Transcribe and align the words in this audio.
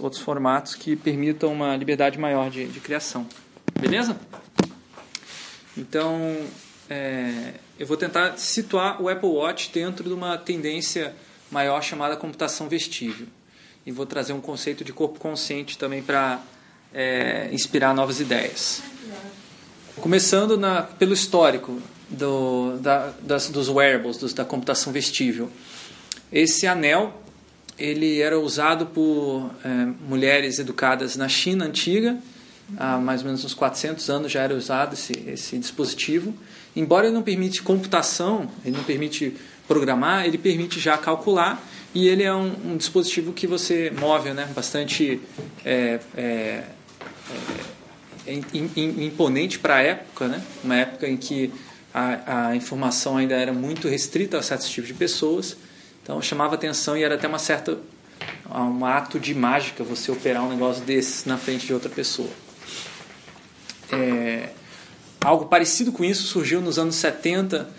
outros 0.00 0.20
formatos 0.20 0.74
que 0.74 0.96
permitam 0.96 1.52
uma 1.52 1.76
liberdade 1.76 2.18
maior 2.18 2.50
de, 2.50 2.66
de 2.66 2.80
criação. 2.80 3.24
Beleza? 3.78 4.18
Então, 5.76 6.44
é, 6.88 7.54
eu 7.78 7.86
vou 7.86 7.96
tentar 7.96 8.36
situar 8.36 9.00
o 9.00 9.08
Apple 9.08 9.28
Watch 9.28 9.70
dentro 9.72 10.08
de 10.08 10.12
uma 10.12 10.36
tendência 10.36 11.14
maior 11.52 11.80
chamada 11.84 12.16
computação 12.16 12.68
vestível. 12.68 13.28
E 13.86 13.92
vou 13.92 14.04
trazer 14.04 14.32
um 14.32 14.40
conceito 14.40 14.82
de 14.82 14.92
corpo 14.92 15.20
consciente 15.20 15.78
também 15.78 16.02
para 16.02 16.42
é, 16.92 17.48
inspirar 17.52 17.94
novas 17.94 18.18
ideias. 18.18 18.82
Começando 20.00 20.58
na, 20.58 20.82
pelo 20.82 21.14
histórico 21.14 21.80
do, 22.08 22.76
da, 22.78 23.12
das, 23.20 23.48
dos 23.48 23.68
wearables, 23.68 24.16
dos, 24.16 24.34
da 24.34 24.44
computação 24.44 24.92
vestível. 24.92 25.48
Esse 26.32 26.66
anel 26.66 27.22
ele 27.80 28.20
era 28.20 28.38
usado 28.38 28.86
por 28.86 29.50
é, 29.64 29.68
mulheres 30.06 30.58
educadas 30.58 31.16
na 31.16 31.28
China 31.28 31.64
antiga, 31.64 32.18
há 32.76 32.98
mais 32.98 33.22
ou 33.22 33.26
menos 33.26 33.44
uns 33.44 33.54
400 33.54 34.08
anos 34.10 34.30
já 34.30 34.42
era 34.42 34.54
usado 34.54 34.94
esse, 34.94 35.12
esse 35.26 35.58
dispositivo. 35.58 36.34
Embora 36.76 37.06
ele 37.06 37.14
não 37.14 37.22
permite 37.22 37.62
computação, 37.62 38.48
ele 38.64 38.76
não 38.76 38.84
permite 38.84 39.34
programar, 39.66 40.26
ele 40.26 40.38
permite 40.38 40.78
já 40.78 40.96
calcular. 40.96 41.60
E 41.92 42.06
ele 42.06 42.22
é 42.22 42.32
um, 42.32 42.52
um 42.66 42.76
dispositivo 42.76 43.32
que 43.32 43.48
você 43.48 43.90
move, 43.90 44.30
né, 44.30 44.48
bastante 44.54 45.20
é, 45.64 45.98
é, 46.16 46.62
é 48.26 48.40
imponente 48.76 49.58
para 49.58 49.76
a 49.76 49.82
época, 49.82 50.28
né, 50.28 50.40
uma 50.62 50.76
época 50.76 51.08
em 51.08 51.16
que 51.16 51.52
a, 51.92 52.50
a 52.50 52.56
informação 52.56 53.16
ainda 53.16 53.34
era 53.34 53.52
muito 53.52 53.88
restrita 53.88 54.38
a 54.38 54.42
certos 54.42 54.68
tipos 54.68 54.86
de 54.86 54.94
pessoas 54.94 55.56
então 56.10 56.20
chamava 56.20 56.56
atenção 56.56 56.96
e 56.96 57.04
era 57.04 57.14
até 57.14 57.28
uma 57.28 57.38
certa 57.38 57.78
um 58.52 58.84
ato 58.84 59.20
de 59.20 59.32
mágica 59.32 59.84
você 59.84 60.10
operar 60.10 60.44
um 60.44 60.48
negócio 60.48 60.82
desse 60.82 61.28
na 61.28 61.38
frente 61.38 61.68
de 61.68 61.72
outra 61.72 61.88
pessoa. 61.88 62.28
É, 63.92 64.48
algo 65.20 65.46
parecido 65.46 65.92
com 65.92 66.02
isso 66.02 66.24
surgiu 66.24 66.60
nos 66.60 66.80
anos 66.80 66.96
70, 66.96 67.70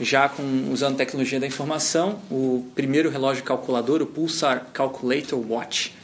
já 0.00 0.28
com, 0.28 0.42
usando 0.72 0.96
tecnologia 0.96 1.38
da 1.38 1.46
informação, 1.46 2.18
o 2.28 2.66
primeiro 2.74 3.08
relógio 3.08 3.44
calculador, 3.44 4.02
o 4.02 4.06
Pulsar 4.06 4.66
Calculator 4.72 5.38
Watch. 5.48 5.94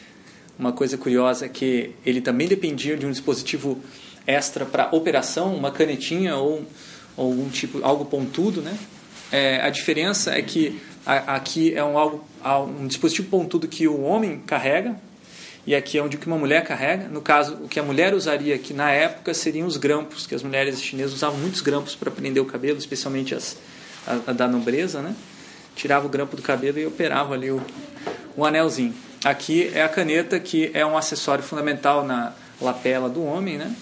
Uma 0.56 0.72
coisa 0.72 0.96
curiosa 0.96 1.46
é 1.46 1.48
que 1.48 1.96
ele 2.06 2.20
também 2.20 2.46
dependia 2.46 2.96
de 2.96 3.04
um 3.04 3.10
dispositivo 3.10 3.82
extra 4.24 4.64
para 4.64 4.88
operação, 4.94 5.52
uma 5.52 5.72
canetinha 5.72 6.36
ou, 6.36 6.64
ou 7.16 7.32
um 7.32 7.48
tipo 7.48 7.84
algo 7.84 8.04
pontudo, 8.04 8.62
né? 8.62 8.78
É, 9.32 9.60
a 9.62 9.70
diferença 9.70 10.30
é 10.32 10.42
que 10.42 10.78
aqui 11.06 11.74
é 11.74 11.82
um, 11.82 11.98
algo, 11.98 12.24
um 12.80 12.86
dispositivo 12.86 13.28
pontudo 13.28 13.66
que 13.68 13.88
o 13.88 14.02
homem 14.02 14.40
carrega 14.46 14.96
e 15.66 15.74
aqui 15.74 15.98
é 15.98 16.02
onde 16.02 16.16
que 16.16 16.26
uma 16.26 16.38
mulher 16.38 16.64
carrega. 16.64 17.08
No 17.08 17.20
caso, 17.20 17.54
o 17.62 17.68
que 17.68 17.78
a 17.78 17.82
mulher 17.82 18.14
usaria 18.14 18.54
aqui 18.54 18.74
na 18.74 18.90
época 18.90 19.32
seriam 19.32 19.66
os 19.66 19.76
grampos, 19.76 20.26
que 20.26 20.34
as 20.34 20.42
mulheres 20.42 20.82
chinesas 20.82 21.14
usavam 21.14 21.38
muitos 21.38 21.60
grampos 21.60 21.94
para 21.94 22.10
prender 22.10 22.42
o 22.42 22.46
cabelo, 22.46 22.78
especialmente 22.78 23.34
as 23.34 23.56
a, 24.06 24.30
a 24.30 24.32
da 24.32 24.48
nobreza, 24.48 25.00
né? 25.00 25.14
Tirava 25.74 26.06
o 26.06 26.08
grampo 26.08 26.36
do 26.36 26.42
cabelo 26.42 26.78
e 26.78 26.86
operava 26.86 27.34
ali 27.34 27.50
o, 27.50 27.62
o 28.36 28.44
anelzinho. 28.44 28.94
Aqui 29.24 29.70
é 29.72 29.82
a 29.82 29.88
caneta, 29.88 30.38
que 30.40 30.70
é 30.74 30.84
um 30.84 30.96
acessório 30.96 31.44
fundamental 31.44 32.04
na 32.04 32.32
lapela 32.60 33.08
do 33.08 33.24
homem, 33.24 33.56
né? 33.56 33.74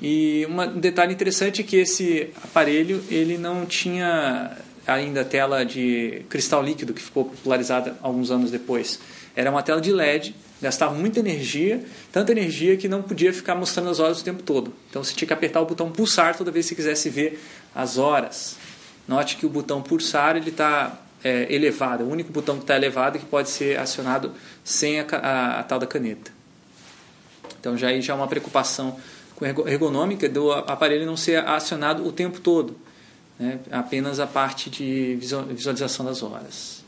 E 0.00 0.46
um 0.48 0.78
detalhe 0.78 1.12
interessante 1.12 1.60
é 1.60 1.64
que 1.64 1.76
esse 1.76 2.30
aparelho 2.42 3.02
ele 3.10 3.36
não 3.36 3.66
tinha 3.66 4.56
ainda 4.88 5.24
tela 5.24 5.64
de 5.64 6.22
cristal 6.30 6.62
líquido, 6.62 6.94
que 6.94 7.02
ficou 7.02 7.26
popularizada 7.26 7.96
alguns 8.02 8.30
anos 8.30 8.50
depois. 8.50 8.98
Era 9.36 9.50
uma 9.50 9.62
tela 9.62 9.80
de 9.80 9.92
LED, 9.92 10.34
gastava 10.60 10.94
muita 10.94 11.20
energia, 11.20 11.84
tanta 12.10 12.32
energia 12.32 12.76
que 12.76 12.88
não 12.88 13.02
podia 13.02 13.32
ficar 13.32 13.54
mostrando 13.54 13.90
as 13.90 14.00
horas 14.00 14.20
o 14.20 14.24
tempo 14.24 14.42
todo. 14.42 14.72
Então 14.88 15.04
você 15.04 15.14
tinha 15.14 15.26
que 15.26 15.34
apertar 15.34 15.60
o 15.60 15.66
botão 15.66 15.92
pulsar 15.92 16.36
toda 16.36 16.50
vez 16.50 16.68
que 16.68 16.74
quisesse 16.74 17.10
ver 17.10 17.38
as 17.74 17.98
horas. 17.98 18.56
Note 19.06 19.36
que 19.36 19.44
o 19.44 19.48
botão 19.50 19.82
pulsar 19.82 20.36
ele 20.36 20.48
está 20.48 20.98
é, 21.22 21.52
elevado, 21.52 22.02
é 22.02 22.06
o 22.06 22.08
único 22.08 22.32
botão 22.32 22.56
que 22.56 22.62
está 22.62 22.74
elevado 22.74 23.18
que 23.18 23.26
pode 23.26 23.50
ser 23.50 23.78
acionado 23.78 24.32
sem 24.64 25.00
a, 25.00 25.06
a, 25.10 25.60
a, 25.60 25.62
tal 25.64 25.78
da 25.78 25.86
caneta. 25.86 26.32
Então 27.60 27.76
já 27.76 27.88
aí 27.88 28.00
já 28.00 28.14
é 28.14 28.16
uma 28.16 28.26
preocupação 28.26 28.98
ergonômica 29.66 30.28
do 30.28 30.50
aparelho 30.50 31.04
não 31.04 31.16
ser 31.16 31.46
acionado 31.46 32.06
o 32.06 32.10
tempo 32.10 32.40
todo 32.40 32.87
né? 33.38 33.58
apenas 33.70 34.20
a 34.20 34.26
parte 34.26 34.70
de 34.70 35.16
visualização 35.16 36.04
das 36.04 36.22
horas. 36.22 36.82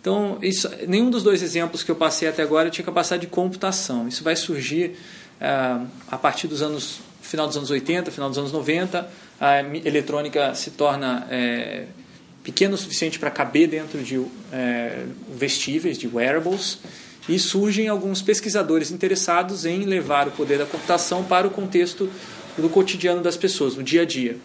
Então, 0.00 0.38
isso, 0.42 0.68
nenhum 0.88 1.10
dos 1.10 1.22
dois 1.22 1.42
exemplos 1.42 1.82
que 1.82 1.90
eu 1.90 1.94
passei 1.94 2.28
até 2.28 2.42
agora 2.42 2.70
tinha 2.70 2.84
capacidade 2.84 3.22
de 3.22 3.28
computação. 3.28 4.08
Isso 4.08 4.24
vai 4.24 4.34
surgir 4.34 4.96
ah, 5.40 5.84
a 6.10 6.18
partir 6.18 6.48
dos 6.48 6.60
anos 6.60 7.00
final 7.22 7.46
dos 7.46 7.56
anos 7.56 7.70
80, 7.70 8.10
final 8.10 8.28
dos 8.28 8.36
anos 8.36 8.52
90. 8.52 9.08
A 9.40 9.60
eletrônica 9.60 10.54
se 10.54 10.72
torna 10.72 11.26
é, 11.30 11.86
pequena 12.44 12.74
o 12.74 12.78
suficiente 12.78 13.18
para 13.18 13.30
caber 13.30 13.68
dentro 13.68 14.02
de 14.02 14.22
é, 14.52 15.04
vestíveis, 15.34 15.96
de 15.96 16.06
wearables, 16.06 16.78
e 17.28 17.38
surgem 17.38 17.88
alguns 17.88 18.20
pesquisadores 18.20 18.90
interessados 18.90 19.64
em 19.64 19.84
levar 19.84 20.28
o 20.28 20.32
poder 20.32 20.58
da 20.58 20.66
computação 20.66 21.24
para 21.24 21.46
o 21.46 21.50
contexto 21.50 22.10
do 22.58 22.68
cotidiano 22.68 23.22
das 23.22 23.36
pessoas, 23.36 23.76
no 23.76 23.82
dia 23.82 24.02
a 24.02 24.04
dia. 24.04 24.36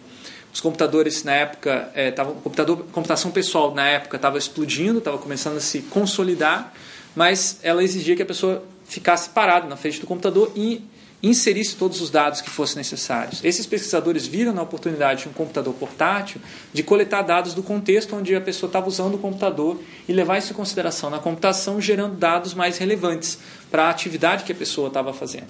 Os 0.58 0.60
computadores 0.60 1.22
na 1.22 1.34
época, 1.34 1.88
é, 1.94 2.10
tava, 2.10 2.32
computador, 2.32 2.84
computação 2.90 3.30
pessoal 3.30 3.72
na 3.72 3.86
época 3.86 4.16
estava 4.16 4.36
explodindo, 4.36 4.98
estava 4.98 5.16
começando 5.16 5.56
a 5.56 5.60
se 5.60 5.82
consolidar, 5.82 6.74
mas 7.14 7.60
ela 7.62 7.80
exigia 7.80 8.16
que 8.16 8.22
a 8.22 8.26
pessoa 8.26 8.64
ficasse 8.84 9.30
parada 9.30 9.68
na 9.68 9.76
frente 9.76 10.00
do 10.00 10.06
computador 10.08 10.50
e 10.56 10.82
inserisse 11.22 11.76
todos 11.76 12.00
os 12.00 12.10
dados 12.10 12.40
que 12.40 12.50
fossem 12.50 12.78
necessários. 12.78 13.38
Esses 13.44 13.66
pesquisadores 13.66 14.26
viram 14.26 14.52
na 14.52 14.62
oportunidade 14.62 15.22
de 15.22 15.28
um 15.28 15.32
computador 15.32 15.72
portátil 15.74 16.40
de 16.72 16.82
coletar 16.82 17.22
dados 17.22 17.54
do 17.54 17.62
contexto 17.62 18.16
onde 18.16 18.34
a 18.34 18.40
pessoa 18.40 18.68
estava 18.68 18.88
usando 18.88 19.14
o 19.14 19.18
computador 19.18 19.80
e 20.08 20.12
levar 20.12 20.38
isso 20.38 20.52
em 20.52 20.56
consideração 20.56 21.08
na 21.08 21.20
computação, 21.20 21.80
gerando 21.80 22.16
dados 22.16 22.52
mais 22.52 22.78
relevantes 22.78 23.38
para 23.70 23.84
a 23.84 23.90
atividade 23.90 24.42
que 24.42 24.50
a 24.50 24.56
pessoa 24.56 24.88
estava 24.88 25.12
fazendo. 25.12 25.46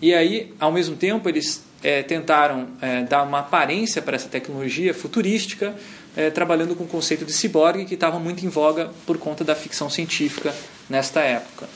E 0.00 0.14
aí, 0.14 0.54
ao 0.58 0.72
mesmo 0.72 0.96
tempo, 0.96 1.28
eles 1.28 1.62
é, 1.82 2.02
tentaram 2.02 2.68
é, 2.80 3.02
dar 3.02 3.22
uma 3.22 3.40
aparência 3.40 4.02
para 4.02 4.16
essa 4.16 4.28
tecnologia 4.28 4.92
futurística, 4.92 5.74
é, 6.16 6.30
trabalhando 6.30 6.74
com 6.74 6.84
o 6.84 6.88
conceito 6.88 7.24
de 7.24 7.32
ciborgue, 7.32 7.84
que 7.84 7.94
estava 7.94 8.18
muito 8.18 8.44
em 8.44 8.48
voga 8.48 8.90
por 9.06 9.18
conta 9.18 9.44
da 9.44 9.54
ficção 9.54 9.88
científica 9.88 10.54
nesta 10.88 11.20
época. 11.20 11.68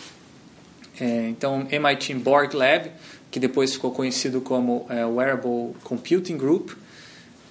É, 1.01 1.29
então, 1.29 1.67
MIT 1.71 2.15
Borg 2.15 2.55
Lab, 2.55 2.91
que 3.31 3.41
depois 3.41 3.73
ficou 3.73 3.91
conhecido 3.91 4.41
como 4.41 4.87
é, 4.89 5.05
Wearable 5.05 5.75
Computing 5.83 6.37
Group, 6.37 6.71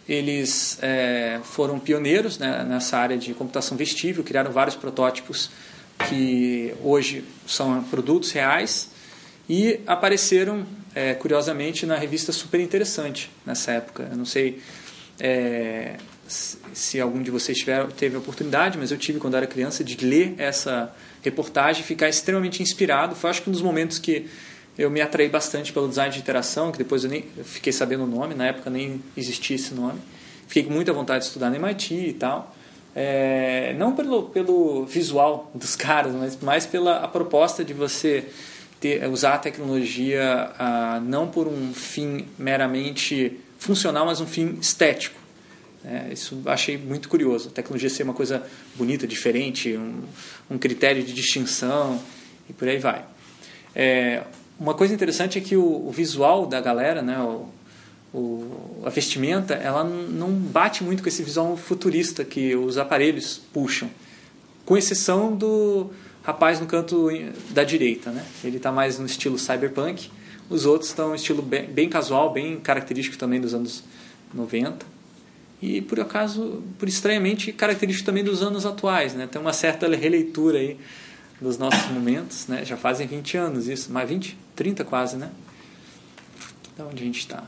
eles 0.08 0.78
é, 0.82 1.40
foram 1.44 1.80
pioneiros 1.80 2.38
né, 2.38 2.66
nessa 2.68 2.98
área 2.98 3.18
de 3.18 3.34
computação 3.34 3.78
vestível, 3.78 4.24
criaram 4.24 4.52
vários 4.52 4.76
protótipos 4.76 5.50
que 6.10 6.74
hoje 6.84 7.24
são 7.48 7.82
produtos 7.84 8.32
reais 8.32 8.90
e 9.48 9.80
apareceram, 9.88 10.66
é, 10.96 11.14
curiosamente, 11.14 11.86
na 11.86 11.96
revista 11.96 12.32
Super 12.32 12.60
Interessante 12.60 13.32
nessa 13.46 13.72
época. 13.72 14.08
Eu 14.12 14.18
não 14.18 14.26
sei 14.26 14.62
é, 15.20 15.96
se 16.28 17.00
algum 17.00 17.22
de 17.22 17.32
vocês 17.32 17.58
tiver, 17.58 17.86
teve 17.94 18.16
a 18.16 18.20
oportunidade, 18.20 18.78
mas 18.78 18.92
eu 18.92 18.98
tive 18.98 19.20
quando 19.20 19.36
era 19.36 19.48
criança 19.48 19.84
de 19.84 20.04
ler 20.06 20.36
essa 20.38 20.94
reportagem 21.22 21.82
e 21.82 21.86
ficar 21.86 22.10
extremamente 22.10 22.62
inspirado. 22.62 23.16
Foi 23.16 23.30
acho 23.30 23.42
que 23.42 23.50
um 23.50 23.54
dos 23.54 23.62
momentos 23.62 24.00
que 24.00 24.28
eu 24.78 24.90
me 24.90 25.02
atraí 25.02 25.30
bastante 25.30 25.72
pelo 25.72 25.88
design 25.88 26.12
de 26.12 26.20
interação, 26.20 26.72
que 26.72 26.78
depois 26.78 27.04
eu 27.04 27.10
nem 27.10 27.24
fiquei 27.44 27.72
sabendo 27.72 28.04
o 28.04 28.08
nome, 28.08 28.34
na 28.34 28.48
época 28.48 28.70
nem 28.70 29.02
existia 29.16 29.56
esse 29.56 29.74
nome. 29.74 30.00
Fiquei 30.48 30.64
com 30.64 30.72
muita 30.72 30.92
vontade 30.92 31.20
de 31.22 31.28
estudar 31.28 31.50
no 31.50 31.56
MIT 31.56 31.94
e 31.94 32.14
tal. 32.14 32.56
É, 32.96 33.74
não 33.78 33.96
pelo, 33.96 34.24
pelo 34.24 34.86
visual 34.86 35.52
dos 35.54 35.76
caras, 35.78 36.14
mas 36.14 36.40
mais 36.42 36.66
pela 36.66 36.98
a 36.98 37.08
proposta 37.08 37.64
de 37.64 37.74
você 37.74 38.26
ter, 38.84 39.08
usar 39.08 39.36
a 39.36 39.38
tecnologia 39.38 40.52
ah, 40.60 41.02
não 41.02 41.30
por 41.30 41.48
um 41.48 41.74
fim 41.74 42.26
meramente 42.38 43.40
funcional, 43.58 44.06
mas 44.06 44.20
um 44.20 44.28
fim 44.28 44.58
estético. 44.60 45.18
É, 45.86 46.12
isso 46.12 46.42
achei 46.46 46.78
muito 46.78 47.08
curioso. 47.08 47.48
A 47.48 47.52
tecnologia 47.54 47.90
ser 47.90 48.04
uma 48.04 48.14
coisa 48.14 48.46
bonita, 48.76 49.08
diferente, 49.08 49.78
um, 49.78 50.02
um 50.52 50.58
critério 50.58 51.02
de 51.02 51.14
distinção 51.14 52.02
e 52.50 52.52
por 52.52 52.68
aí 52.68 52.78
vai. 52.78 53.06
É, 53.74 54.24
uma 54.60 54.74
coisa 54.74 54.94
interessante 54.94 55.38
é 55.38 55.42
que 55.42 55.56
o, 55.56 55.88
o 55.88 55.90
visual 55.90 56.46
da 56.46 56.60
galera, 56.60 57.02
né, 57.02 57.18
o, 57.20 57.48
o, 58.14 58.84
a 58.86 58.90
vestimenta, 58.90 59.54
ela 59.54 59.86
não 59.86 60.30
bate 60.30 60.84
muito 60.84 61.02
com 61.02 61.08
esse 61.08 61.24
visual 61.24 61.56
futurista 61.56 62.26
que 62.26 62.54
os 62.54 62.78
aparelhos 62.78 63.42
puxam, 63.54 63.90
com 64.66 64.78
exceção 64.78 65.34
do, 65.34 65.90
rapaz 66.24 66.60
no 66.60 66.66
canto 66.66 67.10
da 67.50 67.64
direita, 67.64 68.12
né? 68.12 68.26
Ele 68.44 68.58
está 68.58 68.72
mais 68.72 68.98
no 68.98 69.06
estilo 69.06 69.38
cyberpunk. 69.38 70.10
Os 70.50 70.66
outros 70.66 70.90
estão 70.90 71.10
no 71.10 71.16
estilo 71.16 71.42
bem, 71.42 71.66
bem, 71.66 71.90
casual, 71.90 72.32
bem 72.32 72.60
característico 72.60 73.18
também 73.18 73.40
dos 73.40 73.54
anos 73.54 73.84
90. 74.34 74.86
E 75.62 75.82
por 75.82 76.00
acaso, 76.00 76.64
por 76.78 76.88
estranhamente, 76.88 77.52
característico 77.54 78.06
também 78.06 78.24
dos 78.24 78.42
anos 78.42 78.66
atuais, 78.66 79.14
né? 79.14 79.28
Tem 79.28 79.42
uma 79.42 79.54
certa 79.54 79.88
releitura 79.96 80.58
aí 80.58 80.78
dos 81.40 81.58
nossos 81.58 81.90
momentos, 81.92 82.48
né? 82.48 82.64
Já 82.66 82.78
fazem 82.78 83.06
20 83.06 83.38
anos 83.38 83.68
isso, 83.68 83.92
mais 83.92 84.08
20, 84.08 84.38
30 84.56 84.84
quase, 84.84 85.18
né? 85.18 85.30
Da 86.78 86.86
onde 86.86 87.04
a 87.04 87.06
gente 87.06 87.20
está. 87.20 87.44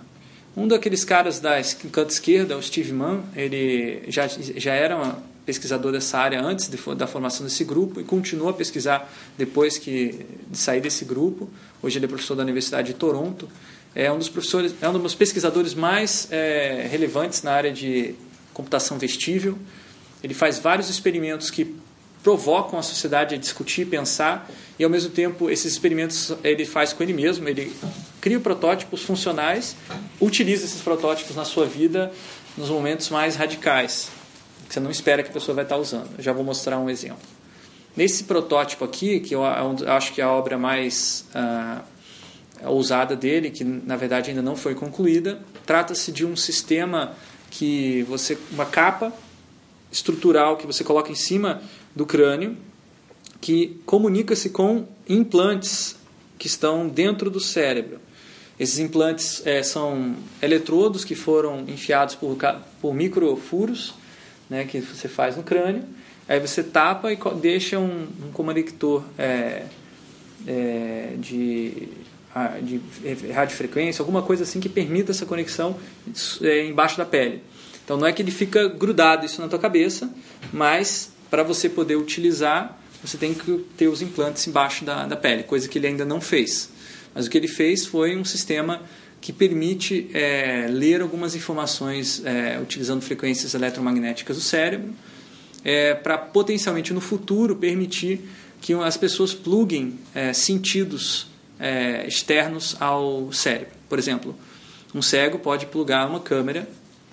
Um 0.55 0.67
daqueles 0.67 1.03
caras 1.03 1.39
da 1.39 1.61
canto 1.91 2.11
esquerda, 2.11 2.57
o 2.57 2.61
Steve 2.61 2.93
Mann, 2.93 3.23
ele 3.35 4.03
já, 4.07 4.27
já 4.27 4.73
era 4.73 4.97
um 4.97 5.34
pesquisador 5.45 5.91
dessa 5.91 6.17
área 6.17 6.41
antes 6.41 6.67
de, 6.67 6.77
da 6.95 7.05
formação 7.05 7.45
desse 7.45 7.63
grupo 7.63 7.99
e 7.99 8.03
continua 8.03 8.51
a 8.51 8.53
pesquisar 8.53 9.11
depois 9.37 9.77
que, 9.77 10.25
de 10.49 10.57
sair 10.57 10.81
desse 10.81 11.05
grupo. 11.05 11.49
Hoje 11.81 11.97
ele 11.97 12.05
é 12.05 12.07
professor 12.07 12.35
da 12.35 12.43
Universidade 12.43 12.87
de 12.87 12.93
Toronto. 12.95 13.47
É 13.93 14.11
um 14.11 14.17
dos 14.17 14.27
professores, 14.27 14.73
é 14.81 14.89
um 14.89 14.99
dos 14.99 15.15
pesquisadores 15.15 15.73
mais 15.73 16.27
é, 16.31 16.87
relevantes 16.89 17.43
na 17.43 17.51
área 17.51 17.71
de 17.71 18.15
computação 18.53 18.97
vestível. 18.97 19.57
Ele 20.23 20.33
faz 20.33 20.57
vários 20.57 20.89
experimentos 20.89 21.49
que 21.49 21.75
provocam 22.25 22.79
a 22.79 22.81
sociedade 22.81 23.35
a 23.35 23.37
discutir, 23.37 23.85
pensar, 23.85 24.49
e 24.79 24.83
ao 24.83 24.89
mesmo 24.89 25.11
tempo 25.11 25.47
esses 25.47 25.71
experimentos 25.71 26.33
ele 26.43 26.65
faz 26.65 26.91
com 26.91 27.03
ele 27.03 27.13
mesmo, 27.13 27.47
ele 27.47 27.71
cria 28.19 28.39
protótipos 28.39 29.03
funcionais, 29.03 29.75
utiliza 30.19 30.65
esses 30.65 30.81
protótipos 30.81 31.35
na 31.35 31.45
sua 31.45 31.67
vida 31.67 32.11
nos 32.57 32.69
momentos 32.69 33.09
mais 33.09 33.35
radicais, 33.35 34.09
que 34.67 34.73
você 34.73 34.79
não 34.79 34.91
espera 34.91 35.23
que 35.23 35.29
a 35.29 35.33
pessoa 35.33 35.55
vai 35.55 35.63
estar 35.63 35.77
usando. 35.77 36.09
Eu 36.17 36.23
já 36.23 36.33
vou 36.33 36.43
mostrar 36.43 36.79
um 36.79 36.89
exemplo. 36.89 37.23
Nesse 37.95 38.25
protótipo 38.25 38.83
aqui, 38.83 39.19
que 39.19 39.33
eu 39.33 39.41
acho 39.45 40.13
que 40.13 40.19
é 40.19 40.23
a 40.23 40.29
obra 40.29 40.57
mais 40.57 41.25
uh, 41.33 41.81
ousada 42.69 43.15
dele, 43.15 43.49
que 43.49 43.63
na 43.63 43.95
verdade 43.95 44.29
ainda 44.29 44.41
não 44.41 44.55
foi 44.55 44.75
concluída, 44.75 45.39
trata-se 45.65 46.11
de 46.11 46.25
um 46.25 46.35
sistema 46.35 47.13
que 47.49 48.03
você 48.03 48.37
uma 48.51 48.65
capa 48.65 49.13
estrutural 49.91 50.57
que 50.57 50.67
você 50.67 50.83
coloca 50.83 51.09
em 51.09 51.15
cima 51.15 51.61
do 51.95 52.05
crânio 52.05 52.57
que 53.39 53.79
comunica-se 53.85 54.49
com 54.49 54.87
implantes 55.07 55.95
que 56.37 56.47
estão 56.47 56.87
dentro 56.87 57.29
do 57.29 57.39
cérebro. 57.39 57.99
Esses 58.59 58.79
implantes 58.79 59.45
é, 59.45 59.61
são 59.61 60.15
eletrodos 60.41 61.05
que 61.05 61.15
foram 61.15 61.61
enfiados 61.67 62.15
por, 62.15 62.37
por 62.81 62.93
microfuros 62.93 63.93
né, 64.49 64.65
que 64.65 64.79
você 64.79 65.07
faz 65.07 65.35
no 65.35 65.43
crânio. 65.43 65.83
Aí 66.27 66.39
você 66.39 66.63
tapa 66.63 67.11
e 67.11 67.17
deixa 67.39 67.77
um, 67.77 68.07
um 68.23 68.31
conector 68.31 69.03
é, 69.17 69.63
é, 70.47 71.13
de, 71.19 71.89
de 72.63 72.81
radiofrequência, 73.31 74.01
alguma 74.01 74.21
coisa 74.21 74.43
assim 74.43 74.59
que 74.59 74.67
permita 74.67 75.11
essa 75.11 75.25
conexão 75.25 75.77
é, 76.41 76.65
embaixo 76.65 76.97
da 76.97 77.05
pele. 77.05 77.43
Então 77.83 77.97
não 77.97 78.07
é 78.07 78.11
que 78.11 78.21
ele 78.21 78.31
fica 78.31 78.67
grudado 78.67 79.25
isso 79.25 79.39
na 79.39 79.47
tua 79.47 79.59
cabeça, 79.59 80.11
mas 80.51 81.11
para 81.29 81.43
você 81.43 81.69
poder 81.69 81.95
utilizar, 81.95 82.79
você 83.03 83.17
tem 83.17 83.33
que 83.33 83.63
ter 83.77 83.87
os 83.87 84.01
implantes 84.01 84.47
embaixo 84.47 84.83
da, 84.83 85.05
da 85.05 85.15
pele, 85.15 85.43
coisa 85.43 85.69
que 85.69 85.77
ele 85.77 85.87
ainda 85.87 86.03
não 86.03 86.19
fez. 86.19 86.71
Mas 87.13 87.27
o 87.27 87.29
que 87.29 87.37
ele 87.37 87.47
fez 87.47 87.85
foi 87.85 88.17
um 88.17 88.25
sistema 88.25 88.81
que 89.25 89.33
permite 89.33 90.07
é, 90.13 90.67
ler 90.69 91.01
algumas 91.01 91.33
informações 91.33 92.21
é, 92.23 92.59
utilizando 92.61 93.01
frequências 93.01 93.55
eletromagnéticas 93.55 94.37
do 94.37 94.41
cérebro, 94.43 94.93
é, 95.63 95.95
para 95.95 96.15
potencialmente 96.15 96.93
no 96.93 97.01
futuro 97.01 97.55
permitir 97.55 98.21
que 98.61 98.71
as 98.75 98.95
pessoas 98.95 99.33
pluguem 99.33 99.97
é, 100.13 100.31
sentidos 100.31 101.25
é, 101.59 102.05
externos 102.05 102.77
ao 102.79 103.33
cérebro. 103.33 103.73
Por 103.89 103.97
exemplo, 103.97 104.35
um 104.93 105.01
cego 105.01 105.39
pode 105.39 105.65
plugar 105.65 106.07
uma 106.07 106.19
câmera 106.19 106.69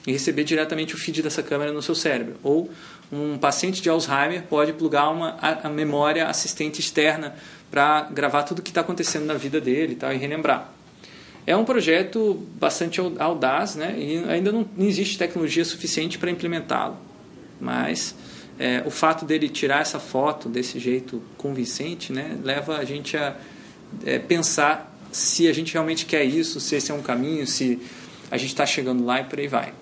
e 0.06 0.12
receber 0.12 0.44
diretamente 0.44 0.94
o 0.94 0.98
feed 0.98 1.22
dessa 1.22 1.42
câmera 1.42 1.72
no 1.72 1.80
seu 1.80 1.94
cérebro. 1.94 2.34
Ou 2.42 2.70
um 3.10 3.38
paciente 3.38 3.80
de 3.80 3.88
Alzheimer 3.88 4.42
pode 4.50 4.74
plugar 4.74 5.08
uma 5.08 5.30
a, 5.40 5.66
a 5.66 5.70
memória 5.70 6.26
assistente 6.26 6.78
externa 6.78 7.34
para 7.70 8.02
gravar 8.10 8.42
tudo 8.42 8.58
o 8.58 8.62
que 8.62 8.70
está 8.70 8.82
acontecendo 8.82 9.24
na 9.24 9.32
vida 9.32 9.58
dele 9.58 9.94
e, 9.94 9.96
tal, 9.96 10.12
e 10.12 10.18
relembrar. 10.18 10.81
É 11.46 11.56
um 11.56 11.64
projeto 11.64 12.46
bastante 12.58 13.00
audaz, 13.18 13.74
né? 13.74 13.94
E 13.98 14.18
ainda 14.30 14.52
não, 14.52 14.68
não 14.76 14.86
existe 14.86 15.18
tecnologia 15.18 15.64
suficiente 15.64 16.18
para 16.18 16.30
implementá-lo. 16.30 16.96
Mas 17.60 18.14
é, 18.58 18.82
o 18.86 18.90
fato 18.90 19.24
dele 19.24 19.48
tirar 19.48 19.80
essa 19.80 19.98
foto 19.98 20.48
desse 20.48 20.78
jeito 20.78 21.22
convincente, 21.36 22.12
né, 22.12 22.38
leva 22.42 22.78
a 22.78 22.84
gente 22.84 23.16
a 23.16 23.36
é, 24.04 24.18
pensar 24.18 24.96
se 25.10 25.48
a 25.48 25.52
gente 25.52 25.72
realmente 25.72 26.06
quer 26.06 26.24
isso, 26.24 26.60
se 26.60 26.76
esse 26.76 26.90
é 26.90 26.94
um 26.94 27.02
caminho, 27.02 27.46
se 27.46 27.80
a 28.30 28.36
gente 28.36 28.50
está 28.50 28.64
chegando 28.64 29.04
lá 29.04 29.20
e 29.20 29.24
por 29.24 29.38
aí 29.38 29.48
vai. 29.48 29.74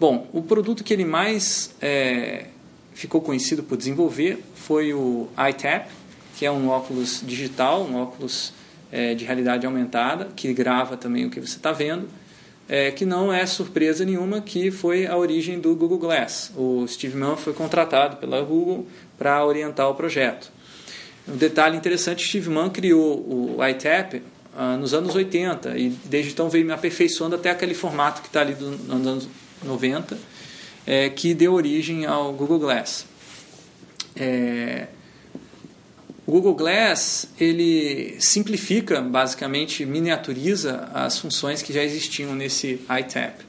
Bom, 0.00 0.28
o 0.32 0.42
produto 0.42 0.84
que 0.84 0.92
ele 0.92 1.04
mais 1.04 1.74
é, 1.80 2.46
ficou 2.94 3.20
conhecido 3.20 3.62
por 3.62 3.76
desenvolver 3.76 4.42
foi 4.54 4.94
o 4.94 5.28
iTap, 5.50 5.90
que 6.36 6.46
é 6.46 6.50
um 6.50 6.68
óculos 6.68 7.22
digital, 7.26 7.82
um 7.82 7.96
óculos 7.96 8.52
é, 8.90 9.14
de 9.14 9.24
realidade 9.24 9.66
aumentada, 9.66 10.28
que 10.34 10.52
grava 10.52 10.96
também 10.96 11.26
o 11.26 11.30
que 11.30 11.40
você 11.40 11.56
está 11.56 11.72
vendo, 11.72 12.08
é, 12.68 12.90
que 12.90 13.04
não 13.06 13.32
é 13.32 13.46
surpresa 13.46 14.04
nenhuma 14.04 14.40
que 14.40 14.70
foi 14.70 15.06
a 15.06 15.16
origem 15.16 15.58
do 15.58 15.74
Google 15.74 15.98
Glass. 15.98 16.52
O 16.56 16.86
Steve 16.86 17.16
Mann 17.16 17.36
foi 17.36 17.52
contratado 17.52 18.16
pela 18.16 18.40
Google 18.42 18.86
para 19.18 19.44
orientar 19.44 19.88
o 19.88 19.94
projeto. 19.94 20.50
Um 21.26 21.36
detalhe 21.36 21.76
interessante, 21.76 22.26
Steve 22.26 22.48
Mann 22.50 22.70
criou 22.70 23.56
o 23.56 23.66
iTap 23.66 24.22
ah, 24.56 24.76
nos 24.76 24.92
anos 24.94 25.14
80 25.14 25.78
e 25.78 25.90
desde 26.04 26.32
então 26.32 26.48
veio 26.48 26.64
me 26.64 26.72
aperfeiçoando 26.72 27.36
até 27.36 27.50
aquele 27.50 27.74
formato 27.74 28.22
que 28.22 28.28
está 28.28 28.40
ali 28.40 28.54
do, 28.54 28.70
nos 28.70 29.06
anos 29.06 29.28
90, 29.62 30.18
é, 30.86 31.10
que 31.10 31.34
deu 31.34 31.52
origem 31.52 32.06
ao 32.06 32.32
Google 32.32 32.58
Glass. 32.58 33.06
É, 34.16 34.88
o 36.28 36.30
Google 36.30 36.54
Glass 36.54 37.26
ele 37.40 38.16
simplifica, 38.20 39.00
basicamente 39.00 39.86
miniaturiza 39.86 40.90
as 40.92 41.18
funções 41.18 41.62
que 41.62 41.72
já 41.72 41.82
existiam 41.82 42.34
nesse 42.34 42.82
iTap. 43.00 43.42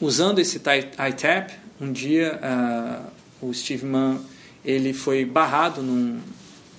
Usando 0.00 0.38
esse 0.38 0.58
iTap, 0.58 1.52
um 1.80 1.90
dia 1.90 2.38
uh, 2.40 3.48
o 3.48 3.52
Steve 3.52 3.84
Mann 3.84 4.20
ele 4.64 4.92
foi 4.92 5.24
barrado 5.24 5.82
num 5.82 6.20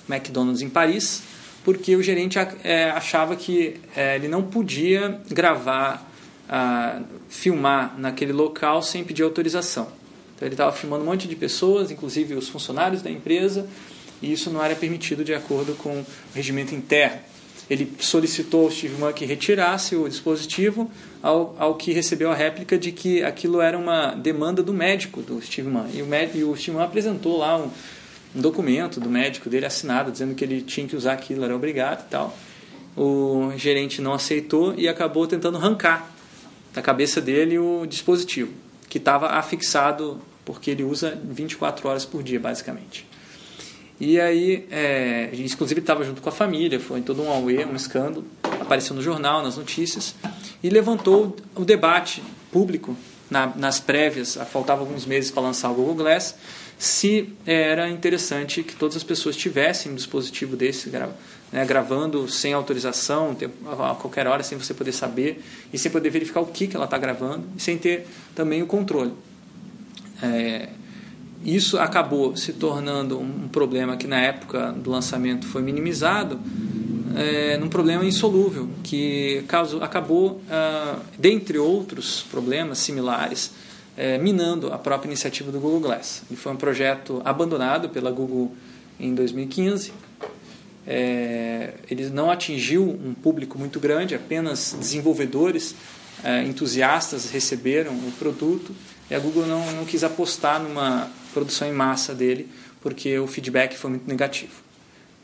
McDonald's 0.08 0.62
em 0.62 0.70
Paris 0.70 1.22
porque 1.66 1.94
o 1.98 2.02
gerente 2.02 2.38
é, 2.64 2.92
achava 2.92 3.36
que 3.36 3.82
é, 3.98 4.16
ele 4.16 4.30
não 4.30 4.44
podia 4.44 5.20
gravar 5.30 6.10
a 6.48 7.02
filmar 7.28 7.96
naquele 7.98 8.32
local 8.32 8.82
sem 8.82 9.04
pedir 9.04 9.24
autorização. 9.24 9.90
Então 10.36 10.48
ele 10.48 10.54
estava 10.54 10.72
filmando 10.72 11.04
um 11.04 11.08
monte 11.08 11.28
de 11.28 11.36
pessoas, 11.36 11.92
inclusive 11.92 12.34
os 12.34 12.48
funcionários 12.48 13.02
da 13.02 13.12
empresa, 13.12 13.68
e 14.22 14.32
isso 14.32 14.50
não 14.50 14.64
era 14.64 14.76
permitido 14.76 15.24
de 15.24 15.34
acordo 15.34 15.74
com 15.76 16.00
o 16.00 16.06
regimento 16.34 16.74
interno. 16.74 17.20
Ele 17.70 17.92
solicitou 18.00 18.66
ao 18.66 18.72
Steve 18.72 18.96
Mann 19.00 19.12
que 19.12 19.26
retirasse 19.26 19.96
o 19.96 20.08
dispositivo, 20.08 20.90
ao, 21.22 21.56
ao 21.58 21.76
que 21.76 21.92
recebeu 21.92 22.32
a 22.32 22.36
réplica 22.36 22.78
de 22.78 22.92
que 22.92 23.24
aquilo 23.24 23.60
era 23.60 23.78
uma 23.78 24.12
demanda 24.12 24.62
do 24.62 24.72
médico 24.72 25.22
do 25.22 25.42
Steve 25.42 25.68
Mann. 25.68 25.88
E 25.94 26.02
o, 26.02 26.06
médico, 26.06 26.38
e 26.38 26.44
o 26.44 26.56
Steve 26.56 26.78
Mann 26.78 26.84
apresentou 26.84 27.38
lá 27.38 27.58
um, 27.58 27.72
um 28.36 28.42
documento 28.42 29.00
do 29.00 29.10
médico 29.10 29.50
dele 29.50 29.66
assinado, 29.66 30.12
dizendo 30.12 30.36
que 30.36 30.44
ele 30.44 30.62
tinha 30.62 30.88
que 30.88 30.96
usar 30.96 31.14
aquilo, 31.14 31.44
era 31.44 31.56
obrigado 31.56 32.06
e 32.06 32.10
tal. 32.10 32.38
O 32.96 33.52
gerente 33.58 34.00
não 34.00 34.14
aceitou 34.14 34.76
e 34.78 34.88
acabou 34.88 35.26
tentando 35.26 35.58
arrancar 35.58 36.12
da 36.72 36.82
cabeça 36.82 37.20
dele 37.20 37.58
o 37.58 37.86
dispositivo, 37.86 38.52
que 38.88 39.00
estava 39.00 39.28
afixado, 39.28 40.22
porque 40.44 40.70
ele 40.70 40.84
usa 40.84 41.20
24 41.24 41.88
horas 41.88 42.06
por 42.06 42.22
dia, 42.22 42.40
basicamente. 42.40 43.08
E 44.00 44.20
aí, 44.20 44.68
é, 44.70 45.30
a 45.32 45.36
gente 45.36 45.54
inclusive 45.54 45.80
estava 45.80 46.04
junto 46.04 46.22
com 46.22 46.28
a 46.28 46.32
família, 46.32 46.80
foi 46.80 47.02
todo 47.02 47.22
um 47.22 47.30
auê, 47.30 47.64
um 47.66 47.76
escândalo, 47.76 48.26
apareceu 48.44 48.96
no 48.96 49.02
jornal, 49.02 49.42
nas 49.42 49.58
notícias, 49.58 50.16
e 50.62 50.70
levantou 50.70 51.36
o 51.56 51.64
debate 51.64 52.22
público 52.52 52.98
na, 53.30 53.48
nas 53.56 53.80
prévias, 53.80 54.38
faltavam 54.52 54.86
alguns 54.86 55.06
meses 55.06 55.32
para 55.32 55.44
lançar 55.44 55.72
o 55.72 55.76
Google 55.76 55.96
Glass, 55.96 56.36
se 56.78 57.34
era 57.46 57.90
interessante 57.90 58.62
que 58.62 58.76
todas 58.76 58.98
as 58.98 59.04
pessoas 59.04 59.36
tivessem 59.38 59.92
um 59.92 59.96
dispositivo 59.96 60.58
desse 60.58 60.90
né, 60.90 61.66
gravando 61.66 62.28
sem 62.28 62.54
autorização, 62.54 63.36
a 63.82 63.96
qualquer 63.96 64.28
hora, 64.28 64.44
sem 64.44 64.58
você 64.58 64.74
poder 64.74 64.92
saber 64.92 65.42
e 65.72 65.78
sem 65.78 65.90
poder 65.90 66.10
verificar 66.10 66.42
o 66.42 66.48
que, 66.48 66.68
que 66.68 66.76
ela 66.76 66.86
está 66.86 66.98
gravando 66.98 67.48
e 67.56 67.62
sem 67.62 67.78
ter 67.78 68.06
também 68.36 68.62
o 68.62 68.68
controle. 68.68 69.14
É, 70.22 70.70
isso 71.46 71.78
acabou 71.78 72.36
se 72.36 72.54
tornando 72.54 73.20
um 73.20 73.48
problema 73.48 73.96
que 73.96 74.08
na 74.08 74.20
época 74.20 74.72
do 74.72 74.90
lançamento 74.90 75.46
foi 75.46 75.62
minimizado, 75.62 76.40
é, 77.16 77.58
num 77.58 77.70
problema 77.70 78.04
insolúvel, 78.04 78.68
que 78.84 79.46
acabou, 79.82 80.42
ah, 80.50 80.98
dentre 81.18 81.58
outros 81.58 82.26
problemas 82.30 82.80
similares, 82.80 83.52
é, 83.96 84.18
minando 84.18 84.74
a 84.74 84.78
própria 84.78 85.08
iniciativa 85.08 85.52
do 85.52 85.60
Google 85.60 85.80
Glass. 85.80 86.24
Ele 86.30 86.36
foi 86.36 86.52
um 86.52 86.58
projeto 86.58 87.22
abandonado 87.24 87.90
pela 87.90 88.12
Google 88.12 88.52
em 89.00 89.14
2015 89.16 89.94
é, 90.88 91.74
ele 91.90 92.10
não 92.10 92.30
atingiu 92.30 92.84
um 92.84 93.14
público 93.14 93.58
muito 93.58 93.80
grande, 93.80 94.14
apenas 94.14 94.76
desenvolvedores 94.80 95.76
é, 96.24 96.44
entusiastas 96.44 97.30
receberam 97.32 97.94
o 97.94 98.12
produto 98.20 98.74
e 99.10 99.16
a 99.16 99.20
Google 99.20 99.46
não, 99.48 99.72
não 99.72 99.86
quis 99.86 100.04
apostar 100.04 100.62
numa 100.62 101.10
produção 101.36 101.68
em 101.68 101.74
massa 101.74 102.16
dele, 102.16 102.50
porque 102.82 103.20
o 103.20 103.28
feedback 103.28 103.76
foi 103.78 103.90
muito 103.90 104.08
negativo. 104.08 104.64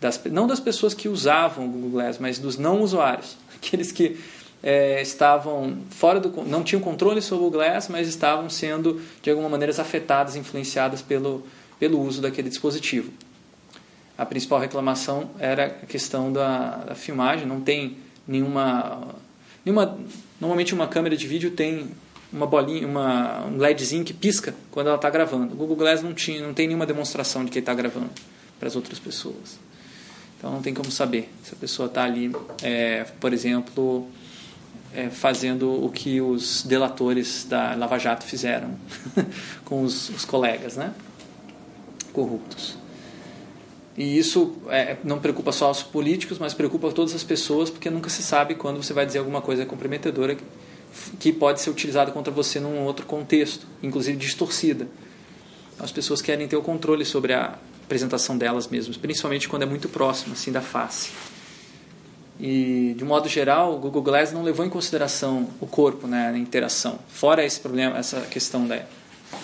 Das, 0.01 0.21
não 0.25 0.45
das 0.45 0.59
pessoas 0.59 0.93
que 0.93 1.07
usavam 1.07 1.65
o 1.65 1.69
Google 1.69 1.91
Glass, 1.91 2.17
mas 2.19 2.37
dos 2.37 2.57
não 2.57 2.81
usuários, 2.81 3.37
aqueles 3.55 3.91
que 3.91 4.19
é, 4.61 5.01
estavam 5.01 5.77
fora 5.89 6.19
do 6.19 6.43
não 6.43 6.63
tinham 6.63 6.81
controle 6.81 7.21
sobre 7.21 7.45
o 7.45 7.49
Glass, 7.49 7.87
mas 7.87 8.07
estavam 8.07 8.49
sendo 8.49 9.01
de 9.23 9.29
alguma 9.29 9.47
maneira 9.47 9.71
afetadas, 9.81 10.35
influenciadas 10.35 11.01
pelo 11.01 11.43
pelo 11.79 11.99
uso 11.99 12.21
daquele 12.21 12.47
dispositivo. 12.47 13.11
A 14.15 14.23
principal 14.23 14.59
reclamação 14.59 15.31
era 15.39 15.65
a 15.65 15.85
questão 15.87 16.31
da, 16.31 16.75
da 16.77 16.93
filmagem, 16.93 17.47
não 17.47 17.61
tem 17.61 17.97
nenhuma 18.27 19.15
nenhuma 19.65 19.97
normalmente 20.39 20.75
uma 20.75 20.87
câmera 20.87 21.17
de 21.17 21.25
vídeo 21.25 21.51
tem 21.51 21.89
uma 22.31 22.45
bolinha, 22.45 22.87
uma, 22.87 23.45
um 23.45 23.57
LEDzinho 23.57 24.03
que 24.03 24.13
pisca 24.13 24.55
quando 24.71 24.87
ela 24.87 24.95
está 24.95 25.09
gravando. 25.09 25.53
O 25.53 25.55
Google 25.55 25.75
Glass 25.75 26.01
não 26.01 26.13
tinha, 26.13 26.45
não 26.45 26.53
tem 26.53 26.67
nenhuma 26.67 26.85
demonstração 26.85 27.43
de 27.43 27.51
que 27.51 27.59
ele 27.59 27.63
está 27.63 27.73
gravando 27.73 28.09
para 28.57 28.67
as 28.67 28.75
outras 28.75 28.99
pessoas. 28.99 29.59
Então 30.37 30.51
não 30.51 30.61
tem 30.61 30.73
como 30.73 30.91
saber 30.91 31.29
se 31.43 31.53
a 31.53 31.57
pessoa 31.57 31.87
está 31.87 32.03
ali, 32.03 32.31
é, 32.63 33.05
por 33.19 33.33
exemplo, 33.33 34.07
é, 34.93 35.09
fazendo 35.09 35.83
o 35.85 35.89
que 35.89 36.19
os 36.21 36.63
delatores 36.63 37.45
da 37.47 37.75
Lava 37.75 37.97
Jato 37.97 38.25
fizeram 38.25 38.75
com 39.65 39.83
os, 39.83 40.09
os, 40.09 40.25
colegas, 40.25 40.77
né? 40.77 40.93
Corruptos. 42.11 42.77
E 43.97 44.17
isso 44.17 44.55
é, 44.69 44.97
não 45.03 45.19
preocupa 45.19 45.51
só 45.51 45.69
os 45.69 45.83
políticos, 45.83 46.39
mas 46.39 46.53
preocupa 46.53 46.91
todas 46.91 47.13
as 47.13 47.23
pessoas, 47.23 47.69
porque 47.69 47.89
nunca 47.89 48.09
se 48.09 48.23
sabe 48.23 48.55
quando 48.55 48.81
você 48.81 48.93
vai 48.93 49.05
dizer 49.05 49.19
alguma 49.19 49.41
coisa 49.41 49.65
comprometedora 49.65 50.37
que 51.19 51.31
pode 51.31 51.61
ser 51.61 51.69
utilizada 51.69 52.11
contra 52.11 52.31
você 52.31 52.59
num 52.59 52.83
outro 52.83 53.05
contexto, 53.05 53.65
inclusive 53.81 54.17
distorcida. 54.17 54.87
As 55.79 55.91
pessoas 55.91 56.21
querem 56.21 56.47
ter 56.47 56.55
o 56.55 56.61
controle 56.61 57.05
sobre 57.05 57.33
a 57.33 57.55
apresentação 57.83 58.37
delas 58.37 58.67
mesmas, 58.67 58.97
principalmente 58.97 59.49
quando 59.49 59.63
é 59.63 59.65
muito 59.65 59.89
próximo 59.89 60.33
assim 60.33 60.51
da 60.51 60.61
face. 60.61 61.11
E 62.39 62.95
de 62.97 63.03
modo 63.03 63.29
geral, 63.29 63.75
o 63.75 63.77
Google 63.77 64.01
Glass 64.01 64.31
não 64.31 64.43
levou 64.43 64.65
em 64.65 64.69
consideração 64.69 65.47
o 65.59 65.67
corpo, 65.67 66.07
né, 66.07 66.31
a 66.33 66.37
interação. 66.37 66.99
Fora 67.07 67.45
esse 67.45 67.59
problema, 67.59 67.97
essa 67.97 68.21
questão 68.21 68.67
da 68.67 68.83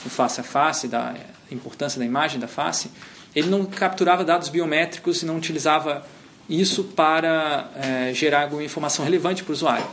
face 0.09 0.41
a 0.41 0.43
face, 0.43 0.87
da 0.87 1.15
importância 1.51 1.99
da 1.99 2.05
imagem 2.05 2.39
da 2.39 2.47
face, 2.47 2.89
ele 3.35 3.49
não 3.49 3.65
capturava 3.65 4.23
dados 4.23 4.49
biométricos 4.49 5.21
e 5.21 5.25
não 5.25 5.37
utilizava 5.37 6.05
isso 6.49 6.83
para 6.83 7.69
é, 7.75 8.13
gerar 8.13 8.43
alguma 8.43 8.63
informação 8.63 9.03
relevante 9.03 9.43
para 9.43 9.51
o 9.51 9.53
usuário 9.53 9.85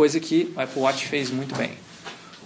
coisa 0.00 0.18
que 0.18 0.50
o 0.56 0.60
Apple 0.60 0.80
Watch 0.80 1.06
fez 1.06 1.30
muito 1.30 1.54
bem. 1.54 1.72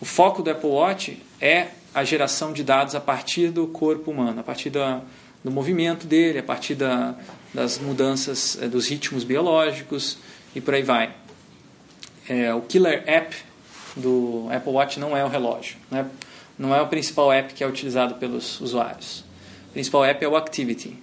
O 0.00 0.04
foco 0.04 0.42
do 0.42 0.50
Apple 0.50 0.70
Watch 0.70 1.22
é 1.40 1.68
a 1.94 2.02
geração 2.02 2.52
de 2.52 2.64
dados 2.64 2.96
a 2.96 3.00
partir 3.00 3.52
do 3.52 3.68
corpo 3.68 4.10
humano, 4.10 4.40
a 4.40 4.42
partir 4.42 4.70
da, 4.70 5.00
do 5.44 5.52
movimento 5.52 6.04
dele, 6.04 6.40
a 6.40 6.42
partir 6.42 6.74
da, 6.74 7.14
das 7.54 7.78
mudanças 7.78 8.60
é, 8.60 8.66
dos 8.66 8.88
ritmos 8.88 9.22
biológicos 9.22 10.18
e 10.52 10.60
por 10.60 10.74
aí 10.74 10.82
vai. 10.82 11.14
É, 12.28 12.52
o 12.52 12.60
killer 12.62 13.04
app 13.06 13.36
do 13.94 14.48
Apple 14.50 14.72
Watch 14.72 14.98
não 14.98 15.16
é 15.16 15.24
o 15.24 15.28
relógio, 15.28 15.76
né? 15.88 16.10
não 16.58 16.74
é 16.74 16.82
o 16.82 16.88
principal 16.88 17.32
app 17.32 17.54
que 17.54 17.62
é 17.62 17.68
utilizado 17.68 18.16
pelos 18.16 18.60
usuários. 18.60 19.20
O 19.68 19.74
principal 19.74 20.04
app 20.04 20.24
é 20.24 20.28
o 20.28 20.34
Activity, 20.34 20.98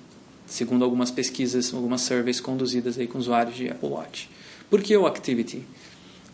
segundo 0.45 0.83
algumas 0.83 1.11
pesquisas, 1.11 1.73
algumas 1.73 2.01
surveys 2.01 2.41
conduzidas 2.41 2.99
aí 2.99 3.07
com 3.07 3.17
usuários 3.17 3.55
de 3.55 3.69
Apple 3.69 3.87
Watch. 3.87 4.29
Por 4.69 4.81
que 4.81 4.97
o 4.97 5.07
Activity? 5.07 5.65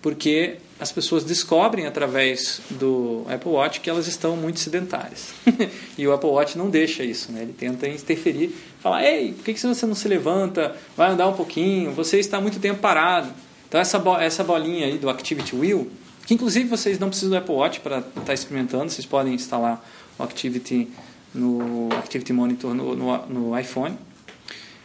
Porque 0.01 0.57
as 0.79 0.91
pessoas 0.91 1.23
descobrem 1.23 1.87
através 1.87 2.61
do 2.69 3.25
Apple 3.27 3.51
Watch 3.51 3.79
que 3.79 3.89
elas 3.89 4.07
estão 4.07 4.35
muito 4.35 4.59
sedentárias. 4.59 5.33
e 5.97 6.07
o 6.07 6.13
Apple 6.13 6.29
Watch 6.29 6.57
não 6.57 6.69
deixa 6.69 7.03
isso, 7.03 7.31
né? 7.31 7.41
ele 7.41 7.53
tenta 7.53 7.87
interferir, 7.87 8.55
falar: 8.79 9.03
ei, 9.03 9.33
por 9.33 9.43
que 9.43 9.57
você 9.57 9.85
não 9.85 9.95
se 9.95 10.07
levanta? 10.07 10.75
Vai 10.95 11.11
andar 11.11 11.27
um 11.27 11.33
pouquinho, 11.33 11.91
você 11.91 12.19
está 12.19 12.39
muito 12.39 12.59
tempo 12.59 12.79
parado. 12.79 13.31
Então, 13.67 13.81
essa, 13.81 14.01
essa 14.21 14.43
bolinha 14.43 14.85
aí 14.85 14.97
do 14.97 15.09
Activity 15.09 15.55
Wheel, 15.55 15.89
que 16.25 16.33
inclusive 16.33 16.69
vocês 16.69 16.99
não 16.99 17.09
precisam 17.09 17.31
do 17.31 17.37
Apple 17.37 17.55
Watch 17.55 17.79
para 17.79 17.99
estar 17.99 18.21
tá 18.21 18.33
experimentando, 18.33 18.89
vocês 18.89 19.05
podem 19.05 19.33
instalar 19.33 19.83
o 20.17 20.23
Activity, 20.23 20.87
no, 21.33 21.89
Activity 21.97 22.31
Monitor 22.31 22.73
no, 22.73 22.95
no, 22.95 23.25
no 23.27 23.59
iPhone. 23.59 23.97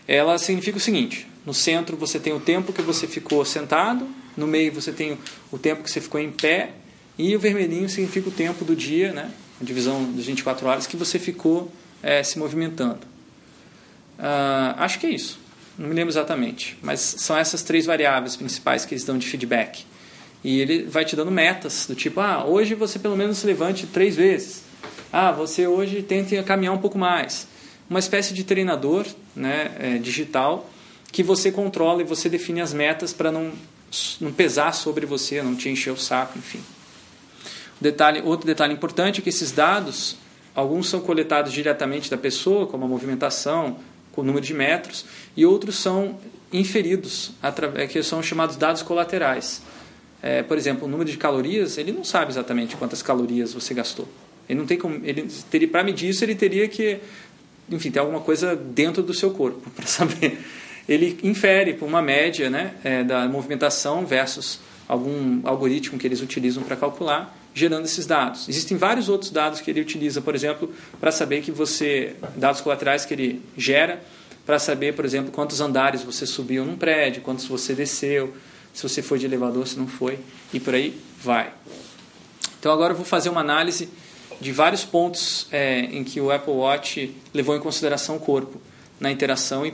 Ela 0.09 0.39
significa 0.39 0.79
o 0.79 0.81
seguinte: 0.81 1.27
no 1.45 1.53
centro 1.53 1.97
você 1.97 2.19
tem 2.19 2.33
o 2.33 2.41
tempo 2.41 2.73
que 2.73 2.83
você 2.83 3.07
ficou 3.07 3.45
sentado, 3.45 4.07
no 4.37 4.47
meio 4.47 4.73
você 4.73 4.93
tem 4.93 5.19
o 5.51 5.59
tempo 5.59 5.83
que 5.83 5.91
você 5.91 6.01
ficou 6.01 6.21
em 6.21 6.31
pé 6.31 6.71
e 7.19 7.35
o 7.37 7.39
vermelhinho 7.39 7.89
significa 7.89 8.29
o 8.29 8.33
tempo 8.33 8.65
do 8.65 8.75
dia, 8.75 9.13
né? 9.13 9.31
a 9.63 9.65
divisão 9.65 10.13
das 10.13 10.27
24 10.27 10.67
horas 10.67 10.87
que 10.87 10.97
você 10.97 11.19
ficou 11.19 11.71
é, 12.03 12.23
se 12.23 12.39
movimentando. 12.39 13.07
Uh, 14.19 14.75
acho 14.77 14.99
que 14.99 15.07
é 15.07 15.11
isso, 15.11 15.39
não 15.79 15.89
me 15.89 15.95
lembro 15.95 16.11
exatamente, 16.11 16.77
mas 16.83 17.01
são 17.01 17.37
essas 17.37 17.63
três 17.63 17.87
variáveis 17.87 18.37
principais 18.37 18.85
que 18.85 18.95
eles 18.95 19.05
dão 19.05 19.17
de 19.17 19.27
feedback. 19.27 19.85
E 20.45 20.61
ele 20.61 20.83
vai 20.85 21.05
te 21.05 21.15
dando 21.15 21.31
metas, 21.31 21.87
do 21.87 21.95
tipo, 21.95 22.21
ah, 22.21 22.45
hoje 22.45 22.75
você 22.75 22.99
pelo 22.99 23.17
menos 23.17 23.39
se 23.39 23.47
levante 23.47 23.87
três 23.87 24.17
vezes. 24.17 24.65
Ah, 25.13 25.31
você 25.31 25.69
hoje 25.69 26.03
tente 26.03 26.41
caminhar 26.43 26.75
um 26.75 26.79
pouco 26.79 26.99
mais. 26.99 27.47
Uma 27.89 28.01
espécie 28.01 28.35
de 28.35 28.43
treinador 28.43 29.07
né, 29.37 29.71
é, 29.79 29.99
digital 29.99 30.69
que 31.13 31.23
você 31.23 31.53
controla 31.53 32.01
e 32.01 32.05
você 32.05 32.29
define 32.29 32.61
as 32.61 32.73
metas 32.73 33.13
para 33.13 33.31
não 33.31 33.53
não 34.21 34.33
pesar 34.33 34.73
sobre 34.73 35.07
você, 35.07 35.43
não 35.43 35.55
te 35.55 35.69
encher 35.69 35.91
o 35.91 35.97
saco, 35.97 36.39
enfim. 36.39 36.61
Detalhe, 37.81 38.23
outro 38.25 38.47
detalhe 38.47 38.73
importante 38.73 39.21
é 39.21 39.23
que 39.23 39.29
esses 39.29 39.53
dados, 39.53 40.17
alguns 40.55 40.89
são 40.89 41.01
coletados 41.01 41.53
diretamente 41.53 42.11
da 42.11 42.17
pessoa, 42.17 42.67
como 42.67 42.85
a 42.85 42.89
movimentação, 42.89 43.79
com 44.13 44.21
o 44.21 44.25
número 44.25 44.45
de 44.45 44.55
metros, 44.55 45.05
e 45.37 45.45
outros 45.45 45.77
são 45.77 46.19
inferidos, 46.53 47.33
é, 47.75 47.87
que 47.87 48.03
são 48.03 48.23
chamados 48.23 48.57
dados 48.57 48.83
colaterais. 48.83 49.63
É, 50.23 50.43
por 50.43 50.57
exemplo, 50.57 50.87
o 50.87 50.91
número 50.91 51.11
de 51.11 51.17
calorias, 51.17 51.79
ele 51.79 51.91
não 51.91 52.05
sabe 52.05 52.31
exatamente 52.31 52.77
quantas 52.77 53.03
calorias 53.03 53.53
você 53.53 53.75
gastou. 53.75 54.07
Ele 54.49 54.61
não 54.61 54.67
tem 54.67 54.79
como, 54.79 55.01
ele 55.05 55.29
teria 55.51 55.67
para 55.67 55.83
medir 55.83 56.11
isso, 56.11 56.25
ele 56.25 56.35
teria 56.35 56.69
que, 56.69 57.01
enfim, 57.69 57.91
ter 57.91 57.99
alguma 57.99 58.21
coisa 58.21 58.55
dentro 58.55 59.03
do 59.03 59.13
seu 59.13 59.33
corpo 59.33 59.69
para 59.75 59.87
saber 59.87 60.39
ele 60.89 61.19
infere 61.23 61.75
por 61.75 61.87
uma 61.87 62.03
média 62.03 62.51
né, 62.51 62.75
é, 62.83 63.05
da 63.05 63.27
movimentação 63.29 64.05
versus 64.05 64.61
algum 64.89 65.41
algoritmo 65.45 65.99
que 65.99 66.07
eles 66.07 66.21
utilizam 66.21 66.63
para 66.63 66.77
calcular, 66.77 67.37
gerando 67.55 67.85
esses 67.85 68.07
dados. 68.07 68.49
Existem 68.49 68.77
vários 68.77 69.09
outros 69.09 69.31
dados 69.31 69.61
que 69.61 69.71
ele 69.71 69.81
utiliza, 69.81 70.21
por 70.21 70.35
exemplo, 70.35 70.73
para 71.01 71.13
saber 71.13 71.43
que 71.43 71.51
você, 71.51 72.15
dados 72.37 72.61
colaterais 72.61 73.05
que 73.05 73.15
ele 73.15 73.43
gera, 73.57 74.03
para 74.45 74.59
saber, 74.59 74.95
por 74.95 75.05
exemplo, 75.05 75.31
quantos 75.31 75.61
andares 75.61 76.03
você 76.03 76.27
subiu 76.27 76.65
num 76.65 76.77
prédio, 76.77 77.23
quantos 77.23 77.47
você 77.47 77.75
desceu, 77.75 78.35
se 78.75 78.83
você 78.83 79.03
foi 79.03 79.19
de 79.19 79.27
elevador, 79.27 79.67
se 79.67 79.79
não 79.79 79.87
foi, 79.87 80.19
e 80.53 80.59
por 80.59 80.75
aí 80.75 80.99
vai. 81.23 81.53
Então 82.59 82.73
agora 82.73 82.93
eu 82.93 82.97
vou 82.97 83.05
fazer 83.05 83.29
uma 83.29 83.41
análise 83.41 83.89
de 84.41 84.51
vários 84.51 84.85
pontos 84.85 85.47
é, 85.53 85.81
em 85.81 86.03
que 86.03 86.21
o 86.21 86.31
Apple 86.31 86.53
Watch 86.53 87.15
levou 87.33 87.57
em 87.57 87.61
consideração 87.61 88.17
o 88.17 88.21
corpo 88.21 88.61
na 88.99 89.11
interação 89.11 89.65
e 89.65 89.73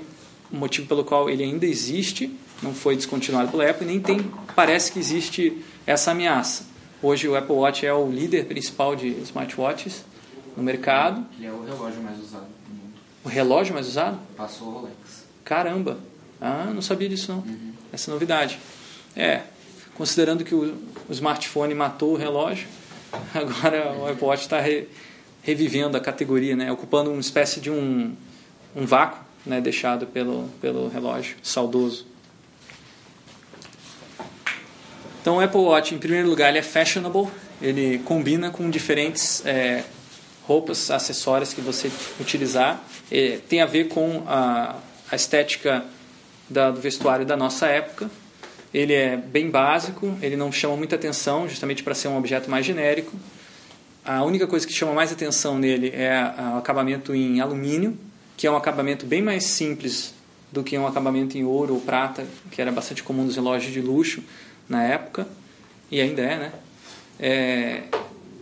o 0.52 0.56
motivo 0.56 0.86
pelo 0.86 1.04
qual 1.04 1.28
ele 1.28 1.42
ainda 1.42 1.66
existe, 1.66 2.34
não 2.62 2.74
foi 2.74 2.96
descontinuado 2.96 3.50
pela 3.50 3.68
Apple, 3.68 3.84
e 3.86 3.88
nem 3.88 4.00
tem, 4.00 4.30
parece 4.54 4.92
que 4.92 4.98
existe 4.98 5.62
essa 5.86 6.10
ameaça. 6.10 6.66
Hoje 7.02 7.28
o 7.28 7.36
Apple 7.36 7.54
Watch 7.54 7.86
é 7.86 7.92
o 7.92 8.10
líder 8.10 8.46
principal 8.46 8.96
de 8.96 9.08
smartwatches 9.22 10.04
no 10.56 10.62
mercado. 10.62 11.24
Ele 11.38 11.46
é 11.46 11.52
o 11.52 11.64
relógio 11.64 12.02
mais 12.02 12.18
usado 12.18 12.46
do 12.46 12.74
mundo. 12.74 12.94
O 13.24 13.28
relógio 13.28 13.74
mais 13.74 13.86
usado? 13.86 14.18
Passou 14.36 14.68
o 14.68 14.72
Rolex. 14.72 14.96
Caramba! 15.44 15.98
Ah, 16.40 16.70
não 16.74 16.82
sabia 16.82 17.08
disso 17.08 17.30
não. 17.30 17.38
Uhum. 17.38 17.72
Essa 17.92 18.10
novidade. 18.10 18.58
É, 19.14 19.42
considerando 19.94 20.44
que 20.44 20.54
o, 20.54 20.76
o, 21.08 21.12
smartphone 21.12 21.74
matou 21.74 22.14
o 22.14 22.16
relógio, 22.16 22.66
agora 23.32 23.92
o 23.92 24.08
Apple 24.08 24.24
Watch 24.24 24.42
está 24.42 24.60
re, 24.60 24.88
revivendo 25.42 25.96
a 25.96 26.00
categoria, 26.00 26.56
né? 26.56 26.70
ocupando 26.70 27.10
uma 27.10 27.20
espécie 27.20 27.60
de 27.60 27.70
um, 27.70 28.14
um 28.74 28.84
vácuo 28.84 29.27
né, 29.44 29.60
deixado 29.60 30.06
pelo, 30.06 30.48
pelo 30.60 30.88
relógio 30.88 31.36
saudoso. 31.42 32.06
Então 35.20 35.36
o 35.36 35.40
Apple 35.40 35.60
Watch, 35.60 35.94
em 35.94 35.98
primeiro 35.98 36.28
lugar, 36.28 36.48
ele 36.48 36.58
é 36.58 36.62
fashionable, 36.62 37.28
ele 37.60 37.98
combina 37.98 38.50
com 38.50 38.70
diferentes 38.70 39.44
é, 39.44 39.84
roupas, 40.44 40.90
acessórios 40.90 41.52
que 41.52 41.60
você 41.60 41.90
utilizar. 42.18 42.82
É, 43.10 43.38
tem 43.48 43.60
a 43.60 43.66
ver 43.66 43.88
com 43.88 44.22
a, 44.26 44.76
a 45.10 45.16
estética 45.16 45.84
da, 46.48 46.70
do 46.70 46.80
vestuário 46.80 47.26
da 47.26 47.36
nossa 47.36 47.66
época. 47.66 48.10
Ele 48.72 48.92
é 48.92 49.16
bem 49.16 49.50
básico, 49.50 50.16
ele 50.22 50.36
não 50.36 50.52
chama 50.52 50.76
muita 50.76 50.96
atenção, 50.96 51.48
justamente 51.48 51.82
para 51.82 51.94
ser 51.94 52.08
um 52.08 52.16
objeto 52.16 52.50
mais 52.50 52.64
genérico. 52.64 53.14
A 54.04 54.24
única 54.24 54.46
coisa 54.46 54.66
que 54.66 54.72
chama 54.72 54.92
mais 54.94 55.12
atenção 55.12 55.58
nele 55.58 55.90
é 55.94 56.32
o 56.54 56.58
acabamento 56.58 57.14
em 57.14 57.40
alumínio, 57.40 57.98
que 58.38 58.46
é 58.46 58.50
um 58.50 58.56
acabamento 58.56 59.04
bem 59.04 59.20
mais 59.20 59.44
simples 59.44 60.14
do 60.50 60.62
que 60.62 60.78
um 60.78 60.86
acabamento 60.86 61.36
em 61.36 61.44
ouro 61.44 61.74
ou 61.74 61.80
prata, 61.80 62.24
que 62.52 62.62
era 62.62 62.70
bastante 62.70 63.02
comum 63.02 63.24
nos 63.24 63.34
relógios 63.34 63.72
de 63.72 63.80
luxo 63.80 64.22
na 64.68 64.84
época, 64.84 65.26
e 65.90 66.00
ainda 66.00 66.22
é, 66.22 66.36
né? 66.38 66.52
É, 67.18 67.82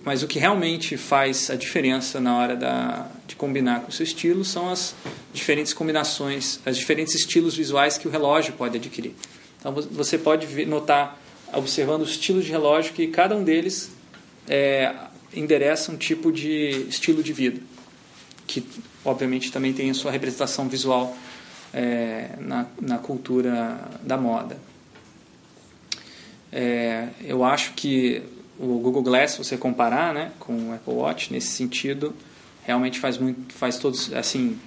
mas 0.04 0.22
o 0.22 0.28
que 0.28 0.38
realmente 0.38 0.98
faz 0.98 1.48
a 1.50 1.56
diferença 1.56 2.20
na 2.20 2.36
hora 2.36 2.54
da, 2.54 3.08
de 3.26 3.34
combinar 3.34 3.80
com 3.80 3.88
o 3.88 3.92
seu 3.92 4.04
estilo 4.04 4.44
são 4.44 4.70
as 4.70 4.94
diferentes 5.32 5.72
combinações, 5.72 6.60
os 6.64 6.76
diferentes 6.76 7.14
estilos 7.14 7.56
visuais 7.56 7.96
que 7.96 8.06
o 8.06 8.10
relógio 8.10 8.52
pode 8.52 8.76
adquirir. 8.76 9.14
Então 9.58 9.72
você 9.72 10.18
pode 10.18 10.66
notar, 10.66 11.18
observando 11.54 12.02
os 12.02 12.10
estilos 12.10 12.44
de 12.44 12.50
relógio, 12.50 12.92
que 12.92 13.06
cada 13.06 13.34
um 13.34 13.42
deles 13.42 13.90
é, 14.46 14.94
endereça 15.34 15.90
um 15.90 15.96
tipo 15.96 16.30
de 16.30 16.86
estilo 16.86 17.22
de 17.22 17.32
vida, 17.32 17.60
que 18.46 18.66
obviamente 19.04 19.50
também 19.50 19.72
tem 19.72 19.90
a 19.90 19.94
sua 19.94 20.10
representação 20.10 20.68
visual 20.68 21.16
é, 21.72 22.30
na, 22.40 22.66
na 22.80 22.98
cultura 22.98 23.78
da 24.02 24.16
moda. 24.16 24.58
É, 26.52 27.08
eu 27.22 27.44
acho 27.44 27.74
que 27.74 28.22
o 28.58 28.78
Google 28.78 29.02
Glass, 29.02 29.32
se 29.32 29.38
você 29.38 29.56
comparar 29.56 30.14
né, 30.14 30.32
com 30.38 30.70
o 30.70 30.74
Apple 30.74 30.94
Watch, 30.94 31.32
nesse 31.32 31.48
sentido, 31.48 32.14
realmente 32.64 32.98
faz 32.98 33.18
muito, 33.18 33.52
faz 33.52 33.78
todos, 33.78 34.12
assim, 34.14 34.58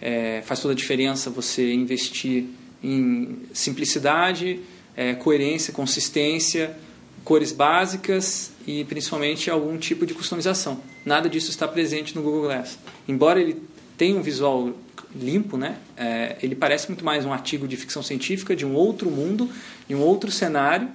é, 0.00 0.42
faz 0.44 0.60
toda 0.60 0.74
a 0.74 0.76
diferença 0.76 1.30
você 1.30 1.72
investir 1.72 2.46
em 2.82 3.42
simplicidade, 3.52 4.60
é, 4.96 5.14
coerência, 5.14 5.72
consistência, 5.72 6.76
cores 7.24 7.52
básicas 7.52 8.52
e 8.66 8.84
principalmente 8.84 9.48
algum 9.48 9.78
tipo 9.78 10.04
de 10.04 10.12
customização. 10.12 10.80
Nada 11.04 11.28
disso 11.28 11.50
está 11.50 11.66
presente 11.66 12.14
no 12.14 12.22
Google 12.22 12.42
Glass. 12.42 12.78
Embora 13.08 13.40
ele 13.40 13.62
tenha 13.96 14.16
um 14.16 14.22
visual 14.22 14.72
limpo, 15.14 15.56
né? 15.56 15.76
É, 15.96 16.36
ele 16.42 16.54
parece 16.54 16.88
muito 16.88 17.04
mais 17.04 17.24
um 17.24 17.32
artigo 17.32 17.68
de 17.68 17.76
ficção 17.76 18.02
científica 18.02 18.54
de 18.54 18.64
um 18.64 18.74
outro 18.74 19.10
mundo, 19.10 19.50
de 19.88 19.94
um 19.94 20.00
outro 20.00 20.30
cenário, 20.30 20.88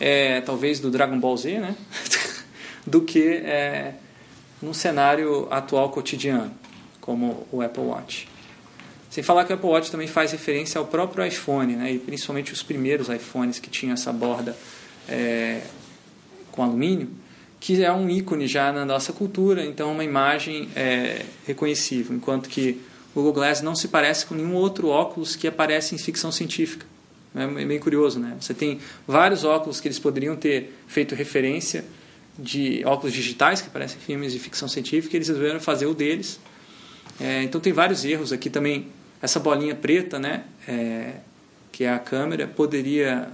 é, 0.00 0.40
talvez 0.40 0.80
do 0.80 0.90
Dragon 0.90 1.18
Ball 1.18 1.36
Z, 1.36 1.58
né? 1.58 1.76
do 2.86 3.02
que 3.02 3.28
é, 3.28 3.94
num 4.60 4.72
cenário 4.72 5.48
atual 5.50 5.90
cotidiano, 5.90 6.52
como 7.00 7.46
o 7.52 7.60
Apple 7.60 7.82
Watch. 7.82 8.28
Sem 9.10 9.22
falar 9.22 9.44
que 9.44 9.52
o 9.52 9.56
Apple 9.56 9.70
Watch 9.70 9.90
também 9.90 10.06
faz 10.06 10.32
referência 10.32 10.78
ao 10.78 10.86
próprio 10.86 11.24
iPhone, 11.24 11.74
né? 11.74 11.92
e 11.92 11.98
principalmente 11.98 12.52
os 12.52 12.62
primeiros 12.62 13.08
iPhones 13.08 13.58
que 13.58 13.70
tinham 13.70 13.94
essa 13.94 14.12
borda 14.12 14.56
é, 15.08 15.62
com 16.52 16.62
alumínio, 16.62 17.08
que 17.58 17.82
é 17.82 17.92
um 17.92 18.08
ícone 18.08 18.46
já 18.46 18.72
na 18.72 18.84
nossa 18.84 19.12
cultura, 19.12 19.64
então 19.64 19.92
uma 19.92 20.04
imagem 20.04 20.68
é, 20.76 21.24
reconhecível, 21.46 22.14
enquanto 22.14 22.48
que 22.48 22.80
o 23.12 23.14
Google 23.14 23.32
Glass 23.32 23.62
não 23.62 23.74
se 23.74 23.88
parece 23.88 24.26
com 24.26 24.34
nenhum 24.34 24.54
outro 24.54 24.88
óculos 24.88 25.34
que 25.34 25.48
aparece 25.48 25.94
em 25.94 25.98
ficção 25.98 26.30
científica. 26.30 26.84
É 27.34 27.46
meio 27.46 27.80
curioso, 27.80 28.18
né? 28.18 28.36
Você 28.40 28.54
tem 28.54 28.78
vários 29.06 29.44
óculos 29.44 29.80
que 29.80 29.88
eles 29.88 29.98
poderiam 29.98 30.36
ter 30.36 30.72
feito 30.86 31.14
referência 31.14 31.84
de 32.38 32.82
óculos 32.84 33.12
digitais 33.12 33.60
que 33.60 33.68
parecem 33.68 33.98
filmes 33.98 34.32
de 34.32 34.38
ficção 34.38 34.68
científica, 34.68 35.14
e 35.14 35.18
eles 35.18 35.28
resolveram 35.28 35.60
fazer 35.60 35.86
o 35.86 35.94
deles. 35.94 36.38
É, 37.20 37.42
então 37.42 37.60
tem 37.60 37.72
vários 37.72 38.04
erros 38.04 38.32
aqui 38.32 38.50
também. 38.50 38.88
Essa 39.20 39.40
bolinha 39.40 39.74
preta, 39.74 40.18
né, 40.18 40.44
é, 40.68 41.14
que 41.72 41.84
é 41.84 41.90
a 41.92 41.98
câmera, 41.98 42.46
poderia 42.46 43.28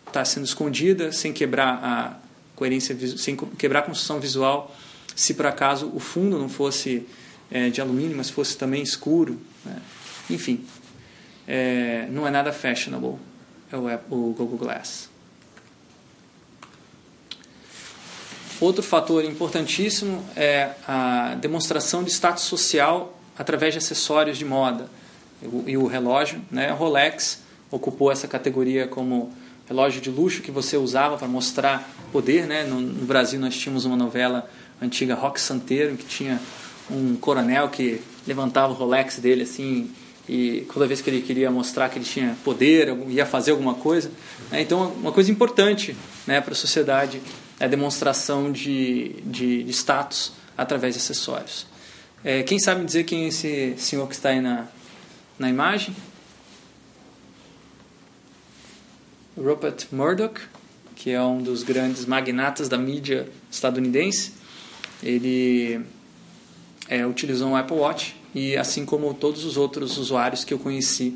estar 0.00 0.12
tá 0.12 0.24
sendo 0.24 0.44
escondida 0.44 1.12
sem 1.12 1.32
quebrar 1.32 1.80
a 1.82 2.27
coerência, 2.58 2.96
sem 3.16 3.36
quebrar 3.36 3.80
a 3.80 3.82
construção 3.82 4.18
visual, 4.18 4.74
se 5.14 5.34
por 5.34 5.46
acaso 5.46 5.90
o 5.94 6.00
fundo 6.00 6.36
não 6.38 6.48
fosse 6.48 7.06
é, 7.50 7.70
de 7.70 7.80
alumínio, 7.80 8.16
mas 8.16 8.28
fosse 8.28 8.58
também 8.58 8.82
escuro. 8.82 9.40
Né? 9.64 9.76
Enfim, 10.28 10.64
é, 11.46 12.08
não 12.10 12.26
é 12.26 12.30
nada 12.30 12.52
fashionable 12.52 13.16
é 13.70 13.76
o, 13.76 13.86
o 14.10 14.34
Google 14.34 14.58
Glass. 14.58 15.08
Outro 18.60 18.82
fator 18.82 19.24
importantíssimo 19.24 20.24
é 20.34 20.70
a 20.86 21.36
demonstração 21.40 22.02
de 22.02 22.10
status 22.10 22.42
social 22.44 23.16
através 23.38 23.74
de 23.74 23.78
acessórios 23.78 24.36
de 24.36 24.44
moda. 24.44 24.90
E 25.66 25.76
o 25.76 25.86
relógio, 25.86 26.42
né? 26.50 26.70
Rolex 26.70 27.40
ocupou 27.70 28.10
essa 28.10 28.26
categoria 28.26 28.88
como 28.88 29.32
relógio 29.68 30.00
de 30.00 30.10
luxo 30.10 30.40
que 30.40 30.50
você 30.50 30.76
usava 30.76 31.16
para 31.16 31.28
mostrar 31.28 31.88
poder. 32.10 32.46
Né? 32.46 32.64
No, 32.64 32.80
no, 32.80 33.04
Brasil 33.04 33.38
nós 33.38 33.56
tínhamos 33.56 33.84
uma 33.84 33.96
novela 33.96 34.48
antiga, 34.80 35.14
Rock 35.14 35.40
Santeiro, 35.40 35.96
que 35.96 36.04
tinha 36.04 36.40
um 36.90 37.16
coronel 37.16 37.68
que 37.68 38.00
levantava 38.26 38.72
o 38.72 38.76
Rolex 38.76 39.18
dele 39.18 39.42
assim 39.42 39.90
e 40.28 40.66
toda 40.72 40.86
vez 40.86 41.00
que 41.00 41.08
ele 41.08 41.22
queria 41.22 41.50
mostrar 41.50 41.88
que 41.88 41.98
ele 41.98 42.04
tinha 42.04 42.36
poder, 42.44 42.94
ia 43.08 43.24
fazer 43.24 43.52
alguma 43.52 43.74
coisa. 43.74 44.10
Né? 44.50 44.60
Então, 44.60 44.92
uma 44.92 45.10
coisa 45.10 45.30
importante 45.30 45.96
né, 46.26 46.40
para 46.40 46.52
a 46.52 46.56
sociedade 46.56 47.22
é 47.58 47.64
a 47.64 47.68
demonstração 47.68 48.52
de, 48.52 49.16
de, 49.24 49.62
de 49.64 49.70
status 49.70 50.32
através 50.56 50.94
de 50.94 51.00
acessórios. 51.00 51.66
É, 52.22 52.42
quem 52.42 52.58
sabe 52.58 52.84
dizer 52.84 53.04
quem 53.04 53.24
é 53.24 53.28
esse 53.28 53.74
senhor 53.78 54.06
que 54.06 54.14
está 54.14 54.30
aí 54.30 54.40
na, 54.40 54.66
na 55.38 55.48
imagem? 55.48 55.94
Rupert 59.42 59.86
Murdoch, 59.92 60.40
que 60.94 61.10
é 61.10 61.22
um 61.22 61.42
dos 61.42 61.62
grandes 61.62 62.04
magnatas 62.04 62.68
da 62.68 62.76
mídia 62.76 63.28
estadunidense. 63.50 64.32
Ele 65.02 65.80
é, 66.88 67.06
utilizou 67.06 67.48
um 67.48 67.56
Apple 67.56 67.76
Watch 67.76 68.16
e 68.34 68.56
assim 68.56 68.84
como 68.84 69.14
todos 69.14 69.44
os 69.44 69.56
outros 69.56 69.96
usuários 69.96 70.44
que 70.44 70.52
eu 70.52 70.58
conheci 70.58 71.14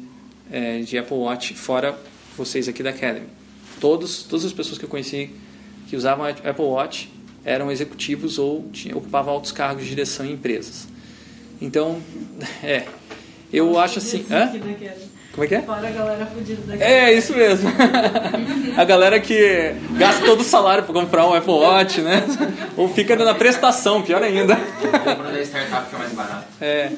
é, 0.50 0.80
de 0.80 0.96
Apple 0.98 1.16
Watch, 1.16 1.54
fora 1.54 1.98
vocês 2.36 2.68
aqui 2.68 2.82
da 2.82 2.90
Academy. 2.90 3.26
Todos, 3.80 4.22
todas 4.22 4.44
as 4.44 4.52
pessoas 4.52 4.78
que 4.78 4.84
eu 4.84 4.88
conheci 4.88 5.30
que 5.88 5.96
usavam 5.96 6.24
Apple 6.26 6.64
Watch 6.64 7.12
eram 7.44 7.70
executivos 7.70 8.38
ou 8.38 8.68
tinham, 8.72 8.98
ocupavam 8.98 9.34
altos 9.34 9.52
cargos 9.52 9.82
de 9.82 9.90
direção 9.90 10.24
em 10.24 10.32
empresas. 10.32 10.86
Então, 11.60 12.00
é, 12.62 12.86
eu 13.52 13.78
acho 13.78 13.98
assim. 13.98 14.24
Hã? 14.30 14.52
Como 15.32 15.44
é 15.44 15.46
que 15.46 15.54
é? 15.54 15.62
Fora 15.62 15.88
a 15.88 15.90
galera 15.90 16.26
fodida 16.26 16.76
da 16.76 16.84
É, 16.84 17.12
isso 17.12 17.34
mesmo. 17.34 17.70
a 18.76 18.84
galera 18.84 19.18
que 19.18 19.74
gasta 19.92 20.24
todo 20.26 20.40
o 20.40 20.44
salário 20.44 20.84
para 20.84 20.92
comprar 20.92 21.26
um 21.26 21.32
Apple 21.32 21.52
Watch, 21.52 22.02
né? 22.02 22.22
Ou 22.76 22.88
fica 22.88 23.16
na 23.16 23.34
prestação, 23.34 24.02
pior 24.02 24.22
ainda. 24.22 24.56
Comprando 24.56 25.32
da 25.32 25.42
startup 25.42 25.88
que 25.88 25.96
é 25.96 25.98
mais 25.98 26.12
barato. 26.12 26.44
É. 26.60 26.92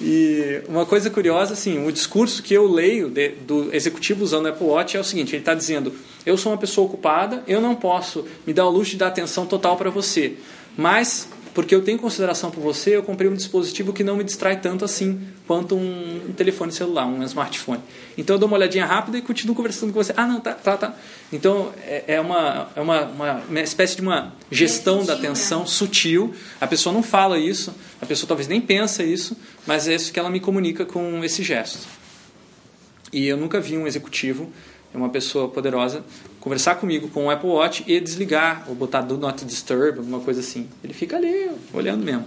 E 0.00 0.62
uma 0.68 0.84
coisa 0.84 1.08
curiosa, 1.08 1.52
assim, 1.52 1.86
o 1.86 1.92
discurso 1.92 2.42
que 2.42 2.52
eu 2.52 2.66
leio 2.66 3.08
de, 3.08 3.28
do 3.28 3.72
executivo 3.72 4.24
usando 4.24 4.46
o 4.46 4.48
Apple 4.48 4.66
Watch 4.66 4.96
é 4.96 5.00
o 5.00 5.04
seguinte: 5.04 5.30
ele 5.36 5.42
está 5.42 5.54
dizendo, 5.54 5.94
eu 6.26 6.36
sou 6.36 6.50
uma 6.50 6.58
pessoa 6.58 6.88
ocupada, 6.88 7.44
eu 7.46 7.60
não 7.60 7.76
posso 7.76 8.26
me 8.44 8.52
dar 8.52 8.66
o 8.66 8.70
luxo 8.70 8.90
de 8.92 8.96
dar 8.96 9.06
atenção 9.06 9.46
total 9.46 9.76
para 9.76 9.90
você, 9.90 10.34
mas 10.76 11.28
porque 11.54 11.74
eu 11.74 11.82
tenho 11.82 11.98
consideração 11.98 12.50
por 12.50 12.60
você, 12.60 12.96
eu 12.96 13.02
comprei 13.02 13.28
um 13.28 13.34
dispositivo 13.34 13.92
que 13.92 14.02
não 14.02 14.16
me 14.16 14.24
distrai 14.24 14.60
tanto 14.60 14.84
assim 14.84 15.20
quanto 15.46 15.74
um 15.74 16.32
telefone 16.36 16.72
celular, 16.72 17.06
um 17.06 17.22
smartphone. 17.24 17.80
Então 18.16 18.36
eu 18.36 18.40
dou 18.40 18.48
uma 18.48 18.56
olhadinha 18.56 18.86
rápida 18.86 19.18
e 19.18 19.22
continuo 19.22 19.54
conversando 19.54 19.92
com 19.92 20.02
você. 20.02 20.12
Ah, 20.16 20.26
não, 20.26 20.40
tá, 20.40 20.54
tá, 20.54 20.76
tá. 20.76 20.96
Então 21.32 21.72
é, 21.84 22.04
é 22.14 22.20
uma, 22.20 22.68
é 22.74 22.80
uma, 22.80 23.02
uma, 23.04 23.32
uma 23.48 23.60
espécie 23.60 23.96
de 23.96 24.02
uma 24.02 24.32
gestão 24.50 24.96
é 24.96 25.00
sutil, 25.00 25.06
da 25.06 25.18
atenção 25.18 25.60
né? 25.60 25.66
sutil. 25.66 26.34
A 26.60 26.66
pessoa 26.66 26.92
não 26.92 27.02
fala 27.02 27.38
isso, 27.38 27.74
a 28.00 28.06
pessoa 28.06 28.26
talvez 28.26 28.48
nem 28.48 28.60
pensa 28.60 29.02
isso, 29.02 29.36
mas 29.66 29.86
é 29.86 29.94
isso 29.94 30.12
que 30.12 30.18
ela 30.18 30.30
me 30.30 30.40
comunica 30.40 30.86
com 30.86 31.22
esse 31.24 31.42
gesto. 31.42 31.86
E 33.12 33.26
eu 33.26 33.36
nunca 33.36 33.60
vi 33.60 33.76
um 33.76 33.86
executivo 33.86 34.50
uma 34.94 35.08
pessoa 35.08 35.48
poderosa, 35.48 36.04
conversar 36.42 36.74
comigo 36.74 37.08
com 37.08 37.26
o 37.26 37.30
Apple 37.30 37.48
Watch 37.48 37.84
e 37.86 38.00
desligar, 38.00 38.64
ou 38.68 38.74
botar 38.74 39.00
do 39.00 39.16
not 39.16 39.44
disturb, 39.44 39.98
alguma 39.98 40.18
coisa 40.18 40.40
assim. 40.40 40.68
Ele 40.82 40.92
fica 40.92 41.16
ali, 41.16 41.52
olhando 41.72 42.04
mesmo. 42.04 42.24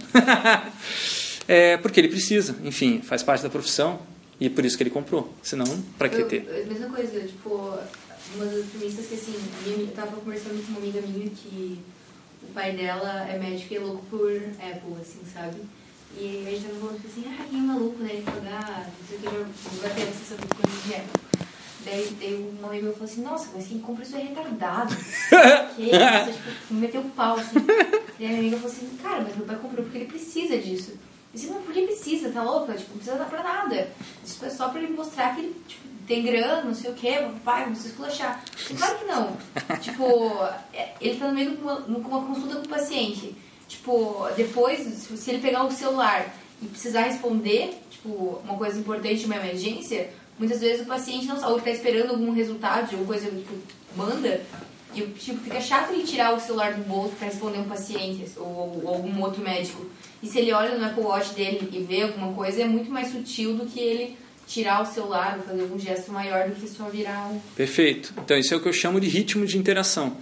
é 1.46 1.76
porque 1.76 2.00
ele 2.00 2.08
precisa, 2.08 2.56
enfim, 2.64 3.02
faz 3.02 3.22
parte 3.22 3.42
da 3.42 3.50
profissão 3.50 4.00
e 4.40 4.46
é 4.46 4.50
por 4.50 4.64
isso 4.64 4.74
que 4.74 4.82
ele 4.82 4.90
comprou. 4.90 5.30
Senão, 5.42 5.66
para 5.98 6.08
que 6.08 6.24
ter? 6.24 6.48
A 6.48 6.66
mesma 6.66 6.88
coisa, 6.88 7.20
tipo, 7.20 7.78
uma 8.34 8.46
das 8.46 8.64
premissas 8.70 9.06
que 9.06 9.14
assim, 9.14 9.34
eu 9.66 9.86
tava 9.88 10.16
conversando 10.16 10.64
com 10.64 10.70
uma 10.70 10.80
amiga 10.80 11.02
minha 11.02 11.28
que 11.28 11.78
o 12.42 12.52
pai 12.54 12.72
dela 12.72 13.28
é 13.28 13.38
médico 13.38 13.74
e 13.74 13.76
é 13.76 13.80
louco 13.80 14.02
por 14.08 14.32
Apple, 14.32 14.94
assim, 14.98 15.20
sabe? 15.30 15.60
E 16.18 16.42
a 16.46 16.50
gente 16.52 16.64
tava 16.64 16.80
falando 16.80 17.00
assim, 17.04 17.24
ah, 17.28 17.44
quem 17.50 17.58
é 17.58 17.62
maluco, 17.62 18.02
né? 18.02 18.12
Ele 18.14 18.24
ah, 18.26 18.86
não 18.86 19.06
sei 19.06 19.18
o 19.18 19.20
que, 19.20 19.26
eu 19.26 19.32
vou 19.32 19.82
bater 19.82 20.08
essa 20.08 20.36
coisa 20.36 20.86
de 20.86 20.94
Apple. 20.94 21.25
Daí, 21.86 22.16
daí 22.18 22.34
um 22.34 22.66
amigo 22.66 22.86
meu 22.86 22.92
falou 22.94 23.08
assim, 23.08 23.22
nossa, 23.22 23.48
mas 23.54 23.68
quem 23.68 23.78
compra 23.78 24.02
isso 24.02 24.16
é 24.16 24.20
retardado. 24.20 24.92
que 25.76 25.82
isso? 25.82 26.32
Tipo, 26.32 26.74
me 26.74 26.80
meteu 26.80 27.00
o 27.00 27.04
um 27.04 27.10
pau, 27.10 27.36
assim. 27.36 27.60
Daí 27.60 28.26
a 28.26 28.28
minha 28.28 28.40
amiga 28.40 28.56
falou 28.56 28.72
assim, 28.72 28.98
cara, 29.00 29.20
mas 29.22 29.36
meu 29.36 29.46
pai 29.46 29.56
comprou 29.56 29.84
porque 29.84 29.98
ele 29.98 30.06
precisa 30.06 30.58
disso. 30.58 30.90
Eu 30.90 30.98
disse, 31.32 31.46
não, 31.46 31.62
por 31.62 31.72
que 31.72 31.86
precisa? 31.86 32.30
Tá 32.30 32.42
louca? 32.42 32.74
Tipo, 32.74 32.90
não 32.90 32.96
precisa 32.96 33.18
dar 33.18 33.26
pra 33.26 33.40
nada. 33.40 33.88
Isso 34.24 34.44
é 34.44 34.50
só 34.50 34.68
pra 34.68 34.82
ele 34.82 34.92
mostrar 34.92 35.36
que 35.36 35.42
ele 35.42 35.62
tipo, 35.68 35.86
tem 36.08 36.24
grana, 36.24 36.62
não 36.62 36.74
sei 36.74 36.90
o 36.90 36.94
quê, 36.94 37.24
pai, 37.44 37.68
não 37.68 37.76
se 37.76 37.86
esculachar. 37.86 38.42
E 38.68 38.74
claro 38.74 38.98
que 38.98 39.04
não. 39.04 39.36
tipo, 39.78 40.44
é, 40.74 40.92
ele 41.00 41.20
tá 41.20 41.28
no 41.28 41.34
meio 41.34 41.52
de 41.52 41.62
uma, 41.62 41.76
uma 41.78 42.26
consulta 42.26 42.56
com 42.56 42.66
o 42.66 42.68
paciente. 42.68 43.36
Tipo, 43.68 44.28
depois, 44.36 44.80
se 44.80 45.30
ele 45.30 45.40
pegar 45.40 45.64
o 45.64 45.70
celular 45.70 46.34
e 46.60 46.66
precisar 46.66 47.02
responder, 47.02 47.80
tipo, 47.90 48.40
uma 48.42 48.56
coisa 48.56 48.78
importante, 48.78 49.26
uma 49.26 49.36
emergência, 49.36 50.10
Muitas 50.38 50.60
vezes 50.60 50.82
o 50.82 50.86
paciente 50.86 51.26
não 51.26 51.36
sabe, 51.36 51.52
ou 51.52 51.58
está 51.58 51.70
esperando 51.70 52.10
algum 52.10 52.32
resultado 52.32 52.88
de 52.88 52.94
alguma 52.94 53.14
coisa, 53.14 53.30
tipo, 53.30 53.54
manda, 53.96 54.40
E, 54.94 55.02
tipo, 55.02 55.38
fica 55.40 55.60
chato 55.60 55.92
ele 55.92 56.04
tirar 56.04 56.34
o 56.34 56.40
celular 56.40 56.72
do 56.74 56.82
bolso 56.84 57.14
pra 57.16 57.28
responder 57.28 57.58
um 57.58 57.68
paciente 57.68 58.24
ou, 58.36 58.80
ou 58.82 58.88
algum 58.88 59.20
outro 59.20 59.42
médico. 59.42 59.84
E 60.22 60.26
se 60.26 60.38
ele 60.38 60.52
olha 60.52 60.78
no 60.78 60.84
Apple 60.86 61.02
Watch 61.02 61.34
dele 61.34 61.68
e 61.70 61.82
vê 61.82 62.02
alguma 62.02 62.32
coisa, 62.32 62.62
é 62.62 62.64
muito 62.66 62.90
mais 62.90 63.08
sutil 63.12 63.54
do 63.54 63.66
que 63.66 63.78
ele 63.78 64.16
tirar 64.46 64.80
o 64.80 64.86
celular 64.86 65.36
ou 65.38 65.44
fazer 65.44 65.62
algum 65.62 65.78
gesto 65.78 66.12
maior 66.12 66.48
do 66.48 66.54
que 66.54 66.68
só 66.68 66.84
virar 66.84 67.28
um... 67.30 67.40
Perfeito. 67.54 68.14
Então, 68.16 68.38
isso 68.38 68.54
é 68.54 68.56
o 68.56 68.60
que 68.60 68.68
eu 68.68 68.72
chamo 68.72 69.00
de 69.00 69.08
ritmo 69.08 69.44
de 69.44 69.58
interação. 69.58 70.16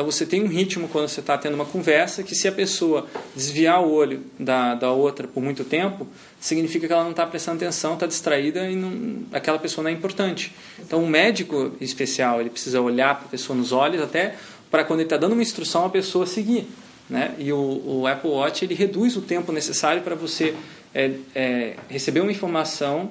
Então, 0.00 0.10
você 0.10 0.24
tem 0.24 0.42
um 0.42 0.46
ritmo 0.46 0.88
quando 0.88 1.08
você 1.08 1.20
está 1.20 1.36
tendo 1.36 1.52
uma 1.52 1.66
conversa 1.66 2.22
que, 2.22 2.34
se 2.34 2.48
a 2.48 2.52
pessoa 2.52 3.06
desviar 3.36 3.82
o 3.82 3.92
olho 3.92 4.22
da, 4.38 4.74
da 4.74 4.90
outra 4.90 5.28
por 5.28 5.42
muito 5.42 5.62
tempo, 5.62 6.08
significa 6.40 6.86
que 6.86 6.92
ela 6.94 7.02
não 7.02 7.10
está 7.10 7.26
prestando 7.26 7.58
atenção, 7.58 7.92
está 7.92 8.06
distraída 8.06 8.64
e 8.70 8.74
não, 8.74 9.26
aquela 9.30 9.58
pessoa 9.58 9.82
não 9.82 9.90
é 9.90 9.92
importante. 9.92 10.54
Então, 10.78 11.04
um 11.04 11.06
médico 11.06 11.72
especial, 11.82 12.40
ele 12.40 12.48
precisa 12.48 12.80
olhar 12.80 13.14
para 13.14 13.26
a 13.26 13.28
pessoa 13.28 13.54
nos 13.54 13.72
olhos 13.72 14.00
até 14.00 14.36
para 14.70 14.84
quando 14.84 15.00
ele 15.00 15.06
está 15.06 15.18
dando 15.18 15.34
uma 15.34 15.42
instrução, 15.42 15.84
a 15.84 15.90
pessoa 15.90 16.24
seguir. 16.26 16.66
Né? 17.06 17.34
E 17.38 17.52
o, 17.52 17.58
o, 17.58 18.06
Apple 18.06 18.30
Watch 18.30 18.64
ele 18.64 18.74
reduz 18.74 19.18
o 19.18 19.20
tempo 19.20 19.52
necessário 19.52 20.00
para 20.00 20.14
você 20.14 20.54
é, 20.94 21.10
é, 21.34 21.76
receber 21.90 22.20
uma 22.20 22.32
informação 22.32 23.10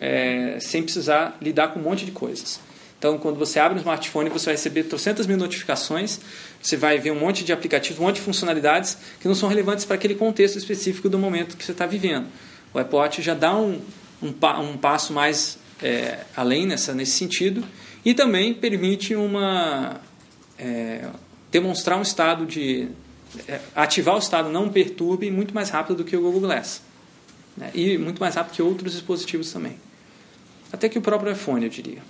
é, 0.00 0.58
sem 0.58 0.82
precisar 0.82 1.38
lidar 1.40 1.68
com 1.68 1.78
um 1.78 1.84
monte 1.84 2.04
de 2.04 2.10
coisas. 2.10 2.58
Então, 3.00 3.16
quando 3.16 3.38
você 3.38 3.58
abre 3.58 3.78
o 3.78 3.80
smartphone, 3.80 4.28
você 4.28 4.44
vai 4.44 4.54
receber 4.56 4.82
trocentas 4.82 5.26
mil 5.26 5.38
notificações, 5.38 6.20
você 6.60 6.76
vai 6.76 6.98
ver 6.98 7.10
um 7.10 7.18
monte 7.18 7.42
de 7.42 7.50
aplicativos, 7.50 7.98
um 7.98 8.02
monte 8.02 8.16
de 8.16 8.20
funcionalidades 8.20 8.98
que 9.18 9.26
não 9.26 9.34
são 9.34 9.48
relevantes 9.48 9.86
para 9.86 9.96
aquele 9.96 10.14
contexto 10.14 10.58
específico 10.58 11.08
do 11.08 11.18
momento 11.18 11.56
que 11.56 11.64
você 11.64 11.72
está 11.72 11.86
vivendo. 11.86 12.26
O 12.74 12.78
Apple 12.78 12.96
Watch 12.96 13.22
já 13.22 13.32
dá 13.32 13.56
um, 13.56 13.80
um, 14.22 14.34
um 14.60 14.76
passo 14.76 15.14
mais 15.14 15.58
é, 15.82 16.18
além 16.36 16.66
nessa, 16.66 16.92
nesse 16.92 17.12
sentido 17.12 17.64
e 18.04 18.12
também 18.12 18.52
permite 18.52 19.14
uma 19.14 19.98
é, 20.58 21.08
demonstrar 21.50 21.98
um 21.98 22.02
estado 22.02 22.44
de 22.44 22.86
é, 23.48 23.60
ativar 23.74 24.14
o 24.14 24.18
estado 24.18 24.50
não 24.50 24.68
perturbe 24.68 25.30
muito 25.30 25.54
mais 25.54 25.70
rápido 25.70 25.96
do 25.96 26.04
que 26.04 26.14
o 26.14 26.20
Google 26.20 26.42
Glass 26.42 26.82
né? 27.56 27.70
e 27.74 27.96
muito 27.96 28.20
mais 28.20 28.34
rápido 28.34 28.56
que 28.56 28.60
outros 28.60 28.92
dispositivos 28.92 29.50
também 29.50 29.76
até 30.70 30.86
que 30.86 30.98
o 30.98 31.02
próprio 31.02 31.32
iPhone 31.32 31.64
eu 31.64 31.70
diria 31.70 32.02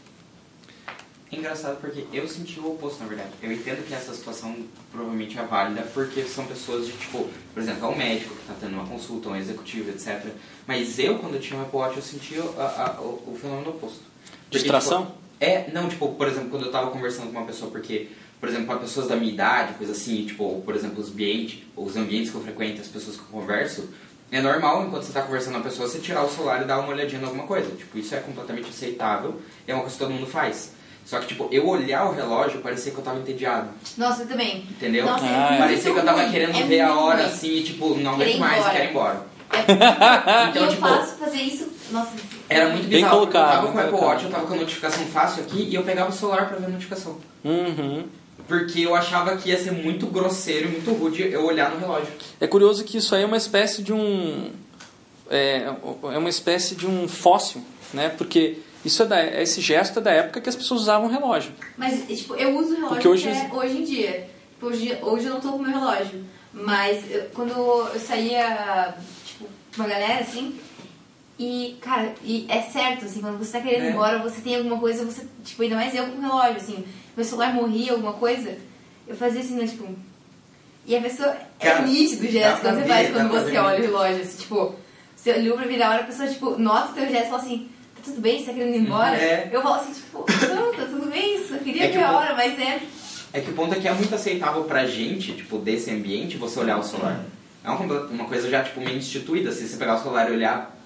engraçado 1.32 1.80
porque 1.80 2.06
eu 2.12 2.26
senti 2.26 2.58
o 2.58 2.72
oposto, 2.72 3.00
na 3.00 3.08
verdade. 3.08 3.30
Eu 3.42 3.52
entendo 3.52 3.86
que 3.86 3.94
essa 3.94 4.12
situação 4.12 4.56
provavelmente 4.90 5.38
é 5.38 5.42
válida 5.42 5.82
porque 5.94 6.22
são 6.22 6.44
pessoas 6.46 6.86
de, 6.86 6.92
tipo, 6.92 7.28
por 7.54 7.62
exemplo, 7.62 7.86
é 7.86 7.88
um 7.88 7.96
médico 7.96 8.34
que 8.34 8.40
está 8.40 8.54
tendo 8.60 8.74
uma 8.74 8.86
consulta, 8.86 9.28
um 9.28 9.36
executivo, 9.36 9.90
etc. 9.90 10.26
Mas 10.66 10.98
eu, 10.98 11.18
quando 11.18 11.34
eu 11.34 11.40
tinha 11.40 11.58
um 11.58 11.62
Apple 11.62 11.78
Watch, 11.78 11.96
eu 11.96 12.02
senti 12.02 12.34
a, 12.58 12.96
a, 12.96 13.00
o, 13.00 13.32
o, 13.32 13.38
fenômeno 13.40 13.70
oposto. 13.70 14.00
Porque, 14.44 14.58
Distração? 14.58 15.06
Tipo, 15.06 15.18
é, 15.40 15.70
não, 15.72 15.88
tipo, 15.88 16.08
por 16.14 16.26
exemplo, 16.26 16.50
quando 16.50 16.62
eu 16.62 16.68
estava 16.68 16.90
conversando 16.90 17.32
com 17.32 17.38
uma 17.38 17.46
pessoa, 17.46 17.70
porque, 17.70 18.08
por 18.40 18.48
exemplo, 18.48 18.66
para 18.66 18.78
pessoas 18.78 19.06
da 19.06 19.16
minha 19.16 19.32
idade, 19.32 19.74
coisa 19.74 19.92
assim, 19.92 20.26
tipo, 20.26 20.60
por 20.62 20.74
exemplo, 20.74 21.00
os 21.00 21.10
ambientes, 21.10 21.62
os 21.76 21.96
ambientes 21.96 22.30
que 22.30 22.36
eu 22.36 22.42
frequento, 22.42 22.80
as 22.80 22.88
pessoas 22.88 23.16
que 23.16 23.22
eu 23.22 23.28
converso, 23.28 23.88
é 24.32 24.40
normal, 24.40 24.86
enquanto 24.86 25.02
você 25.02 25.08
está 25.10 25.22
conversando 25.22 25.54
com 25.54 25.60
a 25.60 25.62
pessoa, 25.64 25.88
você 25.88 25.98
tirar 25.98 26.24
o 26.24 26.30
celular 26.30 26.62
e 26.62 26.64
dar 26.64 26.78
uma 26.78 26.88
olhadinha 26.88 27.20
em 27.20 27.24
alguma 27.24 27.46
coisa. 27.46 27.70
Tipo, 27.74 27.98
isso 27.98 28.14
é 28.14 28.20
completamente 28.20 28.68
aceitável, 28.68 29.40
é 29.66 29.74
uma 29.74 29.82
coisa 29.82 29.96
que 29.96 30.02
todo 30.02 30.12
mundo 30.12 30.26
faz. 30.26 30.72
Só 31.10 31.18
que, 31.18 31.26
tipo, 31.26 31.48
eu 31.50 31.66
olhar 31.66 32.08
o 32.08 32.12
relógio 32.14 32.60
parecia 32.60 32.92
que 32.92 32.98
eu 32.98 33.02
tava 33.02 33.18
entediado. 33.18 33.68
Nossa, 33.98 34.22
eu 34.22 34.28
também. 34.28 34.58
Entendeu? 34.70 35.04
Nossa, 35.04 35.24
ah, 35.24 35.54
é 35.56 35.58
parecia 35.58 35.92
que 35.92 35.98
eu 35.98 36.04
tava 36.04 36.22
ruim. 36.22 36.30
querendo 36.30 36.56
é 36.56 36.62
ver 36.62 36.80
a 36.82 36.94
hora 36.94 37.22
ruim. 37.24 37.26
assim 37.26 37.48
e, 37.56 37.64
tipo, 37.64 37.96
não 37.96 38.12
aguento 38.12 38.38
mais, 38.38 38.58
embora. 38.58 38.70
quero 38.72 38.84
ir 38.84 38.90
embora. 38.90 39.26
É, 39.52 39.58
Então, 40.50 40.62
e 40.62 40.66
eu 40.66 40.70
tipo, 40.70 40.86
faço 40.86 41.16
fazer 41.16 41.42
isso. 41.42 41.68
Nossa, 41.90 42.12
Era 42.48 42.68
muito 42.68 42.82
Bem 42.86 43.02
bizarro. 43.02 43.14
colocado, 43.16 43.66
eu 43.66 43.72
tava 43.72 43.72
com 43.72 43.76
o 43.76 43.80
Apple. 43.80 44.06
Watch, 44.06 44.24
eu 44.24 44.30
tava 44.30 44.46
com 44.46 44.54
a 44.54 44.56
notificação 44.58 45.04
fácil 45.06 45.42
aqui 45.42 45.62
e 45.68 45.74
eu 45.74 45.82
pegava 45.82 46.10
o 46.10 46.12
celular 46.12 46.46
pra 46.48 46.58
ver 46.58 46.66
a 46.66 46.68
notificação. 46.68 47.18
Uhum. 47.42 48.04
Porque 48.46 48.80
eu 48.82 48.94
achava 48.94 49.36
que 49.36 49.48
ia 49.48 49.58
ser 49.58 49.72
muito 49.72 50.06
grosseiro 50.06 50.68
e 50.68 50.70
muito 50.70 50.92
rude 50.92 51.22
eu 51.22 51.44
olhar 51.44 51.70
no 51.72 51.80
relógio. 51.80 52.12
É 52.40 52.46
curioso 52.46 52.84
que 52.84 52.98
isso 52.98 53.12
aí 53.16 53.24
é 53.24 53.26
uma 53.26 53.36
espécie 53.36 53.82
de 53.82 53.92
um 53.92 54.52
é, 55.28 55.64
é 56.12 56.18
uma 56.18 56.28
espécie 56.28 56.76
de 56.76 56.86
um 56.86 57.08
fóssil, 57.08 57.60
né? 57.92 58.08
Porque 58.10 58.58
isso 58.84 59.02
é 59.02 59.06
da, 59.06 59.24
esse 59.42 59.60
gesto 59.60 59.98
é 59.98 60.02
da 60.02 60.10
época 60.12 60.40
que 60.40 60.48
as 60.48 60.56
pessoas 60.56 60.82
usavam 60.82 61.08
relógio. 61.08 61.52
Mas, 61.76 62.02
tipo, 62.06 62.34
eu 62.34 62.56
uso 62.56 62.74
relógio 62.74 62.88
Porque 62.88 63.08
hoje- 63.08 63.28
até 63.28 63.54
hoje 63.54 63.76
em 63.78 63.84
dia. 63.84 64.12
Tipo, 64.54 64.66
Hoje, 64.66 64.98
hoje 65.02 65.24
eu 65.26 65.32
não 65.34 65.40
tô 65.40 65.52
com 65.52 65.58
meu 65.58 65.70
relógio. 65.72 66.22
Mas 66.52 67.10
eu- 67.10 67.24
quando 67.34 67.50
eu 67.52 67.98
saía, 68.00 68.94
tipo, 69.24 69.44
com 69.74 69.82
uma 69.82 69.88
galera, 69.88 70.20
assim... 70.20 70.58
E, 71.38 71.78
cara, 71.80 72.12
e 72.22 72.44
é 72.50 72.60
certo, 72.60 73.06
assim, 73.06 73.22
quando 73.22 73.38
você 73.38 73.52
tá 73.52 73.60
querendo 73.64 73.84
ir 73.84 73.86
É. 73.86 73.90
embora, 73.92 74.18
você 74.18 74.42
tem 74.42 74.56
alguma 74.56 74.78
coisa, 74.78 75.02
você... 75.06 75.26
Tipo, 75.42 75.62
ainda 75.62 75.76
mais 75.76 75.94
eu 75.94 76.06
com 76.06 76.20
relógio, 76.20 76.56
assim. 76.56 76.84
Meu 77.16 77.24
celular 77.24 77.54
morria, 77.54 77.92
alguma 77.92 78.12
coisa. 78.12 78.58
Eu 79.08 79.16
fazia 79.16 79.40
assim, 79.40 79.54
né, 79.54 79.66
tipo... 79.66 79.86
E 80.86 80.94
a 80.94 81.00
pessoa... 81.00 81.34
Cara, 81.58 81.78
é 81.78 81.82
nítido 81.86 82.26
o 82.26 82.30
gesto 82.30 82.60
quando 82.60 82.74
você 82.76 82.82
ver, 82.82 82.88
faz 82.88 83.10
quando 83.12 83.28
você 83.30 83.50
ver. 83.52 83.58
olha 83.58 83.78
o 83.78 83.82
relógio, 83.82 84.22
assim, 84.22 84.36
tipo... 84.38 84.74
Você 85.16 85.32
olhou 85.32 85.56
pra 85.56 85.66
virar 85.66 85.86
a 85.86 85.90
hora, 85.92 86.00
a 86.02 86.06
pessoa, 86.06 86.28
tipo, 86.28 86.58
nota 86.58 86.92
o 86.92 86.94
teu 86.94 87.08
gesto 87.08 87.26
e 87.26 87.30
fala 87.30 87.42
assim... 87.42 87.68
Tudo 88.04 88.20
bem? 88.20 88.38
Você 88.38 88.46
tá 88.46 88.52
querendo 88.52 88.74
ir 88.74 88.80
embora? 88.80 89.16
É. 89.16 89.48
Eu 89.52 89.62
falo 89.62 89.74
assim, 89.76 89.92
tipo... 89.92 90.18
Não, 90.18 90.72
tá 90.74 90.84
tudo 90.86 91.10
bem, 91.10 91.44
só 91.46 91.56
queria 91.58 91.84
É 91.84 91.88
que 91.88 91.98
a 91.98 92.12
hora, 92.16 92.34
mas 92.34 92.58
é... 92.58 92.80
É 93.32 93.40
que 93.40 93.50
o 93.50 93.54
ponto 93.54 93.72
é 93.74 93.78
que 93.78 93.86
é 93.86 93.92
muito 93.92 94.12
aceitável 94.14 94.64
pra 94.64 94.86
gente, 94.86 95.32
tipo, 95.34 95.58
desse 95.58 95.90
ambiente, 95.90 96.36
você 96.36 96.58
olhar 96.58 96.78
o 96.78 96.82
celular. 96.82 97.24
É 97.64 97.70
uma, 97.70 98.00
uma 98.06 98.24
coisa 98.24 98.48
já, 98.50 98.62
tipo, 98.64 98.80
meio 98.80 98.96
instituída. 98.98 99.52
Se 99.52 99.68
você 99.68 99.76
pegar 99.76 99.96
o 99.96 100.02
celular 100.02 100.28
e 100.30 100.34
olhar, 100.34 100.76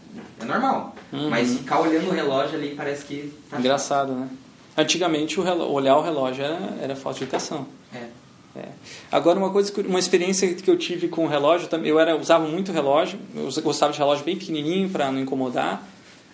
é 0.40 0.44
normal. 0.44 0.94
Uhum. 1.12 1.30
Mas 1.30 1.56
ficar 1.56 1.80
olhando 1.80 2.08
o 2.08 2.12
relógio 2.12 2.56
ali 2.58 2.74
parece 2.76 3.04
que 3.06 3.32
tá... 3.50 3.58
Engraçado, 3.58 4.12
né? 4.12 4.28
Antigamente 4.76 5.38
o 5.40 5.42
relo- 5.42 5.70
olhar 5.72 5.96
o 5.96 6.02
relógio 6.02 6.44
era, 6.44 6.58
era 6.82 6.96
falta 6.96 7.18
de 7.18 7.24
educação. 7.24 7.66
É. 7.94 8.08
É. 8.56 8.68
Agora 9.10 9.38
uma 9.38 9.50
coisa, 9.50 9.72
uma 9.86 9.98
experiência 9.98 10.52
que 10.54 10.70
eu 10.70 10.76
tive 10.76 11.08
com 11.08 11.24
o 11.24 11.28
relógio, 11.28 11.66
também- 11.68 11.88
eu 11.90 11.98
era 11.98 12.14
usava 12.16 12.46
muito 12.46 12.72
relógio, 12.72 13.18
eu 13.34 13.48
gostava 13.62 13.92
de 13.92 13.98
relógio 13.98 14.24
bem 14.24 14.36
pequenininho 14.36 14.90
para 14.90 15.10
não 15.10 15.18
incomodar, 15.20 15.82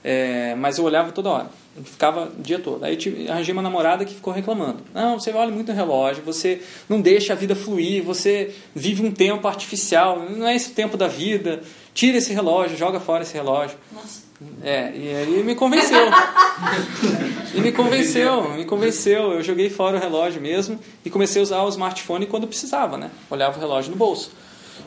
é, 0.02 0.54
mas 0.54 0.78
eu 0.78 0.84
olhava 0.84 1.12
toda 1.12 1.28
hora, 1.28 1.46
ficava 1.84 2.30
o 2.36 2.42
dia 2.42 2.58
todo. 2.58 2.84
Aí 2.84 2.96
tive, 2.96 3.30
arranjei 3.30 3.52
uma 3.52 3.62
namorada 3.62 4.04
que 4.04 4.14
ficou 4.14 4.32
reclamando. 4.32 4.78
Não, 4.94 5.18
você 5.18 5.30
olha 5.32 5.50
muito 5.50 5.68
no 5.68 5.74
relógio, 5.74 6.22
você 6.22 6.62
não 6.88 7.00
deixa 7.00 7.32
a 7.32 7.36
vida 7.36 7.54
fluir, 7.54 8.02
você 8.02 8.54
vive 8.74 9.04
um 9.04 9.12
tempo 9.12 9.46
artificial, 9.46 10.26
não 10.30 10.46
é 10.46 10.56
esse 10.56 10.70
o 10.70 10.74
tempo 10.74 10.96
da 10.96 11.06
vida. 11.06 11.60
Tira 11.92 12.18
esse 12.18 12.32
relógio, 12.32 12.76
joga 12.76 13.00
fora 13.00 13.22
esse 13.22 13.34
relógio. 13.34 13.76
Nossa. 13.92 14.30
É, 14.62 14.90
e 14.96 15.14
aí 15.14 15.42
me 15.44 15.54
convenceu. 15.54 16.08
e 17.54 17.60
me 17.60 17.72
convenceu, 17.72 18.54
me 18.54 18.64
convenceu. 18.64 19.32
Eu 19.32 19.42
joguei 19.42 19.68
fora 19.68 19.98
o 19.98 20.00
relógio 20.00 20.40
mesmo 20.40 20.78
e 21.04 21.10
comecei 21.10 21.40
a 21.40 21.42
usar 21.42 21.62
o 21.62 21.68
smartphone 21.68 22.26
quando 22.26 22.46
precisava, 22.46 22.96
né? 22.96 23.10
Olhava 23.28 23.58
o 23.58 23.60
relógio 23.60 23.90
no 23.90 23.98
bolso. 23.98 24.32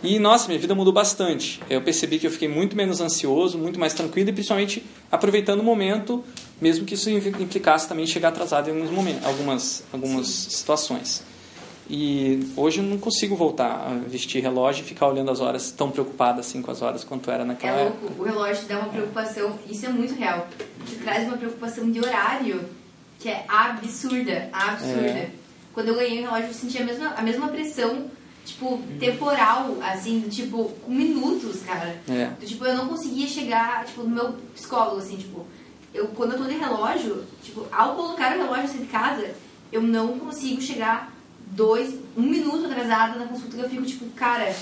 E, 0.04 0.20
nossa, 0.20 0.48
minha 0.48 0.60
vida 0.60 0.76
mudou 0.76 0.92
bastante. 0.92 1.62
Eu 1.70 1.82
percebi 1.82 2.20
que 2.20 2.28
eu 2.28 2.32
fiquei 2.32 2.48
muito 2.50 2.76
menos 2.76 3.00
ansioso, 3.00 3.58
muito 3.58 3.80
mais 3.80 3.94
tranquilo 3.94 4.30
e 4.30 4.34
principalmente 4.34 4.84
aproveitando 5.10 5.62
o 5.62 5.64
momento, 5.64 6.24
mesmo 6.62 6.86
que 6.86 6.96
isso 6.96 7.10
implicasse 7.10 7.88
também 7.88 8.06
chegar 8.06 8.30
atrasado 8.30 8.70
em 8.70 8.74
alguns 8.74 8.92
momentos, 8.92 9.26
algumas, 9.26 9.84
algumas 9.94 10.28
situações. 10.28 11.24
E 11.90 12.48
hoje 12.56 12.80
eu 12.80 12.84
não 12.84 12.98
consigo 12.98 13.36
voltar 13.36 13.68
a 13.88 13.94
vestir 14.08 14.42
relógio 14.42 14.84
e 14.84 14.86
ficar 14.86 15.08
olhando 15.08 15.30
as 15.32 15.40
horas 15.42 15.72
tão 15.72 15.92
preocupado 15.92 16.40
assim 16.40 16.62
com 16.62 16.72
as 16.72 16.82
horas 16.82 17.04
quanto 17.04 17.30
era 17.30 17.44
naquela 17.44 17.78
É 17.78 17.86
época. 17.88 18.22
o 18.22 18.24
relógio 18.24 18.66
dá 18.68 18.80
uma 18.80 18.90
preocupação, 18.90 19.58
isso 19.70 19.86
é 19.86 19.90
muito 19.90 20.14
real. 20.16 20.48
Te 20.86 20.96
traz 20.96 21.28
uma 21.28 21.38
preocupação 21.38 21.90
de 21.92 22.00
horário 22.00 22.64
que 23.20 23.30
é 23.30 23.46
absurda, 23.48 24.50
absurda. 24.52 25.02
É. 25.08 25.30
Quando 25.74 25.90
eu 25.90 25.96
ganhei 25.96 26.20
o 26.20 26.24
relógio, 26.24 26.48
eu 26.48 26.54
senti 26.54 26.78
a 26.82 26.86
mesma, 26.86 27.08
a 27.16 27.22
mesma 27.22 27.48
pressão, 27.50 28.06
tipo, 28.46 28.82
temporal, 29.00 29.78
assim, 29.82 30.22
tipo, 30.30 30.70
com 30.84 30.92
minutos, 30.92 31.62
cara. 31.62 32.02
É. 32.10 32.30
Tipo, 32.46 32.66
eu 32.66 32.76
não 32.76 32.88
conseguia 32.88 33.28
chegar, 33.28 33.86
tipo, 33.86 34.04
no 34.04 34.10
meu 34.10 34.34
psicólogo, 34.54 34.98
assim, 34.98 35.18
tipo, 35.18 35.46
eu, 35.94 36.08
quando 36.08 36.34
eu 36.34 36.40
tô 36.40 36.46
de 36.46 36.56
relógio, 36.56 37.24
tipo, 37.42 37.66
ao 37.72 37.96
colocar 37.96 38.36
o 38.36 38.40
relógio 38.40 38.64
assim 38.66 38.80
de 38.80 38.88
casa, 38.88 39.34
eu 39.72 39.82
não 39.82 40.20
consigo 40.20 40.62
chegar 40.62 41.14
dois, 41.48 41.96
um 42.18 42.24
minuto 42.24 42.66
atrasada 42.66 43.20
na 43.20 43.28
consulta 43.28 43.56
que 43.56 43.64
eu 43.64 43.70
fico, 43.70 43.84
tipo, 43.84 44.06
cara, 44.12 44.54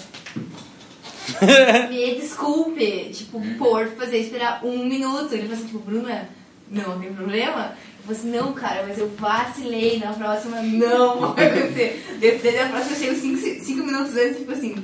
me 1.90 2.16
desculpe, 2.16 3.10
tipo, 3.14 3.42
por 3.58 3.88
fazer 3.90 4.18
esperar 4.18 4.64
um 4.64 4.86
minuto. 4.86 5.34
Ele 5.34 5.44
falou 5.44 5.58
assim, 5.58 5.66
tipo, 5.68 5.80
Bruna, 5.80 6.30
não 6.70 7.00
tem 7.00 7.14
problema? 7.14 7.76
Eu 8.08 8.16
falei 8.16 8.20
assim, 8.20 8.32
não, 8.32 8.54
cara, 8.54 8.86
mas 8.88 8.98
eu 8.98 9.08
vacilei 9.18 10.00
na 10.00 10.12
próxima, 10.14 10.62
não 10.62 11.34
vai 11.34 11.46
acontecer. 11.48 12.04
Desde 12.20 12.58
a 12.60 12.70
próxima 12.70 12.96
eu 12.96 13.00
chego 13.00 13.16
cinco, 13.16 13.64
cinco 13.64 13.84
minutos 13.86 14.16
antes, 14.18 14.38
tipo 14.38 14.52
assim, 14.52 14.76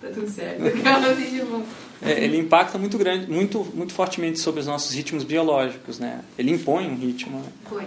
tá 0.00 0.08
tudo 0.14 0.28
certo. 0.30 0.62
Assim, 0.64 1.38
tipo, 1.38 1.62
É, 2.02 2.24
ele 2.24 2.38
impacta 2.38 2.78
muito 2.78 2.96
grande, 2.96 3.30
muito, 3.30 3.64
muito 3.74 3.92
fortemente 3.92 4.38
sobre 4.38 4.60
os 4.60 4.66
nossos 4.66 4.94
ritmos 4.94 5.24
biológicos, 5.24 5.98
né? 5.98 6.20
Ele 6.38 6.52
impõe 6.52 6.86
um 6.88 6.94
ritmo. 6.96 7.38
né? 7.40 7.46
foi. 7.68 7.82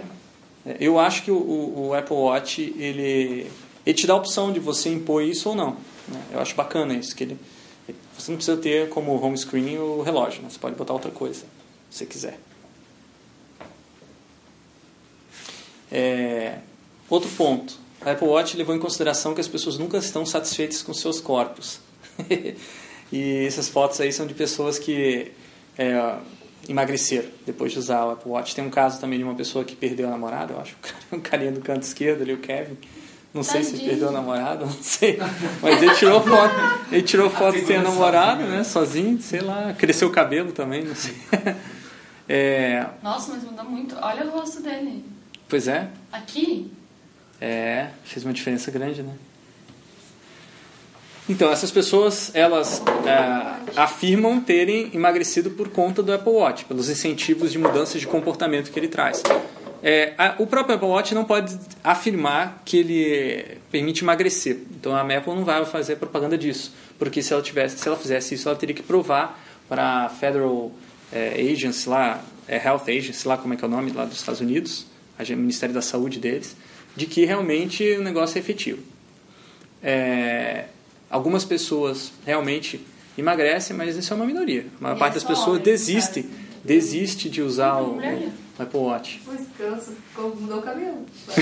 É, 0.66 0.76
Eu 0.78 0.98
acho 0.98 1.22
que 1.24 1.30
o, 1.30 1.36
o- 1.36 1.88
o 1.88 1.94
Apple 1.94 2.14
Watch 2.16 2.60
ele, 2.78 3.50
ele 3.84 3.94
te 3.94 4.06
dá 4.06 4.12
a 4.12 4.16
opção 4.16 4.52
de 4.52 4.60
você 4.60 4.88
impor 4.90 5.22
isso 5.22 5.48
ou 5.48 5.54
não. 5.56 5.70
né? 6.08 6.20
Eu 6.32 6.40
acho 6.40 6.54
bacana 6.54 6.94
isso 6.94 7.16
que 7.16 7.24
ele, 7.24 7.36
você 8.16 8.30
não 8.30 8.36
precisa 8.36 8.56
ter 8.58 8.88
como 8.90 9.12
home 9.20 9.36
screen 9.38 9.78
o 9.78 10.02
relógio, 10.02 10.42
né? 10.42 10.48
você 10.50 10.58
pode 10.58 10.76
botar 10.76 10.92
outra 10.92 11.10
coisa, 11.10 11.40
se 11.90 11.98
você 11.98 12.06
quiser. 12.06 12.38
É, 15.96 16.58
outro 17.08 17.30
ponto, 17.30 17.78
a 18.04 18.10
Apple 18.10 18.26
Watch 18.26 18.56
levou 18.56 18.74
em 18.74 18.80
consideração 18.80 19.32
que 19.32 19.40
as 19.40 19.46
pessoas 19.46 19.78
nunca 19.78 19.96
estão 19.96 20.26
satisfeitas 20.26 20.82
com 20.82 20.92
seus 20.92 21.20
corpos. 21.20 21.78
e 23.12 23.46
essas 23.46 23.68
fotos 23.68 24.00
aí 24.00 24.12
são 24.12 24.26
de 24.26 24.34
pessoas 24.34 24.76
que 24.76 25.30
é, 25.78 26.16
emagreceram 26.68 27.28
depois 27.46 27.70
de 27.70 27.78
usar 27.78 28.06
o 28.06 28.10
Apple 28.10 28.28
Watch. 28.28 28.56
Tem 28.56 28.64
um 28.64 28.70
caso 28.70 29.00
também 29.00 29.20
de 29.20 29.24
uma 29.24 29.36
pessoa 29.36 29.64
que 29.64 29.76
perdeu 29.76 30.08
a 30.08 30.10
namorada, 30.10 30.54
eu 30.54 30.60
acho, 30.60 30.74
um 31.12 31.20
carinha 31.20 31.52
do 31.52 31.60
canto 31.60 31.82
esquerdo 31.82 32.22
ali, 32.22 32.32
o 32.32 32.38
Kevin. 32.38 32.76
Não 33.32 33.44
sei 33.44 33.62
Tadinho. 33.62 33.78
se 33.78 33.84
perdeu 33.84 34.08
a 34.08 34.12
namorada, 34.12 34.66
não 34.66 34.72
sei. 34.72 35.20
Mas 35.62 35.80
ele 35.80 35.94
tirou 35.94 36.20
foto, 36.20 36.54
ele 36.90 37.02
tirou 37.02 37.30
foto 37.30 37.64
sem 37.64 37.76
a 37.76 37.82
namorada, 37.82 38.44
né? 38.44 38.64
Sozinho, 38.64 39.20
sei 39.20 39.42
lá, 39.42 39.72
cresceu 39.78 40.08
o 40.08 40.10
cabelo 40.10 40.50
também, 40.50 40.84
não 40.84 40.94
sei. 40.96 41.14
É, 42.28 42.86
Nossa, 43.02 43.32
mas 43.32 43.44
mudou 43.44 43.64
muito. 43.64 43.96
Olha 44.00 44.24
o 44.26 44.30
rosto 44.30 44.62
dele. 44.62 45.04
Pois 45.54 45.68
é, 45.68 45.86
Aqui, 46.10 46.68
É, 47.40 47.90
fez 48.04 48.24
uma 48.24 48.32
diferença 48.34 48.72
grande, 48.72 49.02
né? 49.04 49.12
Então, 51.28 51.50
essas 51.52 51.70
pessoas, 51.70 52.32
elas 52.34 52.82
é, 53.06 53.80
afirmam 53.80 54.40
terem 54.40 54.90
emagrecido 54.92 55.50
por 55.52 55.68
conta 55.68 56.02
do 56.02 56.12
Apple 56.12 56.32
Watch, 56.32 56.64
pelos 56.64 56.90
incentivos 56.90 57.52
de 57.52 57.58
mudança 57.58 58.00
de 58.00 58.06
comportamento 58.06 58.72
que 58.72 58.78
ele 58.80 58.88
traz. 58.88 59.22
É, 59.80 60.12
a- 60.18 60.34
o 60.40 60.46
próprio 60.46 60.74
Apple 60.74 60.88
Watch 60.88 61.14
não 61.14 61.24
pode 61.24 61.56
afirmar 61.84 62.60
que 62.64 62.78
ele 62.78 63.58
permite 63.70 64.02
emagrecer. 64.02 64.58
Então, 64.72 64.92
a 64.94 65.02
Apple 65.02 65.34
não 65.36 65.44
vai 65.44 65.64
fazer 65.64 65.96
propaganda 65.96 66.36
disso, 66.36 66.72
porque 66.98 67.22
se 67.22 67.32
ela 67.32 67.42
tivesse, 67.42 67.78
se 67.78 67.86
ela 67.86 67.96
fizesse 67.96 68.34
isso, 68.34 68.48
ela 68.48 68.58
teria 68.58 68.74
que 68.74 68.82
provar 68.82 69.38
para 69.68 70.06
a 70.06 70.08
Federal 70.08 70.72
é, 71.12 71.40
Agency 71.52 71.88
lá, 71.88 72.20
é, 72.48 72.56
Health 72.56 72.82
Agency 72.88 73.28
lá, 73.28 73.36
como 73.38 73.54
é 73.54 73.56
que 73.56 73.64
é 73.64 73.68
o 73.68 73.70
nome 73.70 73.92
lá 73.92 74.04
dos 74.04 74.18
Estados 74.18 74.40
Unidos, 74.40 74.86
a 75.18 75.24
gen- 75.24 75.36
Ministério 75.36 75.74
da 75.74 75.82
Saúde 75.82 76.18
deles, 76.18 76.56
de 76.96 77.06
que 77.06 77.24
realmente 77.24 77.84
o 77.98 78.02
negócio 78.02 78.38
é 78.38 78.40
efetivo. 78.40 78.82
É, 79.82 80.64
algumas 81.10 81.44
pessoas 81.44 82.12
realmente 82.24 82.80
emagrecem, 83.18 83.76
mas 83.76 83.96
isso 83.96 84.12
é 84.12 84.16
uma 84.16 84.26
minoria. 84.26 84.66
A 84.80 84.82
maior 84.82 84.96
E 84.96 84.98
parte 84.98 85.12
é 85.12 85.14
das 85.14 85.24
pessoas 85.24 85.60
desiste, 85.60 86.22
caso. 86.22 86.34
desiste 86.64 87.28
de 87.28 87.42
usar 87.42 87.76
o, 87.80 87.98
o 87.98 88.32
Apple 88.58 88.78
Watch. 88.80 89.20
Descanso, 89.28 89.92
mudou 90.16 90.58
o 90.58 90.62
cabelo. 90.62 91.04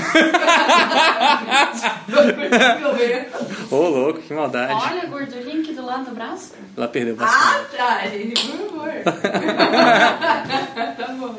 Ô, 3.71 3.87
louco, 3.89 4.19
que 4.21 4.33
maldade. 4.33 4.73
olha 4.73 5.03
a 5.03 5.05
gordurinha 5.05 5.61
aqui 5.61 5.73
do 5.73 5.85
lado 5.85 6.05
do 6.05 6.11
braço. 6.15 6.53
Ela 6.75 6.87
perdeu 6.87 7.15
bastante. 7.15 7.43
ah, 7.43 7.65
tá, 7.77 8.07
gente, 8.07 8.47
por 8.47 8.57
favor. 8.69 8.91
tá 10.97 11.07
bom. 11.19 11.35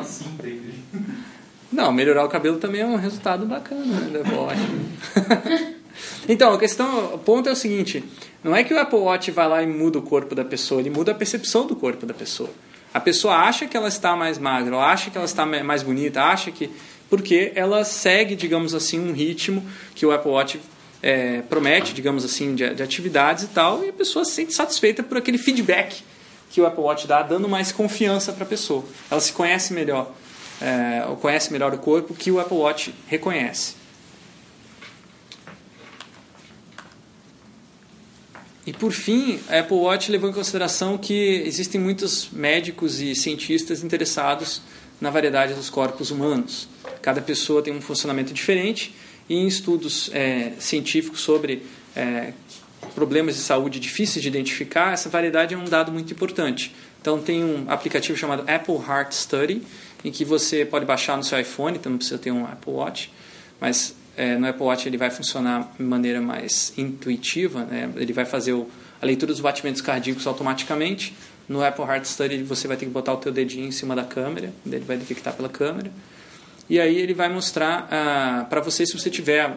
assim, 0.00 0.24
entende? 0.38 0.57
Não, 1.78 1.92
melhorar 1.92 2.24
o 2.24 2.28
cabelo 2.28 2.56
também 2.56 2.80
é 2.80 2.84
um 2.84 2.96
resultado 2.96 3.46
bacana, 3.46 3.84
né? 3.84 4.10
do 4.10 4.18
Apple 4.18 4.34
Watch. 4.34 4.60
então, 6.28 6.52
a 6.52 6.58
questão, 6.58 7.14
o 7.14 7.18
ponto 7.18 7.48
é 7.48 7.52
o 7.52 7.54
seguinte: 7.54 8.02
não 8.42 8.56
é 8.56 8.64
que 8.64 8.74
o 8.74 8.80
Apple 8.80 8.98
Watch 8.98 9.30
vai 9.30 9.48
lá 9.48 9.62
e 9.62 9.66
muda 9.68 10.00
o 10.00 10.02
corpo 10.02 10.34
da 10.34 10.44
pessoa, 10.44 10.80
ele 10.80 10.90
muda 10.90 11.12
a 11.12 11.14
percepção 11.14 11.68
do 11.68 11.76
corpo 11.76 12.04
da 12.04 12.12
pessoa. 12.12 12.50
A 12.92 12.98
pessoa 12.98 13.36
acha 13.36 13.64
que 13.64 13.76
ela 13.76 13.86
está 13.86 14.16
mais 14.16 14.38
magra, 14.38 14.74
ou 14.74 14.82
acha 14.82 15.08
que 15.08 15.16
ela 15.16 15.24
está 15.24 15.46
mais 15.46 15.84
bonita, 15.84 16.20
acha 16.20 16.50
que. 16.50 16.68
Porque 17.08 17.52
ela 17.54 17.84
segue, 17.84 18.34
digamos 18.34 18.74
assim, 18.74 18.98
um 18.98 19.12
ritmo 19.12 19.64
que 19.94 20.04
o 20.04 20.10
Apple 20.10 20.32
Watch 20.32 20.60
é, 21.00 21.42
promete, 21.42 21.94
digamos 21.94 22.24
assim, 22.24 22.56
de, 22.56 22.74
de 22.74 22.82
atividades 22.82 23.44
e 23.44 23.48
tal, 23.48 23.84
e 23.84 23.90
a 23.90 23.92
pessoa 23.92 24.24
se 24.24 24.32
sente 24.32 24.52
satisfeita 24.52 25.04
por 25.04 25.16
aquele 25.16 25.38
feedback 25.38 26.02
que 26.50 26.60
o 26.60 26.66
Apple 26.66 26.82
Watch 26.82 27.06
dá, 27.06 27.22
dando 27.22 27.48
mais 27.48 27.70
confiança 27.70 28.32
para 28.32 28.42
a 28.42 28.46
pessoa. 28.48 28.84
Ela 29.08 29.20
se 29.20 29.32
conhece 29.32 29.72
melhor, 29.72 30.12
é, 30.60 31.04
ou 31.06 31.16
conhece 31.16 31.52
melhor 31.52 31.72
o 31.72 31.78
corpo 31.78 32.14
que 32.14 32.30
o 32.30 32.40
Apple 32.40 32.56
Watch 32.56 32.94
reconhece. 33.06 33.74
E 38.66 38.72
por 38.72 38.92
fim, 38.92 39.40
a 39.48 39.60
Apple 39.60 39.78
Watch 39.78 40.12
levou 40.12 40.28
em 40.28 40.32
consideração 40.32 40.98
que 40.98 41.42
existem 41.46 41.80
muitos 41.80 42.28
médicos 42.30 43.00
e 43.00 43.14
cientistas 43.14 43.82
interessados 43.82 44.60
na 45.00 45.08
variedade 45.08 45.54
dos 45.54 45.70
corpos 45.70 46.10
humanos. 46.10 46.68
Cada 47.00 47.22
pessoa 47.22 47.62
tem 47.62 47.72
um 47.72 47.80
funcionamento 47.80 48.34
diferente 48.34 48.94
e 49.26 49.36
em 49.36 49.46
estudos 49.46 50.10
é, 50.12 50.52
científicos 50.58 51.20
sobre 51.20 51.62
é, 51.96 52.34
problemas 52.94 53.36
de 53.36 53.40
saúde 53.40 53.80
difíceis 53.80 54.22
de 54.22 54.28
identificar, 54.28 54.92
essa 54.92 55.08
variedade 55.08 55.54
é 55.54 55.56
um 55.56 55.64
dado 55.64 55.90
muito 55.90 56.12
importante. 56.12 56.74
Então 57.00 57.20
tem 57.20 57.42
um 57.42 57.64
aplicativo 57.68 58.18
chamado 58.18 58.44
Apple 58.46 58.76
Heart 58.76 59.12
Study, 59.12 59.62
em 60.04 60.10
que 60.10 60.24
você 60.24 60.64
pode 60.64 60.84
baixar 60.84 61.16
no 61.16 61.24
seu 61.24 61.38
iPhone, 61.38 61.76
então 61.76 61.90
não 61.90 61.98
precisa 61.98 62.18
ter 62.18 62.30
um 62.30 62.44
Apple 62.44 62.72
Watch, 62.72 63.12
mas 63.60 63.94
é, 64.16 64.36
no 64.36 64.48
Apple 64.48 64.64
Watch 64.64 64.88
ele 64.88 64.96
vai 64.96 65.10
funcionar 65.10 65.72
de 65.78 65.82
maneira 65.82 66.20
mais 66.20 66.72
intuitiva, 66.76 67.64
né? 67.64 67.90
ele 67.96 68.12
vai 68.12 68.24
fazer 68.24 68.52
o, 68.52 68.68
a 69.00 69.06
leitura 69.06 69.32
dos 69.32 69.40
batimentos 69.40 69.80
cardíacos 69.80 70.26
automaticamente. 70.26 71.14
No 71.48 71.64
Apple 71.64 71.84
Heart 71.84 72.04
Study 72.04 72.42
você 72.42 72.68
vai 72.68 72.76
ter 72.76 72.86
que 72.86 72.92
botar 72.92 73.14
o 73.14 73.16
teu 73.16 73.32
dedinho 73.32 73.66
em 73.66 73.70
cima 73.70 73.94
da 73.94 74.04
câmera, 74.04 74.52
ele 74.66 74.80
vai 74.80 74.96
detectar 74.96 75.34
pela 75.34 75.48
câmera. 75.48 75.90
E 76.68 76.78
aí 76.78 76.98
ele 76.98 77.14
vai 77.14 77.28
mostrar 77.28 77.88
ah, 77.90 78.46
para 78.50 78.60
você 78.60 78.84
se 78.84 78.98
você 78.98 79.08
tiver 79.08 79.56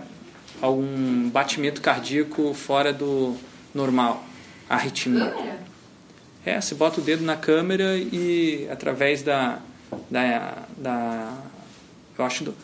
algum 0.62 1.30
batimento 1.30 1.82
cardíaco 1.82 2.54
fora 2.54 2.94
do 2.94 3.36
normal, 3.74 4.24
arritmia. 4.70 5.34
É, 6.46 6.60
você 6.60 6.74
bota 6.74 7.02
o 7.02 7.04
dedo 7.04 7.24
na 7.24 7.36
câmera 7.36 7.98
e 7.98 8.68
através 8.72 9.22
da, 9.22 9.60
da, 10.10 10.66
da 10.78 11.38
eu 12.18 12.26
acho, 12.26 12.44
do, 12.44 12.56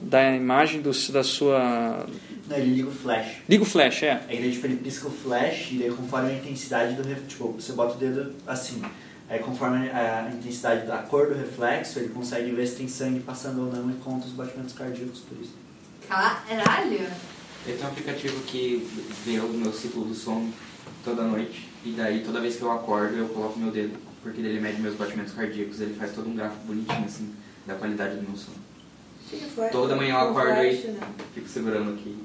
da 0.00 0.34
imagem 0.34 0.80
do, 0.80 0.90
da 1.12 1.22
sua... 1.22 2.06
Não, 2.48 2.56
ele 2.56 2.74
liga 2.74 2.88
o 2.88 2.92
flash. 2.92 3.36
Liga 3.48 3.62
o 3.62 3.66
flash, 3.66 4.02
é. 4.02 4.20
Aí 4.28 4.40
daí, 4.40 4.52
tipo, 4.52 4.66
ele 4.66 4.76
pisca 4.76 5.06
o 5.06 5.10
flash 5.10 5.70
e 5.72 5.78
daí 5.78 5.90
conforme 5.90 6.30
a 6.30 6.34
intensidade 6.34 6.94
do. 6.94 7.26
Tipo, 7.26 7.52
você 7.52 7.72
bota 7.72 7.94
o 7.94 7.98
dedo 7.98 8.34
assim. 8.46 8.82
Aí 9.28 9.38
conforme 9.38 9.88
a 9.90 10.28
intensidade 10.32 10.86
da 10.88 10.98
cor 10.98 11.28
do 11.28 11.34
reflexo, 11.34 12.00
ele 12.00 12.08
consegue 12.08 12.50
ver 12.50 12.66
se 12.66 12.74
tem 12.74 12.88
sangue 12.88 13.20
passando 13.20 13.60
ou 13.60 13.72
não 13.72 13.88
e 13.88 13.94
conta 13.94 14.26
os 14.26 14.32
batimentos 14.32 14.74
cardíacos 14.74 15.20
por 15.20 15.40
isso. 15.40 15.54
Caralho. 16.08 17.06
Eu 17.64 17.76
tenho 17.76 17.84
um 17.84 17.92
aplicativo 17.92 18.42
que 18.42 18.88
vê 19.24 19.38
o 19.38 19.48
meu 19.48 19.72
ciclo 19.72 20.04
do 20.04 20.14
sono 20.14 20.52
toda 21.04 21.22
noite. 21.22 21.68
E 21.84 21.92
daí 21.92 22.24
toda 22.24 22.40
vez 22.40 22.56
que 22.56 22.62
eu 22.62 22.72
acordo 22.72 23.16
eu 23.16 23.28
coloco 23.28 23.56
meu 23.56 23.70
dedo. 23.70 24.09
Porque 24.22 24.40
ele 24.40 24.60
mede 24.60 24.80
meus 24.80 24.94
batimentos 24.94 25.32
cardíacos. 25.32 25.80
Ele 25.80 25.94
faz 25.94 26.12
todo 26.12 26.28
um 26.28 26.34
gráfico 26.34 26.64
bonitinho 26.66 27.04
assim 27.04 27.32
da 27.66 27.74
qualidade 27.74 28.16
do 28.16 28.22
meu 28.22 28.36
sono. 28.36 28.58
Toda 29.70 29.94
manhã 29.94 30.14
eu 30.14 30.30
acordo 30.30 30.52
aí, 30.52 30.98
fico 31.34 31.48
segurando 31.48 31.92
aqui. 31.92 32.16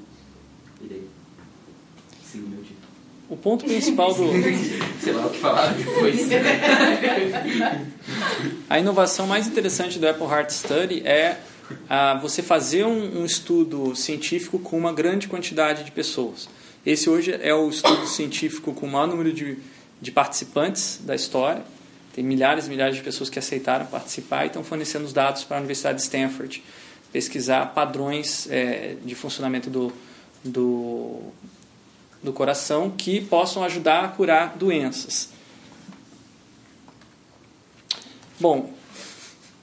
E 0.82 0.86
daí 0.86 1.08
sigo 2.24 2.48
meu 2.48 2.62
dia. 2.62 2.76
O 3.28 3.36
ponto 3.36 3.64
principal 3.64 4.14
do... 4.14 4.24
Sei 5.02 5.12
lá 5.12 5.26
o 5.26 5.30
que 5.30 5.38
falar 5.38 5.72
depois. 5.74 6.28
A 8.68 8.78
inovação 8.78 9.26
mais 9.26 9.46
interessante 9.46 9.98
do 9.98 10.08
Apple 10.08 10.26
Heart 10.26 10.50
Study 10.50 11.02
é 11.04 11.38
ah, 11.88 12.18
você 12.20 12.42
fazer 12.42 12.84
um, 12.84 13.20
um 13.20 13.24
estudo 13.24 13.96
científico 13.96 14.58
com 14.58 14.76
uma 14.76 14.92
grande 14.92 15.28
quantidade 15.28 15.84
de 15.84 15.90
pessoas. 15.90 16.48
Esse 16.84 17.10
hoje 17.10 17.36
é 17.40 17.54
o 17.54 17.68
estudo 17.68 18.06
científico 18.06 18.72
com 18.72 18.86
o 18.86 18.90
maior 18.90 19.08
número 19.08 19.32
de, 19.32 19.58
de 20.00 20.12
participantes 20.12 21.00
da 21.04 21.14
história. 21.14 21.64
Tem 22.16 22.24
milhares 22.24 22.66
e 22.66 22.70
milhares 22.70 22.96
de 22.96 23.02
pessoas 23.02 23.28
que 23.28 23.38
aceitaram 23.38 23.84
participar 23.84 24.44
e 24.44 24.46
estão 24.46 24.64
fornecendo 24.64 25.04
os 25.04 25.12
dados 25.12 25.44
para 25.44 25.58
a 25.58 25.60
Universidade 25.60 25.98
de 25.98 26.02
Stanford 26.02 26.64
pesquisar 27.12 27.66
padrões 27.74 28.48
eh, 28.50 28.96
de 29.04 29.14
funcionamento 29.14 29.68
do, 29.68 29.92
do, 30.42 31.20
do 32.22 32.32
coração 32.32 32.88
que 32.90 33.20
possam 33.20 33.62
ajudar 33.64 34.02
a 34.02 34.08
curar 34.08 34.56
doenças. 34.56 35.28
Bom, 38.40 38.72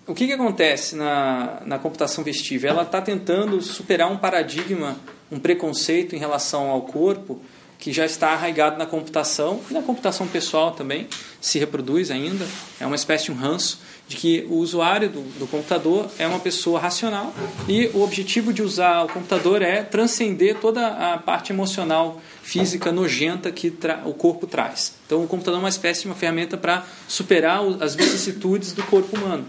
o 0.05 0.13
que, 0.13 0.27
que 0.27 0.33
acontece 0.33 0.95
na, 0.95 1.59
na 1.65 1.79
computação 1.79 2.23
vestível? 2.23 2.69
Ela 2.69 2.83
está 2.83 3.01
tentando 3.01 3.59
superar 3.63 4.11
um 4.11 4.17
paradigma, 4.17 4.95
um 5.31 5.39
preconceito 5.39 6.15
em 6.15 6.19
relação 6.19 6.69
ao 6.69 6.83
corpo 6.83 7.41
que 7.83 7.91
já 7.91 8.05
está 8.05 8.29
arraigado 8.29 8.77
na 8.77 8.85
computação 8.85 9.59
e 9.69 9.73
na 9.73 9.81
computação 9.81 10.25
pessoal 10.25 10.71
também, 10.71 11.05
se 11.41 11.59
reproduz 11.59 12.09
ainda. 12.09 12.47
É 12.79 12.85
uma 12.85 12.95
espécie 12.95 13.25
de 13.25 13.33
um 13.33 13.35
ranço 13.35 13.81
de 14.07 14.15
que 14.15 14.47
o 14.49 14.55
usuário 14.55 15.09
do, 15.09 15.21
do 15.37 15.45
computador 15.47 16.09
é 16.17 16.25
uma 16.25 16.39
pessoa 16.39 16.79
racional 16.79 17.33
e 17.67 17.87
o 17.87 18.01
objetivo 18.01 18.53
de 18.53 18.61
usar 18.61 19.03
o 19.03 19.09
computador 19.09 19.61
é 19.61 19.83
transcender 19.83 20.61
toda 20.61 20.87
a 20.87 21.17
parte 21.17 21.51
emocional, 21.51 22.21
física, 22.41 22.89
nojenta 22.89 23.51
que 23.51 23.73
o 24.05 24.13
corpo 24.13 24.47
traz. 24.47 24.93
Então 25.05 25.21
o 25.21 25.27
computador 25.27 25.59
é 25.59 25.63
uma 25.63 25.69
espécie 25.69 26.03
de 26.03 26.07
uma 26.07 26.15
ferramenta 26.15 26.55
para 26.55 26.85
superar 27.05 27.59
as 27.81 27.95
vicissitudes 27.95 28.71
do 28.71 28.83
corpo 28.83 29.17
humano. 29.17 29.45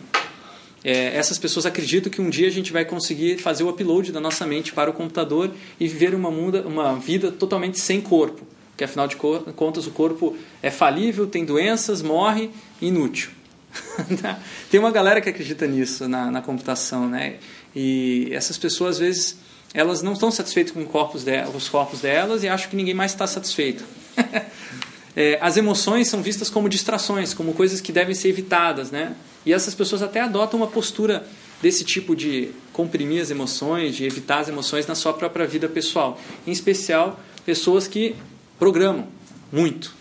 É, 0.85 1.16
essas 1.16 1.38
pessoas 1.38 1.64
acreditam 1.64 2.12
que 2.12 2.20
um 2.20 2.29
dia 2.29 2.47
a 2.47 2.51
gente 2.51 2.70
vai 2.73 2.85
conseguir 2.85 3.38
fazer 3.38 3.64
o 3.64 3.70
upload 3.70 4.12
da 4.12 4.20
nossa 4.20 4.47
mente 4.47 4.73
para 4.73 4.90
o 4.90 4.92
computador 4.92 5.51
e 5.81 5.88
viver 5.88 6.14
uma, 6.14 6.31
muda, 6.31 6.61
uma 6.62 6.94
vida 6.99 7.33
totalmente 7.33 7.81
sem 7.81 8.03
corpo. 8.03 8.47
Porque 8.70 8.85
afinal 8.85 9.09
de 9.09 9.16
co- 9.16 9.40
contas 9.57 9.87
o 9.87 9.90
corpo 9.90 10.37
é 10.62 10.70
falível, 10.70 11.27
tem 11.27 11.44
doenças, 11.44 12.03
morre, 12.03 12.51
inútil. 12.83 13.31
tem 14.70 14.79
uma 14.79 14.90
galera 14.90 15.20
que 15.20 15.29
acredita 15.29 15.66
nisso 15.66 16.07
na, 16.09 16.31
na 16.31 16.42
computação, 16.42 17.09
né? 17.09 17.37
E 17.75 18.29
essas 18.33 18.59
pessoas 18.59 18.97
às 18.97 18.99
vezes 18.99 19.38
elas 19.73 20.03
não 20.03 20.12
estão 20.12 20.31
satisfeitas 20.31 20.73
com 20.73 20.85
corpos 20.85 21.25
de, 21.25 21.42
os 21.55 21.68
corpos 21.68 22.01
delas 22.01 22.44
e 22.44 22.49
acham 22.49 22.70
que 22.70 22.77
ninguém 22.77 22.94
mais 22.94 23.12
está 23.12 23.27
satisfeito. 23.27 23.85
É, 25.16 25.38
as 25.40 25.57
emoções 25.57 26.09
são 26.09 26.22
vistas 26.22 26.50
como 26.50 26.68
distrações, 26.68 27.33
como 27.33 27.53
coisas 27.53 27.81
que 27.81 27.92
devem 27.92 28.14
ser 28.14 28.29
evitadas, 28.29 28.90
né? 28.90 29.14
E 29.46 29.53
essas 29.53 29.74
pessoas 29.74 30.03
até 30.03 30.20
adotam 30.20 30.59
uma 30.59 30.66
postura 30.66 31.27
desse 31.62 31.85
tipo 31.85 32.16
de 32.16 32.50
comprimir 32.72 33.22
as 33.22 33.31
emoções, 33.31 33.94
de 33.94 34.05
evitar 34.05 34.40
as 34.40 34.48
emoções 34.48 34.87
na 34.87 34.94
sua 34.94 35.12
própria 35.12 35.46
vida 35.46 35.68
pessoal. 35.68 36.20
Em 36.46 36.50
especial, 36.50 37.20
pessoas 37.46 37.87
que 37.87 38.16
programam 38.59 39.07
muito. 39.53 39.94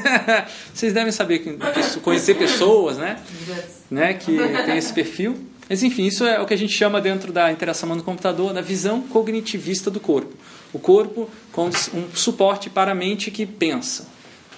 Vocês 0.74 0.92
devem 0.92 1.12
saber 1.12 1.58
conhecer 2.02 2.34
pessoas, 2.34 2.96
né? 2.96 3.20
né? 3.90 4.14
Que 4.14 4.36
tem 4.66 4.76
esse 4.76 4.92
perfil. 4.92 5.38
Mas 5.68 5.82
enfim, 5.82 6.06
isso 6.06 6.24
é 6.24 6.40
o 6.40 6.46
que 6.46 6.54
a 6.54 6.56
gente 6.58 6.72
chama 6.72 7.00
dentro 7.00 7.30
da 7.32 7.52
interação 7.52 7.86
humano-computador 7.86 8.54
da 8.54 8.62
visão 8.62 9.02
cognitivista 9.02 9.90
do 9.90 10.00
corpo. 10.00 10.34
O 10.72 10.78
corpo 10.78 11.28
como 11.52 11.70
um 11.94 12.08
suporte 12.14 12.70
para 12.70 12.92
a 12.92 12.94
mente 12.94 13.30
que 13.30 13.44
pensa, 13.44 14.08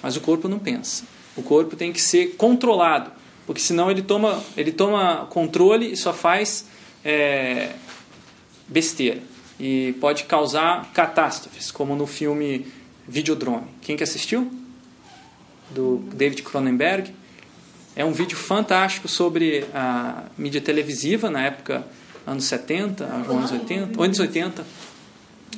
mas 0.01 0.15
o 0.15 0.21
corpo 0.21 0.47
não 0.47 0.59
pensa. 0.59 1.03
O 1.35 1.41
corpo 1.41 1.75
tem 1.75 1.91
que 1.93 2.01
ser 2.01 2.35
controlado, 2.35 3.11
porque 3.45 3.61
senão 3.61 3.89
ele 3.89 4.01
toma, 4.01 4.43
ele 4.57 4.71
toma 4.71 5.27
controle 5.29 5.93
e 5.93 5.97
só 5.97 6.13
faz 6.13 6.65
é, 7.03 7.73
besteira. 8.67 9.21
E 9.59 9.95
pode 9.99 10.23
causar 10.23 10.91
catástrofes, 10.93 11.71
como 11.71 11.95
no 11.95 12.07
filme 12.07 12.65
Videodrome. 13.07 13.67
Quem 13.81 13.95
que 13.95 14.03
assistiu? 14.03 14.51
Do 15.69 15.97
David 16.13 16.43
Cronenberg. 16.43 17.13
É 17.95 18.05
um 18.05 18.13
vídeo 18.13 18.37
fantástico 18.37 19.07
sobre 19.07 19.65
a 19.73 20.23
mídia 20.37 20.61
televisiva 20.61 21.29
na 21.29 21.43
época, 21.43 21.85
anos 22.25 22.45
70, 22.45 23.03
anos 23.03 23.51
80, 23.51 24.03
anos 24.03 24.19
80. 24.19 24.65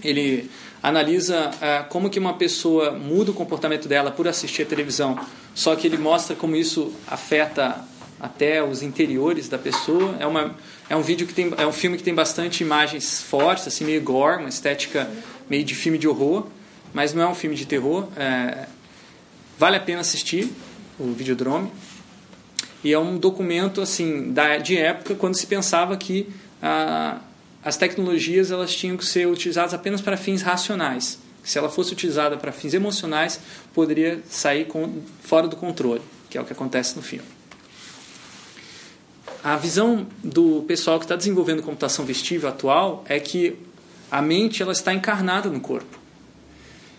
Ele 0.03 0.49
analisa 0.83 1.49
uh, 1.49 1.87
como 1.87 2.09
que 2.09 2.19
uma 2.19 2.33
pessoa 2.33 2.91
muda 2.91 3.31
o 3.31 3.33
comportamento 3.33 3.87
dela 3.87 4.11
por 4.11 4.27
assistir 4.27 4.63
a 4.63 4.65
televisão, 4.65 5.17
só 5.55 5.73
que 5.77 5.87
ele 5.87 5.97
mostra 5.97 6.35
como 6.35 6.57
isso 6.57 6.93
afeta 7.07 7.85
até 8.19 8.61
os 8.61 8.83
interiores 8.83 9.47
da 9.47 9.57
pessoa. 9.57 10.15
É, 10.19 10.27
uma, 10.27 10.55
é 10.89 10.95
um 10.95 11.01
vídeo 11.01 11.25
que 11.25 11.33
tem, 11.33 11.53
é 11.57 11.65
um 11.65 11.71
filme 11.71 11.97
que 11.97 12.03
tem 12.03 12.13
bastante 12.13 12.63
imagens 12.63 13.21
fortes, 13.21 13.67
assim 13.67 13.85
meio 13.85 14.01
gore, 14.01 14.39
uma 14.39 14.49
estética 14.49 15.09
meio 15.49 15.63
de 15.63 15.73
filme 15.73 15.97
de 15.97 16.07
horror, 16.07 16.47
mas 16.93 17.13
não 17.13 17.23
é 17.23 17.27
um 17.27 17.35
filme 17.35 17.55
de 17.55 17.65
terror. 17.65 18.07
É, 18.17 18.67
vale 19.57 19.77
a 19.77 19.79
pena 19.79 20.01
assistir 20.01 20.49
o 20.99 21.11
Videodrome. 21.13 21.71
E 22.83 22.91
é 22.91 22.99
um 22.99 23.17
documento 23.17 23.79
assim 23.79 24.33
da, 24.33 24.57
de 24.57 24.77
época 24.77 25.15
quando 25.15 25.35
se 25.35 25.47
pensava 25.47 25.95
que 25.95 26.29
ah, 26.61 27.19
as 27.63 27.77
tecnologias 27.77 28.51
elas 28.51 28.75
tinham 28.75 28.97
que 28.97 29.05
ser 29.05 29.27
utilizadas 29.27 29.73
apenas 29.73 30.01
para 30.01 30.17
fins 30.17 30.41
racionais. 30.41 31.19
Se 31.43 31.57
ela 31.57 31.69
fosse 31.69 31.93
utilizada 31.93 32.37
para 32.37 32.51
fins 32.51 32.73
emocionais, 32.73 33.39
poderia 33.73 34.21
sair 34.29 34.65
com, 34.65 35.01
fora 35.21 35.47
do 35.47 35.55
controle, 35.55 36.01
que 36.29 36.37
é 36.37 36.41
o 36.41 36.45
que 36.45 36.53
acontece 36.53 36.95
no 36.95 37.01
filme. 37.01 37.27
A 39.43 39.57
visão 39.57 40.07
do 40.23 40.63
pessoal 40.67 40.99
que 40.99 41.05
está 41.05 41.17
desenvolvendo 41.17 41.61
computação 41.61 42.05
vestível 42.05 42.47
atual 42.47 43.03
é 43.09 43.19
que 43.19 43.57
a 44.09 44.21
mente 44.21 44.61
ela 44.61 44.71
está 44.71 44.93
encarnada 44.93 45.49
no 45.49 45.59
corpo. 45.59 45.99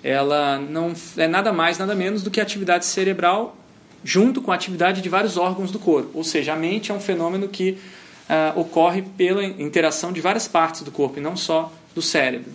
Ela 0.02 0.58
não 0.58 0.92
é 1.16 1.26
nada 1.26 1.52
mais, 1.52 1.78
nada 1.78 1.94
menos 1.94 2.22
do 2.22 2.30
que 2.30 2.40
atividade 2.40 2.84
cerebral 2.84 3.56
junto 4.04 4.42
com 4.42 4.52
a 4.52 4.54
atividade 4.54 5.00
de 5.00 5.08
vários 5.08 5.38
órgãos 5.38 5.70
do 5.70 5.78
corpo. 5.78 6.10
Ou 6.12 6.22
seja, 6.22 6.52
a 6.52 6.56
mente 6.56 6.92
é 6.92 6.94
um 6.94 7.00
fenômeno 7.00 7.48
que 7.48 7.78
uh, 8.28 8.58
ocorre 8.58 9.02
pela 9.02 9.44
interação 9.44 10.12
de 10.12 10.20
várias 10.20 10.48
partes 10.48 10.82
do 10.82 10.90
corpo 10.90 11.18
e 11.18 11.22
não 11.22 11.36
só 11.36 11.72
do 11.94 12.02
cérebro. 12.02 12.52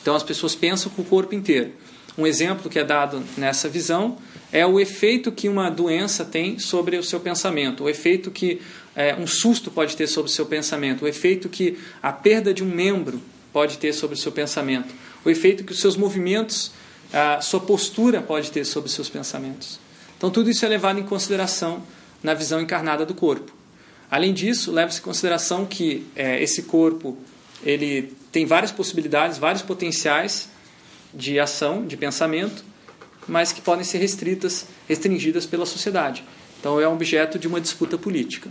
Então 0.00 0.14
as 0.14 0.22
pessoas 0.22 0.54
pensam 0.54 0.90
com 0.90 1.02
o 1.02 1.04
corpo 1.04 1.34
inteiro. 1.34 1.72
Um 2.16 2.26
exemplo 2.26 2.68
que 2.68 2.78
é 2.78 2.84
dado 2.84 3.22
nessa 3.36 3.68
visão 3.68 4.18
é 4.50 4.66
o 4.66 4.80
efeito 4.80 5.30
que 5.30 5.48
uma 5.48 5.70
doença 5.70 6.24
tem 6.24 6.58
sobre 6.58 6.96
o 6.96 7.02
seu 7.02 7.20
pensamento, 7.20 7.84
o 7.84 7.88
efeito 7.88 8.30
que 8.30 8.60
é, 8.96 9.14
um 9.14 9.26
susto 9.26 9.70
pode 9.70 9.96
ter 9.96 10.06
sobre 10.06 10.30
o 10.30 10.34
seu 10.34 10.46
pensamento, 10.46 11.04
o 11.04 11.08
efeito 11.08 11.48
que 11.48 11.78
a 12.02 12.10
perda 12.10 12.52
de 12.52 12.64
um 12.64 12.66
membro 12.66 13.20
pode 13.52 13.78
ter 13.78 13.92
sobre 13.92 14.16
o 14.16 14.18
seu 14.18 14.32
pensamento, 14.32 14.92
o 15.24 15.30
efeito 15.30 15.62
que 15.62 15.72
os 15.72 15.80
seus 15.80 15.96
movimentos, 15.96 16.72
a 17.12 17.40
sua 17.40 17.60
postura 17.60 18.20
pode 18.20 18.50
ter 18.50 18.64
sobre 18.64 18.88
os 18.88 18.94
seus 18.94 19.08
pensamentos. 19.08 19.78
Então, 20.16 20.30
tudo 20.30 20.50
isso 20.50 20.64
é 20.64 20.68
levado 20.68 20.98
em 20.98 21.04
consideração 21.04 21.82
na 22.22 22.34
visão 22.34 22.60
encarnada 22.60 23.06
do 23.06 23.14
corpo. 23.14 23.57
Além 24.10 24.32
disso, 24.32 24.72
leva-se 24.72 25.00
em 25.00 25.02
consideração 25.02 25.66
que 25.66 26.06
é, 26.16 26.42
esse 26.42 26.62
corpo 26.62 27.16
ele 27.62 28.12
tem 28.32 28.46
várias 28.46 28.72
possibilidades, 28.72 29.38
vários 29.38 29.62
potenciais 29.62 30.48
de 31.12 31.38
ação, 31.38 31.86
de 31.86 31.96
pensamento, 31.96 32.64
mas 33.26 33.52
que 33.52 33.60
podem 33.60 33.84
ser 33.84 33.98
restritas, 33.98 34.66
restringidas 34.88 35.44
pela 35.44 35.66
sociedade. 35.66 36.24
Então, 36.58 36.80
é 36.80 36.88
um 36.88 36.94
objeto 36.94 37.38
de 37.38 37.46
uma 37.46 37.60
disputa 37.60 37.98
política. 37.98 38.50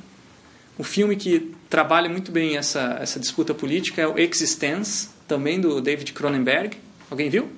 Um 0.78 0.84
filme 0.84 1.15
que 1.15 1.56
trabalha 1.70 2.08
muito 2.08 2.32
bem 2.32 2.56
essa, 2.56 2.98
essa 3.02 3.20
disputa 3.20 3.54
política 3.54 4.02
é 4.02 4.08
o 4.08 4.17
Existence, 4.17 5.10
também 5.28 5.60
do 5.60 5.82
David 5.82 6.13
Cronenberg. 6.13 6.78
Alguém 7.10 7.30
viu? 7.30 7.50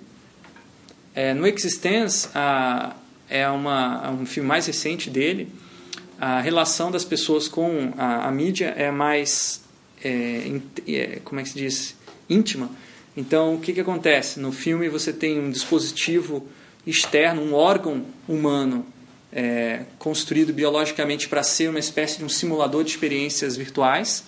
É, 1.14 1.34
no 1.34 1.46
Existence, 1.46 2.30
a, 2.34 2.96
é 3.30 3.48
uma, 3.50 4.02
é 4.06 4.10
um 4.10 4.26
filme 4.26 4.48
mais 4.48 4.66
recente 4.66 5.10
dele. 5.10 5.52
A 6.20 6.42
relação 6.42 6.92
das 6.92 7.06
pessoas 7.06 7.48
com 7.48 7.94
a, 7.98 8.28
a 8.28 8.32
mídia 8.32 8.74
é 8.76 8.92
mais, 8.92 9.62
é, 10.04 10.60
é, 10.88 11.20
como 11.24 11.40
é 11.40 11.44
que 11.44 11.50
se 11.50 11.58
diz, 11.58 11.96
íntima. 12.30 12.70
Então, 13.16 13.56
o 13.56 13.60
que, 13.60 13.74
que 13.74 13.80
acontece? 13.80 14.40
No 14.40 14.52
filme 14.52 14.90
você 14.90 15.14
tem 15.14 15.40
um 15.40 15.50
dispositivo 15.50 16.46
externo, 16.86 17.42
um 17.42 17.54
órgão 17.54 18.06
humano 18.28 18.86
é, 19.32 19.84
construído 19.98 20.54
biologicamente 20.54 21.30
para 21.30 21.44
ser 21.44 21.70
uma 21.70 21.80
espécie 21.80 22.18
de 22.18 22.26
um 22.26 22.30
simulador 22.30 22.84
de 22.84 22.92
experiências 22.92 23.56
virtuais 23.56 24.24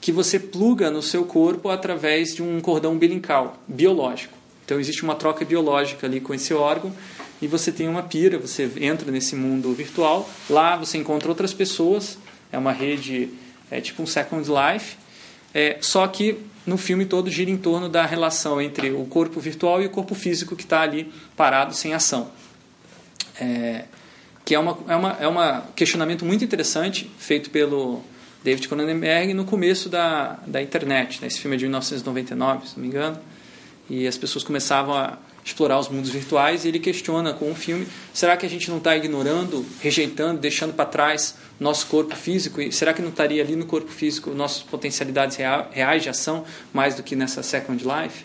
que 0.00 0.10
você 0.10 0.38
pluga 0.38 0.90
no 0.90 1.02
seu 1.02 1.24
corpo 1.24 1.68
através 1.68 2.34
de 2.34 2.42
um 2.42 2.60
cordão 2.60 2.92
umbilical 2.92 3.62
biológico. 3.68 4.32
Então 4.64 4.80
existe 4.80 5.02
uma 5.02 5.14
troca 5.14 5.44
biológica 5.44 6.06
ali 6.06 6.20
com 6.20 6.32
esse 6.32 6.54
órgão 6.54 6.92
e 7.40 7.46
você 7.46 7.72
tem 7.72 7.88
uma 7.88 8.02
pira, 8.02 8.38
você 8.38 8.70
entra 8.80 9.10
nesse 9.10 9.34
mundo 9.34 9.72
virtual, 9.72 10.28
lá 10.48 10.76
você 10.76 10.98
encontra 10.98 11.28
outras 11.28 11.54
pessoas, 11.54 12.18
é 12.52 12.58
uma 12.58 12.72
rede, 12.72 13.30
é 13.70 13.80
tipo 13.80 14.02
um 14.02 14.06
Second 14.06 14.46
Life, 14.48 14.96
é, 15.54 15.78
só 15.80 16.06
que 16.06 16.38
no 16.66 16.76
filme 16.76 17.06
todo 17.06 17.30
gira 17.30 17.50
em 17.50 17.56
torno 17.56 17.88
da 17.88 18.04
relação 18.04 18.60
entre 18.60 18.90
o 18.90 19.04
corpo 19.06 19.40
virtual 19.40 19.82
e 19.82 19.86
o 19.86 19.90
corpo 19.90 20.14
físico 20.14 20.54
que 20.54 20.62
está 20.62 20.82
ali 20.82 21.12
parado 21.36 21.74
sem 21.74 21.94
ação. 21.94 22.30
É, 23.40 23.84
que 24.44 24.54
é 24.54 24.60
um 24.60 24.76
é 24.88 24.96
uma, 24.96 25.12
é 25.20 25.26
uma 25.26 25.66
questionamento 25.74 26.24
muito 26.24 26.44
interessante 26.44 27.10
feito 27.18 27.50
pelo 27.50 28.02
David 28.44 28.68
Cronenberg 28.68 29.32
no 29.34 29.44
começo 29.44 29.88
da, 29.88 30.38
da 30.46 30.60
internet. 30.60 31.20
Né? 31.20 31.28
Esse 31.28 31.40
filme 31.40 31.56
é 31.56 31.58
de 31.58 31.64
1999, 31.64 32.68
se 32.68 32.76
não 32.76 32.82
me 32.82 32.88
engano, 32.88 33.18
e 33.88 34.06
as 34.06 34.16
pessoas 34.16 34.44
começavam 34.44 34.94
a 34.94 35.18
explorar 35.44 35.78
os 35.78 35.88
mundos 35.88 36.10
virtuais 36.10 36.64
e 36.64 36.68
ele 36.68 36.78
questiona 36.78 37.32
com 37.32 37.50
o 37.50 37.54
filme 37.54 37.86
será 38.12 38.36
que 38.36 38.44
a 38.44 38.48
gente 38.48 38.70
não 38.70 38.78
está 38.78 38.96
ignorando 38.96 39.64
rejeitando 39.80 40.40
deixando 40.40 40.74
para 40.74 40.84
trás 40.84 41.34
nosso 41.58 41.86
corpo 41.86 42.16
físico? 42.16 42.60
E 42.60 42.72
será 42.72 42.92
que 42.92 43.02
não 43.02 43.10
estaria 43.10 43.42
ali 43.42 43.56
no 43.56 43.66
corpo 43.66 43.90
físico 43.90 44.30
nossas 44.30 44.62
potencialidades 44.62 45.36
reais 45.70 46.02
de 46.02 46.08
ação 46.08 46.44
mais 46.72 46.94
do 46.94 47.02
que 47.02 47.14
nessa 47.14 47.42
second 47.42 47.82
life? 47.84 48.24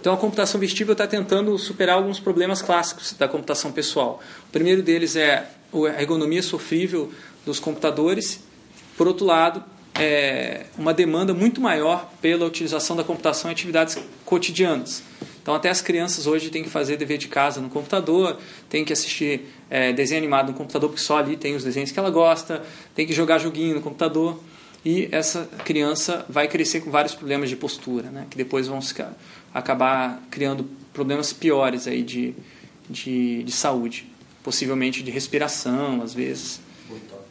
Então 0.00 0.14
a 0.14 0.16
computação 0.16 0.60
vestível 0.60 0.92
está 0.92 1.06
tentando 1.06 1.56
superar 1.56 1.94
alguns 1.94 2.18
problemas 2.18 2.60
clássicos 2.60 3.12
da 3.12 3.28
computação 3.28 3.70
pessoal. 3.70 4.20
O 4.48 4.50
primeiro 4.50 4.82
deles 4.82 5.14
é 5.14 5.48
a 5.72 6.02
ergonomia 6.02 6.42
sofrível 6.42 7.12
dos 7.46 7.60
computadores. 7.60 8.40
Por 8.96 9.06
outro 9.06 9.24
lado 9.24 9.62
é, 9.94 10.66
uma 10.78 10.94
demanda 10.94 11.34
muito 11.34 11.60
maior 11.60 12.10
pela 12.20 12.46
utilização 12.46 12.96
da 12.96 13.04
computação 13.04 13.50
em 13.50 13.52
atividades 13.52 13.98
cotidianas. 14.24 15.02
Então, 15.42 15.54
até 15.54 15.68
as 15.68 15.82
crianças 15.82 16.26
hoje 16.26 16.50
têm 16.50 16.62
que 16.62 16.70
fazer 16.70 16.96
dever 16.96 17.18
de 17.18 17.26
casa 17.26 17.60
no 17.60 17.68
computador, 17.68 18.38
têm 18.70 18.84
que 18.84 18.92
assistir 18.92 19.48
é, 19.68 19.92
desenho 19.92 20.20
animado 20.20 20.52
no 20.52 20.54
computador, 20.54 20.88
porque 20.88 21.02
só 21.02 21.18
ali 21.18 21.36
tem 21.36 21.56
os 21.56 21.64
desenhos 21.64 21.90
que 21.90 21.98
ela 21.98 22.10
gosta, 22.10 22.62
tem 22.94 23.06
que 23.06 23.12
jogar 23.12 23.38
joguinho 23.38 23.74
no 23.74 23.80
computador. 23.80 24.38
E 24.84 25.08
essa 25.12 25.48
criança 25.64 26.24
vai 26.28 26.48
crescer 26.48 26.80
com 26.80 26.90
vários 26.90 27.14
problemas 27.14 27.48
de 27.48 27.56
postura, 27.56 28.10
né, 28.10 28.26
que 28.30 28.36
depois 28.36 28.68
vão 28.68 28.80
acabar 29.52 30.22
criando 30.30 30.64
problemas 30.92 31.32
piores 31.32 31.86
aí 31.86 32.02
de, 32.02 32.34
de, 32.88 33.42
de 33.42 33.52
saúde, 33.52 34.06
possivelmente 34.42 35.02
de 35.02 35.10
respiração, 35.10 36.02
às 36.02 36.14
vezes. 36.14 36.60
Botox. 36.88 37.24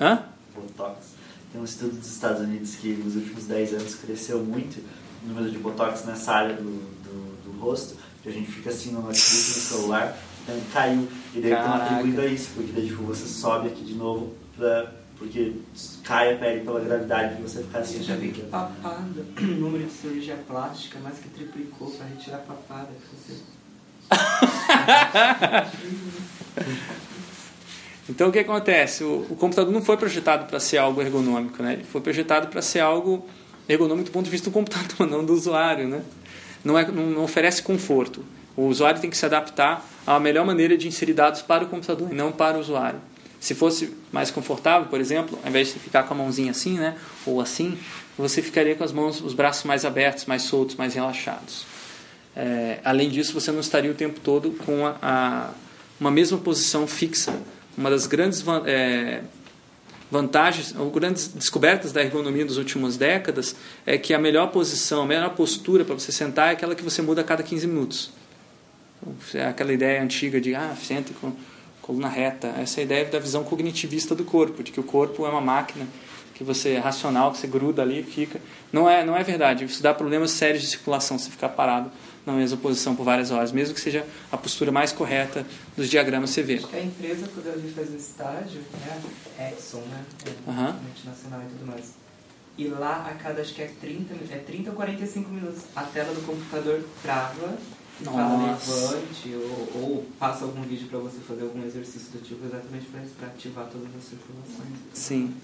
Hã? 0.00 0.24
Botox. 0.54 1.09
Tem 1.52 1.60
um 1.60 1.64
estudo 1.64 1.96
dos 1.98 2.08
Estados 2.12 2.40
Unidos 2.42 2.76
que 2.76 2.88
nos 2.94 3.16
últimos 3.16 3.44
10 3.46 3.74
anos 3.74 3.94
cresceu 3.96 4.38
muito 4.44 4.78
o 5.24 5.28
número 5.28 5.50
de 5.50 5.58
botox 5.58 6.04
nessa 6.04 6.32
área 6.32 6.54
do, 6.56 6.62
do, 6.62 7.42
do 7.52 7.58
rosto, 7.58 7.96
que 8.22 8.28
a 8.28 8.32
gente 8.32 8.50
fica 8.50 8.70
assim 8.70 8.90
no 8.92 9.00
notebook, 9.02 9.18
no 9.18 9.54
celular, 9.54 10.16
então 10.44 10.60
caiu. 10.72 11.08
E 11.34 11.40
daí 11.40 11.52
estão 11.52 11.74
atribuindo 11.74 12.20
a 12.20 12.26
isso, 12.26 12.50
porque 12.54 12.72
daí 12.72 12.86
tipo, 12.86 13.02
você 13.02 13.26
sobe 13.26 13.68
aqui 13.68 13.84
de 13.84 13.94
novo 13.94 14.34
para 14.56 14.98
porque 15.18 15.52
cai 16.02 16.34
a 16.34 16.38
pele 16.38 16.64
pela 16.64 16.80
gravidade 16.80 17.36
de 17.36 17.42
você 17.42 17.62
ficar 17.62 17.80
assim. 17.80 17.98
Eu 17.98 18.04
já 18.04 18.16
vi 18.16 18.30
que 18.32 18.40
papada, 18.42 19.22
o 19.38 19.42
número 19.44 19.84
de 19.84 19.92
cirurgia 19.92 20.36
plástica 20.48 20.98
mais 21.00 21.18
que 21.18 21.28
triplicou 21.28 21.90
para 21.90 22.06
retirar 22.06 22.38
a 22.38 22.40
papada. 22.40 22.88
que 22.88 23.16
você- 23.16 23.42
Então 28.10 28.28
o 28.28 28.32
que 28.32 28.40
acontece? 28.40 29.04
O, 29.04 29.24
o 29.30 29.36
computador 29.36 29.72
não 29.72 29.80
foi 29.82 29.96
projetado 29.96 30.46
para 30.46 30.58
ser 30.58 30.78
algo 30.78 31.00
ergonômico, 31.00 31.62
né? 31.62 31.74
Ele 31.74 31.84
foi 31.84 32.00
projetado 32.00 32.48
para 32.48 32.60
ser 32.60 32.80
algo 32.80 33.24
ergonômico 33.68 34.10
do 34.10 34.12
ponto 34.12 34.24
de 34.24 34.30
vista 34.30 34.50
do 34.50 34.52
computador, 34.52 35.06
não 35.08 35.24
do 35.24 35.32
usuário, 35.32 35.86
né? 35.86 36.02
Não, 36.64 36.76
é, 36.76 36.86
não, 36.90 37.04
não 37.06 37.22
oferece 37.24 37.62
conforto. 37.62 38.24
O 38.56 38.66
usuário 38.66 39.00
tem 39.00 39.08
que 39.08 39.16
se 39.16 39.24
adaptar 39.24 39.86
à 40.06 40.18
melhor 40.18 40.44
maneira 40.44 40.76
de 40.76 40.88
inserir 40.88 41.12
dados 41.14 41.40
para 41.40 41.64
o 41.64 41.68
computador 41.68 42.08
e 42.10 42.14
não 42.14 42.32
para 42.32 42.56
o 42.58 42.60
usuário. 42.60 43.00
Se 43.38 43.54
fosse 43.54 43.94
mais 44.12 44.30
confortável, 44.30 44.88
por 44.88 45.00
exemplo, 45.00 45.38
ao 45.42 45.48
invés 45.48 45.68
de 45.72 45.78
ficar 45.78 46.02
com 46.02 46.12
a 46.12 46.16
mãozinha 46.16 46.50
assim, 46.50 46.78
né, 46.78 46.96
ou 47.24 47.40
assim, 47.40 47.78
você 48.18 48.42
ficaria 48.42 48.74
com 48.74 48.84
as 48.84 48.92
mãos, 48.92 49.22
os 49.22 49.32
braços 49.32 49.64
mais 49.64 49.84
abertos, 49.86 50.26
mais 50.26 50.42
soltos, 50.42 50.76
mais 50.76 50.92
relaxados. 50.94 51.64
É, 52.36 52.80
além 52.84 53.08
disso, 53.08 53.32
você 53.32 53.50
não 53.50 53.60
estaria 53.60 53.90
o 53.90 53.94
tempo 53.94 54.20
todo 54.20 54.50
com 54.50 54.84
a, 54.86 54.96
a- 55.00 55.50
uma 55.98 56.10
mesma 56.10 56.36
posição 56.38 56.86
fixa. 56.86 57.32
Uma 57.76 57.90
das 57.90 58.06
grandes 58.06 58.44
é, 58.66 59.22
vantagens, 60.10 60.74
ou 60.76 60.90
grandes 60.90 61.28
descobertas 61.28 61.92
da 61.92 62.02
ergonomia 62.02 62.44
das 62.44 62.56
últimas 62.56 62.96
décadas 62.96 63.54
é 63.86 63.96
que 63.96 64.12
a 64.12 64.18
melhor 64.18 64.48
posição, 64.48 65.02
a 65.02 65.06
melhor 65.06 65.30
postura 65.34 65.84
para 65.84 65.94
você 65.94 66.10
sentar 66.10 66.48
é 66.48 66.52
aquela 66.52 66.74
que 66.74 66.82
você 66.82 67.00
muda 67.00 67.20
a 67.20 67.24
cada 67.24 67.42
15 67.42 67.66
minutos. 67.66 68.10
É 69.34 69.46
aquela 69.46 69.72
ideia 69.72 70.02
antiga 70.02 70.40
de, 70.40 70.54
ah, 70.54 70.76
senta 70.80 71.12
com 71.20 71.32
coluna 71.80 72.08
reta. 72.08 72.48
Essa 72.58 72.80
é 72.80 72.82
a 72.82 72.84
ideia 72.84 73.04
da 73.06 73.18
visão 73.18 73.42
cognitivista 73.44 74.14
do 74.14 74.24
corpo, 74.24 74.62
de 74.62 74.72
que 74.72 74.80
o 74.80 74.82
corpo 74.82 75.24
é 75.24 75.28
uma 75.28 75.40
máquina 75.40 75.86
que 76.40 76.44
você 76.44 76.70
é 76.70 76.78
racional, 76.78 77.32
que 77.32 77.36
você 77.36 77.46
gruda 77.46 77.82
ali 77.82 78.00
e 78.00 78.02
fica. 78.02 78.40
Não 78.72 78.88
é, 78.88 79.04
não 79.04 79.14
é 79.14 79.22
verdade. 79.22 79.62
Isso 79.66 79.82
dá 79.82 79.92
problemas 79.92 80.30
sérios 80.30 80.62
de 80.62 80.68
circulação 80.68 81.18
se 81.18 81.28
ficar 81.28 81.50
parado 81.50 81.90
na 82.24 82.32
mesma 82.32 82.56
posição 82.56 82.96
por 82.96 83.04
várias 83.04 83.30
horas, 83.30 83.52
mesmo 83.52 83.74
que 83.74 83.80
seja 83.80 84.06
a 84.32 84.38
postura 84.38 84.72
mais 84.72 84.90
correta 84.90 85.46
dos 85.76 85.90
diagramas 85.90 86.34
CV. 86.34 86.54
Acho 86.54 86.68
que 86.68 86.76
a 86.76 86.82
empresa, 86.82 87.28
quando 87.34 87.46
eu 87.46 87.60
vi 87.60 87.70
fazer 87.70 87.94
estágio, 87.94 88.62
né? 88.80 89.02
Exxon, 89.52 89.80
né? 89.80 90.02
É 90.24 90.50
Aham. 90.50 90.80
multinacional 90.82 91.42
e 91.42 91.44
tudo 91.44 91.66
mais. 91.66 91.92
E 92.56 92.68
lá, 92.68 93.06
a 93.06 93.22
cada, 93.22 93.42
acho 93.42 93.52
que 93.54 93.60
é 93.60 93.70
30, 93.78 94.14
é 94.32 94.38
30 94.38 94.70
ou 94.70 94.76
45 94.76 95.28
minutos, 95.28 95.64
a 95.76 95.82
tela 95.82 96.14
do 96.14 96.22
computador 96.24 96.82
trava 97.02 97.58
Nossa. 98.02 98.96
levante 98.96 99.34
ou, 99.34 99.82
ou 99.82 100.06
passa 100.18 100.46
algum 100.46 100.62
vídeo 100.62 100.88
para 100.88 101.00
você 101.00 101.18
fazer 101.18 101.42
algum 101.42 101.62
exercício 101.66 102.10
do 102.12 102.24
tipo, 102.24 102.46
exatamente 102.46 102.86
para 103.18 103.26
ativar 103.28 103.66
todas 103.66 103.88
as 103.94 104.04
circulações. 104.04 104.78
Sim. 104.94 105.34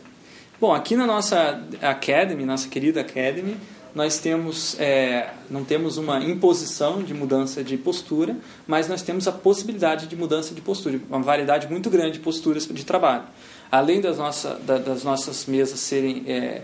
Bom, 0.59 0.73
aqui 0.73 0.97
na 0.97 1.07
nossa 1.07 1.63
Academy, 1.83 2.45
nossa 2.47 2.67
querida 2.69 3.03
Academy, 3.03 3.59
nós 3.95 4.19
temos, 4.19 4.75
é, 4.81 5.31
não 5.51 5.65
temos 5.65 5.99
uma 5.99 6.19
imposição 6.23 7.03
de 7.03 7.13
mudança 7.13 7.63
de 7.63 7.77
postura, 7.77 8.35
mas 8.67 8.89
nós 8.89 9.03
temos 9.03 9.29
a 9.29 9.33
possibilidade 9.33 10.07
de 10.07 10.17
mudança 10.17 10.55
de 10.55 10.61
postura, 10.63 10.99
uma 11.11 11.21
variedade 11.21 11.69
muito 11.71 11.91
grande 11.91 12.13
de 12.13 12.21
posturas 12.21 12.67
de 12.67 12.85
trabalho. 12.87 13.25
Além 13.71 14.01
das, 14.01 14.17
nossa, 14.17 14.55
da- 14.67 14.79
das 14.79 15.05
nossas 15.05 15.45
mesas 15.45 15.79
serem, 15.81 16.25
é, 16.27 16.63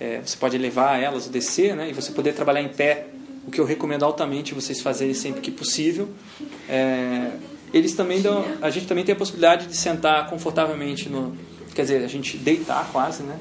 é, 0.00 0.20
você 0.24 0.36
pode 0.38 0.56
elevar 0.56 0.98
elas, 1.02 1.26
descer, 1.28 1.76
né, 1.76 1.90
e 1.90 1.92
você 1.92 2.12
poder 2.12 2.32
trabalhar 2.34 2.62
em 2.62 2.68
pé, 2.68 3.08
o 3.46 3.50
que 3.50 3.60
eu 3.60 3.66
recomendo 3.66 4.04
altamente 4.04 4.54
vocês 4.54 4.80
fazerem 4.80 5.12
sempre 5.12 5.42
que 5.42 5.50
possível. 5.50 6.08
É, 6.66 7.30
eles 7.74 7.92
também 7.94 8.22
dão, 8.22 8.42
a 8.62 8.70
gente 8.70 8.86
também 8.86 9.04
tem 9.04 9.14
a 9.14 9.18
possibilidade 9.18 9.66
de 9.66 9.76
sentar 9.76 10.30
confortavelmente 10.30 11.08
no, 11.08 11.36
quer 11.74 11.82
dizer, 11.82 12.04
a 12.04 12.08
gente 12.08 12.36
deitar 12.38 12.88
quase, 12.92 13.22
né? 13.22 13.36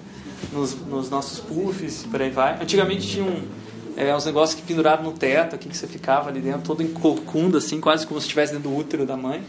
Nos, 0.51 0.75
nos 0.75 1.09
nossos 1.09 1.39
puffs, 1.39 2.05
por 2.09 2.21
aí 2.21 2.29
vai. 2.29 2.61
Antigamente 2.61 3.07
tinha 3.07 3.23
um, 3.23 3.47
é, 3.95 4.15
uns 4.15 4.25
negócios 4.25 4.59
que 4.59 4.65
penduravam 4.65 5.05
no 5.05 5.11
teto, 5.13 5.55
aqui 5.55 5.69
que 5.69 5.77
você 5.77 5.87
ficava 5.87 6.29
ali 6.29 6.41
dentro, 6.41 6.61
todo 6.61 6.83
encocunda, 6.83 7.57
assim, 7.59 7.79
quase 7.79 8.05
como 8.05 8.19
se 8.19 8.25
estivesse 8.25 8.53
dentro 8.53 8.69
do 8.69 8.75
útero 8.75 9.05
da 9.05 9.15
mãe. 9.15 9.43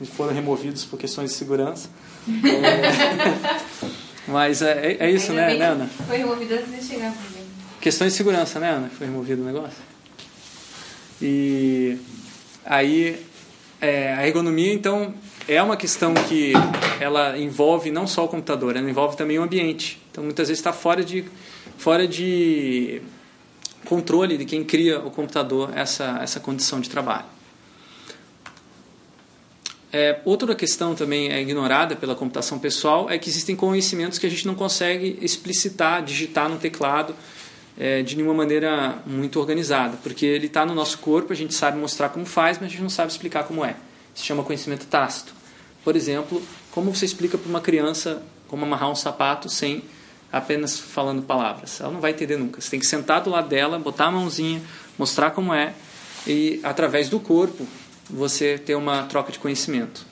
Eles 0.00 0.12
foram 0.12 0.32
removidos 0.34 0.84
por 0.84 0.98
questões 0.98 1.30
de 1.30 1.36
segurança. 1.36 1.88
É, 2.28 3.88
mas 4.28 4.60
é, 4.62 4.92
é- 4.92 4.96
é 5.06 5.10
isso, 5.10 5.32
né, 5.32 5.54
né, 5.54 5.64
Ana? 5.66 5.90
Foi 6.06 6.18
removido 6.18 6.54
antes 6.54 6.80
de 6.80 6.84
chegar 6.94 7.10
mim. 7.10 7.46
Questões 7.80 8.12
de 8.12 8.16
segurança, 8.18 8.60
né, 8.60 8.70
Ana? 8.70 8.90
Foi 8.90 9.06
removido 9.06 9.42
o 9.42 9.44
negócio. 9.44 9.78
E 11.20 11.96
aí, 12.64 13.24
é, 13.80 14.12
a 14.14 14.26
ergonomia, 14.26 14.72
então, 14.72 15.14
é 15.48 15.62
uma 15.62 15.76
questão 15.76 16.12
que 16.14 16.52
ela 17.00 17.38
envolve 17.38 17.90
não 17.90 18.06
só 18.06 18.24
o 18.24 18.28
computador, 18.28 18.76
ela 18.76 18.88
envolve 18.88 19.16
também 19.16 19.38
o 19.38 19.42
ambiente. 19.42 20.00
Então, 20.10 20.24
muitas 20.24 20.48
vezes 20.48 20.58
está 20.58 20.72
fora 20.72 21.04
de, 21.04 21.24
fora 21.78 22.06
de 22.06 23.00
controle 23.84 24.36
de 24.36 24.44
quem 24.44 24.64
cria 24.64 24.98
o 24.98 25.10
computador 25.10 25.70
essa, 25.74 26.18
essa 26.20 26.40
condição 26.40 26.80
de 26.80 26.90
trabalho. 26.90 27.26
É, 29.92 30.20
outra 30.24 30.54
questão 30.54 30.94
também 30.94 31.30
é 31.30 31.40
ignorada 31.40 31.94
pela 31.94 32.14
computação 32.14 32.58
pessoal 32.58 33.08
é 33.08 33.16
que 33.16 33.30
existem 33.30 33.54
conhecimentos 33.54 34.18
que 34.18 34.26
a 34.26 34.30
gente 34.30 34.46
não 34.46 34.54
consegue 34.54 35.16
explicitar, 35.22 36.02
digitar 36.02 36.48
no 36.48 36.58
teclado 36.58 37.14
é, 37.78 38.02
de 38.02 38.16
nenhuma 38.16 38.34
maneira 38.34 38.98
muito 39.06 39.38
organizada, 39.38 39.96
porque 40.02 40.26
ele 40.26 40.46
está 40.48 40.66
no 40.66 40.74
nosso 40.74 40.98
corpo, 40.98 41.32
a 41.32 41.36
gente 41.36 41.54
sabe 41.54 41.78
mostrar 41.78 42.08
como 42.08 42.26
faz, 42.26 42.58
mas 42.58 42.66
a 42.66 42.70
gente 42.70 42.82
não 42.82 42.90
sabe 42.90 43.12
explicar 43.12 43.44
como 43.44 43.64
é. 43.64 43.76
Se 44.14 44.24
chama 44.24 44.42
conhecimento 44.42 44.86
tácito. 44.86 45.35
Por 45.86 45.94
exemplo, 45.94 46.42
como 46.72 46.92
você 46.92 47.04
explica 47.04 47.38
para 47.38 47.48
uma 47.48 47.60
criança 47.60 48.20
como 48.48 48.64
amarrar 48.64 48.90
um 48.90 48.96
sapato 48.96 49.48
sem 49.48 49.84
apenas 50.32 50.76
falando 50.76 51.22
palavras? 51.22 51.80
Ela 51.80 51.92
não 51.92 52.00
vai 52.00 52.10
entender 52.10 52.36
nunca. 52.36 52.60
Você 52.60 52.70
tem 52.70 52.80
que 52.80 52.86
sentar 52.86 53.20
do 53.20 53.30
lado 53.30 53.48
dela, 53.48 53.78
botar 53.78 54.06
a 54.06 54.10
mãozinha, 54.10 54.60
mostrar 54.98 55.30
como 55.30 55.54
é 55.54 55.74
e 56.26 56.58
através 56.64 57.08
do 57.08 57.20
corpo 57.20 57.64
você 58.10 58.58
ter 58.58 58.74
uma 58.74 59.04
troca 59.04 59.30
de 59.30 59.38
conhecimento. 59.38 60.04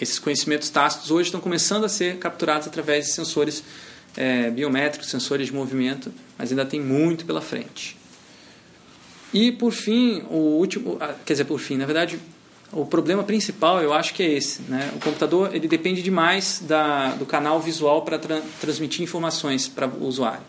Esses 0.00 0.18
conhecimentos 0.18 0.70
tácitos 0.70 1.10
hoje 1.10 1.28
estão 1.28 1.42
começando 1.42 1.84
a 1.84 1.88
ser 1.90 2.16
capturados 2.16 2.66
através 2.66 3.04
de 3.04 3.12
sensores 3.12 3.62
é, 4.16 4.50
biométricos, 4.50 5.10
sensores 5.10 5.48
de 5.48 5.52
movimento, 5.52 6.10
mas 6.38 6.50
ainda 6.50 6.64
tem 6.64 6.80
muito 6.80 7.26
pela 7.26 7.42
frente. 7.42 7.98
E 9.30 9.52
por 9.52 9.72
fim, 9.72 10.22
o 10.30 10.56
último, 10.58 10.96
ah, 11.02 11.14
quer 11.22 11.34
dizer, 11.34 11.44
por 11.44 11.60
fim, 11.60 11.76
na 11.76 11.84
verdade, 11.84 12.18
o 12.74 12.84
problema 12.84 13.22
principal 13.22 13.80
eu 13.80 13.92
acho 13.92 14.12
que 14.14 14.22
é 14.22 14.32
esse, 14.32 14.62
né? 14.62 14.90
O 14.96 14.98
computador 14.98 15.54
ele 15.54 15.68
depende 15.68 16.02
demais 16.02 16.62
da, 16.66 17.14
do 17.14 17.24
canal 17.24 17.60
visual 17.60 18.02
para 18.02 18.18
tra 18.18 18.42
transmitir 18.60 19.02
informações 19.02 19.68
para 19.68 19.86
o 19.86 20.04
usuário. 20.04 20.42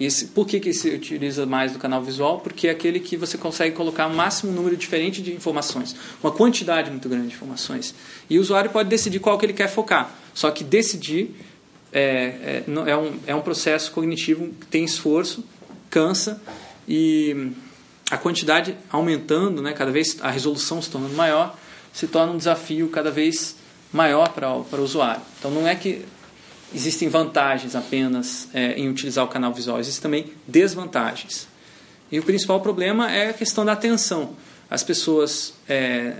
Esse, 0.00 0.26
por 0.26 0.46
que, 0.46 0.58
que 0.58 0.72
se 0.72 0.88
utiliza 0.88 1.44
mais 1.44 1.72
do 1.72 1.78
canal 1.78 2.02
visual? 2.02 2.40
Porque 2.40 2.68
é 2.68 2.70
aquele 2.70 2.98
que 2.98 3.18
você 3.18 3.36
consegue 3.36 3.76
colocar 3.76 4.06
o 4.06 4.14
máximo 4.14 4.50
número 4.50 4.74
diferente 4.74 5.20
de 5.20 5.32
informações, 5.32 5.94
uma 6.22 6.32
quantidade 6.32 6.90
muito 6.90 7.06
grande 7.06 7.28
de 7.28 7.34
informações. 7.34 7.94
E 8.28 8.38
o 8.38 8.40
usuário 8.40 8.70
pode 8.70 8.88
decidir 8.88 9.20
qual 9.20 9.38
que 9.38 9.44
ele 9.44 9.52
quer 9.52 9.68
focar. 9.68 10.10
Só 10.32 10.50
que 10.50 10.64
decidir 10.64 11.34
é, 11.92 12.02
é, 12.02 12.64
é, 12.66 12.96
um, 12.96 13.18
é 13.26 13.34
um 13.34 13.42
processo 13.42 13.92
cognitivo 13.92 14.48
que 14.60 14.66
tem 14.66 14.84
esforço, 14.84 15.44
cansa 15.90 16.40
e 16.88 17.52
a 18.10 18.16
quantidade 18.16 18.76
aumentando, 18.90 19.60
né, 19.60 19.72
cada 19.72 19.90
vez 19.90 20.16
a 20.22 20.30
resolução 20.30 20.80
se 20.80 20.88
tornando 20.88 21.14
maior, 21.14 21.56
se 21.92 22.06
torna 22.06 22.32
um 22.32 22.36
desafio 22.36 22.88
cada 22.88 23.10
vez 23.10 23.56
maior 23.92 24.28
para 24.30 24.52
o, 24.52 24.64
para 24.64 24.80
o 24.80 24.84
usuário. 24.84 25.22
Então 25.38 25.50
não 25.50 25.66
é 25.66 25.74
que 25.74 26.04
existem 26.74 27.08
vantagens 27.08 27.74
apenas 27.74 28.48
é, 28.54 28.74
em 28.74 28.88
utilizar 28.88 29.24
o 29.24 29.28
canal 29.28 29.52
visual, 29.52 29.80
existem 29.80 30.02
também 30.02 30.26
desvantagens. 30.46 31.48
E 32.12 32.18
o 32.18 32.22
principal 32.22 32.60
problema 32.60 33.10
é 33.10 33.30
a 33.30 33.32
questão 33.32 33.64
da 33.64 33.72
atenção. 33.72 34.34
As 34.68 34.82
pessoas 34.82 35.54
é, 35.68 36.14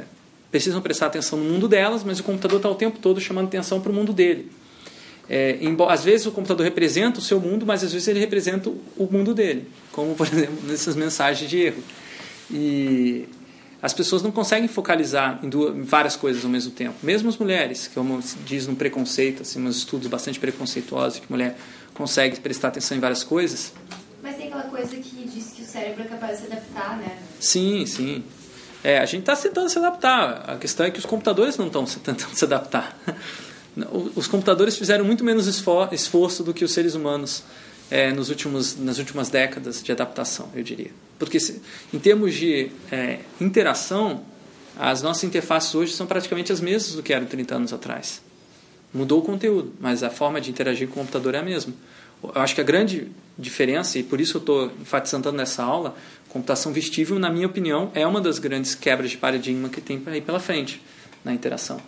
precisam 0.51 0.81
prestar 0.81 1.07
atenção 1.07 1.39
no 1.39 1.45
mundo 1.45 1.69
delas, 1.69 2.03
mas 2.05 2.19
o 2.19 2.25
computador 2.25 2.57
está 2.59 2.69
o 2.69 2.75
tempo 2.75 2.99
todo 2.99 3.21
chamando 3.21 3.47
atenção 3.47 3.81
para 3.81 3.91
o 3.91 3.95
mundo 3.95 4.13
dele. 4.13 4.51
É, 5.29 5.59
embo- 5.61 5.89
às 5.89 6.03
vezes 6.03 6.27
o 6.27 6.33
computador 6.33 6.65
representa 6.65 7.21
o 7.21 7.23
seu 7.23 7.41
mundo, 7.41 7.65
mas 7.65 7.85
às 7.85 7.93
vezes 7.93 8.09
ele 8.09 8.19
representa 8.19 8.69
o 8.69 9.09
mundo 9.11 9.33
dele, 9.33 9.69
como 9.93 10.15
por 10.17 10.27
exemplo 10.33 10.59
nessas 10.65 10.97
mensagens 10.97 11.49
de 11.49 11.59
erro. 11.59 11.83
E 12.51 13.29
as 13.83 13.93
pessoas 13.95 14.23
não 14.23 14.31
conseguem 14.31 14.69
focalizar 14.69 15.39
em, 15.43 15.49
duas, 15.49 15.75
em 15.75 15.83
várias 15.83 16.17
coisas 16.17 16.45
ao 16.45 16.51
mesmo 16.51 16.71
tempo. 16.71 16.95
Mesmo 17.03 17.29
as 17.29 17.37
mulheres, 17.39 17.87
que 17.89 17.95
como 17.95 18.21
se 18.23 18.37
diz 18.39 18.67
num 18.67 18.75
preconceito, 18.75 19.43
assim, 19.43 19.65
uns 19.67 19.79
estudos 19.79 20.07
bastante 20.09 20.39
preconceituosos, 20.39 21.19
que 21.21 21.27
a 21.29 21.33
mulher 21.33 21.57
consegue 21.95 22.39
prestar 22.41 22.69
atenção 22.69 22.97
em 22.97 23.01
várias 23.01 23.25
coisas. 23.25 23.73
Mas 24.23 24.37
tem 24.37 24.49
aquela 24.49 24.65
coisa 24.65 24.97
que 24.97 25.27
diz 25.27 25.53
que 25.57 25.63
o 25.63 25.65
cérebro 25.67 26.03
é 26.03 26.07
capaz 26.07 26.39
de 26.41 26.47
se 26.47 26.53
adaptar, 26.53 26.99
né? 26.99 27.19
Sim, 27.41 27.87
sim. 27.87 28.23
É, 28.85 28.99
a 28.99 29.07
gente 29.07 29.21
está 29.21 29.35
tentando 29.37 29.69
se 29.71 29.79
adaptar. 29.79 30.45
A 30.51 30.57
questão 30.57 30.85
é 30.87 30.91
que 30.91 30.99
os 30.99 31.07
computadores 31.07 31.57
não 31.57 31.67
estão 31.69 31.85
tentando 32.03 32.35
se 32.35 32.45
adaptar. 32.45 32.99
Os 34.15 34.27
computadores 34.27 34.77
fizeram 34.77 35.05
muito 35.05 35.25
menos 35.25 35.47
esfor- 35.47 35.89
esforço 35.93 36.43
do 36.43 36.53
que 36.53 36.65
os 36.65 36.73
seres 36.73 36.95
humanos 36.95 37.43
é, 37.91 38.13
nos 38.13 38.29
últimos, 38.31 38.77
nas 38.77 38.99
últimas 38.99 39.29
décadas 39.29 39.83
de 39.83 39.91
adaptação, 39.93 40.49
eu 40.55 40.63
diria. 40.63 40.91
Porque, 41.19 41.39
se- 41.41 41.61
em 41.93 41.99
termos 41.99 42.35
de 42.35 42.71
é, 42.91 43.19
interação, 43.41 44.23
as 44.79 45.03
nossas 45.03 45.25
interfaces 45.25 45.75
hoje 45.75 45.93
são 45.93 46.07
praticamente 46.07 46.53
as 46.53 46.61
mesmas 46.61 46.95
do 46.95 47.03
que 47.03 47.13
eram 47.13 47.27
30 47.27 47.55
anos 47.57 47.73
atrás. 47.73 48.23
Mudou 48.95 49.21
o 49.21 49.23
conteúdo, 49.23 49.73
mas 49.81 50.03
a 50.03 50.11
forma 50.11 50.41
de 50.41 50.51
interagir 50.51 50.89
com 50.89 50.95
o 50.95 50.97
computador 51.05 51.35
é 51.35 51.39
a 51.39 51.43
mesma. 51.43 51.73
Eu 52.23 52.41
acho 52.43 52.55
que 52.55 52.61
a 52.61 52.65
grande 52.65 53.09
diferença, 53.39 53.99
e 53.99 54.03
por 54.03 54.21
isso 54.21 54.37
eu 54.37 54.41
estou 54.41 54.67
enfatizando 54.81 55.31
nessa 55.33 55.63
aula, 55.63 55.95
computação 56.29 56.73
vestível, 56.73 57.19
na 57.19 57.31
minha 57.31 57.47
opinião, 57.47 57.91
é 57.95 58.07
uma 58.07 58.21
das 58.21 58.39
grandes 58.39 58.75
quebras 58.75 59.11
de 59.11 59.17
paradigma 59.17 59.69
que 59.69 59.81
tem 59.81 60.03
aí 60.07 60.21
pela 60.21 60.39
frente 60.41 60.83
na 61.25 61.33
interação. 61.33 61.81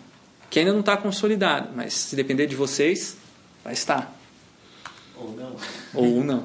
Que 0.49 0.59
ainda 0.59 0.71
não 0.73 0.79
está 0.81 0.95
consolidado, 0.97 1.69
mas 1.75 1.93
se 1.93 2.15
depender 2.15 2.45
de 2.47 2.55
vocês, 2.55 3.17
vai 3.63 3.73
estar. 3.73 4.15
Ou 5.15 5.31
não. 5.31 5.55
Ou 5.93 6.23
não. 6.23 6.43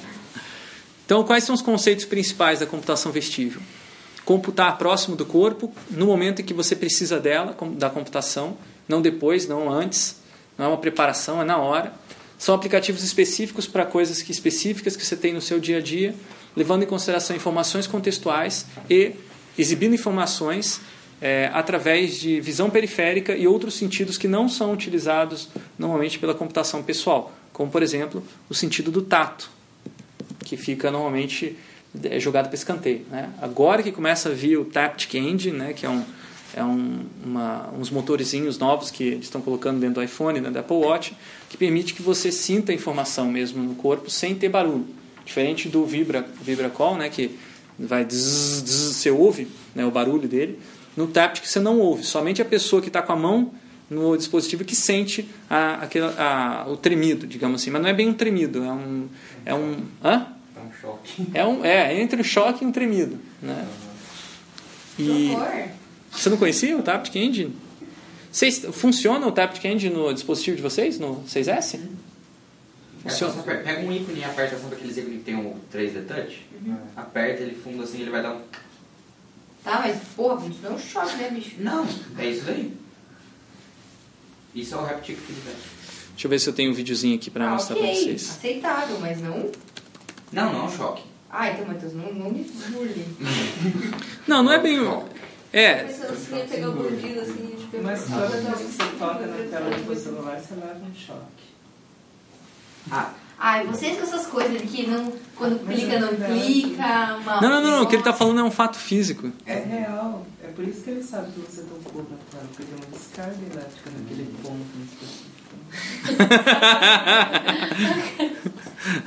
então, 1.04 1.24
quais 1.24 1.44
são 1.44 1.54
os 1.54 1.62
conceitos 1.62 2.04
principais 2.04 2.60
da 2.60 2.66
computação 2.66 3.12
vestível? 3.12 3.60
Computar 4.24 4.76
próximo 4.78 5.16
do 5.16 5.26
corpo, 5.26 5.72
no 5.90 6.06
momento 6.06 6.42
em 6.42 6.44
que 6.44 6.54
você 6.54 6.76
precisa 6.76 7.18
dela, 7.18 7.56
da 7.72 7.90
computação, 7.90 8.56
não 8.88 9.02
depois, 9.02 9.48
não 9.48 9.70
antes, 9.70 10.20
não 10.56 10.66
é 10.66 10.68
uma 10.68 10.78
preparação, 10.78 11.40
é 11.40 11.44
na 11.44 11.56
hora. 11.56 11.92
São 12.38 12.54
aplicativos 12.54 13.02
específicos 13.02 13.66
para 13.66 13.84
coisas 13.84 14.22
que, 14.22 14.32
específicas 14.32 14.96
que 14.96 15.04
você 15.04 15.16
tem 15.16 15.32
no 15.32 15.40
seu 15.40 15.58
dia 15.58 15.78
a 15.78 15.80
dia, 15.80 16.14
levando 16.56 16.82
em 16.82 16.86
consideração 16.86 17.34
informações 17.34 17.86
contextuais 17.86 18.66
e 18.88 19.12
exibindo 19.58 19.94
informações 19.94 20.80
é, 21.20 21.50
através 21.52 22.18
de 22.18 22.40
visão 22.40 22.70
periférica 22.70 23.36
e 23.36 23.46
outros 23.46 23.74
sentidos 23.74 24.16
que 24.16 24.26
não 24.26 24.48
são 24.48 24.72
utilizados 24.72 25.48
normalmente 25.78 26.18
pela 26.18 26.34
computação 26.34 26.82
pessoal, 26.82 27.32
como 27.60 27.70
por 27.70 27.82
exemplo 27.82 28.24
o 28.48 28.54
sentido 28.54 28.90
do 28.90 29.02
tato, 29.02 29.50
que 30.46 30.56
fica 30.56 30.90
normalmente 30.90 31.58
é, 32.04 32.18
jogado 32.18 32.46
para 32.46 32.54
escanteio. 32.54 33.04
Né? 33.10 33.28
Agora 33.38 33.82
que 33.82 33.92
começa 33.92 34.30
a 34.30 34.32
vir 34.32 34.56
o 34.56 34.64
Taptic 34.64 35.12
Engine, 35.12 35.58
né, 35.58 35.72
que 35.74 35.84
é 35.84 35.90
um 35.90 36.02
é 36.54 36.64
um, 36.64 37.04
uma, 37.22 37.70
uns 37.78 37.90
motorzinhos 37.90 38.58
novos 38.58 38.90
que 38.90 39.04
eles 39.04 39.26
estão 39.26 39.42
colocando 39.42 39.78
dentro 39.78 39.96
do 39.96 40.02
iPhone, 40.02 40.40
do 40.40 40.58
Apple 40.58 40.76
Watch, 40.78 41.14
que 41.50 41.56
permite 41.56 41.92
que 41.92 42.02
você 42.02 42.32
sinta 42.32 42.72
a 42.72 42.74
informação 42.74 43.30
mesmo 43.30 43.62
no 43.62 43.74
corpo 43.74 44.08
sem 44.08 44.34
ter 44.34 44.48
barulho. 44.48 44.86
Diferente 45.24 45.68
do 45.68 45.84
Vibra, 45.84 46.26
Vibra 46.42 46.70
Call, 46.70 46.96
né, 46.96 47.10
que 47.10 47.38
vai 47.78 48.06
você 48.06 49.10
ouve 49.10 49.48
né, 49.74 49.84
o 49.84 49.90
barulho 49.90 50.26
dele. 50.26 50.58
No 50.96 51.06
Taptic 51.08 51.46
você 51.46 51.60
não 51.60 51.78
ouve, 51.78 52.04
somente 52.04 52.40
a 52.40 52.44
pessoa 52.44 52.80
que 52.80 52.88
está 52.88 53.02
com 53.02 53.12
a 53.12 53.16
mão 53.16 53.52
no 53.90 54.16
dispositivo 54.16 54.64
que 54.64 54.76
sente 54.76 55.28
a, 55.48 55.74
aquele, 55.82 56.06
a, 56.16 56.64
o 56.68 56.76
tremido, 56.76 57.26
digamos 57.26 57.60
assim. 57.60 57.70
Mas 57.70 57.82
não 57.82 57.88
é 57.88 57.92
bem 57.92 58.08
um 58.08 58.14
tremido, 58.14 58.62
é 58.62 58.72
um... 58.72 59.08
É 59.44 59.54
um, 59.54 59.84
hã? 60.02 60.28
É 60.56 60.60
um 60.60 60.72
choque. 60.72 61.26
É, 61.34 61.44
um, 61.44 61.64
é 61.64 62.00
entre 62.00 62.20
um 62.20 62.24
choque 62.24 62.64
e 62.64 62.66
um 62.66 62.70
tremido. 62.70 63.18
Né? 63.42 63.68
E, 64.96 65.36
você 66.10 66.30
não 66.30 66.36
conhecia 66.36 66.76
o 66.76 66.82
Taptic 66.82 67.16
Engine? 67.16 67.56
Vocês, 68.30 68.64
funciona 68.72 69.26
o 69.26 69.32
Taptic 69.32 69.64
Engine 69.64 69.92
no 69.92 70.12
dispositivo 70.14 70.56
de 70.56 70.62
vocês, 70.62 70.98
no 70.98 71.22
6S? 71.24 71.80
Funciona. 73.02 73.42
É 73.46 73.56
pega 73.56 73.80
um 73.80 73.90
ícone 73.90 74.20
e 74.20 74.24
aperta, 74.24 74.56
sabe 74.58 74.74
aqueles 74.74 74.96
ícones 74.96 75.18
que 75.18 75.24
tem 75.24 75.34
o 75.34 75.56
3D 75.72 76.06
Touch? 76.06 76.46
Uhum. 76.64 76.76
Aperta 76.94 77.42
ele 77.42 77.56
fundo 77.56 77.82
assim, 77.82 78.02
ele 78.02 78.10
vai 78.10 78.22
dar 78.22 78.34
um... 78.34 78.40
Tá, 79.64 79.80
mas 79.80 79.98
porra, 80.14 80.46
isso 80.46 80.60
não 80.62 80.70
é 80.70 80.74
um 80.74 80.78
choque, 80.78 81.16
né, 81.16 81.30
bicho? 81.30 81.56
Não, 81.58 81.86
é 82.18 82.26
isso 82.26 82.44
daí. 82.44 82.72
Isso 84.54 84.74
é 84.74 84.78
o 84.78 84.80
Haptic 84.80 85.16
Feedback. 85.16 85.56
Deixa 86.10 86.26
eu 86.26 86.30
ver 86.30 86.38
se 86.38 86.48
eu 86.48 86.52
tenho 86.52 86.70
um 86.70 86.74
videozinho 86.74 87.16
aqui 87.16 87.30
pra 87.30 87.46
ah, 87.46 87.50
mostrar 87.50 87.76
okay. 87.76 87.88
pra 87.88 87.98
vocês. 87.98 88.30
aceitável, 88.30 88.98
mas 89.00 89.20
não... 89.20 89.50
Não, 90.32 90.52
não 90.52 90.60
é 90.60 90.62
um 90.64 90.76
choque. 90.76 91.02
Ah, 91.30 91.50
então, 91.50 91.66
Matheus, 91.66 91.94
não, 91.94 92.12
não 92.12 92.30
me 92.30 92.44
burle. 92.44 93.06
não, 94.26 94.42
não 94.42 94.52
é 94.52 94.58
bem... 94.58 94.78
É. 95.52 95.80
Assim, 95.80 96.04
assim, 96.04 97.56
tipo, 97.56 97.82
Mas 97.82 98.08
vez 98.08 98.58
que 98.58 98.64
você 98.64 98.98
toca 98.98 99.26
na 99.26 99.48
tela 99.48 99.70
do 99.70 99.84
seu 99.86 99.96
celular, 99.96 100.38
você 100.40 100.54
leva 100.54 100.78
um 100.78 100.94
choque. 100.94 101.50
Ah. 102.90 103.14
Ai, 103.42 103.66
vocês 103.66 103.96
com 103.96 104.02
essas 104.02 104.26
coisas 104.26 104.60
que 104.60 104.86
não, 104.86 105.10
quando 105.34 105.66
clica, 105.66 105.98
não 105.98 106.14
clica. 106.14 107.16
Uma... 107.16 107.40
Não, 107.40 107.48
não, 107.48 107.62
não, 107.62 107.70
não, 107.70 107.82
o 107.84 107.86
que 107.86 107.94
ele 107.94 108.02
está 108.02 108.12
falando 108.12 108.40
é 108.40 108.44
um 108.44 108.50
fato 108.50 108.76
físico. 108.76 109.32
É 109.46 109.54
real. 109.54 110.26
É 110.44 110.48
por 110.48 110.62
isso 110.62 110.82
que 110.82 110.90
ele 110.90 111.02
sabe 111.02 111.32
que 111.32 111.40
você 111.40 111.62
tocou 111.62 112.02
na 112.02 112.18
tela, 112.30 112.44
porque 112.48 112.64
tem 112.64 112.74
uma 112.74 112.98
descarga 112.98 113.38
elétrica 113.50 113.90
naquele 113.98 114.30
ponto 114.42 114.60
específico. 114.84 115.30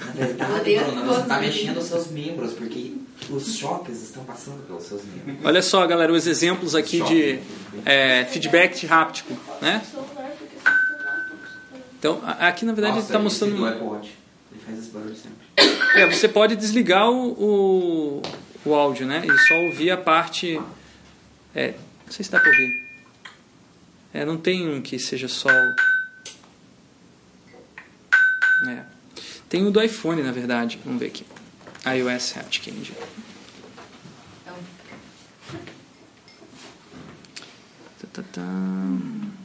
Na 0.08 0.26
verdade, 0.26 0.80
Bruna, 0.80 1.06
você 1.06 1.22
está 1.22 1.40
mexendo 1.40 1.78
os 1.78 1.86
seus 1.86 2.08
membros, 2.08 2.54
porque 2.54 2.94
os 3.30 3.56
choques 3.56 4.02
estão 4.02 4.24
passando 4.24 4.66
pelos 4.66 4.84
seus 4.84 5.04
membros. 5.04 5.46
Olha 5.46 5.62
só, 5.62 5.86
galera, 5.86 6.12
os 6.12 6.26
exemplos 6.26 6.74
aqui 6.74 7.02
de 7.02 7.40
é, 7.86 8.26
feedback 8.26 8.88
háptico, 8.88 9.38
né? 9.62 9.84
Então, 12.00 12.20
aqui 12.40 12.66
na 12.66 12.74
verdade 12.74 12.96
Nossa, 12.96 13.08
ele 13.08 13.16
está 13.16 13.20
mostrando. 13.20 14.23
Faz 14.66 14.80
esse 14.80 14.90
barulho 14.90 15.16
sempre. 15.16 16.00
É, 16.00 16.08
você 16.08 16.28
pode 16.28 16.56
desligar 16.56 17.10
o, 17.10 17.32
o, 17.34 18.22
o 18.66 18.74
áudio, 18.74 19.06
né? 19.06 19.24
E 19.26 19.48
só 19.48 19.56
ouvir 19.66 19.92
a 19.92 19.98
parte. 19.98 20.60
É, 21.54 21.74
não 22.06 22.12
sei 22.12 22.26
se 22.26 22.32
dá 22.32 22.40
para 22.40 22.50
ouvir. 22.50 22.84
É, 24.14 24.26
não 24.26 24.38
tem 24.38 24.68
um 24.68 24.82
que 24.82 24.98
seja 24.98 25.28
só. 25.28 25.50
É. 28.68 28.84
Tem 29.50 29.66
o 29.68 29.72
do 29.72 29.82
iPhone, 29.82 30.22
na 30.24 30.32
verdade. 30.32 30.80
Vamos 30.84 31.00
ver 31.00 31.08
aqui. 31.08 31.26
iOS 31.86 32.38
Haptic 32.38 32.68
Engine. 32.68 32.98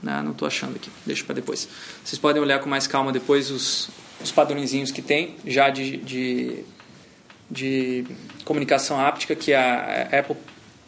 Ah, 0.06 0.22
não 0.22 0.32
estou 0.32 0.46
achando 0.48 0.76
aqui. 0.76 0.90
Deixa 1.06 1.24
para 1.24 1.34
depois. 1.34 1.68
Vocês 2.04 2.18
podem 2.18 2.40
olhar 2.40 2.58
com 2.60 2.68
mais 2.68 2.86
calma 2.86 3.12
depois 3.12 3.50
os, 3.50 3.88
os 4.22 4.32
padrõezinhos 4.32 4.90
que 4.90 5.02
tem 5.02 5.36
já 5.46 5.70
de, 5.70 5.96
de, 5.98 6.64
de 7.50 8.04
comunicação 8.44 9.00
áptica 9.00 9.34
que 9.34 9.54
a 9.54 10.08
Apple 10.12 10.36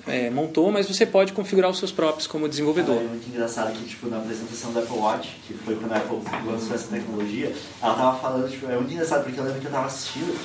é, 0.06 0.30
montou, 0.30 0.70
mas 0.72 0.88
você 0.88 1.04
pode 1.06 1.32
configurar 1.32 1.70
os 1.70 1.78
seus 1.78 1.92
próprios 1.92 2.26
como 2.26 2.48
desenvolvedor. 2.48 2.98
Ah, 2.98 3.04
é 3.04 3.08
muito 3.08 3.28
engraçado 3.28 3.72
que 3.72 3.84
tipo, 3.84 4.08
na 4.08 4.18
apresentação 4.18 4.72
da 4.72 4.80
Apple 4.80 4.96
Watch, 4.96 5.36
que 5.46 5.54
foi 5.54 5.76
quando 5.76 5.92
a 5.92 5.96
Apple 5.96 6.18
lançou 6.46 6.74
essa 6.74 6.88
tecnologia, 6.88 7.54
ela 7.82 7.94
tava 7.94 8.18
falando, 8.18 8.50
tipo, 8.50 8.70
é 8.70 8.76
muito 8.76 8.92
engraçado 8.92 9.24
porque 9.24 9.38
eu 9.38 9.44
lembro 9.44 9.60
que 9.60 9.66
eu 9.66 9.72
tava 9.72 9.86
assistindo 9.86 10.36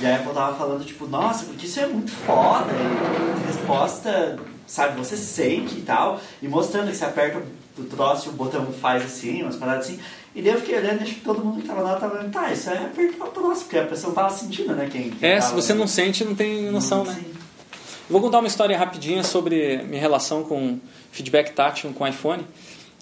e 0.00 0.06
a 0.06 0.16
Apple 0.16 0.32
tava 0.32 0.56
falando, 0.56 0.84
tipo, 0.84 1.06
nossa, 1.06 1.46
porque 1.46 1.66
isso 1.66 1.80
é 1.80 1.86
muito 1.86 2.10
foda, 2.10 2.70
e 2.72 3.46
resposta, 3.46 4.38
sabe, 4.66 4.96
você 4.96 5.16
sente 5.16 5.76
e 5.76 5.82
tal, 5.82 6.20
e 6.40 6.46
mostrando 6.46 6.90
que 6.90 6.96
você 6.96 7.04
aperta 7.04 7.42
o 7.76 7.84
troço 7.84 8.28
e 8.28 8.30
o 8.30 8.32
botão 8.32 8.66
faz 8.72 9.04
assim, 9.04 9.42
umas 9.42 9.56
paradas 9.56 9.86
assim. 9.86 9.98
E 10.34 10.42
daí 10.42 10.52
eu 10.52 10.60
fiquei 10.60 10.78
olhando 10.78 11.00
e 11.00 11.02
acho 11.04 11.14
que 11.14 11.20
todo 11.20 11.44
mundo 11.44 11.62
que 11.62 11.66
tava 11.66 11.80
lá 11.80 11.96
tava 11.96 12.16
falando, 12.16 12.32
tá, 12.32 12.52
isso 12.52 12.70
é 12.70 12.78
apertar 12.78 13.24
o 13.24 13.28
troço, 13.28 13.62
porque 13.62 13.78
a 13.78 13.86
pessoa 13.86 14.14
tava 14.14 14.30
sentindo, 14.30 14.74
né? 14.74 14.88
Quem, 14.90 15.10
quem 15.10 15.28
é, 15.28 15.38
tava, 15.38 15.48
se 15.48 15.54
você 15.54 15.72
né? 15.72 15.80
não 15.80 15.86
sente, 15.86 16.24
não 16.24 16.34
tem 16.34 16.70
noção, 16.70 17.04
né? 17.04 17.14
Sim. 17.14 17.38
Vou 18.08 18.20
contar 18.20 18.38
uma 18.38 18.48
história 18.48 18.76
rapidinha 18.76 19.22
sobre 19.22 19.78
minha 19.84 20.00
relação 20.00 20.42
com 20.42 20.78
feedback 21.12 21.52
tátil 21.52 21.92
com 21.92 22.06
iPhone. 22.06 22.46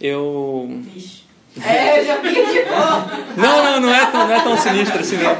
Eu. 0.00 0.70
É, 1.64 2.00
eu 2.00 2.04
já 2.04 2.16
vi 2.18 2.34
de 2.34 2.64
boa. 2.64 3.06
Não, 3.34 3.64
não, 3.64 3.80
não 3.80 3.94
é 3.94 4.04
tão, 4.10 4.28
não 4.28 4.34
é 4.34 4.40
tão 4.42 4.58
sinistro 4.58 5.00
assim, 5.00 5.16
não. 5.16 5.34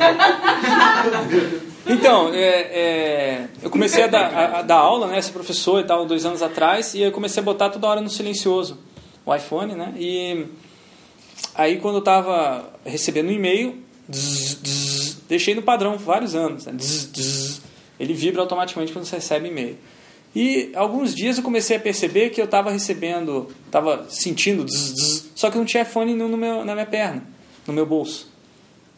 Então, 1.86 2.32
é, 2.32 2.38
é, 2.38 3.48
eu 3.62 3.68
comecei 3.68 4.02
a 4.02 4.06
dar, 4.06 4.24
a, 4.32 4.58
a 4.60 4.62
dar 4.62 4.76
aula, 4.76 5.08
né, 5.08 5.20
ser 5.20 5.32
professor 5.32 5.78
e 5.78 5.84
tal, 5.84 6.06
dois 6.06 6.24
anos 6.24 6.40
atrás, 6.40 6.94
e 6.94 7.02
eu 7.02 7.12
comecei 7.12 7.42
a 7.42 7.44
botar 7.44 7.68
toda 7.68 7.86
hora 7.86 8.00
no 8.00 8.08
silencioso 8.08 8.78
o 9.26 9.34
iPhone, 9.34 9.74
né? 9.74 9.92
E 9.96 10.46
aí 11.56 11.78
quando 11.78 11.96
eu 11.96 12.00
estava 12.00 12.72
recebendo 12.84 13.28
um 13.28 13.32
e-mail, 13.32 13.82
dzz, 14.08 14.60
dzz, 14.62 15.16
deixei 15.28 15.54
no 15.54 15.62
padrão 15.62 15.96
vários 15.98 16.34
anos, 16.34 16.66
né? 16.66 16.72
dzz, 16.72 17.60
ele 17.98 18.14
vibra 18.14 18.42
automaticamente 18.42 18.92
quando 18.92 19.04
você 19.04 19.16
recebe 19.16 19.48
e-mail. 19.48 19.76
E 20.34 20.70
alguns 20.74 21.14
dias 21.14 21.38
eu 21.38 21.42
comecei 21.42 21.76
a 21.76 21.80
perceber 21.80 22.30
que 22.30 22.40
eu 22.40 22.44
estava 22.44 22.70
recebendo, 22.70 23.50
estava 23.64 24.06
sentindo, 24.10 24.66
só 25.34 25.50
que 25.50 25.56
não 25.56 25.64
tinha 25.64 25.82
iPhone 25.82 26.14
no, 26.14 26.28
no 26.28 26.36
meu, 26.36 26.64
na 26.64 26.74
minha 26.74 26.86
perna, 26.86 27.24
no 27.66 27.72
meu 27.72 27.86
bolso. 27.86 28.30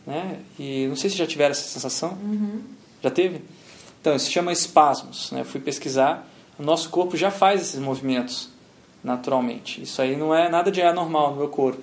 Né? 0.05 0.41
E 0.59 0.87
não 0.89 0.97
sei 0.97 1.11
se 1.11 1.17
já 1.17 1.27
tiveram 1.27 1.53
essa 1.53 1.69
sensação. 1.69 2.19
Já 3.03 3.11
teve? 3.11 3.43
Então, 4.01 4.17
isso 4.17 4.27
se 4.27 4.33
chama 4.33 4.53
espasmos. 4.53 5.31
Né? 5.31 5.41
Eu 5.41 5.45
fui 5.45 5.61
pesquisar. 5.61 6.29
O 6.59 6.63
nosso 6.63 6.89
corpo 6.91 7.17
já 7.17 7.31
faz 7.31 7.61
esses 7.61 7.79
movimentos 7.79 8.49
naturalmente. 9.03 9.83
Isso 9.83 10.01
aí 10.03 10.17
não 10.17 10.35
é 10.35 10.49
nada 10.49 10.71
de 10.71 10.83
anormal 10.83 11.33
no 11.33 11.37
meu 11.37 11.49
corpo. 11.49 11.83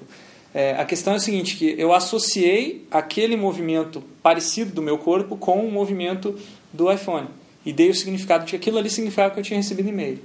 É, 0.56 0.72
a 0.78 0.86
questão 0.86 1.12
é 1.12 1.18
a 1.18 1.20
seguinte, 1.20 1.58
que 1.58 1.76
eu 1.78 1.92
associei 1.92 2.88
aquele 2.90 3.36
movimento 3.36 4.02
parecido 4.24 4.72
do 4.72 4.82
meu 4.82 4.98
corpo 4.98 5.36
com 5.36 5.60
o 5.60 5.70
movimento 5.70 6.40
do 6.72 6.90
iPhone. 6.90 7.28
E 7.66 7.74
dei 7.74 7.90
o 7.90 7.94
significado 7.94 8.46
de 8.46 8.52
que 8.52 8.56
aquilo 8.56 8.78
ali 8.78 8.90
significava 8.90 9.34
que 9.34 9.40
eu 9.42 9.44
tinha 9.44 9.58
recebido 9.58 9.90
e-mail. 9.90 10.18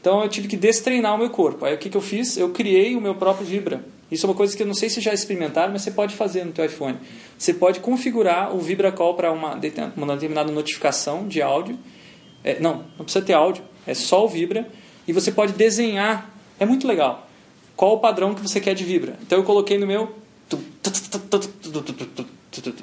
Então 0.00 0.22
eu 0.22 0.28
tive 0.28 0.46
que 0.46 0.56
destreinar 0.56 1.16
o 1.16 1.18
meu 1.18 1.30
corpo. 1.30 1.64
Aí 1.64 1.74
o 1.74 1.78
que, 1.78 1.90
que 1.90 1.96
eu 1.96 2.00
fiz? 2.00 2.36
Eu 2.36 2.50
criei 2.50 2.94
o 2.94 3.00
meu 3.00 3.16
próprio 3.16 3.44
Vibra. 3.44 3.84
Isso 4.08 4.24
é 4.24 4.28
uma 4.28 4.36
coisa 4.36 4.56
que 4.56 4.62
eu 4.62 4.66
não 4.68 4.74
sei 4.74 4.88
se 4.88 5.00
já 5.00 5.12
experimentaram, 5.12 5.72
mas 5.72 5.82
você 5.82 5.90
pode 5.90 6.14
fazer 6.14 6.44
no 6.44 6.52
teu 6.52 6.64
iPhone. 6.64 6.96
Você 7.36 7.52
pode 7.52 7.80
configurar 7.80 8.54
o 8.54 8.60
Vibra 8.60 8.92
Call 8.92 9.14
para 9.14 9.32
uma, 9.32 9.58
uma 9.96 10.14
determinada 10.14 10.52
notificação 10.52 11.26
de 11.26 11.42
áudio. 11.42 11.76
É, 12.44 12.60
não, 12.60 12.84
não 12.96 13.04
precisa 13.04 13.24
ter 13.24 13.32
áudio, 13.32 13.64
é 13.84 13.94
só 13.94 14.24
o 14.24 14.28
Vibra. 14.28 14.70
E 15.08 15.12
você 15.12 15.32
pode 15.32 15.54
desenhar, 15.54 16.30
é 16.60 16.64
muito 16.64 16.86
legal, 16.86 17.28
qual 17.80 17.94
o 17.94 17.98
padrão 17.98 18.34
que 18.34 18.42
você 18.42 18.60
quer 18.60 18.74
de 18.74 18.84
vibra. 18.84 19.14
Então 19.22 19.38
eu 19.38 19.42
coloquei 19.42 19.78
no 19.78 19.86
meu 19.86 20.14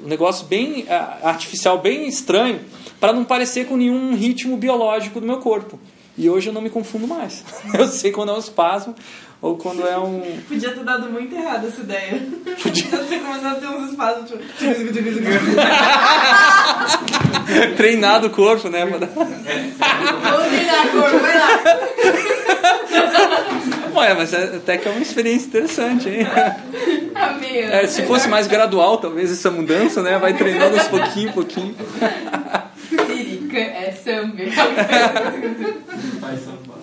um 0.02 0.08
negócio 0.08 0.44
bem 0.46 0.86
ah, 0.90 1.18
artificial, 1.22 1.78
bem 1.78 2.08
estranho, 2.08 2.58
para 2.98 3.12
não 3.12 3.24
parecer 3.24 3.66
com 3.66 3.76
nenhum 3.76 4.16
ritmo 4.16 4.56
biológico 4.56 5.20
do 5.20 5.26
meu 5.26 5.38
corpo. 5.38 5.78
E 6.16 6.28
hoje 6.28 6.48
eu 6.48 6.52
não 6.52 6.60
me 6.60 6.68
confundo 6.68 7.06
mais. 7.06 7.44
Eu 7.78 7.86
sei 7.86 8.10
quando 8.10 8.32
é 8.32 8.34
um 8.34 8.40
espasmo 8.40 8.92
ou 9.40 9.56
quando 9.56 9.86
é 9.86 9.96
um. 9.96 10.20
Podia 10.48 10.72
ter 10.72 10.82
dado 10.82 11.08
muito 11.08 11.32
errado 11.32 11.68
essa 11.68 11.80
ideia. 11.80 12.20
Podia. 12.60 12.84
Podia 12.86 12.98
ter 13.04 13.20
começado 13.20 13.56
a 13.56 13.60
ter 13.60 13.68
uns 13.68 13.90
espasmos, 13.90 14.28
tipo... 14.28 14.42
Treinado 17.76 18.26
o 18.26 18.30
corpo, 18.30 18.68
né? 18.68 18.84
Vamos 18.84 19.08
treinar 20.48 20.86
a 20.86 20.88
cor, 20.88 21.20
vai 21.20 21.38
lá. 21.38 21.58
Ué, 23.94 24.14
mas 24.14 24.32
é- 24.32 24.56
até 24.56 24.76
que 24.78 24.88
é 24.88 24.90
uma 24.90 25.00
experiência 25.00 25.46
interessante, 25.46 26.08
hein? 26.08 26.26
É, 27.72 27.86
se 27.86 28.02
fosse 28.02 28.28
mais 28.28 28.46
gradual, 28.46 28.98
talvez 28.98 29.30
essa 29.30 29.50
mudança, 29.50 30.02
né? 30.02 30.18
Vai 30.18 30.34
treinando 30.34 30.76
aos 30.78 30.88
pouquinho, 30.88 31.32
pouquinho. 31.32 31.74
Siri, 32.88 33.48
é 33.56 33.92
samba. 33.92 34.34
Vai 36.20 36.36
sambar. 36.36 36.78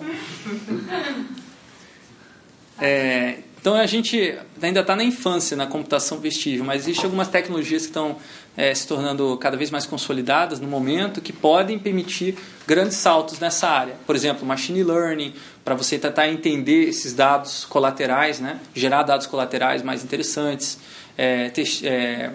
É, 2.78 3.38
então 3.60 3.74
a 3.74 3.86
gente 3.86 4.36
ainda 4.62 4.80
está 4.80 4.94
na 4.94 5.02
infância 5.02 5.56
na 5.56 5.66
computação 5.66 6.18
vestível, 6.18 6.64
mas 6.64 6.82
existem 6.82 7.04
algumas 7.04 7.28
tecnologias 7.28 7.82
que 7.82 7.88
estão 7.88 8.16
é, 8.56 8.74
se 8.74 8.86
tornando 8.86 9.36
cada 9.36 9.56
vez 9.56 9.70
mais 9.70 9.84
consolidadas 9.86 10.58
no 10.60 10.66
momento 10.66 11.20
que 11.20 11.32
podem 11.32 11.78
permitir 11.78 12.36
grandes 12.66 12.96
saltos 12.96 13.38
nessa 13.38 13.68
área. 13.68 13.94
Por 14.06 14.16
exemplo, 14.16 14.46
machine 14.46 14.82
learning, 14.82 15.34
para 15.64 15.74
você 15.74 15.98
tentar 15.98 16.28
entender 16.28 16.88
esses 16.88 17.12
dados 17.12 17.64
colaterais, 17.64 18.40
né? 18.40 18.58
gerar 18.74 19.02
dados 19.02 19.26
colaterais 19.26 19.82
mais 19.82 20.02
interessantes, 20.02 20.78
é, 21.18 21.50
te- 21.50 21.86
é, 21.86 22.30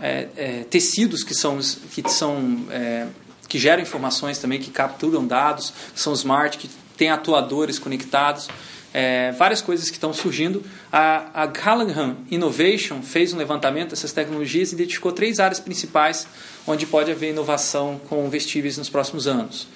é, 0.00 0.28
é, 0.36 0.64
tecidos 0.70 1.22
que 1.22 1.34
são, 1.34 1.58
que 1.58 2.10
são 2.10 2.64
é, 2.70 3.06
que 3.48 3.58
geram 3.58 3.82
informações 3.82 4.38
também, 4.38 4.60
que 4.60 4.70
capturam 4.70 5.26
dados, 5.26 5.72
que 5.92 6.00
são 6.00 6.12
smart, 6.14 6.56
que 6.56 6.70
têm 6.96 7.10
atuadores 7.10 7.78
conectados, 7.78 8.48
é, 8.92 9.32
várias 9.32 9.60
coisas 9.60 9.88
que 9.88 9.96
estão 9.96 10.12
surgindo. 10.12 10.64
A, 10.92 11.44
a 11.44 11.48
Callahan 11.48 12.16
Innovation 12.30 13.02
fez 13.02 13.32
um 13.32 13.36
levantamento 13.36 13.90
dessas 13.90 14.12
tecnologias 14.12 14.72
e 14.72 14.74
identificou 14.74 15.12
três 15.12 15.38
áreas 15.38 15.60
principais 15.60 16.26
onde 16.66 16.86
pode 16.86 17.10
haver 17.10 17.30
inovação 17.30 18.00
com 18.08 18.28
vestíveis 18.28 18.76
nos 18.76 18.88
próximos 18.88 19.26
anos: 19.26 19.68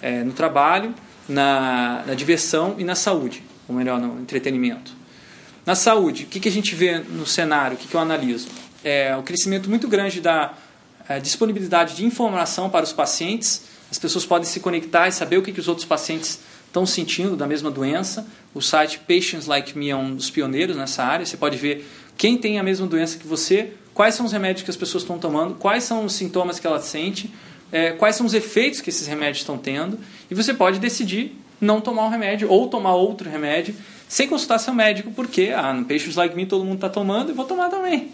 É, 0.00 0.24
no 0.24 0.32
trabalho, 0.32 0.94
na, 1.28 2.02
na 2.06 2.14
diversão 2.14 2.76
e 2.78 2.84
na 2.84 2.94
saúde, 2.94 3.42
ou 3.68 3.74
melhor, 3.74 4.00
no 4.00 4.20
entretenimento. 4.20 4.92
Na 5.64 5.74
saúde, 5.74 6.24
o 6.24 6.26
que, 6.26 6.40
que 6.40 6.48
a 6.48 6.52
gente 6.52 6.74
vê 6.74 6.98
no 6.98 7.26
cenário, 7.26 7.76
o 7.76 7.78
que, 7.78 7.86
que 7.86 7.94
eu 7.94 8.00
analiso? 8.00 8.48
É 8.82 9.16
o 9.16 9.22
crescimento 9.22 9.70
muito 9.70 9.86
grande 9.86 10.20
da 10.20 10.54
eh, 11.08 11.20
disponibilidade 11.20 11.94
de 11.94 12.04
informação 12.04 12.68
para 12.68 12.84
os 12.84 12.92
pacientes. 12.92 13.62
As 13.88 13.98
pessoas 13.98 14.26
podem 14.26 14.48
se 14.48 14.58
conectar 14.58 15.06
e 15.06 15.12
saber 15.12 15.36
o 15.36 15.42
que, 15.42 15.52
que 15.52 15.60
os 15.60 15.68
outros 15.68 15.86
pacientes 15.86 16.40
estão 16.72 16.86
sentindo 16.86 17.36
da 17.36 17.46
mesma 17.46 17.70
doença. 17.70 18.26
O 18.54 18.62
site 18.62 18.98
Patients 19.00 19.46
Like 19.46 19.76
Me 19.76 19.90
é 19.90 19.96
um 19.96 20.14
dos 20.14 20.30
pioneiros 20.30 20.74
nessa 20.74 21.04
área. 21.04 21.24
Você 21.24 21.36
pode 21.36 21.58
ver 21.58 21.86
quem 22.16 22.38
tem 22.38 22.58
a 22.58 22.62
mesma 22.62 22.86
doença 22.86 23.18
que 23.18 23.26
você, 23.26 23.74
quais 23.92 24.14
são 24.14 24.24
os 24.24 24.32
remédios 24.32 24.64
que 24.64 24.70
as 24.70 24.76
pessoas 24.76 25.02
estão 25.02 25.18
tomando, 25.18 25.54
quais 25.54 25.84
são 25.84 26.06
os 26.06 26.14
sintomas 26.14 26.58
que 26.58 26.66
elas 26.66 26.84
sentem, 26.84 27.30
eh, 27.70 27.92
quais 27.92 28.16
são 28.16 28.24
os 28.24 28.32
efeitos 28.32 28.80
que 28.80 28.88
esses 28.88 29.06
remédios 29.06 29.38
estão 29.38 29.58
tendo. 29.58 29.98
E 30.30 30.34
você 30.34 30.54
pode 30.54 30.78
decidir 30.78 31.36
não 31.60 31.80
tomar 31.80 32.06
um 32.06 32.08
remédio 32.08 32.50
ou 32.50 32.66
tomar 32.68 32.94
outro 32.94 33.28
remédio 33.28 33.74
sem 34.08 34.26
consultar 34.28 34.58
seu 34.58 34.74
médico, 34.74 35.10
porque 35.12 35.52
ah, 35.54 35.72
no 35.72 35.84
Patients 35.84 36.16
Like 36.16 36.34
Me 36.34 36.46
todo 36.46 36.64
mundo 36.64 36.76
está 36.76 36.88
tomando 36.88 37.30
e 37.30 37.34
vou 37.34 37.44
tomar 37.44 37.68
também. 37.68 38.10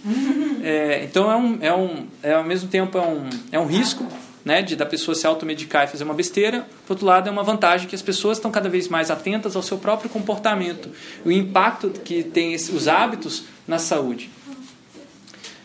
É, 0.62 1.04
então 1.04 1.30
é 1.30 1.36
um, 1.36 1.58
é 1.60 1.72
um 1.74 2.06
é 2.22 2.34
ao 2.34 2.44
mesmo 2.44 2.68
tempo 2.68 2.98
é 2.98 3.00
um, 3.00 3.30
é 3.52 3.60
um 3.60 3.66
risco 3.66 4.04
né, 4.48 4.62
de 4.62 4.74
da 4.74 4.86
pessoa 4.86 5.14
se 5.14 5.26
automedicar 5.26 5.84
e 5.84 5.88
fazer 5.88 6.04
uma 6.04 6.14
besteira. 6.14 6.66
Por 6.86 6.94
outro 6.94 7.04
lado, 7.04 7.28
é 7.28 7.30
uma 7.30 7.42
vantagem 7.42 7.86
que 7.86 7.94
as 7.94 8.00
pessoas 8.00 8.38
estão 8.38 8.50
cada 8.50 8.66
vez 8.68 8.88
mais 8.88 9.10
atentas 9.10 9.54
ao 9.54 9.62
seu 9.62 9.76
próprio 9.76 10.08
comportamento, 10.08 10.90
o 11.22 11.30
impacto 11.30 11.90
que 11.90 12.22
tem 12.22 12.54
esse- 12.54 12.72
os 12.72 12.88
hábitos 12.88 13.44
na 13.66 13.78
saúde. 13.78 14.30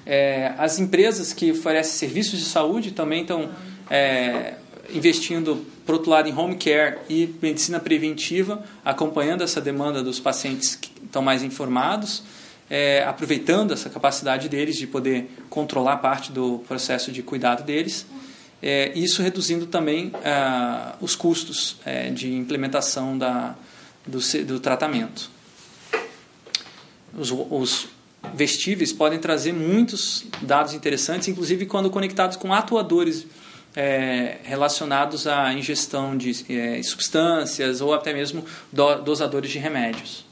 É, 0.06 0.52
as 0.58 0.80
empresas 0.80 1.32
que 1.32 1.52
oferecem 1.52 1.94
serviços 1.94 2.38
de 2.40 2.46
saúde 2.46 2.92
também 2.92 3.22
estão 3.22 3.50
é, 3.90 4.56
investindo, 4.94 5.66
por 5.86 5.96
outro 5.96 6.12
lado, 6.12 6.28
em 6.28 6.38
home 6.38 6.56
care 6.56 6.98
e 7.10 7.34
medicina 7.42 7.80
preventiva, 7.80 8.64
acompanhando 8.84 9.44
essa 9.44 9.62
demanda 9.62 10.04
dos 10.04 10.20
pacientes 10.20 10.76
que 10.76 10.92
estão 11.04 11.22
mais 11.22 11.42
informados, 11.42 12.24
é, 12.70 13.04
aproveitando 13.04 13.72
essa 13.72 13.90
capacidade 13.90 14.50
deles 14.50 14.76
de 14.76 14.88
poder 14.88 15.30
controlar 15.50 15.98
parte 15.98 16.32
do 16.34 16.60
processo 16.68 17.12
de 17.12 17.22
cuidado 17.22 17.64
deles. 17.64 18.06
É, 18.66 18.98
isso 18.98 19.22
reduzindo 19.22 19.66
também 19.68 20.14
ah, 20.24 20.96
os 21.02 21.16
custos 21.18 21.76
é, 21.86 22.10
de 22.10 22.34
implementação 22.34 23.18
da, 23.18 23.56
do, 24.08 24.20
do 24.46 24.60
tratamento 24.62 25.30
os, 27.18 27.32
os 27.32 27.88
vestíveis 28.34 28.92
podem 28.94 29.20
trazer 29.20 29.54
muitos 29.54 30.26
dados 30.42 30.74
interessantes, 30.74 31.28
inclusive 31.28 31.66
quando 31.66 31.90
conectados 31.90 32.38
com 32.38 32.54
atuadores 32.54 33.26
é, 33.76 34.38
relacionados 34.44 35.28
à 35.28 35.54
ingestão 35.54 36.16
de 36.18 36.32
é, 36.50 36.82
substâncias 36.84 37.82
ou 37.82 37.94
até 37.94 38.14
mesmo 38.14 38.46
do- 38.72 39.02
dosadores 39.02 39.52
de 39.52 39.60
remédios. 39.60 40.26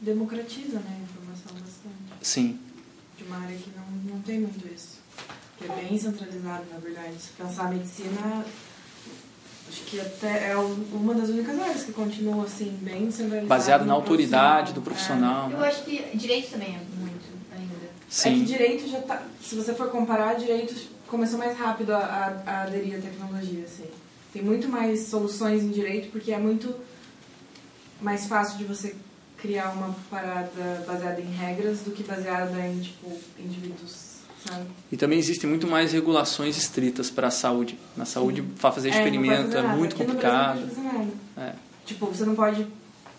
Democratiza, 0.00 0.78
né, 0.78 0.96
a 0.98 1.02
informação 1.02 1.52
bastante. 1.54 1.96
Sim. 2.22 2.58
De 3.18 3.24
uma 3.24 3.38
área 3.38 3.56
que 3.56 3.70
não, 3.76 4.14
não 4.14 4.20
tem 4.22 4.40
muito 4.40 4.66
isso. 4.72 4.75
É 5.68 5.82
bem 5.82 5.98
centralizado, 5.98 6.64
na 6.72 6.78
verdade. 6.78 7.14
Se 7.18 7.30
pensar 7.30 7.66
a 7.66 7.68
medicina, 7.68 8.44
acho 9.68 9.82
que 9.82 10.00
até 10.00 10.50
é 10.50 10.56
uma 10.56 11.14
das 11.14 11.28
únicas 11.28 11.58
áreas 11.58 11.82
que 11.82 11.92
continua, 11.92 12.44
assim, 12.44 12.70
bem 12.82 13.10
centralizada. 13.10 13.46
Baseado 13.46 13.84
na 13.84 13.94
autoridade 13.94 14.72
do 14.72 14.80
profissional. 14.80 15.50
Eu 15.50 15.58
né? 15.58 15.68
acho 15.68 15.84
que 15.84 16.16
direito 16.16 16.50
também 16.50 16.76
é 16.76 17.00
muito 17.00 17.26
ainda. 17.52 17.74
É. 17.74 17.86
É 17.86 17.90
que 18.08 18.14
Sim. 18.14 18.44
direito 18.44 18.88
já 18.88 19.00
tá. 19.00 19.22
Se 19.42 19.54
você 19.54 19.74
for 19.74 19.90
comparar, 19.90 20.34
direito 20.34 20.74
começou 21.08 21.38
mais 21.38 21.56
rápido 21.56 21.92
a, 21.92 21.98
a, 21.98 22.50
a 22.50 22.62
aderir 22.62 22.98
à 22.98 23.00
tecnologia, 23.00 23.64
assim. 23.64 23.86
Tem 24.32 24.42
muito 24.42 24.68
mais 24.68 25.06
soluções 25.06 25.62
em 25.62 25.70
direito 25.70 26.10
porque 26.10 26.32
é 26.32 26.38
muito 26.38 26.74
mais 28.00 28.26
fácil 28.26 28.58
de 28.58 28.64
você 28.64 28.94
criar 29.36 29.70
uma 29.70 29.94
parada 30.10 30.84
baseada 30.86 31.20
em 31.20 31.30
regras 31.30 31.80
do 31.80 31.90
que 31.90 32.02
baseada 32.02 32.58
em, 32.66 32.80
tipo, 32.80 33.10
indivíduos, 33.38 34.05
sabe? 34.44 34.64
E 34.90 34.96
também 34.96 35.18
existem 35.18 35.48
muito 35.48 35.66
mais 35.66 35.92
regulações 35.92 36.56
estritas 36.56 37.10
para 37.10 37.28
a 37.28 37.30
saúde. 37.30 37.78
Na 37.96 38.04
saúde, 38.04 38.42
para 38.60 38.72
fazer 38.72 38.88
É, 38.90 38.92
experimento 38.92 39.44
fazer 39.44 39.58
é 39.58 39.62
nada. 39.62 39.76
muito 39.76 39.94
Aqui 39.94 40.04
complicado. 40.04 40.60
É. 41.36 41.52
Tipo, 41.84 42.06
você 42.06 42.24
não 42.24 42.34
pode. 42.34 42.66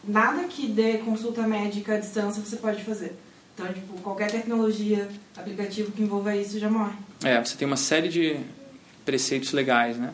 Nada 0.08 0.44
que 0.46 0.68
dê 0.68 0.98
consulta 1.00 1.42
médica 1.48 1.96
à 1.96 2.00
distância 2.00 2.42
você 2.42 2.58
pode 2.58 2.84
fazer. 2.84 3.18
Então, 3.54 3.74
tipo, 3.74 3.94
qualquer 4.02 4.30
tecnologia, 4.30 5.08
aplicativo 5.36 5.92
que 5.92 6.04
envolva 6.04 6.36
isso 6.36 6.60
já 6.60 6.70
morre. 6.70 6.96
É, 7.24 7.44
você 7.44 7.56
tem 7.58 7.66
uma 7.68 7.76
série 7.78 8.08
de 8.08 8.38
preceitos 9.04 9.52
legais, 9.52 9.98
né? 9.98 10.14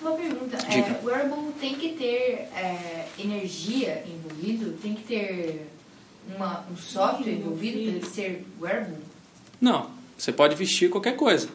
Uma 0.00 0.12
pergunta, 0.12 0.56
é, 0.56 1.00
o 1.00 1.06
wearable 1.06 1.52
tem 1.60 1.74
que 1.76 1.90
ter 1.90 2.48
é, 2.56 3.06
energia 3.18 4.04
envolvido? 4.06 4.76
Tem 4.82 4.94
que 4.94 5.04
ter 5.04 5.68
uma, 6.36 6.64
um 6.70 6.76
software 6.76 7.32
envolvido 7.32 7.78
para 7.78 7.88
ele 7.96 8.04
ser 8.06 8.46
wearable? 8.60 8.96
Não, 9.62 9.86
você 10.18 10.32
pode 10.32 10.54
vestir 10.56 10.90
qualquer 10.90 11.16
coisa. 11.16 11.48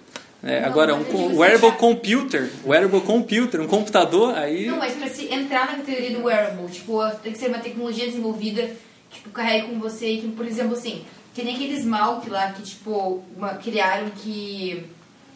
É, 0.43 0.61
Não, 0.61 0.67
agora, 0.69 0.95
um 0.95 1.01
assim, 1.01 1.35
wearable 1.35 1.69
já- 1.69 1.75
computer, 1.75 2.51
wearable 2.65 3.01
computer, 3.01 3.59
um 3.59 3.67
computador, 3.67 4.33
aí... 4.35 4.67
Não, 4.67 4.77
mas 4.77 4.93
para 4.93 5.09
se 5.09 5.25
entrar 5.33 5.65
na 5.67 5.77
categoria 5.77 6.17
do 6.17 6.23
wearable, 6.23 6.67
tipo, 6.71 6.99
tem 7.23 7.33
que 7.33 7.37
ser 7.37 7.49
uma 7.49 7.57
tecnologia 7.59 8.05
desenvolvida, 8.05 8.69
tipo, 9.11 9.29
carrega 9.31 9.67
com 9.67 9.77
você, 9.79 10.15
que, 10.17 10.27
por 10.29 10.45
exemplo, 10.45 10.73
assim, 10.73 11.03
que 11.33 11.43
nem 11.43 11.55
aquele 11.55 11.73
esmalte 11.73 12.29
lá 12.29 12.51
que, 12.51 12.61
tipo, 12.61 13.23
uma, 13.35 13.55
criaram 13.55 14.09
que 14.11 14.85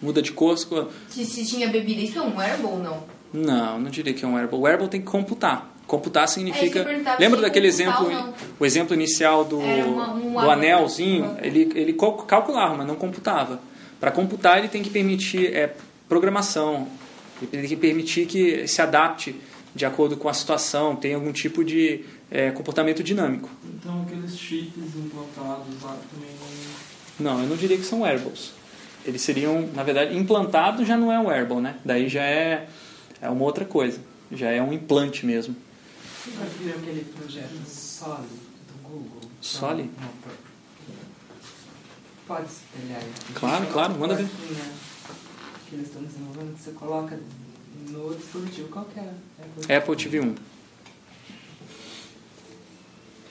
Muda 0.02 0.22
de 0.22 0.32
cor. 0.32 0.58
se 0.58 1.26
se, 1.26 1.46
tinha 1.46 1.68
bebida. 1.68 2.02
Isso 2.02 2.18
é 2.18 2.22
um 2.22 2.38
wearable 2.38 2.66
ou 2.68 2.80
não? 2.80 3.04
Não, 3.34 3.80
não 3.80 3.90
diria 3.92 4.14
que 4.14 4.24
é 4.24 4.28
um 4.28 4.34
wearable. 4.34 4.60
Wearable 4.60 4.88
tem 4.88 5.00
que 5.02 5.08
computar. 5.08 5.71
Computar 5.92 6.24
É, 6.24 6.28
significa... 6.28 6.86
perguntava 6.86 7.18
Lembra 7.20 7.39
se 7.39 7.44
daquele 7.44 7.68
exemplo, 7.68 8.34
o 8.58 8.66
exemplo 8.66 8.94
inicial 8.94 9.44
do, 9.44 9.60
uma- 9.60 10.14
um 10.14 10.32
do 10.32 10.39
anel. 10.39 10.78
anelzinho? 10.78 11.36
Ele, 11.42 11.70
ele 11.76 11.92
cal- 11.92 12.14
calculava, 12.14 12.76
mas 12.78 12.88
não 12.88 12.96
computava. 12.96 13.60
Para 14.00 14.10
computar, 14.10 14.58
ele 14.60 14.70
tem 14.70 14.82
que 14.82 14.89
permitir 14.89 15.54
é, 15.54 15.74
programação. 16.08 16.88
Ele 17.42 17.52
tem 17.52 17.68
que 17.68 17.76
permitir 17.76 18.26
que 18.26 18.66
se 18.68 18.82
adapte 18.82 19.36
de 19.76 19.86
acordo 19.86 20.16
com 20.16 20.30
a 20.30 20.34
situação, 20.34 20.96
tem 20.96 21.14
algum 21.14 21.34
tipo 21.34 21.62
de 21.62 22.06
é, 22.32 22.52
comportamento 22.52 23.04
dinâmico. 23.04 23.50
Então 23.76 24.04
aqueles 24.08 24.38
chips 24.38 24.96
implantados 24.96 25.82
lá 25.84 25.98
também 26.10 26.30
não. 27.20 27.34
Não, 27.34 27.42
eu 27.44 27.50
não 27.50 27.58
diria 27.58 27.76
que 27.76 27.84
são 27.84 28.02
wearables. 28.04 28.54
Eles 29.06 29.22
seriam, 29.22 29.68
na 29.76 29.84
verdade, 29.84 30.16
implantado 30.18 30.86
já 30.86 30.96
não 30.96 31.12
é 31.12 31.20
um 31.20 31.28
wearable, 31.28 31.60
né? 31.60 31.76
Daí 31.84 32.08
já 32.08 32.24
é, 32.24 32.68
é 33.22 33.30
uma 33.30 33.44
outra 33.44 33.66
coisa. 33.66 34.00
Já 34.32 34.50
é 34.52 34.62
um 34.62 34.72
implante 34.72 35.26
mesmo. 35.26 35.54
Vocês 36.24 36.54
viram 36.60 36.80
aquele 36.80 37.04
projeto 37.06 37.66
Soli, 37.68 38.28
do 38.28 38.88
Google. 38.88 39.22
Soli? 39.42 39.90
Pode- 42.28 42.46
espelhar 42.48 43.02
aí. 43.02 43.12
Claro, 43.34 43.66
claro, 43.68 44.00
manda 44.00 44.16
ver. 44.16 44.28
plaquinha 44.28 44.72
Que 45.68 45.76
eles 45.76 45.88
estão 45.88 46.04
desenvolvendo 46.04 46.56
que 46.56 46.62
você 46.64 46.72
coloca 46.72 47.20
no 47.90 48.16
dispositivo 48.16 48.70
qualquer. 48.70 49.14
É, 49.68 49.78
Apple 49.78 49.96
TV 49.96 50.20
1. 50.20 50.36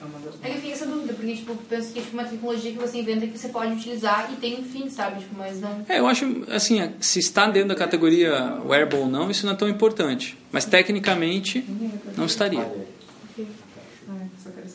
É 0.00 0.04
uma 0.04 0.18
das- 0.20 0.34
É 0.42 0.46
que 0.46 0.48
eu 0.48 0.54
fiquei 0.56 0.72
essa 0.72 0.86
dúvida, 0.86 1.12
porque 1.12 1.34
tipo, 1.36 1.52
eu 1.52 1.56
penso 1.68 1.92
que 1.92 1.98
é 1.98 2.02
tipo, 2.02 2.14
uma 2.16 2.24
tecnologia 2.24 2.72
que 2.72 2.78
você 2.78 2.98
inventa 3.00 3.26
que 3.26 3.38
você 3.38 3.48
pode 3.50 3.72
utilizar 3.72 4.32
e 4.32 4.36
tem 4.36 4.58
um 4.58 4.64
fim, 4.64 4.88
sabe? 4.88 5.20
Tipo, 5.20 5.34
mas 5.36 5.60
não. 5.60 5.84
É, 5.88 5.98
eu 5.98 6.06
acho, 6.06 6.24
assim, 6.50 6.92
se 7.00 7.18
está 7.18 7.50
dentro 7.50 7.68
da 7.68 7.74
categoria 7.74 8.60
wearable 8.64 9.00
ou 9.00 9.06
não, 9.08 9.30
isso 9.30 9.44
não 9.44 9.52
é 9.52 9.56
tão 9.56 9.68
importante. 9.68 10.38
Mas 10.50 10.64
tecnicamente, 10.64 11.64
não 12.16 12.24
estaria. 12.24 12.60
Ah, 12.62 14.24
só 14.42 14.50
quero. 14.50 14.70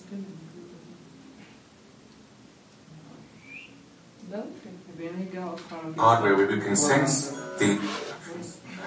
É 4.31 4.97
bem 4.97 5.11
legal 5.25 5.53
a 5.53 5.57
forma 5.57 5.93
que 5.93 5.99
hardware 5.99 6.35
where 6.37 6.55
we 6.55 6.61
can 6.61 6.75
sense 6.75 7.33
the 7.59 7.77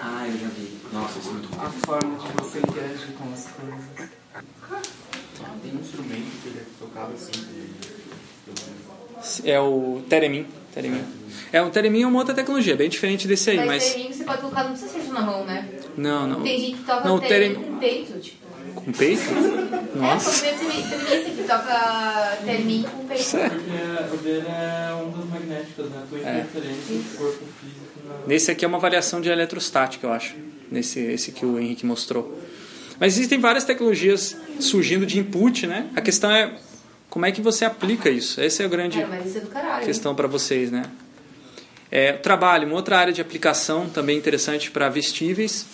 Ah, 0.01 0.27
eu 0.29 0.39
já 0.39 0.49
vi. 0.49 0.79
Nossa, 0.93 1.19
isso 1.19 1.29
é 1.29 1.33
muito 1.33 1.49
a 1.61 1.65
bom. 1.65 1.71
forma 1.85 2.19
de 2.19 2.33
você 2.43 2.59
interagir 2.61 3.13
com 3.15 3.33
as 3.33 3.47
coisas. 3.49 4.18
Tem 5.63 5.73
um 5.73 5.81
instrumento 5.81 6.43
que 6.43 6.49
ele 6.49 6.63
tocava 6.79 7.13
assim. 7.13 7.33
É 9.45 9.59
o 9.61 10.03
Teremin. 10.09 10.47
Teremin. 10.75 11.03
É, 11.53 11.61
o 11.63 11.71
Teremin 11.71 12.03
é 12.03 12.07
uma 12.07 12.19
outra 12.19 12.35
tecnologia, 12.35 12.77
bem 12.77 12.89
diferente 12.89 13.27
desse 13.27 13.51
aí, 13.51 13.57
mas 13.59 13.67
mas... 13.67 13.85
tereminho 13.93 14.15
você 14.15 14.25
pode 14.25 14.41
colocar, 14.41 14.65
não 14.65 14.71
precisa 14.73 14.93
ser 14.93 15.13
na 15.13 15.21
mão, 15.23 15.45
né? 15.45 15.69
Não, 15.97 16.27
não. 16.27 16.43
Tem 16.43 16.61
gente 16.61 16.77
que 16.79 16.85
toca 16.85 17.09
Não, 17.09 17.19
tereminho 17.19 17.61
terem- 17.61 17.73
com 17.73 17.79
peito, 17.79 18.21
tipo. 18.21 18.39
Com 18.75 18.93
peito? 18.93 19.23
É, 19.23 19.99
Nossa. 19.99 20.45
tem 20.45 20.57
feminista 20.57 21.31
que 21.31 21.43
toca 21.43 22.39
tereminho 22.45 22.89
com 22.91 23.07
peito. 23.07 23.23
Sério? 23.23 23.59
Porque 23.61 24.15
o 24.15 24.19
dele 24.19 24.47
é 24.47 24.93
ondas 24.95 25.25
magnéticas, 25.29 25.91
né? 25.91 26.03
Tua 26.09 26.19
É. 26.21 26.41
do 26.43 27.19
corpo 27.19 27.45
físico. 27.61 28.09
Na... 28.09 28.27
Nesse 28.27 28.51
aqui 28.51 28.65
é 28.65 28.69
uma 28.69 28.79
variação 28.79 29.21
de 29.21 29.29
eletrostática, 29.31 30.07
eu 30.07 30.13
acho. 30.13 30.37
Nesse 30.71 31.01
esse 31.01 31.33
que 31.33 31.45
o 31.45 31.59
Henrique 31.59 31.85
mostrou. 31.85 32.39
Mas 33.01 33.15
existem 33.15 33.39
várias 33.39 33.65
tecnologias 33.65 34.37
surgindo 34.59 35.07
de 35.07 35.19
input, 35.19 35.67
né? 35.67 35.89
A 35.95 36.01
questão 36.01 36.31
é 36.31 36.53
como 37.09 37.25
é 37.27 37.33
que 37.33 37.41
você 37.41 37.65
aplica 37.65 38.11
isso. 38.11 38.41
Essa 38.41 38.63
é 38.63 38.67
a 38.67 38.69
grande 38.69 39.01
é 39.01 39.07
do 39.41 39.47
caralho. 39.49 39.85
questão 39.85 40.15
para 40.15 40.27
vocês, 40.27 40.71
né? 40.71 40.83
É, 41.91 42.13
trabalho, 42.13 42.67
uma 42.67 42.77
outra 42.77 42.99
área 42.99 43.13
de 43.13 43.21
aplicação 43.21 43.89
também 43.89 44.19
interessante 44.19 44.71
para 44.71 44.89
vestíveis. 44.89 45.67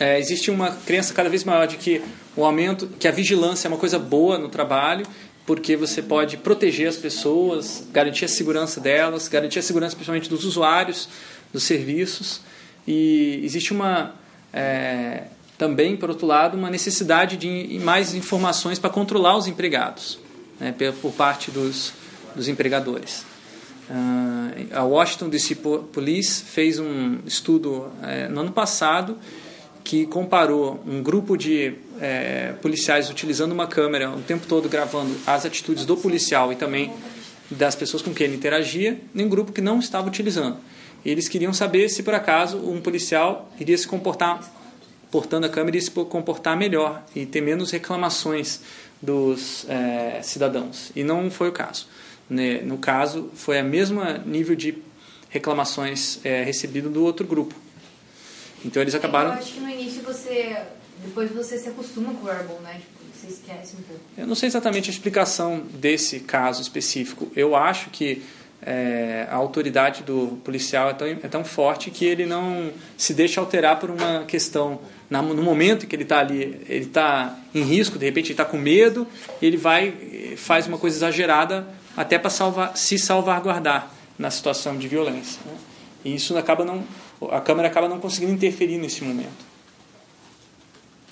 É, 0.00 0.18
existe 0.18 0.50
uma 0.50 0.70
crença 0.70 1.12
cada 1.12 1.28
vez 1.28 1.44
maior 1.44 1.66
de 1.66 1.76
que 1.76 2.00
o 2.36 2.44
aumento, 2.44 2.86
que 2.98 3.08
a 3.08 3.10
vigilância 3.10 3.66
é 3.66 3.68
uma 3.68 3.76
coisa 3.76 3.98
boa 3.98 4.38
no 4.38 4.48
trabalho, 4.48 5.04
porque 5.44 5.76
você 5.76 6.00
pode 6.00 6.36
proteger 6.36 6.88
as 6.88 6.96
pessoas, 6.96 7.84
garantir 7.92 8.24
a 8.24 8.28
segurança 8.28 8.80
delas, 8.80 9.28
garantir 9.28 9.58
a 9.58 9.62
segurança 9.62 9.96
principalmente 9.96 10.30
dos 10.30 10.44
usuários 10.44 11.08
dos 11.52 11.64
serviços. 11.64 12.40
E 12.86 13.40
existe 13.44 13.72
uma 13.72 14.14
é, 14.52 15.24
também, 15.58 15.96
por 15.96 16.08
outro 16.08 16.26
lado, 16.26 16.56
uma 16.56 16.70
necessidade 16.70 17.36
de 17.36 17.78
mais 17.80 18.14
informações 18.14 18.78
para 18.78 18.88
controlar 18.88 19.36
os 19.36 19.46
empregados, 19.48 20.18
né, 20.60 20.72
por 21.02 21.12
parte 21.12 21.50
dos, 21.50 21.92
dos 22.34 22.46
empregadores. 22.48 23.26
Ah, 23.90 24.50
a 24.72 24.84
Washington 24.84 25.28
DC 25.28 25.56
Po- 25.56 25.78
Police 25.92 26.42
fez 26.44 26.78
um 26.78 27.18
estudo 27.26 27.88
eh, 28.02 28.28
no 28.28 28.40
ano 28.42 28.52
passado 28.52 29.16
que 29.82 30.06
comparou 30.06 30.82
um 30.86 31.02
grupo 31.02 31.36
de 31.38 31.72
eh, 31.98 32.52
policiais 32.60 33.08
utilizando 33.08 33.52
uma 33.52 33.66
câmera 33.66 34.10
o 34.10 34.20
tempo 34.20 34.46
todo 34.46 34.68
gravando 34.68 35.16
as 35.26 35.46
atitudes 35.46 35.86
do 35.86 35.96
policial 35.96 36.52
e 36.52 36.56
também 36.56 36.92
das 37.50 37.74
pessoas 37.74 38.02
com 38.02 38.12
quem 38.12 38.26
ele 38.26 38.36
interagia, 38.36 39.00
em 39.14 39.24
um 39.24 39.28
grupo 39.28 39.52
que 39.52 39.62
não 39.62 39.78
estava 39.78 40.06
utilizando. 40.06 40.58
Eles 41.02 41.26
queriam 41.28 41.54
saber 41.54 41.88
se 41.88 42.02
por 42.02 42.12
acaso 42.12 42.58
um 42.58 42.82
policial 42.82 43.50
iria 43.58 43.78
se 43.78 43.88
comportar 43.88 44.40
portando 45.10 45.46
a 45.46 45.48
câmera 45.48 45.76
iria 45.76 45.80
se 45.80 45.90
comportar 45.90 46.56
melhor 46.56 47.02
e 47.14 47.24
ter 47.24 47.40
menos 47.40 47.70
reclamações 47.70 48.60
dos 49.00 49.64
eh, 49.68 50.20
cidadãos. 50.22 50.90
E 50.94 51.02
não 51.02 51.30
foi 51.30 51.48
o 51.48 51.52
caso. 51.52 51.86
Né? 52.28 52.60
No 52.62 52.78
caso, 52.78 53.30
foi 53.34 53.58
a 53.58 53.62
mesma 53.62 54.18
nível 54.18 54.54
de 54.54 54.82
reclamações 55.30 56.20
eh, 56.24 56.42
recebido 56.42 56.90
do 56.90 57.04
outro 57.04 57.26
grupo. 57.26 57.54
Então 58.64 58.82
eles 58.82 58.94
acabaram. 58.94 59.30
Eu 59.30 59.38
acho 59.38 59.54
que 59.54 59.60
no 59.60 59.70
início 59.70 60.02
você. 60.02 60.56
Depois 61.04 61.30
você 61.30 61.56
se 61.58 61.68
acostuma 61.68 62.12
com 62.12 62.24
o 62.24 62.26
wearable, 62.26 62.56
né? 62.62 62.80
Tipo, 62.80 62.98
você 63.14 63.28
esquece 63.28 63.76
um 63.76 63.82
pouco. 63.82 64.02
Eu 64.16 64.26
não 64.26 64.34
sei 64.34 64.48
exatamente 64.48 64.90
a 64.90 64.92
explicação 64.92 65.60
desse 65.74 66.20
caso 66.20 66.60
específico. 66.60 67.30
Eu 67.36 67.54
acho 67.54 67.90
que 67.90 68.22
eh, 68.62 69.26
a 69.30 69.36
autoridade 69.36 70.02
do 70.02 70.38
policial 70.44 70.90
é 70.90 70.94
tão, 70.94 71.06
é 71.06 71.14
tão 71.28 71.44
forte 71.44 71.90
que 71.90 72.04
ele 72.04 72.26
não 72.26 72.70
se 72.96 73.14
deixa 73.14 73.40
alterar 73.40 73.78
por 73.78 73.90
uma 73.90 74.24
questão. 74.24 74.80
Na- 75.10 75.22
No 75.22 75.42
momento 75.42 75.86
que 75.86 75.94
ele 75.96 76.02
está 76.02 76.18
ali, 76.18 76.60
ele 76.68 76.84
está 76.86 77.36
em 77.54 77.62
risco, 77.62 77.98
de 77.98 78.04
repente 78.04 78.26
ele 78.26 78.32
está 78.34 78.44
com 78.44 78.58
medo, 78.58 79.06
ele 79.40 79.56
vai 79.56 79.88
eh, 79.88 80.34
faz 80.36 80.66
uma 80.66 80.78
coisa 80.78 80.96
exagerada 80.96 81.66
até 81.96 82.18
para 82.18 82.30
salvar, 82.30 82.76
se 82.76 82.98
salvaguardar 82.98 83.90
na 84.18 84.30
situação 84.30 84.76
de 84.76 84.86
violência. 84.88 85.40
né? 85.46 85.52
E 86.04 86.14
isso 86.14 86.36
acaba 86.38 86.64
não, 86.64 86.84
a 87.30 87.40
câmera 87.40 87.68
acaba 87.68 87.88
não 87.88 87.98
conseguindo 88.00 88.32
interferir 88.32 88.78
nesse 88.78 89.02
momento. 89.04 89.46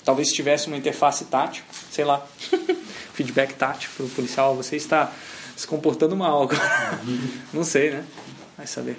Talvez 0.05 0.29
se 0.29 0.35
tivesse 0.35 0.67
uma 0.67 0.77
interface 0.77 1.25
tátil, 1.25 1.63
sei 1.91 2.05
lá, 2.05 2.25
feedback 3.13 3.53
tátil 3.55 3.89
para 3.97 4.05
o 4.05 4.09
policial, 4.09 4.55
você 4.55 4.77
está 4.77 5.11
se 5.57 5.67
comportando 5.67 6.15
mal 6.15 6.43
agora. 6.43 6.99
Não 7.51 7.63
sei, 7.63 7.91
né? 7.91 8.05
Vai 8.55 8.67
saber. 8.67 8.97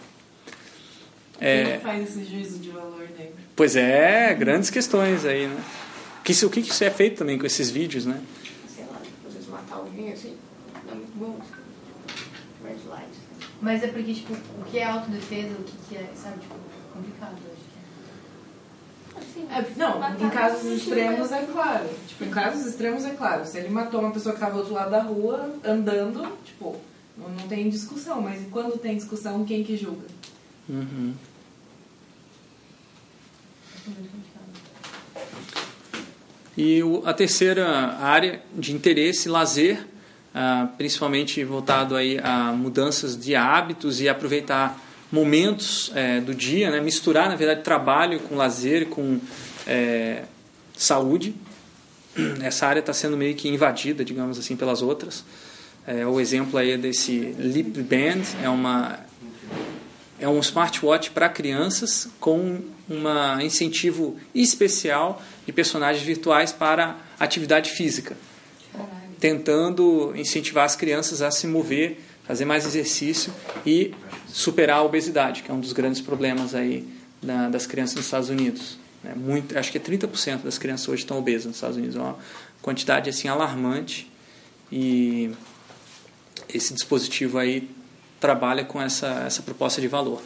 Quem 1.39 1.49
É, 1.49 1.77
que 1.79 1.85
faz 1.85 2.03
esse 2.03 2.25
juízo 2.31 2.59
de 2.59 2.71
valor 2.71 3.09
daí? 3.17 3.33
pois 3.55 3.77
é, 3.77 4.35
grandes 4.35 4.69
questões 4.69 5.25
aí, 5.25 5.47
né? 5.47 5.65
Que 6.25 6.33
isso, 6.33 6.47
o 6.47 6.51
que 6.51 6.61
isso 6.61 6.85
é 6.85 6.91
feito 6.91 7.17
também 7.19 7.39
com 7.39 7.47
esses 7.47 7.71
vídeos, 7.71 8.05
né? 8.05 8.21
sei 8.75 8.85
lá, 8.85 9.01
às 9.27 9.33
vezes 9.33 9.49
matar 9.49 9.77
alguém 9.77 10.13
assim, 10.13 10.37
não 10.85 10.93
é 10.93 10.95
muito 10.97 11.17
bom. 11.17 11.41
Mas 13.61 13.83
é 13.83 13.89
porque, 13.89 14.15
tipo, 14.15 14.33
o 14.35 14.65
que 14.71 14.79
é 14.79 14.85
autodefesa, 14.85 15.55
o 15.59 15.65
que, 15.65 15.73
que 15.89 15.97
é, 15.97 16.09
sabe, 16.15 16.39
tipo, 16.41 16.55
complicado, 16.93 17.37
eu 17.45 17.53
acho 17.53 17.63
que 17.63 17.79
Assim, 19.08 19.08
É, 19.51 19.65
não, 19.77 19.99
em 20.21 20.31
casos 20.31 20.65
não 20.65 20.75
extremos 20.75 21.33
é 21.33 21.43
claro. 21.45 21.89
Tipo, 22.07 22.25
em 22.25 22.31
casos 22.31 22.67
extremos 22.67 23.05
é 23.05 23.11
claro. 23.11 23.45
Se 23.47 23.59
ele 23.59 23.69
matou 23.69 24.01
uma 24.01 24.11
pessoa 24.11 24.35
que 24.35 24.39
estava 24.41 24.55
do 24.55 24.61
outro 24.61 24.75
lado 24.75 24.91
da 24.91 25.03
rua, 25.03 25.55
andando, 25.65 26.27
tipo, 26.45 26.77
não, 27.17 27.29
não 27.31 27.49
tem 27.49 27.69
discussão. 27.69 28.21
Mas 28.21 28.41
quando 28.51 28.79
tem 28.79 28.97
discussão, 28.97 29.45
quem 29.45 29.65
que 29.65 29.77
julga? 29.77 30.07
Uhum. 30.69 31.15
E 36.57 36.83
o- 36.83 37.03
a 37.07 37.15
terceira 37.15 37.67
área 38.01 38.43
de 38.55 38.73
interesse, 38.75 39.29
lazer, 39.29 39.87
ah, 40.35 40.69
principalmente 40.77 41.43
voltado 41.45 41.95
aí 41.95 42.19
a 42.23 42.53
mudanças 42.53 43.17
de 43.17 43.35
hábitos 43.37 44.01
e 44.01 44.09
aproveitar 44.09 44.79
momentos 45.11 45.91
eh, 45.95 46.21
do 46.21 46.35
dia, 46.35 46.71
né? 46.71 46.81
misturar, 46.81 47.29
na 47.29 47.37
verdade, 47.37 47.63
trabalho 47.63 48.21
com 48.21 48.37
lazer, 48.37 48.87
com 48.87 49.19
eh, 49.67 50.23
saúde. 50.77 51.35
Essa 52.43 52.67
área 52.67 52.81
está 52.81 52.93
sendo 52.93 53.17
meio 53.17 53.35
que 53.35 53.49
invadida, 53.49 54.05
digamos 54.05 54.39
assim, 54.39 54.57
pelas 54.57 54.83
outras. 54.83 55.25
Eh, 55.87 56.07
o 56.07 56.21
exemplo 56.21 56.59
aí 56.59 56.73
é 56.73 56.77
desse 56.77 57.35
Lip 57.39 57.83
Band, 57.83 58.23
é 58.43 58.49
uma 58.49 59.01
é 60.21 60.29
um 60.29 60.41
smartwatch 60.41 61.13
para 61.13 61.29
crianças 61.29 62.09
com 62.19 62.61
um 62.91 63.41
incentivo 63.41 64.19
especial 64.35 65.23
de 65.47 65.53
personagens 65.53 66.05
virtuais 66.05 66.53
para 66.53 66.97
atividade 67.21 67.71
física, 67.71 68.17
Caralho. 68.73 68.91
tentando 69.21 70.13
incentivar 70.17 70.65
as 70.65 70.75
crianças 70.75 71.23
a 71.23 71.31
se 71.31 71.47
mover, 71.47 72.01
fazer 72.25 72.45
mais 72.45 72.67
exercício 72.67 73.33
e 73.65 73.95
superar 74.33 74.79
a 74.79 74.83
obesidade, 74.83 75.43
que 75.43 75.51
é 75.51 75.55
um 75.55 75.61
dos 75.61 75.73
grandes 75.73 76.01
problemas 76.01 76.55
aí 76.55 76.87
da- 77.23 77.49
das 77.49 77.67
crianças 77.67 77.97
nos 77.97 78.05
Estados 78.05 78.29
Unidos. 78.29 78.79
É 79.05 79.15
muito, 79.15 79.57
acho 79.59 79.71
que 79.71 79.79
é 79.79 79.81
30% 79.81 80.43
das 80.43 80.59
crianças 80.59 80.89
hoje 80.89 81.03
estão 81.03 81.19
obesas 81.19 81.47
nos 81.47 81.57
Estados 81.57 81.77
Unidos, 81.77 81.97
é 81.97 82.01
uma 82.01 82.19
quantidade 82.61 83.09
assim 83.09 83.29
alarmante 83.29 84.11
e 84.71 85.31
esse 86.53 86.75
dispositivo 86.75 87.39
aí 87.39 87.71
trabalha 88.21 88.65
com 88.65 88.81
essa, 88.81 89.07
essa 89.27 89.43
proposta 89.43 89.81
de 89.81 89.87
valor. 89.89 90.21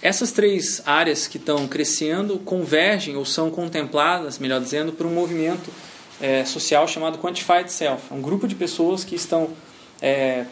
Essas 0.00 0.32
três 0.32 0.82
áreas 0.86 1.26
que 1.26 1.38
estão 1.38 1.66
crescendo 1.66 2.38
convergem 2.38 3.16
ou 3.16 3.24
são 3.24 3.50
contempladas, 3.50 4.38
melhor 4.38 4.60
dizendo, 4.60 4.92
por 4.92 5.06
um 5.06 5.10
movimento 5.14 5.70
eh, 6.20 6.44
social 6.44 6.86
chamado 6.86 7.18
Quantified 7.18 7.72
Self. 7.72 8.04
É 8.10 8.14
um 8.14 8.20
grupo 8.20 8.46
de 8.46 8.54
pessoas 8.54 9.02
que 9.02 9.14
estão 9.14 9.50
eh, 10.02 10.44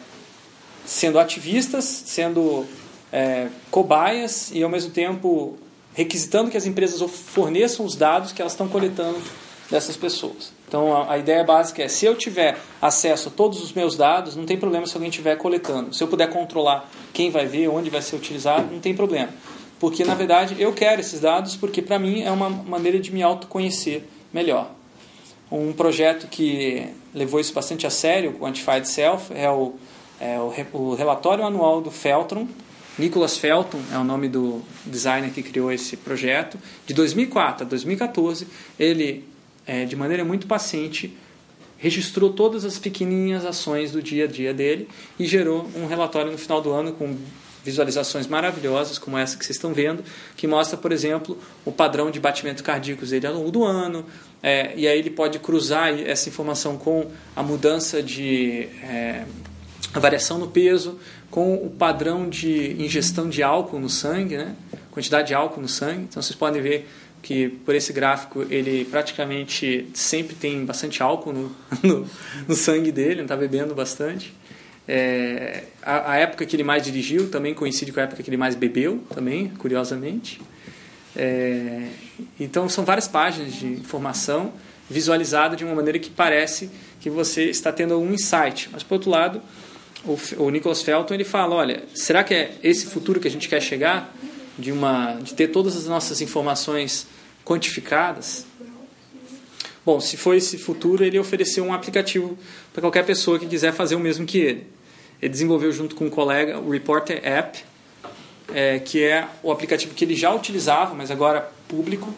sendo 0.85 1.19
ativistas, 1.19 1.85
sendo 1.85 2.65
eh, 3.11 3.47
cobaias 3.69 4.51
e, 4.51 4.63
ao 4.63 4.69
mesmo 4.69 4.91
tempo, 4.91 5.57
requisitando 5.93 6.49
que 6.49 6.57
as 6.57 6.65
empresas 6.65 7.01
forneçam 7.11 7.85
os 7.85 7.95
dados 7.95 8.31
que 8.31 8.41
elas 8.41 8.53
estão 8.53 8.67
coletando 8.67 9.19
dessas 9.69 9.95
pessoas. 9.97 10.51
Então 10.67 10.95
a, 10.95 11.13
a 11.13 11.17
ideia 11.17 11.43
básica 11.43 11.83
é: 11.83 11.87
se 11.87 12.05
eu 12.05 12.15
tiver 12.15 12.57
acesso 12.81 13.29
a 13.29 13.31
todos 13.31 13.61
os 13.61 13.73
meus 13.73 13.95
dados, 13.95 14.35
não 14.35 14.45
tem 14.45 14.57
problema 14.57 14.85
se 14.85 14.95
alguém 14.95 15.09
estiver 15.09 15.35
coletando. 15.37 15.93
Se 15.93 16.03
eu 16.03 16.07
puder 16.07 16.29
controlar 16.29 16.89
quem 17.13 17.29
vai 17.29 17.45
ver, 17.45 17.67
onde 17.67 17.89
vai 17.89 18.01
ser 18.01 18.15
utilizado, 18.15 18.71
não 18.71 18.79
tem 18.79 18.95
problema. 18.95 19.29
Porque 19.79 20.03
na 20.03 20.15
verdade 20.15 20.55
eu 20.59 20.73
quero 20.73 21.01
esses 21.01 21.19
dados 21.19 21.55
porque 21.55 21.81
para 21.81 21.99
mim 21.99 22.21
é 22.23 22.31
uma 22.31 22.49
maneira 22.49 22.99
de 22.99 23.11
me 23.11 23.21
autoconhecer 23.21 24.03
melhor. 24.31 24.71
Um 25.51 25.73
projeto 25.73 26.27
que 26.27 26.87
levou 27.13 27.39
isso 27.39 27.53
bastante 27.53 27.85
a 27.85 27.89
sério, 27.89 28.31
o 28.31 28.39
Quantified 28.39 28.87
Self, 28.87 29.31
é 29.35 29.49
o, 29.49 29.73
é 30.23 30.39
o, 30.39 30.49
re- 30.49 30.65
o 30.71 30.95
relatório 30.95 31.43
anual 31.43 31.81
do 31.81 31.91
Feltron. 31.91 32.47
Nicholas 32.97 33.37
Felton 33.37 33.81
é 33.91 33.97
o 33.97 34.03
nome 34.03 34.29
do 34.29 34.61
designer 34.85 35.31
que 35.31 35.43
criou 35.43 35.71
esse 35.71 35.97
projeto. 35.97 36.57
De 36.85 36.93
2004 36.93 37.65
a 37.65 37.69
2014, 37.69 38.47
ele, 38.79 39.25
é, 39.65 39.83
de 39.83 39.95
maneira 39.95 40.23
muito 40.23 40.47
paciente, 40.47 41.17
registrou 41.77 42.31
todas 42.31 42.63
as 42.63 42.79
pequenininhas 42.79 43.45
ações 43.45 43.91
do 43.91 44.01
dia 44.01 44.23
a 44.23 44.27
dia 44.27 44.53
dele 44.53 44.87
e 45.19 45.25
gerou 45.25 45.69
um 45.75 45.85
relatório 45.87 46.31
no 46.31 46.37
final 46.37 46.61
do 46.61 46.71
ano 46.71 46.93
com 46.93 47.17
visualizações 47.63 48.27
maravilhosas, 48.27 48.97
como 48.97 49.17
essa 49.17 49.37
que 49.37 49.45
vocês 49.45 49.55
estão 49.55 49.73
vendo, 49.73 50.03
que 50.37 50.45
mostra, 50.45 50.77
por 50.77 50.91
exemplo, 50.91 51.37
o 51.65 51.71
padrão 51.71 52.11
de 52.11 52.19
batimentos 52.19 52.61
cardíacos 52.61 53.09
dele 53.09 53.25
ao 53.27 53.33
longo 53.33 53.51
do 53.51 53.63
ano, 53.63 54.05
é, 54.41 54.73
e 54.75 54.87
aí 54.87 54.99
ele 54.99 55.09
pode 55.09 55.39
cruzar 55.39 55.97
essa 55.99 56.27
informação 56.29 56.77
com 56.77 57.09
a 57.35 57.41
mudança 57.41 58.03
de 58.03 58.67
é, 58.83 59.23
a 59.93 59.99
variação 59.99 60.39
no 60.39 60.47
peso, 60.47 60.99
com 61.29 61.55
o 61.55 61.69
padrão 61.69 62.29
de 62.29 62.81
ingestão 62.81 63.29
de 63.29 63.43
álcool 63.43 63.79
no 63.79 63.89
sangue, 63.89 64.37
né? 64.37 64.55
quantidade 64.91 65.27
de 65.27 65.33
álcool 65.33 65.61
no 65.61 65.67
sangue. 65.67 66.03
Então 66.09 66.21
vocês 66.21 66.35
podem 66.35 66.61
ver 66.61 66.87
que 67.21 67.49
por 67.49 67.73
esse 67.73 67.93
gráfico 67.93 68.45
ele 68.49 68.85
praticamente 68.85 69.87
sempre 69.93 70.35
tem 70.35 70.65
bastante 70.65 71.01
álcool 71.01 71.33
no, 71.33 71.55
no, 71.81 72.07
no 72.47 72.55
sangue 72.55 72.91
dele, 72.91 73.21
está 73.21 73.35
bebendo 73.35 73.73
bastante. 73.73 74.33
É, 74.87 75.63
a, 75.81 76.11
a, 76.11 76.17
época 76.17 76.45
que 76.45 76.55
ele 76.55 76.63
mais 76.63 76.83
dirigiu 76.83 77.29
também 77.29 77.53
coincide 77.53 77.91
com 77.93 78.01
a 78.01 78.03
época 78.03 78.21
que 78.21 78.29
ele 78.29 78.35
mais 78.35 78.53
bebeu, 78.53 79.01
também, 79.13 79.47
curiosamente. 79.57 80.41
É, 81.15 81.87
então 82.39 82.67
são 82.67 82.83
várias 82.83 83.07
páginas 83.07 83.53
de 83.53 83.67
informação 83.67 84.51
visualizada 84.89 85.55
de 85.55 85.63
uma 85.63 85.73
maneira 85.73 85.97
que 85.97 86.09
parece 86.09 86.69
que 86.99 87.09
você 87.09 87.45
está 87.45 87.71
tendo 87.71 87.97
um 87.97 88.13
insight. 88.13 88.69
Mas 88.71 88.83
por 88.83 88.95
outro 88.95 89.09
lado, 89.09 89.41
o, 90.05 90.17
o 90.37 90.49
Nicholas 90.49 90.81
Felton 90.81 91.13
ele 91.13 91.23
fala, 91.23 91.55
olha, 91.55 91.83
será 91.93 92.23
que 92.23 92.33
é 92.33 92.55
esse 92.61 92.87
futuro 92.87 93.19
que 93.19 93.27
a 93.27 93.31
gente 93.31 93.47
quer 93.47 93.61
chegar 93.61 94.13
de 94.57 94.71
uma 94.71 95.15
de 95.15 95.33
ter 95.33 95.47
todas 95.47 95.75
as 95.75 95.85
nossas 95.85 96.21
informações 96.21 97.07
quantificadas? 97.45 98.45
Bom, 99.85 99.99
se 99.99 100.15
for 100.15 100.33
esse 100.33 100.57
futuro, 100.57 101.03
ele 101.03 101.19
ofereceu 101.19 101.63
um 101.63 101.73
aplicativo 101.73 102.37
para 102.71 102.81
qualquer 102.81 103.05
pessoa 103.05 103.37
que 103.37 103.45
quiser 103.45 103.73
fazer 103.73 103.95
o 103.95 103.99
mesmo 103.99 104.25
que 104.25 104.37
ele. 104.37 104.67
Ele 105.21 105.29
desenvolveu 105.29 105.71
junto 105.71 105.95
com 105.95 106.05
um 106.05 106.09
colega 106.09 106.57
o 106.59 106.69
Reporter 106.69 107.19
App, 107.23 107.63
é, 108.53 108.79
que 108.79 109.03
é 109.03 109.27
o 109.41 109.51
aplicativo 109.51 109.93
que 109.93 110.05
ele 110.05 110.15
já 110.15 110.33
utilizava, 110.33 110.93
mas 110.93 111.11
agora 111.11 111.51
público, 111.67 112.13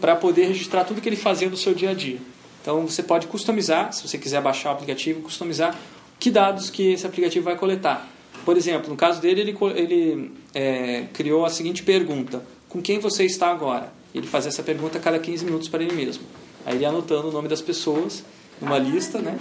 para 0.00 0.16
poder 0.16 0.46
registrar 0.46 0.84
tudo 0.84 1.00
que 1.00 1.08
ele 1.08 1.16
fazia 1.16 1.48
no 1.48 1.56
seu 1.56 1.74
dia 1.74 1.90
a 1.90 1.94
dia. 1.94 2.18
Então 2.60 2.86
você 2.86 3.02
pode 3.02 3.28
customizar, 3.28 3.92
se 3.92 4.06
você 4.06 4.18
quiser 4.18 4.40
baixar 4.40 4.70
o 4.70 4.72
aplicativo, 4.72 5.22
customizar 5.22 5.76
que 6.18 6.30
dados 6.30 6.70
que 6.70 6.92
esse 6.92 7.06
aplicativo 7.06 7.44
vai 7.44 7.56
coletar. 7.56 8.08
Por 8.44 8.56
exemplo, 8.56 8.90
no 8.90 8.96
caso 8.96 9.20
dele, 9.20 9.40
ele, 9.40 9.56
ele 9.74 10.32
é, 10.54 11.04
criou 11.12 11.44
a 11.44 11.50
seguinte 11.50 11.82
pergunta: 11.82 12.42
Com 12.68 12.80
quem 12.80 12.98
você 12.98 13.24
está 13.24 13.50
agora? 13.50 13.92
Ele 14.14 14.26
fazia 14.26 14.48
essa 14.48 14.62
pergunta 14.62 14.98
a 14.98 15.00
cada 15.00 15.18
15 15.18 15.44
minutos 15.44 15.68
para 15.68 15.82
ele 15.82 15.94
mesmo. 15.94 16.24
Aí 16.64 16.76
ele 16.76 16.84
anotando 16.84 17.28
o 17.28 17.32
nome 17.32 17.48
das 17.48 17.60
pessoas 17.60 18.24
numa 18.60 18.78
lista, 18.78 19.18
né? 19.20 19.38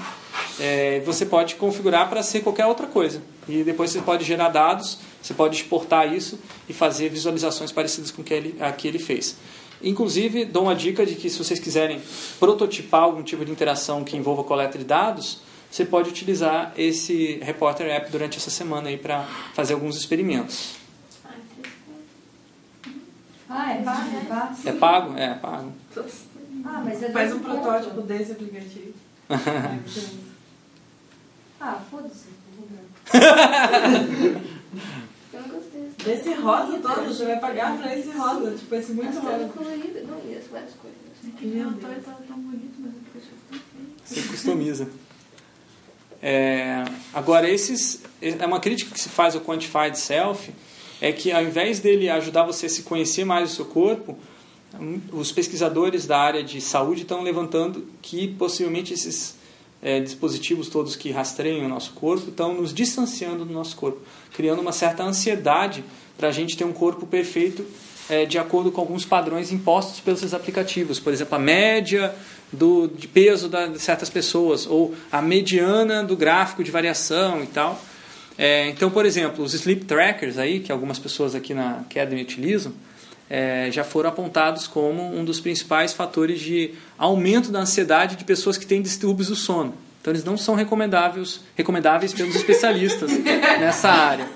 É, 0.60 1.02
você 1.06 1.26
pode 1.26 1.56
configurar 1.56 2.10
para 2.10 2.22
ser 2.22 2.42
qualquer 2.42 2.66
outra 2.66 2.88
coisa. 2.88 3.22
E 3.48 3.64
depois 3.64 3.92
você 3.92 4.02
pode 4.02 4.26
gerar 4.26 4.50
dados, 4.50 5.00
você 5.22 5.34
pode 5.34 5.56
exportar 5.56 6.14
isso 6.14 6.40
e 6.68 6.74
fazer 6.74 7.10
visualizações 7.10 7.72
parecidas 7.72 8.12
com 8.12 8.24
que 8.24 8.34
ele, 8.34 8.56
a 8.60 8.72
que 8.72 8.88
ele 8.88 9.00
fez. 9.00 9.38
Inclusive, 9.84 10.46
dou 10.46 10.64
uma 10.64 10.76
dica 10.76 11.06
de 11.06 11.16
que 11.16 11.30
se 11.30 11.38
vocês 11.38 11.60
quiserem 11.60 12.02
prototipar 12.40 13.04
algum 13.04 13.22
tipo 13.22 13.46
de 13.46 13.52
interação 13.52 14.04
que 14.04 14.18
envolva 14.18 14.44
coleta 14.44 14.78
de 14.78 14.86
dados, 14.86 15.40
você 15.70 15.86
pode 15.86 16.10
utilizar 16.10 16.74
esse 16.78 17.40
Reporter 17.42 17.88
App 17.88 18.10
durante 18.12 18.38
essa 18.38 18.50
semana 18.50 18.90
aí 18.90 18.98
para 18.98 19.24
fazer 19.54 19.74
alguns 19.74 19.98
experimentos. 19.98 20.76
Ah, 23.50 23.74
é 23.74 23.82
pago? 23.84 24.18
É 24.18 24.22
pago? 24.26 24.58
É 24.66 24.72
pago? 24.72 25.18
É, 25.18 25.34
pago. 25.36 25.74
Ah, 26.66 26.82
mas 26.84 27.04
é 27.04 27.12
Faz 27.12 27.32
um 27.34 27.40
protótipo 27.40 28.02
desse 28.02 28.32
aplicativo. 28.32 28.94
Ah, 31.58 31.80
foda-se. 31.90 32.28
Eu 35.34 35.42
não 35.42 35.50
gostei. 35.50 35.92
Desse 36.04 36.34
rosa 36.34 36.78
todo, 36.80 37.08
você 37.08 37.26
vai 37.26 37.40
pagar 37.40 37.78
pra 37.78 37.98
esse 37.98 38.12
rosa. 38.12 38.52
Tipo, 38.52 38.76
esse 38.76 38.92
muito 38.92 39.20
rosa. 39.20 39.48
colorido. 39.48 40.06
Não, 40.06 40.20
e 40.30 40.36
as 40.36 40.48
várias 40.48 40.74
coisas. 40.74 41.00
Meu 41.42 41.72
Deus. 41.72 42.04
tão 42.28 42.38
bonito, 42.38 42.76
mas 42.80 42.92
depois 42.94 43.24
fica 43.24 43.36
tão 43.50 43.60
feio. 43.60 43.96
Você 44.04 44.22
customiza. 44.30 44.90
É, 46.22 46.84
agora, 47.14 47.50
esses, 47.50 48.02
é 48.22 48.46
uma 48.46 48.60
crítica 48.60 48.92
que 48.92 49.00
se 49.00 49.10
faz 49.10 49.36
ao 49.36 49.42
Quantified 49.42 49.98
Self, 49.98 50.52
é 51.02 51.12
que 51.12 51.32
ao 51.32 51.44
invés 51.44 51.80
dele 51.80 52.10
ajudar 52.10 52.44
você 52.44 52.66
a 52.68 52.70
se 52.70 52.84
conhecer 52.84 53.26
mais 53.26 53.52
o 53.52 53.56
seu 53.56 53.66
corpo, 53.66 54.18
os 55.12 55.32
pesquisadores 55.32 56.06
da 56.06 56.18
área 56.18 56.44
de 56.44 56.60
saúde 56.60 57.04
estão 57.04 57.22
levantando 57.22 57.88
que 58.02 58.28
possivelmente 58.28 58.94
esses 58.94 59.36
é, 59.82 60.00
dispositivos 60.00 60.68
todos 60.68 60.96
que 60.96 61.12
rastreiam 61.12 61.66
o 61.66 61.70
nosso 61.70 61.94
corpo 61.94 62.30
estão 62.30 62.54
nos 62.54 62.74
distanciando 62.74 63.46
do 63.46 63.54
nosso 63.54 63.76
corpo, 63.76 64.00
criando 64.34 64.62
uma 64.62 64.72
certa 64.72 65.04
ansiedade 65.04 65.84
para 66.18 66.30
a 66.30 66.32
gente 66.32 66.58
ter 66.58 66.66
um 66.66 66.74
corpo 66.74 67.06
perfeito 67.06 67.66
é, 68.10 68.26
de 68.26 68.38
acordo 68.38 68.72
com 68.72 68.82
alguns 68.82 69.06
padrões 69.06 69.52
impostos 69.52 70.00
pelos 70.00 70.34
aplicativos. 70.34 71.00
Por 71.00 71.12
exemplo, 71.12 71.36
a 71.36 71.40
média 71.40 72.14
do, 72.52 72.88
de 72.88 73.08
peso 73.08 73.50
da, 73.50 73.68
de 73.68 73.80
certas 73.80 74.10
pessoas, 74.10 74.66
ou 74.66 74.96
a 75.12 75.22
mediana 75.22 76.04
do 76.04 76.16
gráfico 76.16 76.64
de 76.64 76.72
variação 76.72 77.44
e 77.44 77.48
tal. 77.48 77.82
É, 78.38 78.68
então, 78.68 78.90
por 78.92 79.06
exemplo, 79.06 79.44
os 79.44 79.54
sleep 79.54 79.86
trackers 79.86 80.38
aí, 80.38 80.60
que 80.60 80.72
algumas 80.72 81.00
pessoas 81.00 81.36
aqui 81.36 81.54
na 81.54 81.80
Academy 81.80 82.22
utilizam, 82.22 82.74
é, 83.30 83.70
já 83.72 83.84
foram 83.84 84.10
apontados 84.10 84.68
como 84.68 85.18
um 85.18 85.26
dos 85.26 85.40
principais 85.40 85.94
fatores 85.94 86.40
de 86.40 86.72
aumento 86.98 87.52
da 87.52 87.60
ansiedade 87.60 88.16
de 88.16 88.24
pessoas 88.24 88.58
que 88.58 88.66
têm 88.66 88.82
distúrbios 88.82 89.30
do 89.30 89.36
sono. 89.36 89.74
Então, 90.00 90.12
eles 90.12 90.24
não 90.24 90.38
são 90.38 90.54
recomendáveis, 90.54 91.42
recomendáveis 91.56 92.14
pelos 92.14 92.36
especialistas 92.36 93.10
nessa 93.60 93.90
área. 93.90 94.28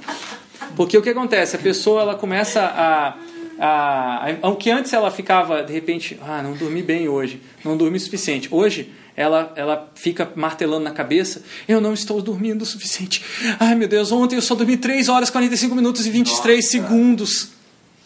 Porque 0.76 0.98
o 0.98 1.02
que 1.02 1.10
acontece? 1.10 1.56
A 1.56 1.60
pessoa 1.60 2.02
ela 2.02 2.16
começa 2.16 2.62
a, 2.62 3.14
a, 3.60 4.32
a. 4.42 4.50
O 4.50 4.56
que 4.56 4.72
antes 4.72 4.94
ela 4.94 5.12
ficava, 5.12 5.64
de 5.64 5.74
repente, 5.74 6.20
ah, 6.22 6.42
não 6.42 6.54
dormi 6.54 6.82
bem 6.82 7.08
hoje, 7.08 7.42
não 7.64 7.76
dormi 7.76 7.98
o 7.98 8.00
suficiente. 8.00 8.48
Hoje, 8.52 8.92
ela, 9.16 9.52
ela 9.56 9.92
fica 9.96 10.32
martelando 10.36 10.86
na 10.86 10.92
cabeça: 10.92 11.44
eu 11.68 11.82
não 11.82 11.94
estou 11.94 12.22
dormindo 12.22 12.62
o 12.62 12.66
suficiente. 12.66 13.24
Ai 13.60 13.76
meu 13.76 13.88
Deus, 13.88 14.12
ontem 14.12 14.36
eu 14.36 14.42
só 14.42 14.56
dormi 14.56 14.78
3 14.78 15.10
horas, 15.10 15.30
45 15.30 15.76
minutos 15.76 16.06
e 16.06 16.10
23 16.10 16.58
Nossa. 16.58 16.70
segundos. 16.70 17.50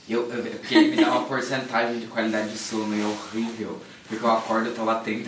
Eu, 0.09 0.29
eu, 0.33 0.43
porque 0.43 0.75
ele 0.75 0.95
me 0.95 1.03
dá 1.03 1.11
uma 1.11 1.21
porcentagem 1.23 1.99
de 1.99 2.07
qualidade 2.07 2.49
de 2.49 2.57
sono 2.57 2.93
é 2.93 3.05
horrível. 3.05 3.79
Porque 4.07 4.25
eu 4.25 4.31
acordo, 4.31 4.67
eu 4.67 4.75
tô 4.75 4.83
lá 4.83 5.01
30%, 5.03 5.25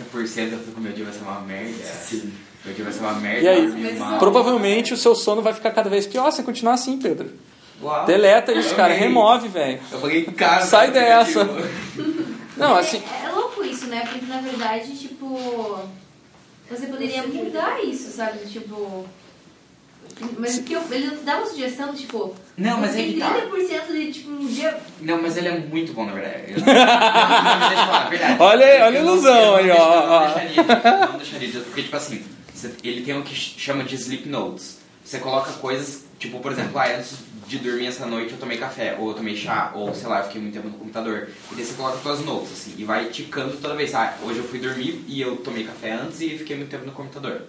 eu 0.52 0.58
fico, 0.58 0.80
meu 0.80 0.92
dia 0.92 1.04
vai 1.04 1.14
ser 1.14 1.22
uma 1.22 1.40
merda. 1.40 1.84
Sim. 1.84 2.32
Meu 2.64 2.74
dia 2.74 2.84
vai 2.84 2.92
ser 2.92 3.00
uma 3.00 3.14
merda. 3.14 3.42
E 3.42 3.48
aí, 3.48 4.18
provavelmente 4.18 4.92
o 4.92 4.96
seu 4.96 5.14
sono 5.14 5.40
vai 5.40 5.54
ficar 5.54 5.70
cada 5.70 5.88
vez 5.88 6.06
pior 6.06 6.30
se 6.30 6.42
continuar 6.42 6.74
assim, 6.74 6.98
Pedro. 6.98 7.30
Uau. 7.82 8.04
Deleta 8.06 8.52
isso, 8.52 8.74
cara, 8.74 8.94
Amei. 8.94 9.06
remove, 9.08 9.48
velho. 9.48 9.80
Eu 9.92 9.98
paguei 10.00 10.22
caro. 10.24 10.64
Sai 10.64 10.90
dessa. 10.90 11.44
Não, 12.56 12.76
assim. 12.76 13.02
É, 13.22 13.26
é 13.26 13.28
louco 13.30 13.62
isso, 13.64 13.86
né? 13.86 14.06
Porque 14.10 14.24
na 14.26 14.40
verdade, 14.40 14.96
tipo. 14.96 15.78
Você 16.70 16.86
poderia 16.86 17.22
mudar 17.26 17.82
isso, 17.84 18.10
sabe? 18.10 18.38
Tipo. 18.46 19.06
Mas 20.38 20.56
porque 20.56 20.74
eu- 20.74 20.82
ele 20.90 21.08
não 21.08 21.16
te 21.18 21.24
dá 21.24 21.36
uma 21.36 21.46
sugestão, 21.46 21.92
tipo. 21.94 22.34
Não, 22.56 22.80
mas 22.80 22.94
aí 22.96 23.02
tem 23.04 23.12
que 23.14 23.20
tá. 23.20 23.34
30% 23.34 23.92
de, 23.92 24.12
tipo, 24.12 24.30
um 24.30 24.46
dia. 24.46 24.78
Não, 25.02 25.20
mas 25.20 25.36
ele 25.36 25.48
é 25.48 25.58
muito 25.58 25.92
bom, 25.92 26.06
na 26.06 26.12
verdade. 26.12 26.52
Eu- 26.52 26.58
não, 26.64 26.64
não, 26.64 27.68
deixa 27.68 27.82
eu 27.82 27.86
falar, 27.86 28.08
verdade. 28.08 28.36
Olha 28.42 28.66
olha 28.86 28.98
a 28.98 29.02
ilusão 29.02 29.56
aí, 29.56 29.70
ó. 29.70 30.20
Não 30.20 30.24
deixaria, 30.26 30.62
de- 30.62 31.12
não 31.12 31.18
deixaria 31.18 31.48
de- 31.48 31.58
porque, 31.60 31.82
tipo 31.82 31.96
assim, 31.96 32.24
ele 32.82 33.02
tem 33.02 33.18
o 33.18 33.22
que 33.22 33.34
chama 33.34 33.84
de 33.84 33.94
sleep 33.96 34.26
notes. 34.28 34.78
Você 35.04 35.18
coloca 35.18 35.52
coisas, 35.52 36.04
tipo, 36.18 36.40
por 36.40 36.50
exemplo, 36.50 36.78
ah, 36.78 36.86
antes 36.96 37.18
de 37.46 37.58
dormir 37.58 37.86
essa 37.86 38.04
noite 38.06 38.32
eu 38.32 38.38
tomei 38.38 38.58
café, 38.58 38.96
ou 38.98 39.08
eu 39.08 39.14
tomei 39.14 39.36
chá, 39.36 39.70
ou 39.74 39.94
sei 39.94 40.08
lá, 40.08 40.18
eu 40.18 40.24
fiquei 40.24 40.40
muito 40.40 40.54
tempo 40.54 40.68
no 40.68 40.78
computador. 40.78 41.28
E 41.52 41.54
daí 41.54 41.64
você 41.64 41.74
coloca 41.74 41.98
suas 41.98 42.20
notes, 42.24 42.52
assim, 42.52 42.74
e 42.76 42.84
vai 42.84 43.06
ticando 43.06 43.56
toda 43.58 43.74
vez. 43.74 43.94
Ah, 43.94 44.16
hoje 44.22 44.38
eu 44.38 44.44
fui 44.44 44.58
dormir 44.58 45.04
e 45.06 45.20
eu 45.20 45.36
tomei 45.36 45.64
café 45.64 45.92
antes 45.92 46.20
e 46.20 46.36
fiquei 46.36 46.56
muito 46.56 46.70
tempo 46.70 46.84
no 46.84 46.92
computador. 46.92 47.42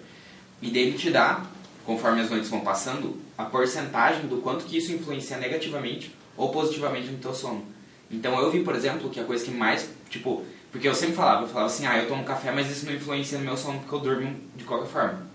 E 0.62 0.70
daí 0.70 0.82
ele 0.82 0.98
te 0.98 1.10
dá, 1.10 1.42
conforme 1.84 2.20
as 2.20 2.30
noites 2.30 2.48
vão 2.48 2.60
passando, 2.60 3.16
a 3.36 3.44
porcentagem 3.44 4.26
do 4.26 4.38
quanto 4.38 4.64
que 4.64 4.78
isso 4.78 4.92
influencia 4.92 5.36
negativamente 5.36 6.14
ou 6.36 6.50
positivamente 6.50 7.08
no 7.08 7.18
teu 7.18 7.34
sono. 7.34 7.64
Então 8.10 8.38
eu 8.40 8.50
vi, 8.50 8.60
por 8.60 8.74
exemplo, 8.74 9.10
que 9.10 9.20
a 9.20 9.24
coisa 9.24 9.44
que 9.44 9.50
mais, 9.50 9.88
tipo, 10.08 10.44
Porque 10.70 10.86
eu 10.86 10.94
sempre 10.94 11.16
falava, 11.16 11.42
eu 11.42 11.48
falava 11.48 11.66
assim, 11.66 11.86
ah, 11.86 11.96
eu 11.98 12.08
tomo 12.08 12.24
café, 12.24 12.52
mas 12.52 12.70
isso 12.70 12.86
não 12.86 12.94
influencia 12.94 13.38
no 13.38 13.44
meu 13.44 13.56
sono 13.56 13.78
porque 13.80 13.94
eu 13.94 14.00
durmo 14.00 14.36
de 14.54 14.64
qualquer 14.64 14.88
forma. 14.88 15.27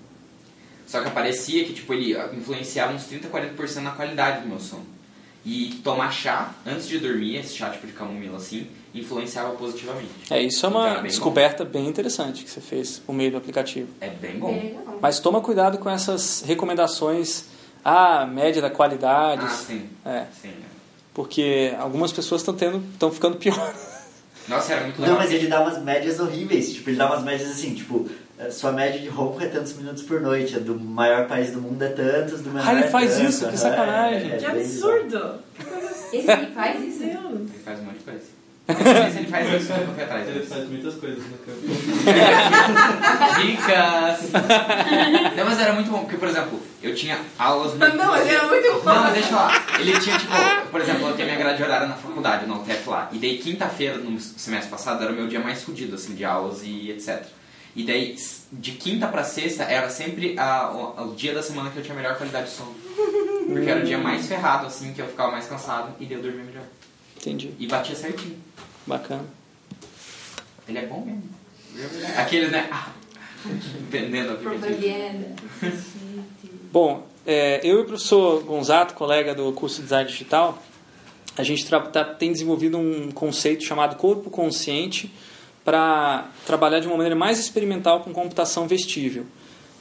Só 0.88 1.02
que 1.02 1.08
aparecia 1.08 1.64
que, 1.64 1.74
tipo, 1.74 1.94
ele 1.94 2.16
influenciava 2.36 2.94
uns 2.94 3.06
30, 3.06 3.28
40% 3.30 3.76
na 3.82 3.92
qualidade 3.92 4.42
do 4.42 4.48
meu 4.48 4.60
sono. 4.60 4.86
E 5.46 5.82
tomar 5.84 6.10
chá 6.12 6.54
antes 6.66 6.88
de 6.88 7.00
dormir, 7.00 7.36
esse 7.38 7.54
chá 7.56 7.70
tipo 7.70 7.86
de 7.86 7.92
camomila 7.94 8.38
assim, 8.38 8.68
influenciava 8.96 9.52
positivamente. 9.56 10.10
É, 10.30 10.42
isso 10.42 10.66
é 10.66 10.70
Então, 10.70 10.80
uma 10.82 10.90
era 10.90 11.02
bem 11.02 11.10
descoberta 11.10 11.66
bem 11.66 11.88
interessante 11.88 12.44
que 12.46 12.50
você 12.50 12.62
fez 12.62 13.00
por 13.00 13.14
meio 13.14 13.32
do 13.32 13.38
aplicativo. 13.38 13.90
É 14.00 14.10
bem 14.10 14.40
bom. 14.40 14.54
Bem. 14.54 14.78
Mas 15.02 15.20
toma 15.20 15.42
cuidado 15.42 15.78
com 15.80 15.90
essas 15.90 16.44
recomendações, 16.46 17.46
ah, 17.84 18.26
média 18.26 18.62
da 18.62 18.70
qualidade, 18.70 19.44
Ah, 19.46 19.50
sim. 19.50 19.90
é, 20.06 20.26
sim. 20.42 20.54
porque 21.14 21.74
algumas 21.78 22.12
pessoas 22.14 22.40
estão 22.42 22.54
tendo, 22.54 22.82
estão 22.94 23.12
ficando 23.12 23.36
pior. 23.36 23.76
Nossa, 24.48 24.74
era 24.74 24.84
muito 24.84 25.00
legal. 25.02 25.16
Não, 25.16 25.22
mas 25.24 25.32
ele 25.32 25.48
dá 25.48 25.62
umas 25.62 25.82
médias 25.82 26.20
horríveis. 26.20 26.74
Tipo, 26.74 26.90
ele 26.90 26.98
dá 26.98 27.06
umas 27.08 27.24
médias 27.24 27.50
assim, 27.50 27.74
tipo, 27.74 28.10
sua 28.52 28.72
média 28.72 29.00
de 29.00 29.08
ronco 29.10 29.42
é 29.42 29.48
tantos 29.48 29.74
minutos 29.74 30.04
por 30.04 30.20
noite, 30.22 30.56
a 30.56 30.60
do 30.60 30.80
maior 30.80 31.28
país 31.28 31.52
do 31.52 31.62
mundo 31.62 31.82
é 31.84 31.90
tantos, 31.90 32.42
do 32.42 32.50
menor 32.50 32.68
Ah, 32.68 32.74
ele 32.74 32.84
é 32.84 32.88
faz 32.90 33.16
tanto. 33.16 33.30
isso? 33.30 33.48
Que 33.48 33.58
sacanagem. 33.58 34.32
é, 34.32 34.36
é 34.36 34.38
Que 34.38 34.46
absurdo! 34.46 35.36
Esse 36.12 36.32
aí 36.32 36.52
faz 36.54 36.82
isso? 36.84 37.04
Ele 37.04 37.50
faz 37.64 37.80
um 37.80 37.84
monte 37.84 37.98
de 37.98 38.04
coisa. 38.04 38.34
Se 39.12 39.18
ele 39.20 39.28
faz 39.28 39.62
isso, 39.62 39.74
eu 39.74 40.04
atrás. 40.04 40.28
Ele 40.28 40.46
faz 40.46 40.70
muitas 40.70 40.94
coisas 40.96 41.22
no 41.26 41.38
campo. 41.38 41.60
Dicas! 43.42 44.32
Não, 45.36 45.46
mas 45.46 45.60
era 45.60 45.74
muito 45.74 45.92
bom, 45.92 46.00
porque, 46.00 46.16
por 46.18 46.28
exemplo, 46.30 46.62
eu 46.82 46.96
tinha 46.96 47.20
aulas... 47.38 47.78
Não, 47.78 47.96
mas 48.08 48.28
era 48.28 48.48
muito 48.48 48.72
bom. 48.74 48.84
Não, 48.86 49.02
mas 49.04 49.14
deixa 49.14 49.30
eu 49.30 49.34
falar. 49.34 49.66
Ele 49.80 50.00
tinha, 50.00 50.18
tipo, 50.18 50.32
por 50.72 50.80
exemplo, 50.82 51.08
eu 51.10 51.14
tinha 51.16 51.26
minha 51.26 51.38
grade 51.38 51.62
horária 51.62 51.88
na 51.88 51.96
faculdade, 51.96 52.46
no 52.46 52.62
UTF 52.62 52.90
lá. 52.90 53.10
E 53.12 53.18
daí, 53.18 53.38
quinta-feira, 53.38 53.98
no 53.98 54.18
semestre 54.20 54.70
passado, 54.70 55.04
era 55.04 55.12
o 55.12 55.16
meu 55.16 55.28
dia 55.28 55.40
mais 55.42 55.62
fodido, 55.62 55.96
assim, 55.96 56.16
de 56.16 56.24
aulas 56.24 56.62
e 56.64 56.90
etc. 56.92 57.22
E 57.76 57.84
daí, 57.84 58.16
de 58.52 58.72
quinta 58.74 59.08
pra 59.08 59.24
sexta, 59.24 59.64
era 59.64 59.90
sempre 59.90 60.38
a, 60.38 60.72
o, 60.72 61.12
o 61.12 61.16
dia 61.16 61.34
da 61.34 61.42
semana 61.42 61.72
que 61.72 61.78
eu 61.78 61.84
tinha 61.84 61.96
melhor 61.96 62.16
qualidade 62.18 62.46
de 62.50 62.52
sono. 62.56 62.76
Porque 63.48 63.70
era 63.70 63.82
o 63.82 63.86
dia 63.86 63.98
mais 63.98 64.28
ferrado, 64.28 64.68
assim, 64.68 64.94
que 64.94 65.02
eu 65.02 65.08
ficava 65.08 65.32
mais 65.32 65.48
cansado 65.48 65.96
e 66.00 66.06
daí 66.06 66.18
eu 66.18 66.22
dormia 66.22 66.44
melhor. 66.44 66.64
Entendi, 67.18 67.52
E 67.58 67.66
batia 67.68 67.96
certinho. 67.96 68.38
bacana. 68.86 69.24
Ele 70.68 70.78
é 70.78 70.86
bom 70.86 71.04
mesmo. 71.04 71.24
Aqueles, 72.18 72.52
né? 72.52 72.68
Ah, 72.72 72.92
vendendo 73.90 74.34
a. 74.34 74.36
Propaganda. 74.36 75.36
Bom, 76.72 77.08
é, 77.26 77.60
eu 77.64 77.80
e 77.80 77.82
o 77.82 77.86
professor 77.86 78.44
Gonzato, 78.44 78.94
colega 78.94 79.34
do 79.36 79.52
curso 79.54 79.78
de 79.78 79.84
Design 79.84 80.10
Digital, 80.10 80.62
a 81.36 81.44
gente 81.44 81.68
tá- 81.68 82.04
tem 82.06 82.32
desenvolvido 82.32 82.78
um 82.78 83.12
conceito 83.12 83.64
chamado 83.64 83.96
corpo 83.96 84.30
consciente 84.30 85.12
para 85.64 86.30
trabalhar 86.46 86.80
de 86.80 86.88
uma 86.88 86.98
maneira 86.98 87.16
mais 87.16 87.40
experimental 87.40 88.02
com 88.02 88.12
computação 88.12 88.68
vestível. 88.68 89.26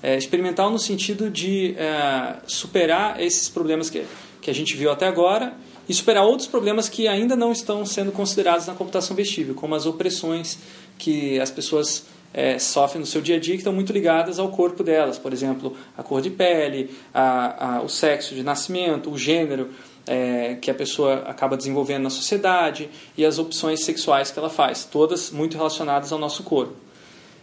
É, 0.03 0.17
experimental 0.17 0.71
no 0.71 0.79
sentido 0.79 1.31
de 1.31 1.75
é, 1.77 2.37
superar 2.47 3.21
esses 3.21 3.49
problemas 3.49 3.89
que, 3.89 4.05
que 4.41 4.51
a 4.51 4.55
gente 4.55 4.77
viu 4.77 4.91
até 4.91 5.07
agora 5.07 5.55
e 5.89 5.95
superar 5.95 6.25
outros 6.25 6.49
problemas 6.49 6.89
que 6.89 7.07
ainda 7.07 7.37
não 7.37 7.53
estão 7.53 7.85
sendo 7.87 8.11
considerados 8.13 8.67
na 8.67 8.75
computação 8.75 9.15
vestível, 9.15 9.55
como 9.55 9.75
as 9.75 9.87
opressões 9.87 10.59
que 10.99 11.39
as 11.39 11.51
pessoas 11.51 12.07
é, 12.35 12.59
sofrem 12.59 13.01
no 13.01 13.07
seu 13.07 13.21
dia 13.21 13.37
a 13.37 13.39
dia 13.39 13.55
que 13.55 13.61
estão 13.61 13.73
muito 13.73 13.93
ligadas 13.93 14.39
ao 14.39 14.49
corpo 14.49 14.83
delas, 14.83 15.19
por 15.19 15.33
exemplo, 15.33 15.77
a 15.97 16.03
cor 16.03 16.23
de 16.23 16.31
pele, 16.31 16.91
a, 17.13 17.77
a, 17.77 17.83
o 17.83 17.89
sexo 17.89 18.35
de 18.35 18.43
nascimento, 18.43 19.11
o 19.11 19.19
gênero 19.19 19.71
é, 20.07 20.57
que 20.61 20.71
a 20.71 20.75
pessoa 20.75 21.25
acaba 21.27 21.57
desenvolvendo 21.57 22.03
na 22.05 22.11
sociedade 22.11 22.89
e 23.17 23.25
as 23.25 23.39
opções 23.39 23.85
sexuais 23.85 24.31
que 24.31 24.39
ela 24.39 24.51
faz, 24.51 24.85
todas 24.85 25.31
muito 25.31 25.57
relacionadas 25.57 26.13
ao 26.13 26.19
nosso 26.19 26.43
corpo. 26.43 26.75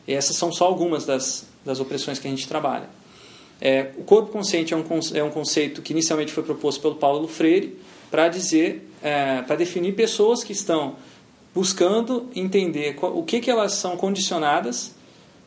E 0.07 0.13
essas 0.13 0.35
são 0.35 0.51
só 0.51 0.65
algumas 0.65 1.05
das, 1.05 1.47
das 1.63 1.79
opressões 1.79 2.19
que 2.19 2.27
a 2.27 2.31
gente 2.31 2.47
trabalha. 2.47 2.89
É, 3.61 3.91
o 3.97 4.03
corpo 4.03 4.31
consciente 4.31 4.73
é 4.73 4.77
um, 4.77 4.83
é 5.13 5.23
um 5.23 5.29
conceito 5.29 5.81
que 5.81 5.91
inicialmente 5.91 6.31
foi 6.31 6.43
proposto 6.43 6.81
pelo 6.81 6.95
Paulo 6.95 7.27
Freire 7.27 7.77
para 8.09 8.27
dizer, 8.27 8.89
é, 9.03 9.41
para 9.41 9.55
definir 9.55 9.93
pessoas 9.93 10.43
que 10.43 10.53
estão 10.53 10.95
buscando 11.53 12.29
entender 12.35 12.97
o 13.01 13.23
que, 13.23 13.39
que 13.39 13.51
elas 13.51 13.73
são 13.73 13.97
condicionadas, 13.97 14.95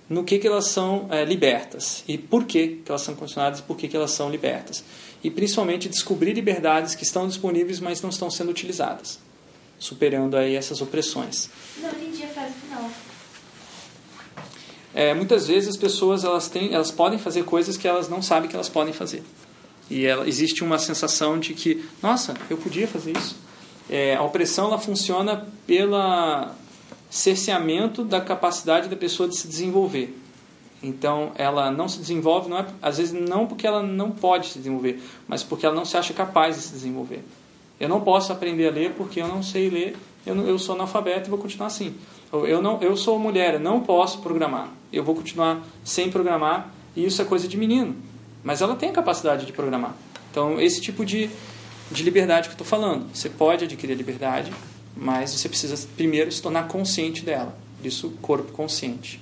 no 0.09 0.25
que, 0.25 0.39
que 0.39 0.47
elas 0.47 0.67
são 0.67 1.07
é, 1.11 1.25
libertas 1.25 2.05
e 2.07 2.19
por 2.19 2.45
que, 2.45 2.81
que 2.85 2.91
elas 2.91 3.01
são 3.01 3.15
condicionadas 3.15 3.61
e 3.61 3.63
por 3.63 3.77
que, 3.77 3.89
que 3.89 3.97
elas 3.97 4.11
são 4.11 4.31
libertas. 4.31 4.85
E 5.23 5.31
principalmente 5.31 5.89
descobrir 5.89 6.33
liberdades 6.33 6.95
que 6.95 7.05
estão 7.05 7.29
disponíveis, 7.29 7.79
mas 7.79 8.03
não 8.03 8.11
estão 8.11 8.31
sendo 8.31 8.51
utilizadas, 8.51 9.21
superando 9.79 10.37
aí 10.37 10.57
essas 10.57 10.81
opressões. 10.81 11.49
Não 11.81 11.91
entendi 11.91 12.25
a 12.25 12.29
frase 12.29 12.55
final. 12.55 12.91
É, 14.95 15.15
muitas 15.15 15.47
vezes 15.47 15.71
as 15.71 15.77
pessoas 15.77 16.25
elas 16.25 16.49
têm, 16.49 16.75
elas 16.75 16.91
podem 16.91 17.19
fazer 17.19 17.45
coisas 17.45 17.77
que 17.77 17.89
elas 17.89 18.09
não 18.09 18.21
sabem 18.21 18.49
que 18.49 18.55
elas 18.55 18.69
podem 18.69 18.93
fazer. 18.93 19.23
E 19.89 20.05
ela, 20.07 20.29
existe 20.29 20.63
uma 20.63 20.79
sensação 20.79 21.39
de 21.39 21.55
que, 21.55 21.85
nossa, 22.03 22.35
eu 22.51 22.57
podia 22.57 22.87
fazer 22.87 23.17
isso. 23.17 23.37
É, 23.89 24.17
a 24.17 24.23
opressão 24.23 24.67
ela 24.67 24.79
funciona 24.79 25.47
pelo 25.67 25.97
cerceamento 27.11 28.05
da 28.05 28.21
capacidade 28.21 28.89
da 28.89 28.97
pessoa 28.97 29.29
de 29.29 29.37
se 29.37 29.47
desenvolver. 29.47 30.19
Então, 30.83 31.31
ela 31.37 31.71
não 31.71 31.89
se 31.89 31.99
desenvolve, 31.99 32.49
não 32.51 32.59
é, 32.59 32.67
às 32.81 32.99
vezes 32.99 33.13
não 33.13 33.47
porque 33.47 33.67
ela 33.67 33.83
não 33.83 34.11
pode 34.11 34.49
se 34.49 34.59
desenvolver, 34.59 35.01
mas 35.29 35.43
porque 35.43 35.65
ela 35.65 35.75
não 35.75 35.85
se 35.85 35.97
acha 35.97 36.13
capaz 36.13 36.57
de 36.57 36.63
se 36.63 36.73
desenvolver. 36.73 37.23
Eu 37.79 37.89
não 37.89 38.01
posso 38.01 38.33
aprender 38.33 38.67
a 38.67 38.71
ler 38.71 38.93
porque 38.97 39.21
eu 39.21 39.29
não 39.29 39.43
sei 39.43 39.71
ler, 39.71 39.97
eu, 40.27 40.35
não- 40.35 40.47
eu 40.47 40.59
sou 40.59 40.75
analfabeto 40.75 41.29
e 41.29 41.31
vou 41.31 41.39
continuar 41.39 41.67
assim. 41.69 41.95
Eu, 42.33 42.61
não, 42.61 42.81
eu 42.83 42.97
sou 42.97 43.19
mulher, 43.19 43.55
eu 43.55 43.61
não 43.61 43.81
posso 43.81 44.19
programar, 44.21 44.69
eu 44.93 45.05
vou 45.05 45.15
continuar 45.15 45.63
sem 45.85 46.11
programar, 46.11 46.73
e 46.97 47.05
isso 47.05 47.21
é 47.23 47.25
coisa 47.25 47.47
de 47.47 47.57
menino. 47.57 47.95
Mas 48.43 48.61
ela 48.61 48.75
tem 48.75 48.89
a 48.89 48.93
capacidade 48.93 49.47
de 49.47 49.53
programar. 49.53 49.95
Então, 50.31 50.61
esse 50.61 50.81
tipo 50.81 51.05
de, 51.05 51.31
de 51.93 52.03
liberdade 52.03 52.49
que 52.49 52.53
eu 52.55 52.63
estou 52.63 52.67
falando. 52.67 53.07
Você 53.15 53.29
pode 53.29 53.65
adquirir 53.65 53.93
a 53.93 53.97
liberdade, 53.97 54.53
mas 54.97 55.31
você 55.31 55.49
precisa 55.49 55.87
primeiro 55.97 56.33
se 56.33 56.43
tornar 56.43 56.67
consciente 56.67 57.25
dela. 57.25 57.57
Isso, 57.85 58.11
corpo 58.21 58.51
consciente. 58.53 59.22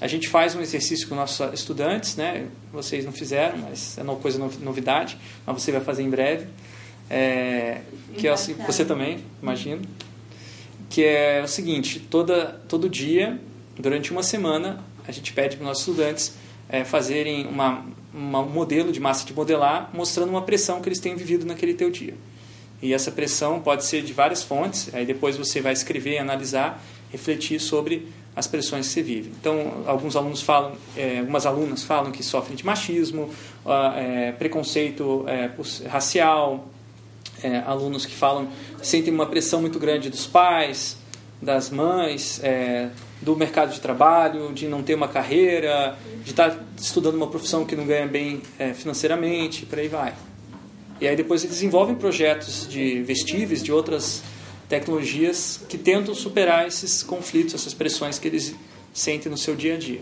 A 0.00 0.06
gente 0.06 0.28
faz 0.28 0.54
um 0.54 0.60
exercício 0.60 1.06
com 1.08 1.14
nossos 1.14 1.52
estudantes, 1.52 2.16
né? 2.16 2.46
Vocês 2.72 3.04
não 3.04 3.12
fizeram, 3.12 3.58
mas 3.58 3.98
é 3.98 4.02
uma 4.02 4.16
coisa 4.16 4.38
novi- 4.38 4.64
novidade, 4.64 5.18
mas 5.46 5.62
você 5.62 5.70
vai 5.70 5.80
fazer 5.82 6.02
em 6.02 6.08
breve. 6.10 6.46
É, 7.08 7.80
que 8.16 8.26
é 8.28 8.34
você 8.34 8.84
também, 8.84 9.18
imagino. 9.42 9.82
Que 10.88 11.04
é 11.04 11.42
o 11.44 11.48
seguinte: 11.48 12.00
toda, 12.00 12.60
todo 12.68 12.88
dia, 12.88 13.38
durante 13.78 14.10
uma 14.12 14.22
semana, 14.22 14.82
a 15.06 15.12
gente 15.12 15.32
pede 15.32 15.56
para 15.56 15.64
os 15.64 15.68
nossos 15.68 15.86
estudantes 15.88 16.34
é, 16.68 16.84
fazerem 16.84 17.46
uma, 17.46 17.84
uma- 18.14 18.40
um 18.40 18.48
modelo 18.48 18.92
de 18.92 19.00
massa 19.00 19.26
de 19.26 19.34
modelar, 19.34 19.90
mostrando 19.92 20.30
uma 20.30 20.42
pressão 20.42 20.80
que 20.80 20.88
eles 20.88 21.00
têm 21.00 21.14
vivido 21.14 21.44
naquele 21.44 21.74
teu 21.74 21.90
dia. 21.90 22.14
E 22.80 22.94
essa 22.94 23.10
pressão 23.10 23.60
pode 23.60 23.84
ser 23.84 24.02
de 24.02 24.12
várias 24.14 24.42
fontes, 24.42 24.88
aí 24.94 25.04
depois 25.04 25.36
você 25.36 25.60
vai 25.60 25.72
escrever, 25.74 26.16
analisar, 26.18 26.82
refletir 27.12 27.60
sobre 27.60 28.08
as 28.34 28.46
pressões 28.46 28.86
que 28.86 28.92
você 28.94 29.02
vive. 29.02 29.32
Então, 29.40 29.82
alguns 29.86 30.14
alunos 30.16 30.40
falam, 30.40 30.72
eh, 30.96 31.18
algumas 31.18 31.44
alunas 31.46 31.82
falam 31.82 32.12
que 32.12 32.22
sofrem 32.22 32.56
de 32.56 32.64
machismo, 32.64 33.28
eh, 33.96 34.32
preconceito 34.38 35.24
pos- 35.56 35.82
racial, 35.88 36.68
eh, 37.42 37.62
alunos 37.66 38.06
que 38.06 38.14
falam 38.14 38.48
sentem 38.82 39.12
uma 39.12 39.26
pressão 39.26 39.60
muito 39.60 39.78
grande 39.78 40.08
dos 40.08 40.26
pais, 40.26 40.96
das 41.42 41.70
mães, 41.70 42.40
eh, 42.42 42.88
do 43.20 43.34
mercado 43.36 43.72
de 43.72 43.80
trabalho, 43.80 44.52
de 44.52 44.66
não 44.68 44.82
ter 44.82 44.94
uma 44.94 45.08
carreira, 45.08 45.96
de 46.24 46.30
estar 46.30 46.56
estudando 46.78 47.14
uma 47.16 47.26
profissão 47.26 47.64
que 47.66 47.74
não 47.76 47.84
ganha 47.86 48.06
bem 48.06 48.40
financeiramente, 48.74 49.66
por 49.66 49.78
aí 49.78 49.88
vai. 49.88 50.14
E 51.00 51.06
aí 51.08 51.16
depois 51.16 51.42
eles 51.44 51.56
desenvolvem 51.56 51.94
projetos 51.96 52.66
de 52.68 53.02
vestíveis, 53.02 53.62
de 53.62 53.72
outras 53.72 54.22
tecnologias 54.70 55.60
que 55.68 55.76
tentam 55.76 56.14
superar 56.14 56.66
esses 56.66 57.02
conflitos, 57.02 57.54
essas 57.54 57.74
pressões 57.74 58.18
que 58.18 58.28
eles 58.28 58.54
sentem 58.94 59.30
no 59.30 59.36
seu 59.36 59.54
dia 59.54 59.74
a 59.74 59.76
dia. 59.76 60.00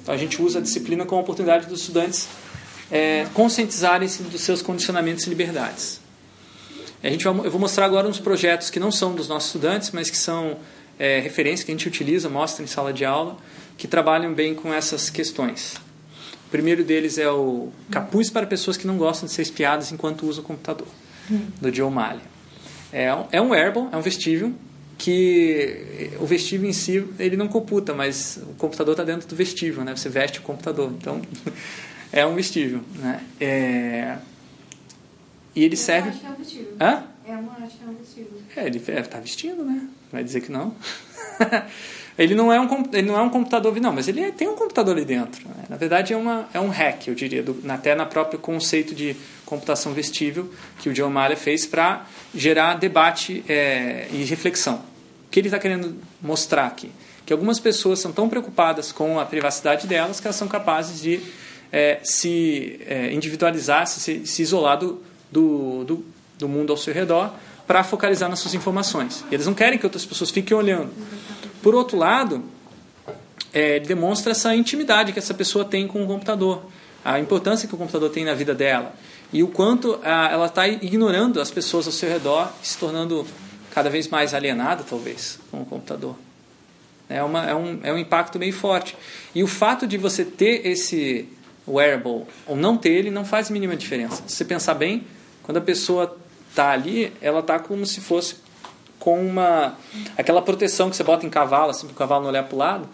Então 0.00 0.14
a 0.14 0.16
gente 0.16 0.40
usa 0.40 0.60
a 0.60 0.62
disciplina 0.62 1.04
como 1.04 1.20
oportunidade 1.20 1.66
dos 1.66 1.80
estudantes 1.80 2.28
é, 2.90 3.26
conscientizarem-se 3.34 4.22
dos 4.22 4.40
seus 4.40 4.62
condicionamentos 4.62 5.26
e 5.26 5.28
liberdades. 5.28 6.00
A 7.02 7.10
gente 7.10 7.24
vai, 7.24 7.46
eu 7.46 7.50
vou 7.50 7.60
mostrar 7.60 7.84
agora 7.84 8.06
uns 8.06 8.20
projetos 8.20 8.70
que 8.70 8.78
não 8.78 8.92
são 8.92 9.14
dos 9.14 9.28
nossos 9.28 9.48
estudantes, 9.48 9.90
mas 9.90 10.08
que 10.08 10.16
são 10.16 10.58
é, 10.98 11.18
referências 11.18 11.64
que 11.64 11.72
a 11.72 11.74
gente 11.74 11.88
utiliza, 11.88 12.28
mostra 12.28 12.62
em 12.62 12.68
sala 12.68 12.92
de 12.92 13.04
aula, 13.04 13.36
que 13.76 13.88
trabalham 13.88 14.32
bem 14.32 14.54
com 14.54 14.72
essas 14.72 15.10
questões. 15.10 15.74
O 16.46 16.50
primeiro 16.50 16.84
deles 16.84 17.18
é 17.18 17.28
o 17.28 17.70
Capuz 17.90 18.30
para 18.30 18.46
pessoas 18.46 18.76
que 18.76 18.86
não 18.86 18.96
gostam 18.96 19.26
de 19.26 19.32
ser 19.34 19.42
espiadas 19.42 19.90
enquanto 19.90 20.24
usam 20.24 20.44
o 20.44 20.46
computador, 20.46 20.86
do 21.60 21.74
Joe 21.74 21.90
Malley. 21.90 22.22
É 22.94 23.12
um, 23.12 23.26
é 23.32 23.40
um 23.40 23.48
wearable, 23.50 23.88
é 23.90 23.96
um 23.96 24.00
vestível, 24.00 24.54
que 24.96 26.12
o 26.20 26.26
vestível 26.26 26.70
em 26.70 26.72
si 26.72 27.04
ele 27.18 27.36
não 27.36 27.48
computa, 27.48 27.92
mas 27.92 28.36
o 28.36 28.54
computador 28.54 28.92
está 28.92 29.02
dentro 29.02 29.26
do 29.26 29.34
vestível, 29.34 29.82
né? 29.84 29.96
Você 29.96 30.08
veste 30.08 30.38
o 30.38 30.42
computador, 30.42 30.92
então 30.96 31.20
é 32.12 32.24
um 32.24 32.36
vestível, 32.36 32.82
né? 32.94 33.20
É... 33.40 34.18
E 35.56 35.64
ele 35.64 35.76
serve. 35.76 36.10
Eu 36.10 36.12
acho 36.12 36.20
que 36.20 36.26
é 36.26 36.30
um 36.30 36.34
vestível. 36.36 36.76
Hã? 36.80 37.04
É 37.26 37.32
uma 37.32 37.52
arte, 37.54 37.76
é 37.84 37.90
um 37.90 37.94
vestido. 37.94 38.30
É, 38.54 38.66
ele 38.66 38.82
é, 38.86 39.02
tá 39.02 39.18
vestindo, 39.18 39.64
né? 39.64 39.88
Vai 40.12 40.22
dizer 40.22 40.42
que 40.42 40.52
não. 40.52 40.76
ele 42.18 42.34
não 42.34 42.52
é 42.52 42.60
um 42.60 42.68
ele 42.92 43.08
não 43.08 43.18
é 43.18 43.22
um 43.22 43.28
computador, 43.28 43.74
não, 43.80 43.92
mas 43.92 44.08
ele 44.08 44.20
é- 44.22 44.30
tem 44.30 44.48
um 44.48 44.54
computador 44.54 44.96
ali 44.96 45.04
dentro. 45.04 45.48
né? 45.48 45.64
Na 45.68 45.76
verdade 45.76 46.12
é 46.12 46.16
uma 46.16 46.48
é 46.54 46.60
um 46.60 46.68
hack, 46.68 47.08
eu 47.08 47.14
diria, 47.14 47.42
do, 47.42 47.60
até 47.68 47.94
na 47.94 48.06
próprio 48.06 48.38
conceito 48.38 48.94
de 48.94 49.16
computação 49.44 49.92
vestível 49.92 50.48
que 50.78 50.88
o 50.88 50.92
John 50.92 51.10
Mayer 51.10 51.36
fez 51.36 51.66
para 51.66 52.06
gerar 52.34 52.74
debate 52.74 53.44
é, 53.48 54.06
e 54.12 54.24
reflexão. 54.24 54.76
O 55.26 55.30
que 55.30 55.40
ele 55.40 55.48
está 55.48 55.58
querendo 55.58 55.96
mostrar 56.22 56.66
aqui? 56.66 56.90
Que 57.26 57.32
algumas 57.32 57.58
pessoas 57.58 57.98
são 57.98 58.12
tão 58.12 58.28
preocupadas 58.28 58.92
com 58.92 59.18
a 59.18 59.24
privacidade 59.24 59.86
delas 59.86 60.20
que 60.20 60.26
elas 60.26 60.36
são 60.36 60.46
capazes 60.46 61.00
de 61.00 61.20
é, 61.72 61.98
se 62.04 62.80
é, 62.86 63.12
individualizar, 63.12 63.86
se, 63.86 64.24
se 64.26 64.42
isolar 64.42 64.78
do, 64.78 65.02
do, 65.32 65.84
do, 65.84 66.04
do 66.38 66.48
mundo 66.48 66.70
ao 66.70 66.76
seu 66.76 66.94
redor 66.94 67.32
para 67.66 67.82
focalizar 67.82 68.28
nas 68.28 68.38
suas 68.38 68.54
informações. 68.54 69.24
E 69.30 69.34
eles 69.34 69.46
não 69.46 69.54
querem 69.54 69.78
que 69.78 69.84
outras 69.84 70.04
pessoas 70.04 70.30
fiquem 70.30 70.56
olhando. 70.56 70.92
Por 71.64 71.74
outro 71.74 71.96
lado, 71.96 72.44
é, 73.50 73.80
demonstra 73.80 74.32
essa 74.32 74.54
intimidade 74.54 75.14
que 75.14 75.18
essa 75.18 75.32
pessoa 75.32 75.64
tem 75.64 75.88
com 75.88 76.04
o 76.04 76.06
computador, 76.06 76.62
a 77.02 77.18
importância 77.18 77.66
que 77.66 77.74
o 77.74 77.78
computador 77.78 78.10
tem 78.10 78.22
na 78.22 78.34
vida 78.34 78.54
dela 78.54 78.94
e 79.32 79.42
o 79.42 79.48
quanto 79.48 79.98
ah, 80.04 80.28
ela 80.30 80.44
está 80.44 80.68
ignorando 80.68 81.40
as 81.40 81.50
pessoas 81.50 81.86
ao 81.86 81.92
seu 81.92 82.10
redor, 82.10 82.52
se 82.62 82.76
tornando 82.76 83.26
cada 83.70 83.88
vez 83.88 84.08
mais 84.08 84.34
alienada, 84.34 84.84
talvez, 84.86 85.38
com 85.50 85.62
o 85.62 85.64
computador. 85.64 86.14
É, 87.08 87.22
uma, 87.22 87.48
é, 87.48 87.54
um, 87.54 87.80
é 87.82 87.92
um 87.94 87.98
impacto 87.98 88.38
bem 88.38 88.52
forte. 88.52 88.94
E 89.34 89.42
o 89.42 89.46
fato 89.46 89.86
de 89.86 89.96
você 89.96 90.22
ter 90.22 90.66
esse 90.66 91.26
wearable 91.66 92.26
ou 92.46 92.56
não 92.56 92.76
ter 92.76 92.90
ele 92.90 93.10
não 93.10 93.24
faz 93.24 93.50
a 93.50 93.54
mínima 93.54 93.74
diferença. 93.74 94.22
Se 94.26 94.36
você 94.36 94.44
pensar 94.44 94.74
bem, 94.74 95.06
quando 95.42 95.56
a 95.56 95.62
pessoa 95.62 96.14
está 96.50 96.72
ali, 96.72 97.10
ela 97.22 97.40
está 97.40 97.58
como 97.58 97.86
se 97.86 98.02
fosse 98.02 98.43
com 99.04 99.20
uma 99.20 99.76
aquela 100.16 100.40
proteção 100.40 100.88
que 100.88 100.96
você 100.96 101.04
bota 101.04 101.26
em 101.26 101.28
cavalo, 101.28 101.70
assim, 101.70 101.86
para 101.86 101.92
o 101.92 101.96
cavalo 101.96 102.22
não 102.22 102.30
olhar 102.30 102.44
para 102.44 102.54
o 102.54 102.58
lado. 102.58 102.88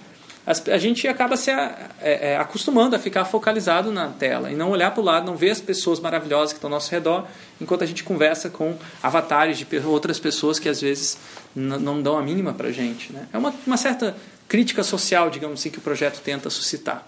A 0.44 0.78
gente 0.78 1.06
acaba 1.06 1.36
se 1.36 1.52
é, 1.52 1.92
é, 2.00 2.36
acostumando 2.36 2.96
a 2.96 2.98
ficar 2.98 3.24
focalizado 3.24 3.92
na 3.92 4.08
tela 4.08 4.50
e 4.50 4.56
não 4.56 4.70
olhar 4.70 4.90
para 4.90 5.00
o 5.00 5.04
lado, 5.04 5.26
não 5.26 5.36
ver 5.36 5.50
as 5.50 5.60
pessoas 5.60 6.00
maravilhosas 6.00 6.52
que 6.52 6.56
estão 6.56 6.66
ao 6.66 6.74
nosso 6.74 6.90
redor, 6.90 7.28
enquanto 7.60 7.84
a 7.84 7.86
gente 7.86 8.02
conversa 8.02 8.50
com 8.50 8.76
avatares 9.00 9.58
de 9.58 9.66
outras 9.86 10.18
pessoas 10.18 10.58
que 10.58 10.68
às 10.68 10.80
vezes 10.80 11.16
não 11.54 12.02
dão 12.02 12.18
a 12.18 12.22
mínima 12.22 12.52
para 12.52 12.68
a 12.68 12.72
gente. 12.72 13.12
Né? 13.12 13.28
É 13.32 13.38
uma, 13.38 13.54
uma 13.64 13.76
certa 13.76 14.16
crítica 14.48 14.82
social, 14.82 15.30
digamos 15.30 15.60
assim, 15.60 15.70
que 15.70 15.78
o 15.78 15.82
projeto 15.82 16.20
tenta 16.20 16.50
suscitar. 16.50 17.06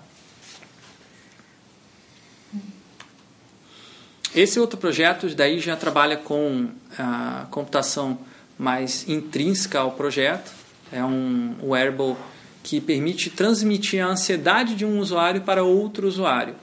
Esse 4.33 4.61
outro 4.61 4.79
projeto 4.79 5.29
daí 5.35 5.59
já 5.59 5.75
trabalha 5.75 6.17
com 6.17 6.69
a 6.97 7.47
computação 7.51 8.19
mais 8.63 9.09
intrínseca 9.09 9.81
ao 9.81 9.91
projeto. 9.91 10.53
É 10.93 11.05
um 11.05 11.57
wearable 11.65 12.15
que 12.63 12.81
permite 12.81 13.29
transmitir 13.29 14.01
a 14.01 14.07
ansiedade 14.07 14.77
de 14.77 14.87
um 14.87 15.01
usuário 15.01 15.41
para 15.41 15.65
outro 15.65 16.07
usuário, 16.07 16.55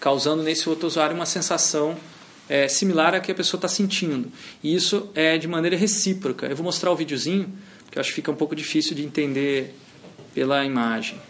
causando 0.00 0.42
nesse 0.42 0.68
outro 0.68 0.88
usuário 0.88 1.14
uma 1.14 1.26
sensação 1.26 1.96
é, 2.48 2.66
similar 2.66 3.14
à 3.14 3.20
que 3.20 3.30
a 3.30 3.34
pessoa 3.34 3.58
está 3.58 3.68
sentindo. 3.68 4.32
E 4.64 4.74
isso 4.74 5.10
é 5.14 5.38
de 5.38 5.46
maneira 5.46 5.76
recíproca. 5.76 6.46
Eu 6.46 6.56
vou 6.56 6.64
mostrar 6.64 6.90
o 6.90 6.96
videozinho, 6.96 7.52
que 7.88 7.98
eu 7.98 8.00
acho 8.00 8.10
que 8.10 8.16
fica 8.16 8.32
um 8.32 8.36
pouco 8.36 8.56
difícil 8.56 8.96
de 8.96 9.04
entender 9.04 9.76
pela 10.34 10.64
imagem. 10.64 11.20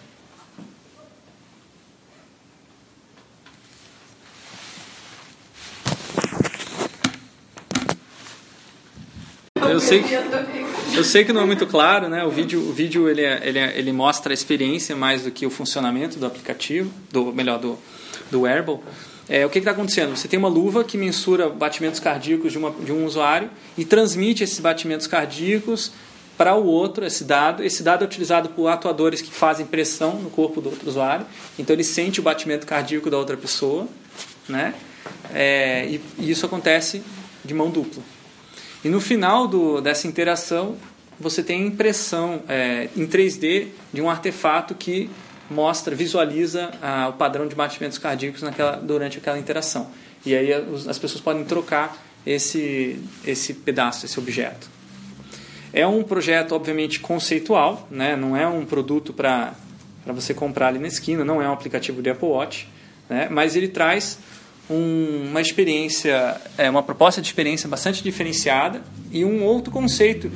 Eu 9.71 9.81
sei, 9.81 10.03
que- 10.03 10.15
eu 10.97 11.05
sei 11.05 11.25
que 11.25 11.33
não 11.33 11.43
é 11.43 11.45
muito 11.47 11.67
claro, 11.67 12.09
né? 12.09 12.25
O 12.25 12.31
vídeo, 12.31 12.61
o 12.61 12.73
vídeo 12.73 13.09
ele, 13.09 13.23
é- 13.23 13.41
ele, 13.45 13.59
é- 13.59 13.79
ele 13.79 13.93
mostra 13.93 14.33
a 14.33 14.35
experiência 14.35 14.95
mais 14.97 15.23
do 15.25 15.31
que 15.31 15.47
o 15.47 15.51
funcionamento 15.51 16.19
do 16.19 16.27
aplicativo, 16.27 16.91
do 17.13 17.33
melhor 17.33 17.59
do, 17.59 17.79
do 18.31 18.43
wearable. 18.43 18.79
É, 19.29 19.45
o 19.45 19.51
que 19.51 19.59
está 19.59 19.73
acontecendo? 19.73 20.17
Você 20.17 20.27
tem 20.27 20.39
uma 20.39 20.49
luva 20.49 20.83
que 20.83 20.97
mensura 20.97 21.51
batimentos 21.51 22.01
cardíacos 22.01 22.51
de, 22.53 22.57
uma, 22.59 22.71
de 22.71 22.91
um 22.93 23.05
usuário 23.05 23.51
e 23.77 23.85
transmite 23.85 24.43
esses 24.43 24.59
batimentos 24.59 25.07
cardíacos 25.07 25.93
para 26.37 26.55
o 26.55 26.65
outro, 26.65 27.05
esse 27.05 27.25
dado. 27.25 27.63
Esse 27.63 27.83
dado 27.83 28.03
é 28.05 28.07
utilizado 28.07 28.49
por 28.51 28.69
atuadores 28.69 29.21
que 29.21 29.31
fazem 29.31 29.67
pressão 29.67 30.15
no 30.15 30.31
corpo 30.31 30.63
do 30.63 30.71
outro 30.71 30.89
usuário. 30.89 31.27
Então 31.59 31.75
ele 31.75 31.85
sente 31.85 32.21
o 32.21 32.23
batimento 32.23 32.67
cardíaco 32.67 33.11
da 33.11 33.19
outra 33.19 33.37
pessoa, 33.37 33.87
né? 34.49 34.73
É, 35.35 35.85
e, 35.87 36.01
e 36.19 36.31
isso 36.31 36.47
acontece 36.47 37.03
de 37.45 37.53
mão 37.53 37.69
dupla. 37.71 38.03
E 38.85 38.89
no 38.89 39.01
final 39.01 39.47
do, 39.49 39.81
dessa 39.81 40.07
interação, 40.07 40.77
você 41.19 41.43
tem 41.43 41.63
a 41.63 41.67
impressão 41.67 42.43
é, 42.49 42.89
em 42.97 43.07
3D 43.07 43.69
de 43.93 44.01
um 44.01 44.09
artefato 44.09 44.75
que 44.75 45.11
mostra, 45.51 45.95
visualiza 45.95 46.71
ah, 46.83 47.09
o 47.09 47.15
padrão 47.15 47.49
de 47.49 47.55
batimentos 47.55 47.99
cardíacos 47.99 48.43
naquela, 48.43 48.77
durante 48.77 49.19
aquela 49.19 49.39
interação. 49.39 49.91
E 50.25 50.35
aí 50.35 50.53
os- 50.71 50.87
as 50.87 50.99
pessoas 50.99 51.21
podem 51.21 51.45
trocar 51.45 51.97
esse, 52.27 53.01
esse 53.27 53.55
pedaço, 53.55 54.05
esse 54.07 54.19
objeto. 54.19 54.69
É 55.73 55.87
um 55.87 56.03
projeto, 56.03 56.53
obviamente, 56.53 57.01
conceitual, 57.01 57.87
né? 57.91 58.15
não 58.17 58.37
é 58.37 58.47
um 58.47 58.65
produto 58.65 59.13
para 59.13 59.55
você 60.07 60.33
comprar 60.35 60.69
ali 60.69 60.79
na 60.79 60.89
esquina, 60.89 61.25
não 61.25 61.43
é 61.43 61.49
um 61.49 61.53
aplicativo 61.53 62.01
de 62.03 62.11
Apple 62.11 62.29
Watch, 62.29 62.69
né? 63.09 63.29
mas 63.31 63.57
ele 63.57 63.69
traz 63.69 64.19
um- 64.71 65.29
uma 65.31 65.41
experiência, 65.41 66.41
é, 66.57 66.69
uma 66.69 66.83
proposta 66.83 67.21
de 67.21 67.27
experiência 67.29 67.69
bastante 67.69 68.03
diferenciada 68.03 68.83
e 69.11 69.25
um 69.25 69.43
outro 69.45 69.71
conceito, 69.73 70.31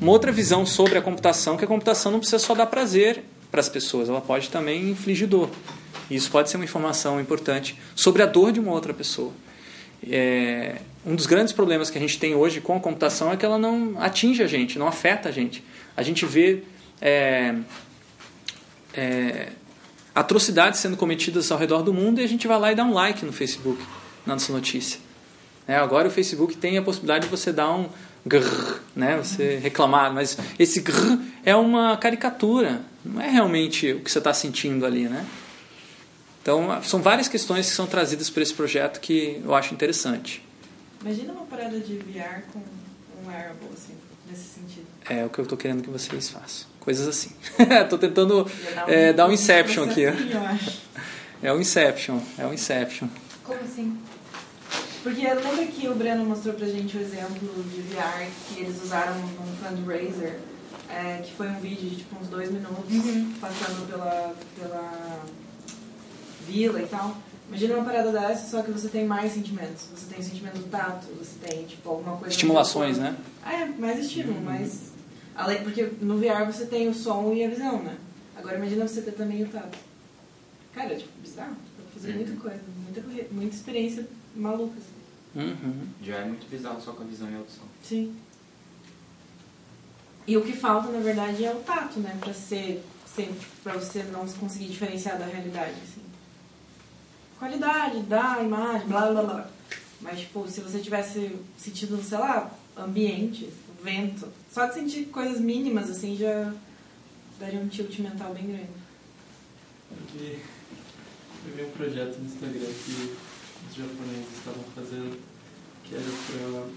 uma 0.00 0.10
outra 0.12 0.32
visão 0.32 0.64
sobre 0.66 0.98
a 0.98 1.02
computação, 1.02 1.56
que 1.56 1.64
a 1.64 1.68
computação 1.68 2.12
não 2.12 2.18
precisa 2.18 2.38
só 2.38 2.54
dar 2.54 2.66
prazer 2.66 3.22
para 3.50 3.60
as 3.60 3.68
pessoas, 3.68 4.08
ela 4.08 4.20
pode 4.20 4.48
também 4.50 4.90
infligir 4.90 5.26
dor. 5.26 5.50
Isso 6.10 6.30
pode 6.30 6.50
ser 6.50 6.56
uma 6.56 6.64
informação 6.64 7.20
importante 7.20 7.78
sobre 7.94 8.22
a 8.22 8.26
dor 8.26 8.52
de 8.52 8.60
uma 8.60 8.72
outra 8.72 8.94
pessoa. 8.94 9.32
É, 10.08 10.76
um 11.04 11.14
dos 11.14 11.26
grandes 11.26 11.52
problemas 11.52 11.90
que 11.90 11.98
a 11.98 12.00
gente 12.00 12.18
tem 12.18 12.34
hoje 12.34 12.60
com 12.60 12.76
a 12.76 12.80
computação 12.80 13.32
é 13.32 13.36
que 13.36 13.44
ela 13.44 13.58
não 13.58 14.00
atinge 14.00 14.42
a 14.42 14.46
gente, 14.46 14.78
não 14.78 14.86
afeta 14.86 15.28
a 15.28 15.32
gente. 15.32 15.62
A 15.96 16.02
gente 16.02 16.24
vê 16.24 16.62
é, 17.00 17.54
é, 18.94 19.48
atrocidades 20.18 20.80
sendo 20.80 20.96
cometidas 20.96 21.50
ao 21.52 21.58
redor 21.58 21.82
do 21.82 21.94
mundo 21.94 22.20
e 22.20 22.24
a 22.24 22.26
gente 22.26 22.48
vai 22.48 22.58
lá 22.58 22.72
e 22.72 22.74
dá 22.74 22.84
um 22.84 22.92
like 22.92 23.24
no 23.24 23.32
Facebook, 23.32 23.80
na 24.26 24.34
nossa 24.34 24.52
notícia. 24.52 24.98
É, 25.66 25.76
agora 25.76 26.08
o 26.08 26.10
Facebook 26.10 26.56
tem 26.56 26.76
a 26.76 26.82
possibilidade 26.82 27.26
de 27.26 27.30
você 27.30 27.52
dar 27.52 27.70
um 27.72 27.88
grrr, 28.26 28.80
né, 28.96 29.16
você 29.16 29.56
reclamar, 29.58 30.12
mas 30.12 30.36
esse 30.58 30.80
grrr 30.80 31.20
é 31.44 31.54
uma 31.54 31.96
caricatura, 31.96 32.82
não 33.04 33.20
é 33.20 33.28
realmente 33.30 33.92
o 33.92 34.00
que 34.00 34.10
você 34.10 34.18
está 34.18 34.34
sentindo 34.34 34.84
ali, 34.84 35.08
né? 35.08 35.24
Então, 36.42 36.82
são 36.82 37.00
várias 37.00 37.28
questões 37.28 37.68
que 37.68 37.76
são 37.76 37.86
trazidas 37.86 38.30
por 38.30 38.42
esse 38.42 38.54
projeto 38.54 39.00
que 39.00 39.40
eu 39.44 39.54
acho 39.54 39.74
interessante. 39.74 40.42
Imagina 41.00 41.32
uma 41.32 41.44
parada 41.44 41.78
de 41.78 41.96
VR 41.98 42.42
com 42.52 42.58
um 42.58 43.28
wearable, 43.28 43.68
assim, 43.72 43.94
nesse 44.28 44.54
sentido. 44.54 44.86
É 45.08 45.24
o 45.24 45.28
que 45.28 45.38
eu 45.38 45.42
estou 45.42 45.58
querendo 45.58 45.82
que 45.82 45.90
vocês 45.90 46.30
façam. 46.30 46.66
Coisas 46.88 47.06
assim. 47.06 47.32
Estou 47.82 47.98
tentando 47.98 48.50
é, 48.86 49.12
dar 49.12 49.28
um 49.28 49.32
Inception 49.32 49.84
aqui. 49.84 50.06
processinho, 50.06 50.32
eu 50.32 50.46
acho. 50.46 50.88
É 51.42 51.52
o 51.52 51.60
Inception. 51.60 52.18
É 52.38 52.46
o 52.46 52.54
Inception. 52.54 53.08
Como 53.44 53.60
assim? 53.60 53.98
Porque 55.02 55.20
lembra 55.20 55.66
que 55.66 55.86
o 55.86 55.94
Breno 55.94 56.24
mostrou 56.24 56.54
pra 56.54 56.66
gente 56.66 56.96
o 56.96 57.00
exemplo 57.00 57.62
de 57.64 57.82
VR 57.82 58.26
que 58.48 58.60
eles 58.60 58.82
usaram 58.82 59.14
num 59.18 59.54
fundraiser, 59.62 60.38
é, 60.88 61.20
que 61.22 61.30
foi 61.34 61.48
um 61.48 61.60
vídeo 61.60 61.90
de 61.90 61.96
tipo 61.96 62.18
uns 62.18 62.28
dois 62.28 62.50
minutos, 62.50 63.36
passando 63.38 63.86
pela, 63.86 64.34
pela 64.58 65.20
vila 66.46 66.80
e 66.80 66.86
tal. 66.86 67.18
Imagina 67.48 67.74
uma 67.74 67.84
parada 67.84 68.10
dessa, 68.10 68.50
só 68.50 68.62
que 68.62 68.70
você 68.70 68.88
tem 68.88 69.04
mais 69.04 69.34
sentimentos. 69.34 69.84
Você 69.94 70.06
tem 70.08 70.20
o 70.20 70.22
sentimento 70.22 70.56
do 70.56 70.70
tato, 70.70 71.06
você 71.18 71.38
tem 71.46 71.66
tipo 71.66 71.86
alguma 71.90 72.16
coisa... 72.16 72.30
Estimulações, 72.30 72.96
né? 72.96 73.14
Ah, 73.44 73.52
é, 73.52 73.66
mais 73.66 73.98
estímulo, 73.98 74.40
mas... 74.40 74.96
Além, 75.38 75.62
porque 75.62 75.84
no 76.00 76.18
VR 76.18 76.44
você 76.44 76.66
tem 76.66 76.88
o 76.88 76.94
som 76.94 77.32
e 77.32 77.44
a 77.44 77.48
visão, 77.48 77.80
né? 77.80 77.96
Agora 78.36 78.56
imagina 78.56 78.88
você 78.88 79.02
ter 79.02 79.12
também 79.12 79.44
o 79.44 79.48
tato. 79.48 79.78
Cara, 80.74 80.96
tipo, 80.96 81.10
bizarro. 81.22 81.52
Dá 81.52 81.84
pra 81.84 81.92
fazer 81.92 82.14
muita 82.14 82.36
coisa, 82.36 82.60
muita, 82.82 83.32
muita 83.32 83.54
experiência 83.54 84.08
maluca. 84.34 84.74
Assim. 84.76 85.46
Uhum. 85.48 85.86
Já 86.02 86.16
é 86.16 86.24
muito 86.24 86.50
bizarro 86.50 86.80
só 86.80 86.92
com 86.92 87.04
a 87.04 87.06
visão 87.06 87.30
e 87.30 87.34
a 87.34 87.38
audição. 87.38 87.64
Sim. 87.84 88.16
E 90.26 90.36
o 90.36 90.42
que 90.42 90.54
falta, 90.54 90.90
na 90.90 90.98
verdade, 90.98 91.44
é 91.44 91.52
o 91.52 91.60
tato, 91.60 92.00
né? 92.00 92.16
Pra 92.18 92.34
ser, 92.34 92.84
ser 93.06 93.32
pra 93.62 93.74
você 93.74 94.02
não 94.02 94.26
conseguir 94.26 94.66
diferenciar 94.66 95.20
da 95.20 95.24
realidade, 95.24 95.76
assim. 95.84 96.02
Qualidade 97.38 98.02
da 98.02 98.42
imagem, 98.42 98.88
blá 98.88 99.12
blá 99.12 99.22
blá. 99.22 99.50
Mas, 100.00 100.18
tipo, 100.18 100.48
se 100.48 100.60
você 100.60 100.80
tivesse 100.80 101.36
sentido, 101.56 102.02
sei 102.02 102.18
lá, 102.18 102.50
ambiente, 102.76 103.48
vento, 103.82 104.28
só 104.50 104.66
de 104.66 104.74
sentir 104.74 105.06
coisas 105.06 105.40
mínimas, 105.40 105.90
assim, 105.90 106.16
já 106.16 106.52
daria 107.38 107.60
um 107.60 107.68
tilt 107.68 107.98
mental 108.00 108.34
bem 108.34 108.46
grande. 108.46 108.68
Eu 109.90 109.96
vi, 110.12 110.38
eu 111.46 111.56
vi 111.56 111.62
um 111.62 111.70
projeto 111.70 112.18
no 112.18 112.26
Instagram 112.26 112.60
que 112.60 113.16
os 113.68 113.76
japoneses 113.76 114.38
estavam 114.38 114.64
fazendo, 114.74 115.18
que 115.84 115.94
era 115.94 116.04
para 116.04 116.68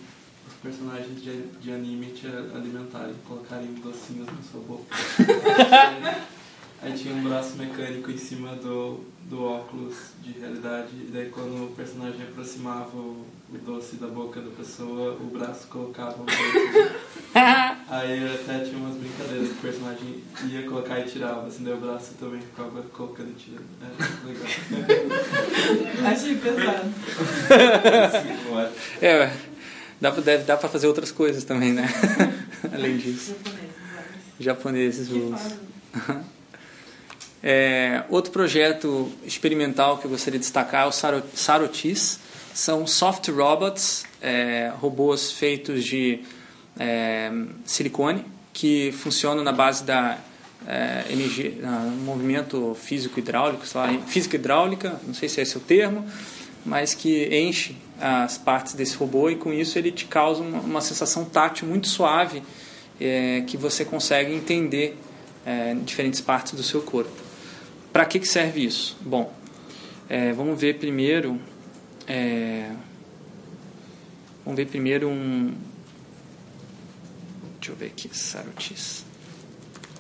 personagens 0.61 1.22
de, 1.22 1.48
de 1.60 1.72
anime 1.72 2.07
te 2.07 2.28
alimentarem, 2.28 3.15
colocarem 3.28 3.73
docinhos 3.76 4.28
na 4.28 4.41
sua 4.52 4.61
boca. 4.61 4.95
Aí 6.82 6.94
tinha 6.94 7.14
um 7.14 7.23
braço 7.23 7.57
mecânico 7.57 8.10
em 8.10 8.18
cima 8.18 8.56
do, 8.56 9.02
do 9.30 9.44
óculos 9.44 9.95
de 10.23 10.32
realidade, 10.32 10.90
e 10.94 11.10
daí 11.14 11.30
quando 11.30 11.65
o 11.65 11.76
personagem 11.76 12.23
aproximava 12.23 12.98
o, 12.98 13.23
o 13.53 13.57
doce 13.57 13.98
da 13.98 14.07
boca 14.07 14.40
da 14.40 14.49
pessoa, 14.52 15.14
o 15.19 15.26
braço 15.26 15.68
colocava 15.68 16.15
o 16.22 16.26
doce. 16.26 16.91
Aí 17.90 18.34
até 18.34 18.60
tinha 18.64 18.78
umas 18.78 18.95
brincadeiras 18.95 19.48
que 19.49 19.53
o 19.53 19.57
personagem 19.57 20.23
ia 20.49 20.64
colocar 20.64 20.99
e 20.99 21.03
tirava, 21.03 21.48
assim, 21.48 21.64
daí 21.64 21.73
o 21.73 21.78
braço 21.78 22.14
também 22.19 22.40
ficava 22.41 22.82
colocando 22.94 23.30
e 23.32 23.34
tirando. 23.34 23.65
Era 23.82 24.10
legal. 24.26 24.48
Achei 26.11 26.36
pesado. 26.36 26.91
É, 29.02 29.32
dá 29.99 30.11
pra, 30.11 30.22
deve, 30.22 30.44
dá 30.44 30.56
pra 30.57 30.69
fazer 30.69 30.88
outras 30.88 31.11
coisas 31.11 31.44
também, 31.44 31.73
né? 31.73 31.88
Além 32.73 32.98
disso. 32.98 33.36
Japoneses, 34.40 35.07
Que 35.07 35.14
os. 35.18 35.41
fazem. 35.41 35.57
É, 37.44 38.03
outro 38.10 38.32
projeto 38.32 39.11
experimental 39.26 39.98
que 39.98 40.06
eu 40.06 40.11
gostaria 40.11 40.40
de 40.40 40.44
destacar 40.45 40.86
é 40.86 40.88
o 40.88 40.91
Saro- 40.91 41.23
Sarotis. 41.34 42.19
São 42.53 42.86
soft 42.86 43.28
robots, 43.30 44.06
é, 44.22 44.72
robôs 44.80 45.32
feitos 45.32 45.84
de 45.84 46.19
é, 46.80 47.32
silicone, 47.65 48.26
que 48.53 48.91
funcionam 48.91 49.44
na 49.44 49.52
base 49.52 49.84
da 49.84 50.18
é, 50.68 51.06
energia, 51.10 51.53
movimento 52.03 52.76
físico 52.76 53.19
hidráulico, 53.19 53.65
sei 53.65 53.82
lá, 53.82 53.88
física 54.06 54.36
hidráulica, 54.36 54.99
não 55.06 55.14
sei 55.14 55.30
se 55.30 55.40
é 55.40 55.44
esse 55.44 55.57
o 55.57 55.61
termo, 55.61 56.06
mas 56.65 56.94
que 56.94 57.28
enche 57.36 57.76
as 57.99 58.38
partes 58.38 58.73
desse 58.73 58.95
robô 58.95 59.30
e 59.30 59.36
com 59.36 59.53
isso 59.53 59.78
ele 59.78 59.91
te 59.91 60.06
causa 60.06 60.41
uma, 60.41 60.60
uma 60.60 60.82
sensação 60.82 61.26
tátil 61.26 61.68
muito 61.68 61.88
suave 61.88 62.44
é, 62.99 63.41
que 63.48 63.57
você 63.57 63.84
consegue 63.84 64.34
entender 64.34 64.98
é, 65.45 65.73
diferentes 65.84 66.22
partes 66.22 66.53
do 66.53 66.64
seu 66.64 66.82
corpo. 66.82 67.11
Para 67.91 68.06
que, 68.06 68.19
que 68.19 68.28
serve 68.28 68.65
isso? 68.65 68.95
Bom, 69.02 69.34
é, 70.07 70.32
vamos 70.34 70.60
ver 70.60 70.78
primeiro. 70.78 71.40
É, 72.07 72.72
vamos 74.44 74.57
ver 74.57 74.68
primeiro 74.68 75.07
um. 75.07 75.53
Deixa 77.60 77.72
eu 77.72 77.76
ver 77.76 77.88
aqui, 77.88 78.10
Sarotis. 78.11 79.06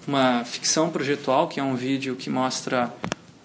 Uma 0.07 0.43
ficção 0.43 0.89
projetual, 0.89 1.47
que 1.47 1.59
é 1.59 1.63
um 1.63 1.75
vídeo 1.75 2.15
que 2.15 2.29
mostra 2.29 2.91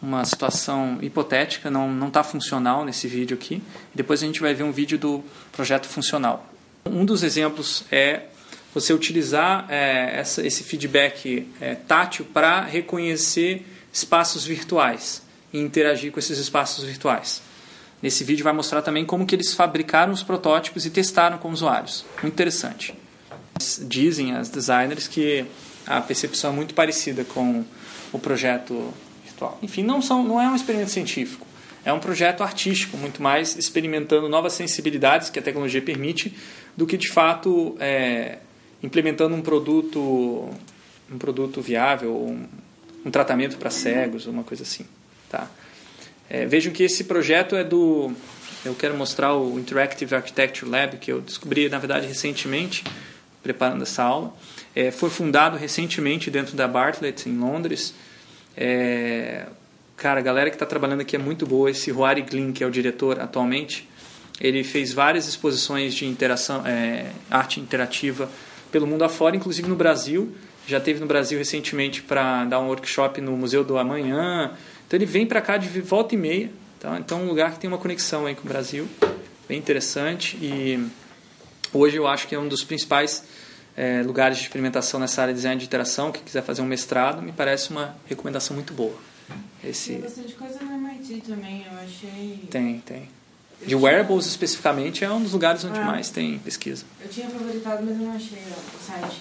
uma 0.00 0.24
situação 0.24 0.98
hipotética, 1.02 1.70
não 1.70 2.08
está 2.08 2.22
funcional 2.22 2.84
nesse 2.84 3.08
vídeo 3.08 3.36
aqui. 3.36 3.62
Depois 3.94 4.22
a 4.22 4.26
gente 4.26 4.40
vai 4.40 4.54
ver 4.54 4.62
um 4.62 4.72
vídeo 4.72 4.98
do 4.98 5.22
projeto 5.52 5.86
funcional. 5.86 6.46
Um 6.84 7.04
dos 7.04 7.22
exemplos 7.22 7.84
é 7.90 8.26
você 8.72 8.92
utilizar 8.92 9.66
é, 9.68 10.18
essa, 10.18 10.46
esse 10.46 10.62
feedback 10.62 11.48
é, 11.60 11.74
tátil 11.74 12.26
para 12.26 12.60
reconhecer 12.60 13.66
espaços 13.92 14.44
virtuais 14.44 15.22
e 15.52 15.58
interagir 15.58 16.12
com 16.12 16.18
esses 16.18 16.38
espaços 16.38 16.84
virtuais. 16.84 17.42
Nesse 18.06 18.22
vídeo 18.22 18.44
vai 18.44 18.52
mostrar 18.52 18.82
também 18.82 19.04
como 19.04 19.26
que 19.26 19.34
eles 19.34 19.52
fabricaram 19.52 20.12
os 20.12 20.22
protótipos 20.22 20.86
e 20.86 20.90
testaram 20.90 21.38
com 21.38 21.50
usuários. 21.50 22.04
Muito 22.22 22.34
interessante. 22.34 22.94
Dizem 23.80 24.32
as 24.32 24.48
designers 24.48 25.08
que 25.08 25.44
a 25.84 26.00
percepção 26.00 26.52
é 26.52 26.54
muito 26.54 26.72
parecida 26.72 27.24
com 27.24 27.64
o 28.12 28.18
projeto 28.20 28.94
virtual. 29.24 29.58
Enfim, 29.60 29.82
não, 29.82 30.00
são, 30.00 30.22
não 30.22 30.40
é 30.40 30.48
um 30.48 30.54
experimento 30.54 30.92
científico. 30.92 31.44
É 31.84 31.92
um 31.92 31.98
projeto 31.98 32.44
artístico, 32.44 32.96
muito 32.96 33.20
mais 33.20 33.56
experimentando 33.56 34.28
novas 34.28 34.52
sensibilidades 34.52 35.28
que 35.28 35.40
a 35.40 35.42
tecnologia 35.42 35.82
permite, 35.82 36.32
do 36.76 36.86
que 36.86 36.96
de 36.96 37.10
fato 37.10 37.76
é, 37.80 38.38
implementando 38.84 39.34
um 39.34 39.42
produto, 39.42 40.48
um 41.10 41.18
produto 41.18 41.60
viável, 41.60 42.14
um, 42.14 42.46
um 43.04 43.10
tratamento 43.10 43.56
para 43.56 43.68
cegos, 43.68 44.28
uma 44.28 44.44
coisa 44.44 44.62
assim. 44.62 44.86
Tá? 45.28 45.50
É, 46.28 46.44
vejam 46.44 46.72
que 46.72 46.82
esse 46.82 47.04
projeto 47.04 47.54
é 47.54 47.62
do. 47.62 48.12
Eu 48.64 48.74
quero 48.74 48.96
mostrar 48.96 49.34
o 49.34 49.58
Interactive 49.58 50.14
Architecture 50.14 50.68
Lab, 50.68 50.96
que 50.96 51.12
eu 51.12 51.20
descobri, 51.20 51.68
na 51.68 51.78
verdade, 51.78 52.06
recentemente, 52.06 52.82
preparando 53.42 53.82
essa 53.82 54.02
aula. 54.02 54.34
É, 54.74 54.90
foi 54.90 55.08
fundado 55.08 55.56
recentemente 55.56 56.30
dentro 56.30 56.56
da 56.56 56.66
Bartlett, 56.66 57.28
em 57.28 57.38
Londres. 57.38 57.94
É, 58.56 59.46
cara, 59.96 60.18
a 60.18 60.22
galera 60.22 60.50
que 60.50 60.56
está 60.56 60.66
trabalhando 60.66 61.02
aqui 61.02 61.14
é 61.14 61.18
muito 61.18 61.46
boa. 61.46 61.70
Esse 61.70 61.90
Roari 61.92 62.22
Glynn, 62.22 62.52
que 62.52 62.64
é 62.64 62.66
o 62.66 62.70
diretor 62.70 63.20
atualmente, 63.20 63.88
ele 64.40 64.64
fez 64.64 64.92
várias 64.92 65.28
exposições 65.28 65.94
de 65.94 66.06
interação, 66.06 66.66
é, 66.66 67.06
arte 67.30 67.60
interativa 67.60 68.28
pelo 68.72 68.86
mundo 68.86 69.04
afora, 69.04 69.36
inclusive 69.36 69.68
no 69.68 69.76
Brasil. 69.76 70.34
Já 70.66 70.80
teve 70.80 70.98
no 70.98 71.06
Brasil 71.06 71.38
recentemente 71.38 72.02
para 72.02 72.44
dar 72.44 72.58
um 72.58 72.66
workshop 72.66 73.20
no 73.20 73.32
Museu 73.36 73.62
do 73.62 73.78
Amanhã. 73.78 74.52
Então 74.86 74.96
ele 74.96 75.06
vem 75.06 75.26
para 75.26 75.40
cá 75.40 75.56
de 75.56 75.80
volta 75.80 76.14
e 76.14 76.18
meia. 76.18 76.50
Tá? 76.80 76.98
Então 76.98 77.20
é 77.20 77.22
um 77.22 77.26
lugar 77.28 77.52
que 77.52 77.58
tem 77.60 77.68
uma 77.68 77.78
conexão 77.78 78.26
aí 78.26 78.34
com 78.34 78.42
o 78.42 78.48
Brasil, 78.48 78.88
bem 79.48 79.58
interessante. 79.58 80.36
E 80.36 80.86
hoje 81.72 81.96
eu 81.96 82.06
acho 82.06 82.28
que 82.28 82.34
é 82.34 82.38
um 82.38 82.48
dos 82.48 82.62
principais 82.62 83.24
é, 83.76 84.02
lugares 84.02 84.38
de 84.38 84.44
experimentação 84.44 85.00
nessa 85.00 85.22
área 85.22 85.34
de 85.34 85.38
design 85.38 85.58
de 85.58 85.66
interação. 85.66 86.12
Quem 86.12 86.22
quiser 86.22 86.42
fazer 86.42 86.62
um 86.62 86.66
mestrado, 86.66 87.20
me 87.22 87.32
parece 87.32 87.70
uma 87.70 87.96
recomendação 88.06 88.54
muito 88.54 88.72
boa. 88.72 88.96
Esse... 89.64 89.92
Tem 89.92 90.00
bastante 90.02 90.34
coisa 90.34 90.58
no 90.62 90.72
MIT 90.74 91.22
também, 91.26 91.66
eu 91.70 91.78
achei. 91.78 92.44
Tem, 92.50 92.78
tem. 92.80 93.08
De 93.66 93.74
wearables 93.74 94.26
especificamente 94.26 95.02
é 95.02 95.10
um 95.10 95.22
dos 95.22 95.32
lugares 95.32 95.64
onde 95.64 95.78
Ah. 95.78 95.84
mais 95.84 96.10
tem 96.10 96.38
pesquisa. 96.38 96.84
Eu 97.00 97.08
tinha 97.08 97.28
favoritado, 97.28 97.84
mas 97.84 97.98
eu 97.98 98.06
não 98.06 98.14
achei 98.14 98.38
o 98.38 98.84
site. 98.84 99.20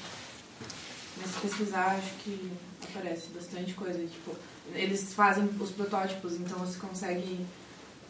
Mas 1.17 1.31
se 1.31 1.39
pesquisar, 1.41 1.97
acho 1.97 2.11
que 2.23 2.51
aparece 2.83 3.29
bastante 3.33 3.73
coisa. 3.73 3.97
Tipo, 3.99 4.35
eles 4.73 5.13
fazem 5.13 5.49
os 5.59 5.71
protótipos, 5.71 6.33
então 6.33 6.57
você 6.59 6.77
consegue 6.79 7.39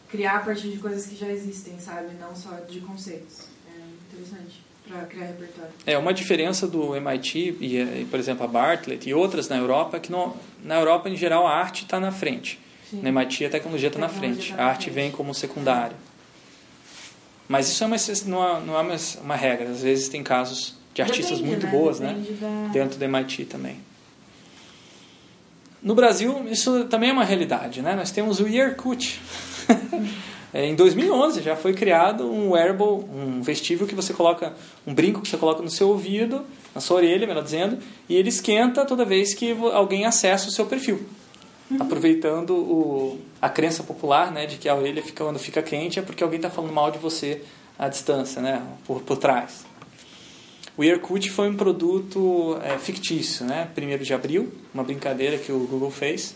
criar 0.08 0.36
a 0.36 0.40
partir 0.40 0.68
de 0.70 0.78
coisas 0.78 1.06
que 1.06 1.16
já 1.16 1.28
existem, 1.28 1.78
sabe? 1.78 2.14
Não 2.20 2.34
só 2.34 2.50
de 2.68 2.80
conceitos. 2.80 3.48
É 3.68 4.14
interessante 4.14 4.60
para 4.88 5.04
criar 5.06 5.26
repertório. 5.26 5.70
É 5.84 5.98
uma 5.98 6.14
diferença 6.14 6.66
do 6.66 6.94
MIT 6.94 7.56
e, 7.60 7.76
eh, 7.78 8.06
por 8.08 8.18
exemplo, 8.20 8.44
a 8.44 8.46
Bartlett 8.46 9.08
e 9.08 9.12
outras 9.12 9.48
na 9.48 9.56
Europa, 9.56 9.98
que 9.98 10.10
no, 10.12 10.36
na 10.64 10.76
Europa, 10.76 11.08
em 11.08 11.16
geral, 11.16 11.46
a 11.46 11.54
arte 11.56 11.82
está 11.84 11.98
na 11.98 12.12
frente. 12.12 12.58
Sim. 12.88 13.00
No 13.02 13.08
MIT, 13.08 13.44
a 13.46 13.50
tecnologia 13.50 13.88
está 13.88 13.98
na 13.98 14.08
frente. 14.08 14.50
tá 14.50 14.54
A 14.54 14.56
na 14.58 14.64
arte 14.66 14.84
frente. 14.84 14.94
vem 14.94 15.10
como 15.10 15.34
secundária. 15.34 15.96
Mas 17.48 17.68
isso 17.68 17.82
é 17.84 17.86
uma, 17.86 17.96
não 18.26 18.44
é, 18.56 18.60
não 18.60 18.76
é 18.78 18.80
uma, 18.82 18.96
uma 19.22 19.36
regra. 19.36 19.68
Às 19.70 19.82
vezes 19.82 20.08
tem 20.08 20.22
casos 20.22 20.76
de 20.94 21.02
artistas 21.02 21.38
Depende, 21.38 21.48
muito 21.48 21.66
né? 21.66 21.72
boas 21.72 22.00
né? 22.00 22.08
Depende 22.14 22.32
da- 22.40 22.68
dentro 22.72 22.98
do 22.98 23.04
MIT 23.04 23.44
também. 23.46 23.78
No 25.86 25.94
Brasil, 25.94 26.44
isso 26.50 26.86
também 26.86 27.10
é 27.10 27.12
uma 27.12 27.22
realidade. 27.22 27.80
Né? 27.80 27.94
Nós 27.94 28.10
temos 28.10 28.40
o 28.40 28.48
Yerkut. 28.48 29.22
É, 30.54 30.64
em 30.64 30.74
2011 30.74 31.42
já 31.42 31.54
foi 31.54 31.74
criado 31.74 32.30
um 32.30 32.52
wearable, 32.52 33.04
um 33.12 33.42
vestível 33.42 33.86
que 33.86 33.94
você 33.94 34.14
coloca, 34.14 34.54
um 34.86 34.94
brinco 34.94 35.20
que 35.20 35.28
você 35.28 35.36
coloca 35.36 35.60
no 35.60 35.68
seu 35.68 35.88
ouvido, 35.88 36.46
na 36.74 36.80
sua 36.80 36.98
orelha, 36.98 37.26
melhor 37.26 37.42
dizendo, 37.42 37.78
e 38.08 38.14
ele 38.14 38.30
esquenta 38.30 38.86
toda 38.86 39.04
vez 39.04 39.34
que 39.34 39.54
alguém 39.74 40.06
acessa 40.06 40.48
o 40.48 40.50
seu 40.50 40.64
perfil. 40.64 41.04
Aproveitando 41.78 42.54
o, 42.54 43.20
a 43.42 43.50
crença 43.50 43.82
popular 43.82 44.30
né, 44.32 44.46
de 44.46 44.56
que 44.56 44.66
a 44.66 44.74
orelha 44.74 45.02
fica, 45.02 45.24
quando 45.24 45.38
fica 45.38 45.60
quente 45.62 45.98
é 45.98 46.02
porque 46.02 46.22
alguém 46.22 46.38
está 46.38 46.48
falando 46.48 46.72
mal 46.72 46.90
de 46.90 46.98
você 46.98 47.42
à 47.78 47.88
distância, 47.88 48.40
né, 48.40 48.62
por, 48.86 49.02
por 49.02 49.18
trás. 49.18 49.66
O 50.76 50.84
Earcut 50.84 51.30
foi 51.30 51.48
um 51.48 51.56
produto 51.56 52.58
é, 52.62 52.76
fictício, 52.76 53.46
né? 53.46 53.68
1 53.76 54.02
de 54.02 54.12
abril, 54.12 54.52
uma 54.74 54.84
brincadeira 54.84 55.38
que 55.38 55.50
o 55.50 55.60
Google 55.60 55.90
fez, 55.90 56.34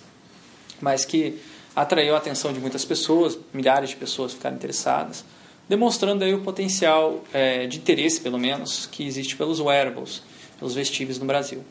mas 0.81 1.05
que 1.05 1.39
atraiu 1.77 2.15
a 2.15 2.19
atenção 2.19 2.51
de 2.51 2.59
muitas 2.59 2.85
pessoas, 2.85 3.39
milhares 3.53 3.91
de 3.91 3.97
pessoas 3.97 4.33
ficaram 4.33 4.57
interessadas, 4.57 5.25
demonstrando 5.69 6.25
aí 6.25 6.33
o 6.33 6.41
potencial 6.41 7.23
é, 7.35 7.67
de 7.67 7.79
interesse, 7.79 8.21
pelo 8.21 8.39
menos, 8.39 8.87
que 8.87 9.07
existe 9.07 9.37
pelos 9.37 9.61
wearables, 9.61 10.23
pelos 10.59 10.75
vestíveis 10.75 11.19
no 11.19 11.27
Brasil. 11.27 11.63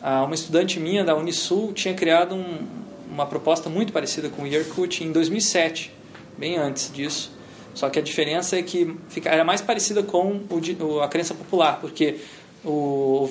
Ah, 0.00 0.22
uma 0.22 0.34
estudante 0.34 0.78
minha 0.78 1.04
da 1.04 1.16
Unisul 1.16 1.72
tinha 1.72 1.92
criado 1.92 2.36
um, 2.36 2.66
uma 3.10 3.26
proposta 3.26 3.68
muito 3.68 3.92
parecida 3.92 4.28
com 4.28 4.42
o 4.42 4.46
Earcut 4.46 5.02
em 5.02 5.10
2007, 5.10 5.92
bem 6.38 6.56
antes 6.56 6.92
disso. 6.92 7.36
Só 7.78 7.88
que 7.88 7.96
a 7.96 8.02
diferença 8.02 8.58
é 8.58 8.62
que 8.62 8.92
fica, 9.08 9.30
era 9.30 9.44
mais 9.44 9.60
parecida 9.60 10.02
com 10.02 10.40
o, 10.50 11.00
a 11.00 11.06
crença 11.06 11.32
popular, 11.32 11.78
porque 11.80 12.18
o, 12.64 13.24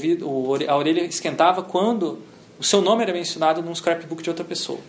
a 0.70 0.78
orelha 0.78 1.02
esquentava 1.02 1.62
quando 1.62 2.20
o 2.58 2.64
seu 2.64 2.82
nome 2.82 3.04
era 3.04 3.12
mencionado 3.12 3.62
num 3.62 3.76
scrapbook 3.76 4.24
de 4.24 4.30
outra 4.30 4.46
pessoa. 4.46 4.80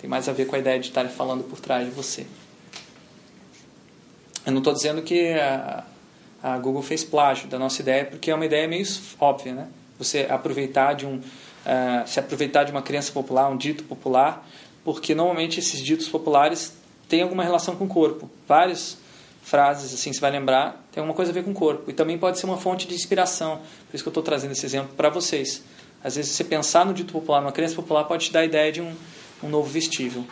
Tem 0.00 0.08
mais 0.08 0.28
a 0.28 0.32
ver 0.32 0.46
com 0.46 0.54
a 0.54 0.60
ideia 0.60 0.78
de 0.78 0.90
estar 0.90 1.04
falando 1.08 1.42
por 1.42 1.58
trás 1.58 1.84
de 1.84 1.90
você. 1.90 2.24
Eu 4.46 4.52
não 4.52 4.58
estou 4.58 4.72
dizendo 4.72 5.02
que 5.02 5.32
a, 5.32 5.82
a 6.40 6.56
Google 6.58 6.80
fez 6.80 7.02
plágio 7.02 7.48
da 7.48 7.58
nossa 7.58 7.82
ideia, 7.82 8.04
porque 8.04 8.30
é 8.30 8.34
uma 8.36 8.46
ideia 8.46 8.68
meio 8.68 8.86
óbvia, 9.18 9.54
né? 9.54 9.68
Você 9.98 10.24
aproveitar 10.30 10.92
de 10.92 11.04
um, 11.04 11.20
ah, 11.66 12.04
se 12.06 12.20
aproveitar 12.20 12.62
de 12.62 12.70
uma 12.70 12.82
crença 12.82 13.10
popular, 13.10 13.50
um 13.50 13.56
dito 13.56 13.82
popular, 13.82 14.48
porque 14.84 15.16
normalmente 15.16 15.58
esses 15.58 15.82
ditos 15.82 16.08
populares 16.08 16.83
têm 17.08 17.22
alguma 17.22 17.42
relação 17.42 17.76
com 17.76 17.84
o 17.84 17.88
corpo. 17.88 18.30
Vários 18.46 18.98
frases, 19.42 19.92
assim, 19.92 20.12
você 20.12 20.20
vai 20.20 20.30
lembrar, 20.30 20.82
tem 20.90 21.00
alguma 21.00 21.14
coisa 21.14 21.30
a 21.30 21.34
ver 21.34 21.44
com 21.44 21.50
o 21.50 21.54
corpo. 21.54 21.90
E 21.90 21.94
também 21.94 22.16
pode 22.16 22.38
ser 22.38 22.46
uma 22.46 22.56
fonte 22.56 22.88
de 22.88 22.94
inspiração. 22.94 23.60
Por 23.88 23.94
isso 23.94 24.02
que 24.02 24.08
eu 24.08 24.10
estou 24.10 24.22
trazendo 24.22 24.52
esse 24.52 24.64
exemplo 24.64 24.94
para 24.96 25.10
vocês. 25.10 25.62
Às 26.02 26.16
vezes, 26.16 26.32
você 26.32 26.44
pensar 26.44 26.84
no 26.86 26.94
dito 26.94 27.12
popular, 27.12 27.40
numa 27.40 27.52
crença 27.52 27.74
popular, 27.74 28.04
pode 28.04 28.26
te 28.26 28.32
dar 28.32 28.40
a 28.40 28.44
ideia 28.44 28.72
de 28.72 28.80
um, 28.80 28.94
um 29.42 29.48
novo 29.48 29.68
vestível. 29.68 30.24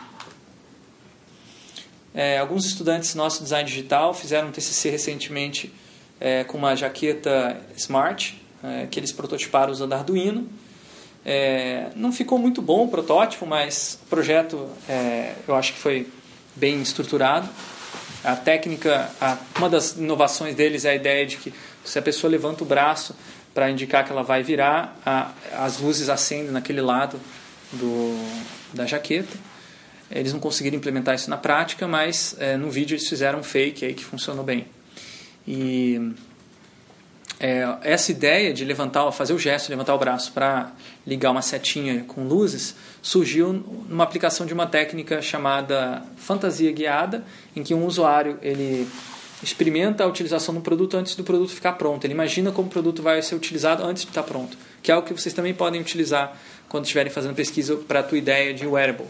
É, 2.13 2.37
alguns 2.37 2.65
estudantes 2.65 3.15
nossos 3.15 3.39
de 3.39 3.45
design 3.45 3.67
digital 3.67 4.13
fizeram 4.13 4.49
um 4.49 4.51
TCC 4.51 4.91
recentemente 4.91 5.73
é, 6.19 6.43
com 6.43 6.57
uma 6.57 6.75
jaqueta 6.75 7.59
Smart, 7.75 8.39
é, 8.63 8.87
que 8.87 8.99
eles 8.99 9.11
prototiparam 9.11 9.71
usando 9.71 9.93
Arduino. 9.93 10.47
É, 11.25 11.89
não 11.95 12.11
ficou 12.11 12.37
muito 12.37 12.61
bom 12.61 12.85
o 12.85 12.87
protótipo, 12.87 13.45
mas 13.45 13.99
o 14.03 14.07
projeto 14.07 14.69
é, 14.87 15.33
eu 15.47 15.55
acho 15.55 15.73
que 15.73 15.79
foi 15.79 16.07
bem 16.55 16.81
estruturado. 16.81 17.49
A 18.23 18.35
técnica, 18.35 19.09
a, 19.19 19.37
uma 19.57 19.69
das 19.69 19.93
inovações 19.93 20.55
deles 20.55 20.85
é 20.85 20.91
a 20.91 20.95
ideia 20.95 21.25
de 21.25 21.37
que 21.37 21.53
se 21.83 21.99
a 21.99 22.01
pessoa 22.01 22.31
levanta 22.31 22.63
o 22.63 22.67
braço 22.67 23.15
para 23.53 23.69
indicar 23.69 24.05
que 24.05 24.11
ela 24.11 24.23
vai 24.23 24.41
virar, 24.41 24.97
a, 25.05 25.31
as 25.53 25.79
luzes 25.79 26.09
acendem 26.09 26.51
naquele 26.51 26.81
lado 26.81 27.19
do, 27.71 28.17
da 28.73 28.85
jaqueta. 28.85 29.37
Eles 30.09 30.31
não 30.31 30.39
conseguiram 30.39 30.77
implementar 30.77 31.15
isso 31.15 31.29
na 31.29 31.37
prática, 31.37 31.87
mas 31.87 32.35
é, 32.39 32.55
no 32.55 32.69
vídeo 32.69 32.95
eles 32.95 33.07
fizeram 33.07 33.39
um 33.39 33.43
fake 33.43 33.85
aí 33.85 33.93
que 33.93 34.03
funcionou 34.03 34.43
bem. 34.43 34.67
E 35.47 36.13
é, 37.39 37.77
essa 37.81 38.11
ideia 38.11 38.53
de 38.53 38.63
levantar, 38.63 39.11
fazer 39.11 39.33
o 39.33 39.39
gesto, 39.39 39.69
levantar 39.69 39.95
o 39.95 39.97
braço 39.97 40.31
para 40.31 40.71
ligar 41.05 41.31
uma 41.31 41.41
setinha 41.41 42.03
com 42.07 42.25
luzes, 42.27 42.75
surgiu 43.01 43.53
numa 43.87 44.03
aplicação 44.03 44.45
de 44.45 44.53
uma 44.53 44.65
técnica 44.65 45.21
chamada 45.21 46.03
fantasia 46.15 46.71
guiada, 46.71 47.23
em 47.55 47.63
que 47.63 47.73
um 47.73 47.85
usuário 47.85 48.37
ele 48.41 48.87
experimenta 49.43 50.03
a 50.03 50.07
utilização 50.07 50.53
do 50.55 50.61
produto 50.61 50.95
antes 50.95 51.15
do 51.15 51.23
produto 51.23 51.51
ficar 51.51 51.73
pronto. 51.73 52.05
Ele 52.05 52.13
imagina 52.13 52.51
como 52.51 52.69
o 52.69 52.71
produto 52.71 53.01
vai 53.01 53.21
ser 53.21 53.35
utilizado 53.35 53.83
antes 53.83 54.03
de 54.03 54.09
estar 54.09 54.23
pronto, 54.23 54.57
que 54.81 54.89
é 54.89 54.93
algo 54.93 55.05
que 55.05 55.13
vocês 55.13 55.33
também 55.33 55.53
podem 55.53 55.81
utilizar 55.81 56.37
quando 56.69 56.85
estiverem 56.85 57.11
fazendo 57.11 57.35
pesquisa 57.35 57.75
para 57.75 57.99
a 57.99 58.03
tua 58.03 58.17
ideia 58.17 58.53
de 58.53 58.65
wearable. 58.65 59.05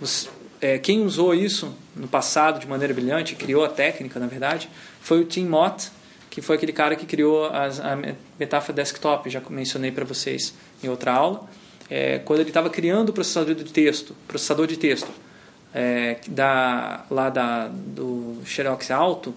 Os, 0.00 0.28
é, 0.60 0.78
quem 0.78 1.02
usou 1.02 1.34
isso 1.34 1.72
no 1.94 2.08
passado 2.08 2.58
de 2.58 2.66
maneira 2.66 2.92
brilhante, 2.92 3.34
criou 3.36 3.64
a 3.64 3.68
técnica, 3.68 4.18
na 4.18 4.26
verdade, 4.26 4.68
foi 5.00 5.20
o 5.20 5.24
Tim 5.24 5.46
Mott, 5.46 5.90
que 6.36 6.42
foi 6.42 6.56
aquele 6.56 6.72
cara 6.74 6.94
que 6.94 7.06
criou 7.06 7.46
as, 7.46 7.80
a 7.80 7.98
metáfora 8.38 8.74
desktop, 8.74 9.30
já 9.30 9.40
mencionei 9.48 9.90
para 9.90 10.04
vocês 10.04 10.52
em 10.84 10.86
outra 10.86 11.14
aula. 11.14 11.48
É, 11.88 12.18
quando 12.18 12.40
ele 12.40 12.50
estava 12.50 12.68
criando 12.68 13.08
o 13.08 13.12
processador 13.14 13.54
de 13.54 13.64
texto, 13.64 14.14
processador 14.28 14.66
de 14.66 14.76
texto 14.76 15.08
é, 15.72 16.18
da, 16.28 17.06
lá 17.10 17.30
da, 17.30 17.68
do 17.68 18.36
Xerox 18.44 18.90
Alto, 18.90 19.34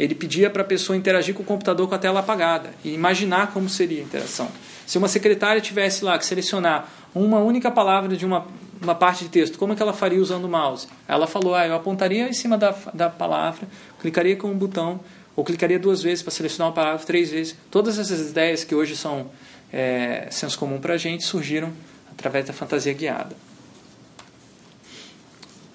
ele 0.00 0.14
pedia 0.14 0.48
para 0.48 0.62
a 0.62 0.64
pessoa 0.64 0.96
interagir 0.96 1.34
com 1.34 1.42
o 1.42 1.44
computador 1.44 1.86
com 1.86 1.94
a 1.94 1.98
tela 1.98 2.20
apagada 2.20 2.70
e 2.82 2.94
imaginar 2.94 3.52
como 3.52 3.68
seria 3.68 4.00
a 4.00 4.02
interação. 4.02 4.48
Se 4.86 4.96
uma 4.96 5.08
secretária 5.08 5.60
tivesse 5.60 6.02
lá 6.02 6.16
que 6.16 6.24
selecionar 6.24 6.88
uma 7.14 7.40
única 7.40 7.70
palavra 7.70 8.16
de 8.16 8.24
uma, 8.24 8.46
uma 8.80 8.94
parte 8.94 9.24
de 9.24 9.28
texto, 9.28 9.58
como 9.58 9.74
é 9.74 9.76
que 9.76 9.82
ela 9.82 9.92
faria 9.92 10.18
usando 10.18 10.46
o 10.46 10.48
mouse? 10.48 10.88
Ela 11.06 11.26
falou, 11.26 11.54
ah, 11.54 11.66
eu 11.66 11.74
apontaria 11.74 12.26
em 12.26 12.32
cima 12.32 12.56
da, 12.56 12.74
da 12.94 13.10
palavra, 13.10 13.68
clicaria 14.00 14.34
com 14.34 14.48
um 14.48 14.56
botão, 14.56 14.98
ou 15.34 15.44
clicaria 15.44 15.78
duas 15.78 16.02
vezes 16.02 16.22
para 16.22 16.30
selecionar 16.30 16.68
uma 16.68 16.74
palavra, 16.74 17.04
três 17.04 17.30
vezes. 17.30 17.56
Todas 17.70 17.98
essas 17.98 18.30
ideias 18.30 18.64
que 18.64 18.74
hoje 18.74 18.96
são 18.96 19.30
é, 19.72 20.28
senso 20.30 20.58
comum 20.58 20.78
para 20.78 20.94
a 20.94 20.98
gente 20.98 21.24
surgiram 21.24 21.72
através 22.10 22.44
da 22.44 22.52
fantasia 22.52 22.92
guiada. 22.92 23.34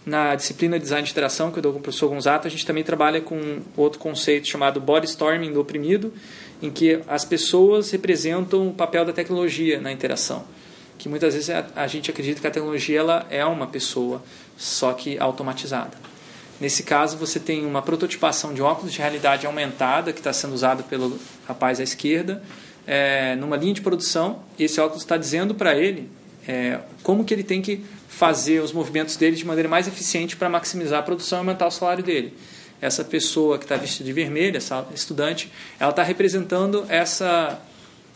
Na 0.05 0.35
disciplina 0.35 0.77
de 0.77 0.84
design 0.84 1.03
de 1.03 1.11
interação 1.11 1.51
que 1.51 1.57
eu 1.57 1.61
dou 1.61 1.73
com 1.73 1.79
o 1.79 1.81
professor 1.81 2.07
Gonzato, 2.07 2.47
a 2.47 2.49
gente 2.49 2.65
também 2.65 2.81
trabalha 2.81 3.19
com 3.19 3.59
outro 3.75 3.99
conceito 3.99 4.47
chamado 4.47 4.79
body 4.79 5.05
storming 5.05 5.51
do 5.51 5.59
oprimido, 5.59 6.13
em 6.61 6.71
que 6.71 7.01
as 7.09 7.25
pessoas 7.25 7.91
representam 7.91 8.69
o 8.69 8.73
papel 8.73 9.03
da 9.03 9.11
tecnologia 9.11 9.81
na 9.81 9.91
interação. 9.91 10.45
Que 10.97 11.09
muitas 11.09 11.34
vezes 11.34 11.49
a, 11.49 11.88
gente 11.88 12.09
acredita 12.09 12.39
que 12.39 12.47
a 12.47 12.51
tecnologia 12.51 12.99
ela 12.99 13.27
é 13.29 13.43
uma 13.43 13.67
pessoa, 13.67 14.23
só 14.57 14.93
que 14.93 15.19
automatizada. 15.19 15.97
Nesse 16.59 16.81
caso, 16.81 17.17
você 17.17 17.39
tem 17.39 17.65
uma 17.65 17.81
prototipação 17.81 18.53
de 18.53 18.61
óculos 18.61 18.91
de 18.91 18.99
realidade 18.99 19.45
aumentada 19.45 20.11
que 20.11 20.19
está 20.19 20.34
sendo 20.34 20.53
usado 20.53 20.84
pelo 20.84 21.19
rapaz 21.47 21.79
à 21.79 21.84
esquerda, 21.84 22.41
é, 22.88 23.35
numa 23.35 23.55
linha 23.55 23.73
de 23.73 23.81
produção. 23.81 24.39
Esse 24.57 24.79
óculos 24.79 25.03
está 25.03 25.17
dizendo 25.17 25.53
para 25.53 25.75
ele 25.75 26.09
é, 26.47 26.79
como 27.03 27.23
que 27.23 27.34
ele 27.34 27.43
tem 27.43 27.61
que 27.61 27.85
fazer 28.07 28.59
os 28.61 28.71
movimentos 28.71 29.15
dele 29.17 29.35
de 29.35 29.45
maneira 29.45 29.69
mais 29.69 29.88
eficiente 29.88 30.35
para 30.35 30.49
maximizar 30.49 30.99
a 30.99 31.03
produção 31.03 31.39
e 31.39 31.41
aumentar 31.41 31.67
o 31.67 31.71
salário 31.71 32.03
dele. 32.03 32.34
Essa 32.81 33.03
pessoa 33.03 33.57
que 33.57 33.65
está 33.65 33.75
vestida 33.75 34.05
de 34.05 34.13
vermelho, 34.13 34.57
essa 34.57 34.88
estudante, 34.95 35.51
ela 35.79 35.91
está 35.91 36.01
representando 36.01 36.85
essa, 36.89 37.59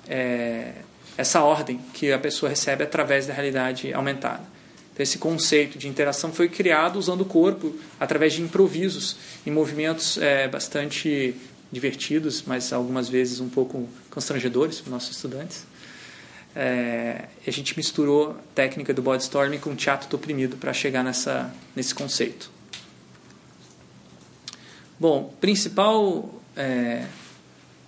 é, 0.08 0.72
essa 1.18 1.44
ordem 1.44 1.80
que 1.94 2.12
a 2.12 2.18
pessoa 2.18 2.50
recebe 2.50 2.84
através 2.84 3.28
da 3.28 3.34
realidade 3.34 3.94
aumentada. 3.94 4.51
Então, 5.02 5.04
esse 5.04 5.18
conceito 5.18 5.80
de 5.80 5.88
interação 5.88 6.32
foi 6.32 6.48
criado 6.48 6.98
usando 6.98 7.22
o 7.22 7.26
corpo 7.26 7.76
através 8.00 8.34
de 8.34 8.42
improvisos 8.44 9.18
em 9.48 9.50
movimentos 9.50 10.20
é, 10.20 10.48
bastante 10.48 11.36
divertidos, 11.72 12.44
mas 12.46 12.72
algumas 12.72 13.10
vezes 13.10 13.40
um 13.40 13.50
pouco 13.50 13.90
constrangedores 14.12 14.80
para 14.80 14.86
os 14.86 14.92
nossos 14.92 15.16
estudantes. 15.16 15.66
É, 16.56 17.26
a 17.48 17.52
gente 17.52 17.76
misturou 17.76 18.32
a 18.32 18.36
técnica 18.54 18.94
do 18.94 19.02
body 19.02 19.24
storming 19.24 19.58
com 19.58 19.76
teatro 19.76 20.08
do 20.08 20.18
oprimido 20.18 20.58
para 20.58 20.72
chegar 20.72 21.04
nessa, 21.04 21.52
nesse 21.76 21.96
conceito. 21.96 22.52
Bom, 25.00 25.34
principal 25.42 26.30
é, 26.56 27.06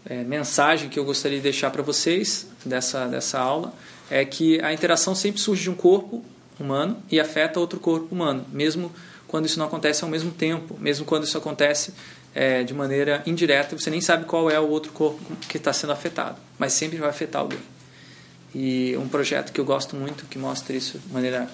é, 0.05 0.23
mensagem 0.23 0.89
que 0.89 0.97
eu 0.97 1.05
gostaria 1.05 1.37
de 1.37 1.43
deixar 1.43 1.69
para 1.69 1.83
vocês 1.83 2.47
dessa, 2.65 3.05
dessa 3.05 3.39
aula 3.39 3.71
é 4.09 4.25
que 4.25 4.59
a 4.61 4.73
interação 4.73 5.13
sempre 5.13 5.39
surge 5.39 5.63
de 5.63 5.69
um 5.69 5.75
corpo 5.75 6.23
humano 6.59 7.01
e 7.11 7.19
afeta 7.19 7.59
outro 7.59 7.79
corpo 7.79 8.13
humano, 8.13 8.45
mesmo 8.51 8.91
quando 9.27 9.45
isso 9.45 9.57
não 9.57 9.65
acontece 9.65 10.03
ao 10.03 10.09
mesmo 10.09 10.31
tempo, 10.31 10.77
mesmo 10.79 11.05
quando 11.05 11.23
isso 11.23 11.37
acontece 11.37 11.93
é, 12.35 12.63
de 12.63 12.73
maneira 12.73 13.23
indireta, 13.25 13.77
você 13.77 13.89
nem 13.89 14.01
sabe 14.01 14.25
qual 14.25 14.49
é 14.49 14.59
o 14.59 14.67
outro 14.67 14.91
corpo 14.91 15.19
que 15.47 15.57
está 15.57 15.73
sendo 15.73 15.93
afetado, 15.93 16.37
mas 16.57 16.73
sempre 16.73 16.97
vai 16.97 17.09
afetar 17.09 17.41
alguém. 17.41 17.59
E 18.53 18.95
um 18.97 19.07
projeto 19.07 19.51
que 19.51 19.59
eu 19.59 19.65
gosto 19.65 19.95
muito, 19.95 20.25
que 20.25 20.37
mostra 20.37 20.75
isso 20.75 20.99
de 20.99 21.11
maneira 21.11 21.49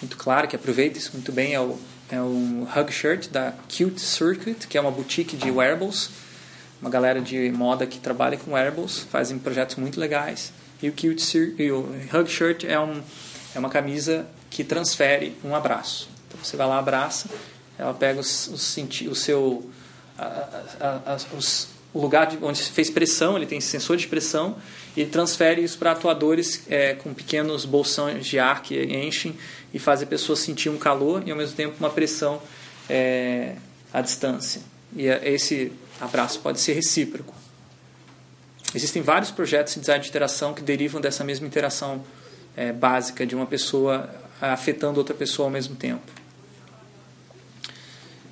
muito 0.00 0.16
clara, 0.16 0.46
que 0.46 0.56
aproveita 0.56 0.98
isso 0.98 1.12
muito 1.12 1.30
bem, 1.30 1.54
é 1.54 1.60
o, 1.60 1.78
é 2.10 2.20
o 2.20 2.66
Hug 2.76 2.92
Shirt 2.92 3.28
da 3.28 3.52
Cute 3.68 4.00
Circuit, 4.00 4.66
que 4.66 4.76
é 4.76 4.80
uma 4.80 4.90
boutique 4.90 5.36
de 5.36 5.50
wearables, 5.50 6.10
uma 6.80 6.90
galera 6.90 7.20
de 7.20 7.50
moda 7.52 7.86
que 7.86 8.00
trabalha 8.00 8.36
com 8.36 8.52
wearables, 8.52 8.98
fazem 8.98 9.38
projetos 9.38 9.76
muito 9.76 10.00
legais. 10.00 10.52
E 10.82 10.88
o 10.88 10.92
Cute 10.92 11.22
Cir 11.22 11.54
e 11.56 11.70
o 11.70 11.88
Hug 12.12 12.28
Shirt 12.28 12.64
é, 12.64 12.78
um, 12.80 13.00
é 13.54 13.58
uma 13.58 13.70
camisa 13.70 14.26
que 14.50 14.64
transfere 14.64 15.36
um 15.44 15.54
abraço. 15.54 16.08
Então 16.28 16.42
você 16.42 16.56
vai 16.56 16.66
lá, 16.66 16.78
abraça, 16.78 17.28
ela 17.78 17.94
pega 17.94 18.20
os, 18.20 18.48
os, 18.48 18.76
o 19.08 19.14
seu 19.14 19.70
a, 20.18 20.24
a, 20.80 21.12
a, 21.12 21.36
os, 21.36 21.68
o 21.92 22.00
lugar 22.00 22.26
de, 22.26 22.38
onde 22.42 22.58
se 22.58 22.70
fez 22.70 22.88
pressão, 22.88 23.36
ele 23.36 23.46
tem 23.46 23.60
sensor 23.60 23.96
de 23.96 24.06
pressão 24.06 24.56
e 24.96 25.04
transfere 25.04 25.62
isso 25.62 25.78
para 25.78 25.92
atuadores 25.92 26.62
é, 26.68 26.94
com 26.94 27.12
pequenos 27.12 27.64
bolsões 27.64 28.26
de 28.26 28.38
ar 28.38 28.62
que 28.62 28.82
enchem 28.82 29.36
e 29.72 29.78
fazem 29.78 30.06
a 30.06 30.08
pessoa 30.08 30.36
sentir 30.36 30.68
um 30.68 30.78
calor 30.78 31.22
e 31.26 31.30
ao 31.30 31.36
mesmo 31.36 31.56
tempo 31.56 31.76
uma 31.78 31.90
pressão 31.90 32.40
é, 32.88 33.56
à 33.92 34.00
distância. 34.00 34.62
E 34.96 35.06
é, 35.06 35.30
esse 35.30 35.72
abraço 36.00 36.40
pode 36.40 36.60
ser 36.60 36.72
recíproco. 36.72 37.34
Existem 38.74 39.02
vários 39.02 39.30
projetos 39.30 39.74
de 39.74 39.80
design 39.80 40.02
de 40.02 40.08
interação 40.08 40.54
que 40.54 40.62
derivam 40.62 41.00
dessa 41.00 41.22
mesma 41.22 41.46
interação 41.46 42.02
é, 42.56 42.72
básica 42.72 43.26
de 43.26 43.34
uma 43.34 43.46
pessoa 43.46 44.08
afetando 44.40 44.98
outra 44.98 45.14
pessoa 45.14 45.46
ao 45.46 45.50
mesmo 45.50 45.76
tempo. 45.76 46.02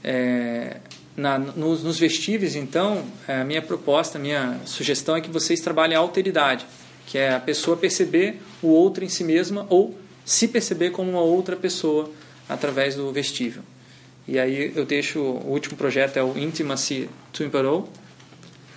É, 0.02 0.78
na, 1.16 1.38
nos, 1.38 1.82
nos, 1.82 1.98
vestíveis, 1.98 2.56
então, 2.56 3.04
a 3.28 3.44
minha 3.44 3.60
proposta, 3.60 4.18
a 4.18 4.20
minha 4.20 4.58
sugestão 4.64 5.16
é 5.16 5.20
que 5.20 5.30
vocês 5.30 5.60
trabalhem 5.60 5.96
a 5.96 6.00
alteridade, 6.00 6.66
que 7.06 7.18
é 7.18 7.34
a 7.34 7.40
pessoa 7.40 7.76
perceber 7.76 8.40
o 8.62 8.68
outro 8.68 9.04
em 9.04 9.08
si 9.08 9.22
mesma 9.22 9.66
ou 9.68 9.96
se 10.24 10.48
perceber 10.48 10.90
como 10.90 11.10
uma 11.10 11.20
outra 11.20 11.56
pessoa 11.56 12.10
através 12.48 12.94
do 12.94 13.12
vestível. 13.12 13.62
E 14.26 14.38
aí 14.38 14.72
eu 14.74 14.84
deixo 14.84 15.20
o 15.20 15.50
último 15.50 15.76
projeto 15.76 16.16
é 16.16 16.22
o 16.22 16.38
Intimacy 16.38 17.08
Twimperol, 17.32 17.88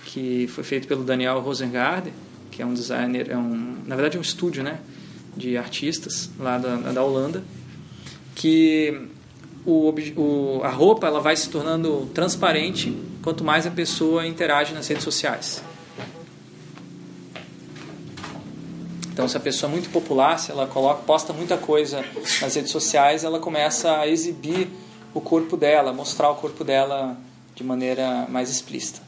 que 0.04 0.46
foi 0.48 0.64
feito 0.64 0.86
pelo 0.86 1.04
Daniel 1.04 1.40
Rosengard, 1.40 2.12
que 2.50 2.60
é 2.60 2.66
um 2.66 2.74
designer, 2.74 3.30
é 3.30 3.36
um, 3.36 3.78
na 3.86 3.94
verdade 3.94 4.16
é 4.16 4.18
um 4.18 4.22
estúdio, 4.22 4.62
né, 4.62 4.78
de 5.36 5.56
artistas 5.56 6.30
lá 6.38 6.58
da, 6.58 6.76
da 6.76 7.02
Holanda, 7.02 7.42
que 8.34 9.08
o, 9.66 9.92
o, 10.16 10.60
a 10.62 10.68
roupa 10.68 11.06
ela 11.06 11.20
vai 11.20 11.36
se 11.36 11.48
tornando 11.48 12.06
transparente 12.14 12.96
quanto 13.22 13.42
mais 13.42 13.66
a 13.66 13.70
pessoa 13.70 14.26
interage 14.26 14.74
nas 14.74 14.86
redes 14.88 15.04
sociais. 15.04 15.62
Então, 19.12 19.28
se 19.28 19.36
a 19.36 19.40
pessoa 19.40 19.70
é 19.70 19.72
muito 19.72 19.90
popular, 19.90 20.38
se 20.38 20.50
ela 20.50 20.66
coloca, 20.66 21.02
posta 21.04 21.32
muita 21.32 21.56
coisa 21.56 22.04
nas 22.42 22.54
redes 22.56 22.72
sociais, 22.72 23.22
ela 23.22 23.38
começa 23.38 23.96
a 23.96 24.08
exibir 24.08 24.68
o 25.14 25.20
corpo 25.20 25.56
dela, 25.56 25.92
mostrar 25.92 26.30
o 26.30 26.34
corpo 26.34 26.64
dela 26.64 27.16
de 27.54 27.62
maneira 27.62 28.26
mais 28.28 28.50
explícita. 28.50 29.00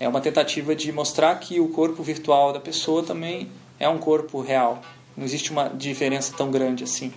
É 0.00 0.08
uma 0.08 0.20
tentativa 0.20 0.74
de 0.74 0.90
mostrar 0.90 1.36
que 1.36 1.60
o 1.60 1.68
corpo 1.68 2.02
virtual 2.02 2.52
da 2.52 2.58
pessoa 2.58 3.02
também 3.02 3.48
é 3.78 3.88
um 3.88 3.98
corpo 3.98 4.40
real. 4.40 4.82
Não 5.16 5.24
existe 5.24 5.50
uma 5.50 5.68
diferença 5.68 6.32
tão 6.36 6.50
grande 6.50 6.84
assim. 6.84 7.12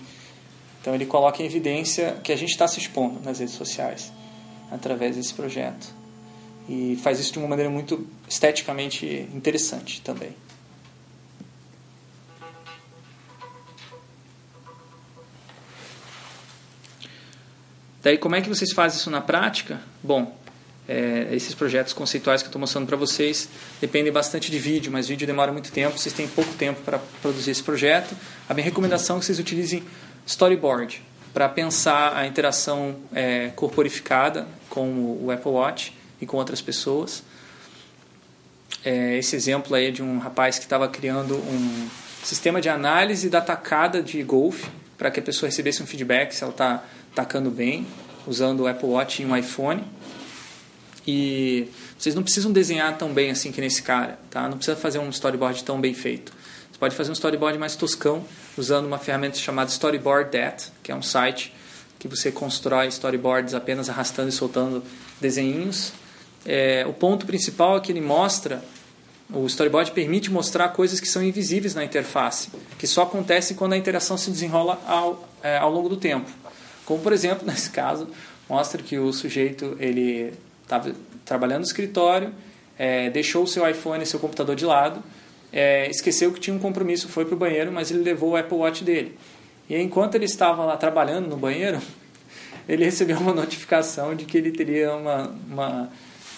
Então 0.80 0.94
ele 0.94 1.06
coloca 1.06 1.42
em 1.42 1.46
evidência 1.46 2.16
que 2.22 2.32
a 2.32 2.36
gente 2.36 2.50
está 2.50 2.66
se 2.66 2.78
expondo 2.78 3.20
nas 3.20 3.38
redes 3.38 3.54
sociais 3.54 4.12
através 4.70 5.16
desse 5.16 5.32
projeto. 5.32 5.86
E 6.68 6.98
faz 7.02 7.20
isso 7.20 7.32
de 7.32 7.38
uma 7.38 7.48
maneira 7.48 7.70
muito 7.70 8.06
esteticamente 8.28 9.06
interessante 9.34 10.00
também. 10.00 10.34
Daí, 18.02 18.18
como 18.18 18.34
é 18.34 18.40
que 18.40 18.48
vocês 18.48 18.72
fazem 18.72 18.98
isso 18.98 19.10
na 19.10 19.20
prática? 19.20 19.80
Bom, 20.02 20.36
é, 20.88 21.28
esses 21.32 21.54
projetos 21.54 21.92
conceituais 21.92 22.42
que 22.42 22.46
eu 22.46 22.50
estou 22.50 22.60
mostrando 22.60 22.86
para 22.86 22.96
vocês 22.96 23.48
dependem 23.80 24.12
bastante 24.12 24.50
de 24.50 24.58
vídeo, 24.58 24.90
mas 24.90 25.08
vídeo 25.08 25.26
demora 25.26 25.52
muito 25.52 25.70
tempo, 25.70 25.96
vocês 25.98 26.14
têm 26.14 26.26
pouco 26.26 26.52
tempo 26.54 26.80
para 26.82 26.98
produzir 27.20 27.52
esse 27.52 27.62
projeto. 27.62 28.16
A 28.48 28.54
minha 28.54 28.64
recomendação 28.64 29.16
é 29.16 29.18
que 29.20 29.26
vocês 29.26 29.38
utilizem 29.38 29.82
storyboard 30.26 31.02
para 31.32 31.48
pensar 31.48 32.16
a 32.16 32.26
interação 32.26 32.96
é, 33.14 33.50
corporificada 33.54 34.46
com 34.68 35.18
o 35.22 35.30
Apple 35.30 35.52
Watch 35.52 35.92
e 36.20 36.26
com 36.26 36.36
outras 36.36 36.60
pessoas. 36.60 37.22
É, 38.84 39.16
esse 39.16 39.36
exemplo 39.36 39.74
aí 39.74 39.86
é 39.86 39.90
de 39.90 40.02
um 40.02 40.18
rapaz 40.18 40.58
que 40.58 40.64
estava 40.64 40.88
criando 40.88 41.36
um 41.36 41.88
sistema 42.22 42.60
de 42.60 42.68
análise 42.68 43.28
da 43.28 43.40
tacada 43.40 44.02
de 44.02 44.22
golfe 44.22 44.68
para 44.98 45.10
que 45.10 45.20
a 45.20 45.22
pessoa 45.22 45.48
recebesse 45.48 45.82
um 45.82 45.86
feedback 45.86 46.32
se 46.32 46.42
ela 46.42 46.52
está 46.52 46.84
tacando 47.14 47.50
bem, 47.50 47.86
usando 48.26 48.60
o 48.60 48.66
Apple 48.66 48.88
Watch 48.88 49.22
e 49.22 49.26
um 49.26 49.36
iPhone. 49.36 49.84
E 51.06 51.68
vocês 51.98 52.14
não 52.14 52.22
precisam 52.22 52.52
desenhar 52.52 52.96
tão 52.96 53.12
bem 53.12 53.30
assim 53.30 53.50
que 53.50 53.60
nesse 53.60 53.82
cara, 53.82 54.18
tá? 54.30 54.48
Não 54.48 54.56
precisa 54.56 54.76
fazer 54.76 54.98
um 54.98 55.08
storyboard 55.08 55.64
tão 55.64 55.80
bem 55.80 55.94
feito. 55.94 56.32
Você 56.70 56.78
pode 56.78 56.94
fazer 56.94 57.10
um 57.10 57.14
storyboard 57.14 57.58
mais 57.58 57.74
toscão 57.74 58.24
usando 58.56 58.86
uma 58.86 58.98
ferramenta 58.98 59.36
chamada 59.36 59.70
Storyboard 59.70 60.30
That, 60.30 60.70
que 60.82 60.92
é 60.92 60.94
um 60.94 61.02
site 61.02 61.52
que 61.98 62.08
você 62.08 62.32
constrói 62.32 62.88
storyboards 62.88 63.54
apenas 63.54 63.88
arrastando 63.88 64.28
e 64.28 64.32
soltando 64.32 64.82
desenhinhos. 65.20 65.92
É, 66.44 66.84
o 66.88 66.92
ponto 66.92 67.24
principal 67.26 67.76
é 67.76 67.80
que 67.80 67.92
ele 67.92 68.00
mostra, 68.00 68.62
o 69.32 69.46
storyboard 69.46 69.92
permite 69.92 70.30
mostrar 70.30 70.68
coisas 70.70 70.98
que 70.98 71.06
são 71.06 71.22
invisíveis 71.22 71.74
na 71.74 71.84
interface, 71.84 72.48
que 72.78 72.86
só 72.86 73.02
acontecem 73.02 73.56
quando 73.56 73.74
a 73.74 73.76
interação 73.76 74.18
se 74.18 74.30
desenrola 74.30 74.80
ao, 74.86 75.28
é, 75.42 75.58
ao 75.58 75.70
longo 75.70 75.88
do 75.88 75.96
tempo. 75.96 76.28
Como 76.84 77.00
por 77.00 77.12
exemplo, 77.12 77.46
nesse 77.48 77.70
caso, 77.70 78.08
mostra 78.48 78.82
que 78.82 78.98
o 78.98 79.12
sujeito 79.12 79.76
ele 79.78 80.34
estava 80.72 80.94
trabalhando 81.24 81.60
no 81.60 81.66
escritório, 81.66 82.32
é, 82.78 83.10
deixou 83.10 83.44
o 83.44 83.46
seu 83.46 83.68
iPhone 83.68 84.02
e 84.02 84.06
seu 84.06 84.18
computador 84.18 84.56
de 84.56 84.64
lado, 84.64 85.02
é, 85.52 85.88
esqueceu 85.90 86.32
que 86.32 86.40
tinha 86.40 86.56
um 86.56 86.58
compromisso, 86.58 87.08
foi 87.08 87.24
para 87.26 87.34
o 87.34 87.38
banheiro, 87.38 87.70
mas 87.70 87.90
ele 87.90 88.02
levou 88.02 88.30
o 88.30 88.36
Apple 88.36 88.56
Watch 88.56 88.82
dele. 88.82 89.18
E 89.68 89.76
enquanto 89.76 90.14
ele 90.14 90.24
estava 90.24 90.64
lá 90.64 90.76
trabalhando 90.76 91.28
no 91.28 91.36
banheiro, 91.36 91.80
ele 92.68 92.84
recebeu 92.84 93.18
uma 93.18 93.34
notificação 93.34 94.14
de 94.14 94.24
que 94.24 94.38
ele 94.38 94.50
teria 94.50 94.94
uma, 94.94 95.34
uma, 95.48 95.90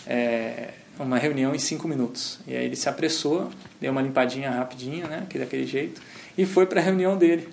é, 0.06 0.70
uma 0.98 1.16
reunião 1.16 1.54
em 1.54 1.58
cinco 1.58 1.86
minutos. 1.86 2.40
E 2.46 2.56
aí 2.56 2.64
ele 2.64 2.76
se 2.76 2.88
apressou, 2.88 3.50
deu 3.80 3.92
uma 3.92 4.02
limpadinha 4.02 4.50
rapidinha, 4.50 5.06
né, 5.06 5.26
daquele 5.32 5.66
jeito, 5.66 6.00
e 6.36 6.44
foi 6.44 6.66
para 6.66 6.80
a 6.80 6.84
reunião 6.84 7.16
dele. 7.16 7.48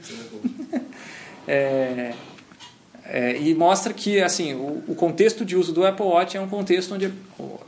é, 1.48 2.14
é, 3.14 3.38
e 3.38 3.54
mostra 3.54 3.94
que 3.94 4.22
assim 4.22 4.54
o, 4.54 4.86
o, 4.88 4.96
contexto 4.96 5.44
de 5.44 5.58
uso 5.58 5.74
do 5.74 5.86
Apple 5.86 6.06
Watch 6.06 6.38
é 6.38 6.40
um 6.40 6.48
contexto 6.48 6.96
onde, 6.96 7.12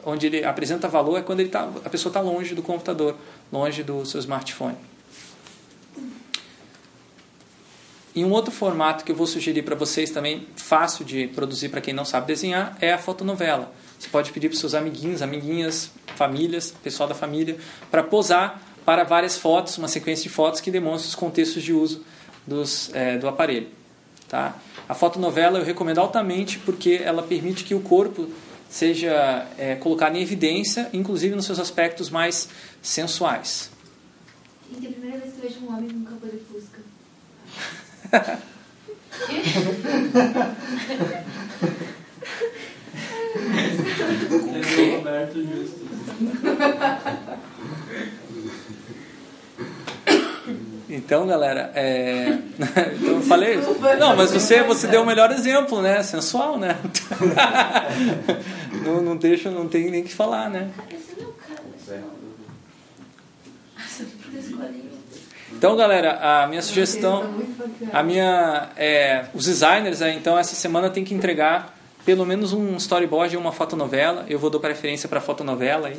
onde 0.05 0.27
ele 0.27 0.45
apresenta 0.45 0.87
valor 0.87 1.17
é 1.17 1.21
quando 1.21 1.41
ele 1.41 1.49
tá, 1.49 1.69
a 1.83 1.89
pessoa 1.89 2.09
está 2.09 2.21
longe 2.21 2.55
do 2.55 2.63
computador, 2.63 3.17
longe 3.51 3.83
do 3.83 4.05
seu 4.05 4.21
smartphone. 4.21 4.77
E 8.15 8.23
um 8.23 8.31
outro 8.31 8.53
formato 8.53 9.03
que 9.03 9.11
eu 9.11 9.15
vou 9.17 9.27
sugerir 9.27 9.63
para 9.63 9.75
vocês 9.75 10.11
também, 10.11 10.47
fácil 10.55 11.03
de 11.03 11.27
produzir 11.27 11.67
para 11.67 11.81
quem 11.81 11.93
não 11.93 12.05
sabe 12.05 12.27
desenhar, 12.27 12.77
é 12.79 12.93
a 12.93 12.97
fotonovela. 12.97 13.73
Você 13.99 14.07
pode 14.07 14.31
pedir 14.31 14.47
para 14.47 14.57
seus 14.57 14.73
amiguinhos, 14.73 15.21
amiguinhas, 15.21 15.91
famílias, 16.15 16.73
pessoal 16.81 17.09
da 17.09 17.15
família, 17.15 17.57
para 17.91 18.01
posar 18.01 18.61
para 18.85 19.03
várias 19.03 19.37
fotos, 19.37 19.77
uma 19.77 19.89
sequência 19.89 20.23
de 20.23 20.29
fotos 20.29 20.61
que 20.61 20.71
demonstra 20.71 21.09
os 21.09 21.15
contextos 21.15 21.61
de 21.61 21.73
uso 21.73 22.01
dos, 22.47 22.89
é, 22.93 23.17
do 23.17 23.27
aparelho. 23.27 23.82
Tá? 24.27 24.57
A 24.89 24.93
fotonovela 24.93 25.59
eu 25.59 25.65
recomendo 25.65 25.99
altamente 25.99 26.59
porque 26.59 27.01
ela 27.03 27.21
permite 27.21 27.63
que 27.63 27.75
o 27.75 27.79
corpo 27.79 28.27
seja 28.69 29.47
é, 29.57 29.75
colocado 29.75 30.15
em 30.15 30.21
evidência, 30.21 30.89
inclusive 30.91 31.35
nos 31.35 31.45
seus 31.45 31.59
aspectos 31.59 32.09
mais 32.09 32.49
sensuais. 32.81 33.69
Gente, 34.73 34.87
é 34.87 34.89
a 34.89 34.93
primeira 34.93 35.19
vez 35.19 35.33
que 35.33 35.39
eu 35.39 35.49
vejo 35.49 35.59
um 35.65 35.75
homem 35.75 35.89
com 35.89 36.03
capô 36.05 36.27
de 36.27 36.39
fusca. 36.39 36.79
É 44.53 44.95
Roberto 44.97 45.35
Justus. 45.35 45.83
Então, 50.95 51.25
galera, 51.25 51.71
é... 51.73 52.37
então 52.93 53.15
eu 53.15 53.21
falei. 53.21 53.57
Não, 53.99 54.15
mas 54.15 54.29
você, 54.29 54.61
você 54.61 54.85
deu 54.85 55.01
o 55.01 55.05
melhor 55.05 55.31
exemplo, 55.31 55.81
né? 55.81 56.03
Sensual, 56.03 56.59
né? 56.59 56.77
não, 58.85 59.01
não 59.01 59.17
deixa, 59.17 59.49
não 59.49 59.67
tem 59.67 59.89
nem 59.89 60.01
o 60.01 60.05
que 60.05 60.13
falar, 60.13 60.51
né? 60.51 60.69
Então, 65.51 65.75
galera, 65.75 66.43
a 66.43 66.47
minha 66.47 66.61
sugestão, 66.61 67.43
a 67.91 68.03
minha, 68.03 68.69
é, 68.77 69.25
os 69.33 69.45
designers, 69.45 69.99
é, 69.99 70.13
então 70.13 70.37
essa 70.37 70.53
semana 70.53 70.91
tem 70.91 71.03
que 71.03 71.15
entregar 71.15 71.75
pelo 72.05 72.23
menos 72.23 72.53
um 72.53 72.75
storyboard 72.75 73.33
e 73.33 73.37
uma 73.37 73.51
fotonovela. 73.51 74.25
Eu 74.29 74.37
vou 74.37 74.51
dar 74.51 74.59
preferência 74.59 75.09
para 75.09 75.19
fotonovela 75.19 75.87
aí, 75.87 75.97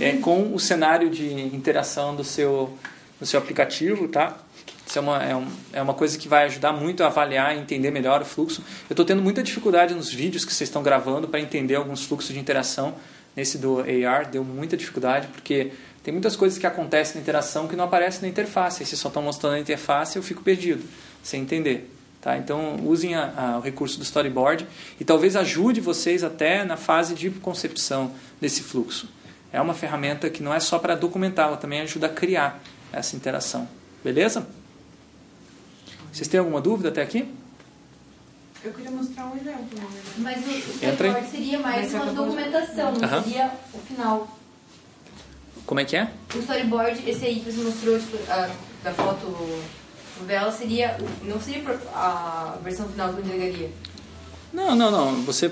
é, 0.00 0.12
com 0.16 0.52
o 0.52 0.58
cenário 0.58 1.08
de 1.08 1.32
interação 1.54 2.16
do 2.16 2.24
seu 2.24 2.76
no 3.20 3.26
seu 3.26 3.38
aplicativo, 3.38 4.08
tá? 4.08 4.38
Isso 4.86 4.98
é 4.98 5.02
uma, 5.02 5.22
é, 5.22 5.34
um, 5.34 5.46
é 5.72 5.82
uma 5.82 5.94
coisa 5.94 6.18
que 6.18 6.28
vai 6.28 6.44
ajudar 6.44 6.72
muito 6.72 7.02
a 7.02 7.06
avaliar 7.06 7.56
e 7.56 7.58
entender 7.58 7.90
melhor 7.90 8.20
o 8.22 8.24
fluxo. 8.24 8.62
Eu 8.88 8.94
estou 8.94 9.04
tendo 9.04 9.22
muita 9.22 9.42
dificuldade 9.42 9.94
nos 9.94 10.12
vídeos 10.12 10.44
que 10.44 10.52
vocês 10.52 10.68
estão 10.68 10.82
gravando 10.82 11.26
para 11.26 11.40
entender 11.40 11.74
alguns 11.74 12.04
fluxos 12.04 12.32
de 12.32 12.38
interação. 12.38 12.94
Nesse 13.34 13.58
do 13.58 13.80
AR 13.80 14.30
deu 14.30 14.44
muita 14.44 14.76
dificuldade, 14.76 15.26
porque 15.28 15.72
tem 16.04 16.12
muitas 16.12 16.36
coisas 16.36 16.58
que 16.58 16.66
acontecem 16.66 17.16
na 17.16 17.22
interação 17.22 17.66
que 17.66 17.74
não 17.74 17.84
aparecem 17.84 18.22
na 18.22 18.28
interface. 18.28 18.82
Aí 18.82 18.86
vocês 18.86 19.00
só 19.00 19.08
estão 19.08 19.22
mostrando 19.22 19.54
a 19.54 19.58
interface 19.58 20.16
e 20.16 20.18
eu 20.18 20.22
fico 20.22 20.42
perdido, 20.42 20.84
sem 21.22 21.42
entender. 21.42 21.90
Tá? 22.20 22.36
Então 22.36 22.76
usem 22.84 23.14
a, 23.14 23.32
a, 23.36 23.58
o 23.58 23.60
recurso 23.60 23.98
do 23.98 24.04
storyboard 24.04 24.66
e 25.00 25.04
talvez 25.04 25.34
ajude 25.34 25.80
vocês 25.80 26.22
até 26.22 26.62
na 26.64 26.76
fase 26.76 27.14
de 27.14 27.30
concepção 27.30 28.12
desse 28.40 28.62
fluxo. 28.62 29.08
É 29.52 29.60
uma 29.60 29.74
ferramenta 29.74 30.28
que 30.30 30.42
não 30.42 30.52
é 30.52 30.60
só 30.60 30.78
para 30.78 30.94
documentar, 30.94 31.48
ela 31.48 31.56
também 31.56 31.80
ajuda 31.80 32.06
a 32.06 32.10
criar 32.10 32.62
essa 32.98 33.16
interação. 33.16 33.68
Beleza? 34.02 34.46
Vocês 36.12 36.28
têm 36.28 36.38
alguma 36.38 36.60
dúvida 36.60 36.90
até 36.90 37.02
aqui? 37.02 37.28
Eu 38.62 38.72
queria 38.72 38.90
mostrar 38.90 39.26
um 39.26 39.36
exemplo. 39.36 39.78
Né? 39.78 39.86
Mas 40.18 40.46
o 40.46 40.50
storyboard 40.50 41.30
seria 41.30 41.58
mais 41.58 41.92
uma 41.92 42.06
documentação, 42.06 42.92
não 42.92 43.04
Aham. 43.04 43.22
seria 43.22 43.52
o 43.74 43.78
final. 43.78 44.38
Como 45.66 45.80
é 45.80 45.84
que 45.84 45.96
é? 45.96 46.10
O 46.34 46.38
storyboard, 46.38 47.08
esse 47.08 47.24
aí 47.24 47.40
que 47.40 47.50
você 47.52 47.62
mostrou, 47.62 47.98
tipo, 47.98 48.16
a, 48.30 48.50
da 48.82 48.92
foto 48.92 49.26
novela, 50.20 50.50
seria, 50.52 50.96
não 51.22 51.40
seria 51.40 51.62
a 51.94 52.58
versão 52.62 52.88
final 52.88 53.12
que 53.12 53.20
eu 53.20 53.24
entregaria. 53.24 53.70
Não, 54.52 54.74
não, 54.74 54.90
não. 54.90 55.22
Você, 55.24 55.50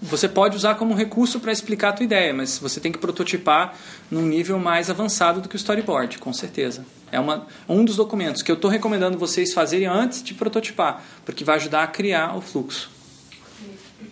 você 0.00 0.28
pode 0.28 0.56
usar 0.56 0.74
como 0.74 0.94
recurso 0.94 1.40
para 1.40 1.52
explicar 1.52 1.90
a 1.90 1.92
tua 1.92 2.04
ideia, 2.04 2.32
mas 2.32 2.58
você 2.58 2.80
tem 2.80 2.92
que 2.92 2.98
prototipar 2.98 3.74
num 4.10 4.22
nível 4.22 4.58
mais 4.58 4.90
avançado 4.90 5.40
do 5.40 5.48
que 5.48 5.54
o 5.54 5.58
storyboard, 5.58 6.18
com 6.18 6.32
certeza. 6.32 6.84
É 7.10 7.18
uma, 7.18 7.46
um 7.68 7.84
dos 7.84 7.96
documentos 7.96 8.42
que 8.42 8.50
eu 8.50 8.56
estou 8.56 8.70
recomendando 8.70 9.18
vocês 9.18 9.52
fazerem 9.52 9.86
antes 9.86 10.22
de 10.22 10.34
prototipar, 10.34 11.02
porque 11.24 11.44
vai 11.44 11.56
ajudar 11.56 11.82
a 11.82 11.86
criar 11.86 12.36
o 12.36 12.40
fluxo. 12.40 12.90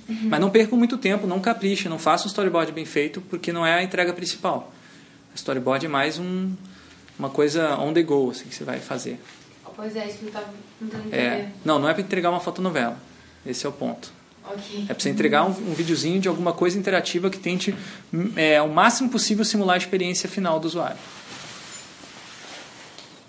Mas 0.09 0.40
não 0.40 0.51
percam 0.51 0.78
muito 0.78 0.97
tempo, 0.97 1.27
não 1.27 1.40
capriche, 1.40 1.89
não 1.89 1.98
faça 1.98 2.24
um 2.24 2.28
storyboard 2.28 2.73
bem 2.73 2.85
feito, 2.85 3.20
porque 3.23 3.52
não 3.52 3.66
é 3.66 3.74
a 3.74 3.82
entrega 3.82 4.12
principal. 4.12 4.73
O 5.32 5.35
storyboard 5.35 5.86
é 5.86 5.89
mais 5.89 6.19
um, 6.19 6.52
uma 7.19 7.31
coisa 7.31 7.77
on 7.78 7.93
the 7.93 8.02
go 8.02 8.31
assim, 8.31 8.44
que 8.44 8.55
você 8.55 8.65
vai 8.65 8.81
fazer. 8.81 9.19
Pois 9.77 9.97
é, 9.97 10.06
isso 10.06 10.19
eu 10.23 10.31
tava 10.31 10.47
tentando 10.78 11.12
É, 11.12 11.48
não, 11.65 11.78
não 11.81 11.89
é 11.89 11.93
para 11.93 12.02
entregar 12.02 12.31
uma 12.31 12.39
fotonovela. 12.39 12.97
Esse 13.44 13.66
é 13.66 13.69
o 13.69 13.73
ponto. 13.73 14.12
Ok. 14.46 14.82
É 14.82 14.92
para 14.92 15.00
você 15.00 15.08
entregar 15.08 15.44
um, 15.44 15.50
um 15.50 15.74
videozinho 15.74 16.20
de 16.20 16.28
alguma 16.28 16.52
coisa 16.52 16.78
interativa 16.78 17.30
que 17.30 17.38
tente 17.38 17.74
hum, 18.12 18.32
é, 18.36 18.60
o 18.60 18.68
máximo 18.68 19.08
possível 19.08 19.44
simular 19.44 19.74
a 19.74 19.78
experiência 19.78 20.28
final 20.28 20.60
do 20.60 20.66
usuário. 20.66 20.98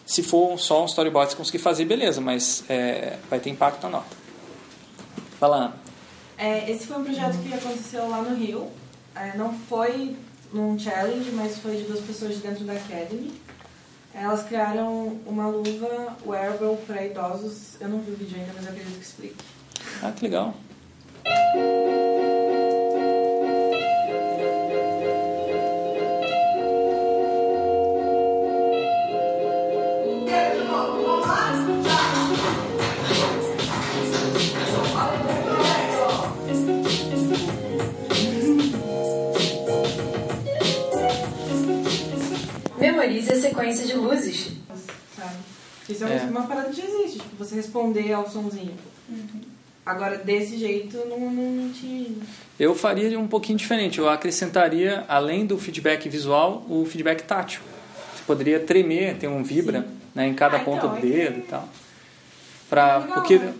Se 0.05 0.21
for 0.21 0.57
só 0.59 0.83
um 0.83 0.85
storyboard 0.85 1.31
você 1.31 1.37
conseguir 1.37 1.59
fazer, 1.59 1.85
beleza, 1.85 2.21
mas 2.21 2.63
é, 2.69 3.17
vai 3.29 3.39
ter 3.39 3.49
impacto 3.49 3.83
na 3.83 3.89
nota. 3.89 4.15
Vai 5.39 5.49
lá, 5.49 5.57
Ana. 5.57 5.75
É, 6.37 6.69
esse 6.69 6.85
foi 6.85 6.97
um 6.97 7.03
projeto 7.03 7.37
que 7.41 7.53
aconteceu 7.53 8.07
lá 8.09 8.21
no 8.21 8.35
Rio. 8.35 8.67
É, 9.15 9.35
não 9.37 9.53
foi 9.53 10.15
num 10.53 10.77
challenge, 10.77 11.31
mas 11.31 11.57
foi 11.57 11.77
de 11.77 11.83
duas 11.83 12.01
pessoas 12.01 12.35
de 12.35 12.41
dentro 12.41 12.65
da 12.65 12.73
Academy. 12.73 13.33
Elas 14.13 14.43
criaram 14.43 15.19
uma 15.25 15.47
luva 15.47 16.15
wearable 16.25 16.77
para 16.85 17.05
idosos. 17.05 17.75
Eu 17.81 17.89
não 17.89 17.99
vi 17.99 18.11
o 18.11 18.15
vídeo 18.15 18.37
ainda, 18.37 18.51
mas 18.55 18.65
eu 18.65 18.71
acredito 18.71 18.97
que 18.97 19.03
explique. 19.03 19.43
Ah, 20.01 20.11
que 20.11 20.23
legal. 20.23 20.53
Memorize 42.79 43.31
a 43.31 43.41
sequência 43.41 43.85
de 43.85 43.93
luzes. 43.93 44.51
Sabe? 45.15 45.35
Isso 45.89 46.03
é, 46.03 46.17
É. 46.17 46.23
uma 46.23 46.43
parada 46.43 46.69
que 46.69 46.81
já 46.81 46.85
existe, 46.87 47.19
tipo, 47.19 47.35
você 47.37 47.55
responder 47.55 48.11
ao 48.13 48.29
sonzinho. 48.29 48.73
Agora, 49.85 50.17
desse 50.17 50.57
jeito, 50.57 50.97
não, 51.07 51.19
não, 51.31 51.69
tinha. 51.71 52.07
Eu 52.59 52.73
faria 52.73 53.19
um 53.19 53.27
pouquinho 53.27 53.57
diferente. 53.57 53.99
Eu 53.99 54.09
acrescentaria, 54.09 55.05
além 55.07 55.45
do 55.45 55.57
feedback 55.59 56.09
visual, 56.09 56.65
o 56.67 56.85
feedback 56.85 57.21
tátil. 57.23 57.61
Você 58.15 58.23
poderia 58.25 58.59
tremer, 58.59 59.15
ter 59.17 59.27
um 59.27 59.43
vibra 59.43 59.85
né, 60.15 60.27
em 60.27 60.33
cada 60.33 60.57
Ah, 60.57 60.61
ponta 60.61 60.87
então, 60.87 60.99
do 60.99 61.07
é 61.07 61.09
dedo 61.11 61.39
e 61.39 61.43
tal. 61.43 61.69
Pra, 62.69 62.97
Legal, 62.97 63.13
porque 63.13 63.37
né? 63.37 63.53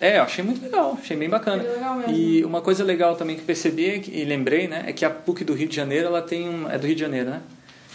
É, 0.00 0.18
eu 0.18 0.22
achei 0.22 0.44
muito 0.44 0.62
legal, 0.62 0.96
achei 1.00 1.16
bem 1.16 1.28
bacana. 1.28 1.62
É. 1.62 2.10
E 2.10 2.44
uma 2.44 2.60
coisa 2.60 2.82
legal 2.84 3.14
também 3.16 3.36
que 3.36 3.42
percebi 3.42 3.86
é 3.86 4.02
e 4.08 4.24
lembrei, 4.24 4.66
né, 4.68 4.84
é 4.86 4.92
que 4.92 5.04
a 5.04 5.10
PUC 5.10 5.44
do 5.44 5.54
Rio 5.54 5.68
de 5.68 5.74
Janeiro, 5.76 6.06
ela 6.06 6.22
tem 6.22 6.48
um, 6.48 6.68
é 6.70 6.76
do 6.78 6.86
Rio 6.86 6.94
de 6.96 7.00
Janeiro, 7.00 7.30
né? 7.30 7.40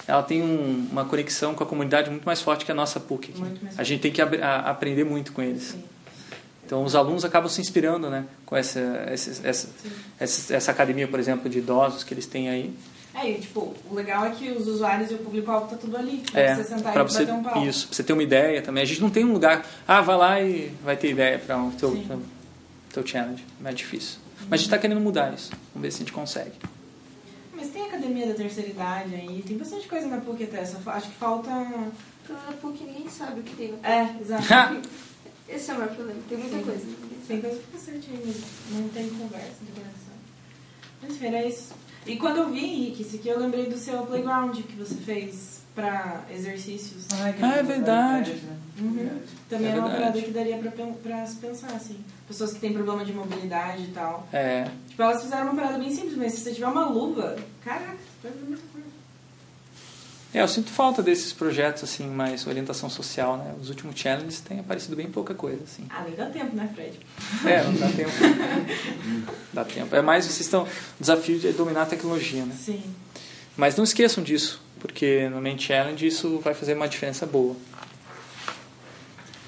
Ela 0.06 0.22
tem 0.22 0.42
um- 0.42 0.88
uma 0.92 1.06
conexão 1.06 1.54
com 1.54 1.64
a 1.64 1.68
comunidade 1.68 2.10
muito 2.10 2.26
mais 2.26 2.42
forte 2.42 2.66
que 2.66 2.72
a 2.72 2.76
nossa 2.76 3.00
PUC. 3.00 3.34
A 3.78 3.84
gente 3.84 4.02
tem 4.02 4.12
que 4.12 4.22
a- 4.22 4.60
aprender 4.70 5.06
muito 5.06 5.32
com 5.32 5.42
eles. 5.42 5.64
Sim. 5.64 5.84
Então 6.66 6.84
os 6.84 6.96
alunos 6.96 7.26
acabam 7.26 7.50
se 7.50 7.60
inspirando, 7.62 8.10
né, 8.10 8.26
com 8.46 8.56
essa 8.56 8.80
essa, 9.08 9.48
essa, 9.48 9.70
essa, 10.20 10.56
essa 10.56 10.72
academia, 10.72 11.08
por 11.08 11.20
exemplo, 11.20 11.50
de 11.50 11.60
idosos 11.60 12.04
que 12.04 12.14
eles 12.14 12.26
têm 12.26 12.50
aí. 12.50 12.74
É, 13.16 13.30
e, 13.30 13.40
tipo, 13.40 13.76
o 13.92 13.94
legal 13.94 14.26
é 14.26 14.32
que 14.32 14.50
os 14.50 14.68
usuários 14.68 15.12
e 15.12 15.14
o 15.14 15.20
público-alvo 15.20 15.68
tá 15.68 15.76
tudo 15.76 15.96
ali. 15.96 16.24
Pra 16.32 16.42
É, 16.42 16.56
você 16.56 16.64
sentar 16.64 16.94
pra 16.94 17.04
e 17.04 17.08
você 17.08 17.26
bater 17.26 17.34
um 17.40 17.44
papo. 17.44 17.60
isso, 17.60 17.86
pra 17.88 17.96
você 17.96 18.04
ter 18.04 18.14
uma 18.14 18.24
ideia 18.24 18.60
também. 18.64 18.82
A 18.82 18.86
gente 18.88 19.02
não 19.02 19.10
tem 19.12 19.24
um 19.24 19.34
lugar, 19.34 19.64
ah, 19.88 20.02
vai 20.02 20.18
lá 20.18 20.42
e 20.42 20.72
vai 20.84 20.98
ter 20.98 21.12
ideia 21.12 21.38
para 21.38 21.62
o 21.62 21.70
teu, 21.74 21.92
teu, 22.08 22.20
teu 22.92 23.06
challenge. 23.06 23.46
É 23.60 23.64
mais 23.64 23.76
difícil. 23.76 24.18
Mas 24.50 24.54
a 24.54 24.58
gente 24.58 24.66
está 24.66 24.78
querendo 24.80 25.00
mudar 25.00 25.32
isso. 25.32 25.52
Vamos 25.76 25.84
ver 25.86 25.92
se 25.92 25.98
a 25.98 26.00
gente 26.00 26.12
consegue. 26.12 26.54
Mas 27.56 27.68
tem 27.70 27.84
academia 27.84 28.26
da 28.26 28.34
terceira 28.34 28.70
idade 28.72 29.14
aí, 29.14 29.44
tem 29.46 29.58
bastante 29.60 29.88
coisa 29.88 30.08
na 30.08 30.18
PUC 30.18 30.46
até, 30.46 30.66
só 30.66 30.78
acho 30.88 31.08
que 31.10 31.16
falta... 31.16 31.52
Pela 32.26 32.40
PUC 32.62 32.84
ninguém 32.84 33.08
sabe 33.10 33.42
o 33.42 33.44
que 33.44 33.56
tem. 33.56 33.76
É, 33.84 34.10
exato. 34.20 34.82
Esse 35.48 35.72
é 35.72 35.74
o 35.74 35.78
maior 35.78 35.94
problema. 35.96 36.20
Tem 36.30 36.38
muita 36.38 36.58
Sim. 36.58 36.64
coisa. 36.64 36.86
tem 37.28 37.42
coisa 37.42 37.60
aí, 37.92 38.24
mas 38.26 38.80
não 38.82 38.90
tem 38.90 39.10
conversa, 39.10 39.48
não 39.62 39.66
tem 39.68 39.76
conversa. 39.76 40.04
Mas 41.02 41.12
enfim, 41.12 41.26
era 41.28 41.46
isso. 41.46 41.74
E 42.06 42.18
quando 42.18 42.38
eu 42.38 42.50
vi, 42.50 42.66
Henrique, 42.66 43.02
isso 43.02 43.16
aqui 43.16 43.30
eu 43.30 43.40
lembrei 43.40 43.66
do 43.68 43.78
seu 43.78 44.06
playground 44.06 44.58
que 44.62 44.76
você 44.76 44.96
fez 44.96 45.62
pra 45.76 46.24
exercícios. 46.32 47.06
Ah, 47.14 47.30
é 47.58 47.64
verdade. 47.64 48.42
Uhum. 48.80 49.22
Também 49.50 49.68
É 49.68 49.72
é, 49.72 49.76
uma 49.76 49.88
verdade. 49.90 49.98
parada 50.02 50.22
que 50.22 50.32
daria 50.32 50.58
pra 50.58 51.26
se 51.26 51.36
pensar, 51.38 51.72
assim. 51.74 51.98
Pessoas 52.28 52.54
que 52.54 52.60
têm 52.60 52.74
problema 52.74 53.06
de 53.06 53.14
mobilidade 53.14 53.84
e 53.84 53.88
tal. 53.88 54.28
É, 54.34 54.68
Tipo, 54.90 55.02
elas 55.02 55.24
fizeram 55.24 55.44
uma 55.52 55.56
parada 55.56 55.80
bem 55.80 55.90
simples, 55.92 56.16
mas 56.18 56.34
se 56.34 56.42
você 56.42 56.54
tiver 56.54 56.68
uma 56.68 56.86
luva, 56.88 57.36
caraca, 57.64 57.98
você 58.22 58.30
ver 58.30 58.44
muita 58.48 58.62
coisa. 58.72 58.73
É, 60.34 60.42
eu 60.42 60.48
sinto 60.48 60.72
falta 60.72 61.04
desses 61.04 61.32
projetos 61.32 61.84
assim, 61.84 62.08
mais 62.08 62.48
orientação 62.48 62.90
social, 62.90 63.38
né? 63.38 63.54
Os 63.62 63.70
últimos 63.70 64.00
challenges 64.00 64.42
têm 64.42 64.60
aparecido 64.60 64.96
bem 64.96 65.08
pouca 65.08 65.36
coisa, 65.36 65.64
assim. 65.64 65.86
Ah, 65.90 66.04
nem 66.04 66.16
dá 66.16 66.26
tempo, 66.26 66.56
né, 66.56 66.68
Fred? 66.74 67.00
É, 67.46 67.64
não 67.64 67.76
dá 67.76 67.88
tempo. 67.90 68.12
dá 69.54 69.64
tempo. 69.64 69.96
É 69.96 70.02
mais 70.02 70.26
vocês 70.26 70.42
estão 70.42 70.64
o 70.64 70.68
desafio 71.00 71.38
de 71.38 71.52
dominar 71.52 71.84
a 71.84 71.86
tecnologia, 71.86 72.44
né? 72.46 72.56
Sim. 72.60 72.82
Mas 73.56 73.76
não 73.76 73.84
esqueçam 73.84 74.24
disso, 74.24 74.60
porque 74.80 75.30
no 75.30 75.40
main 75.40 75.60
challenge 75.60 76.08
isso 76.08 76.40
vai 76.40 76.56
fazer 76.56 76.74
uma 76.74 76.88
diferença 76.88 77.28
boa. 77.28 77.56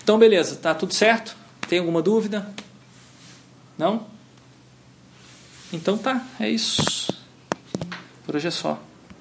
Então, 0.03 0.19
beleza, 0.19 0.55
tá 0.55 0.75
tudo 0.75 0.93
certo? 0.93 1.35
Tem 1.67 1.79
alguma 1.79 2.03
dúvida? 2.03 2.47
Não? 3.75 4.05
Então 5.73 5.97
tá, 5.97 6.23
é 6.39 6.47
isso. 6.47 7.11
Por 8.23 8.35
hoje 8.35 8.47
é 8.47 8.51
só. 8.51 8.79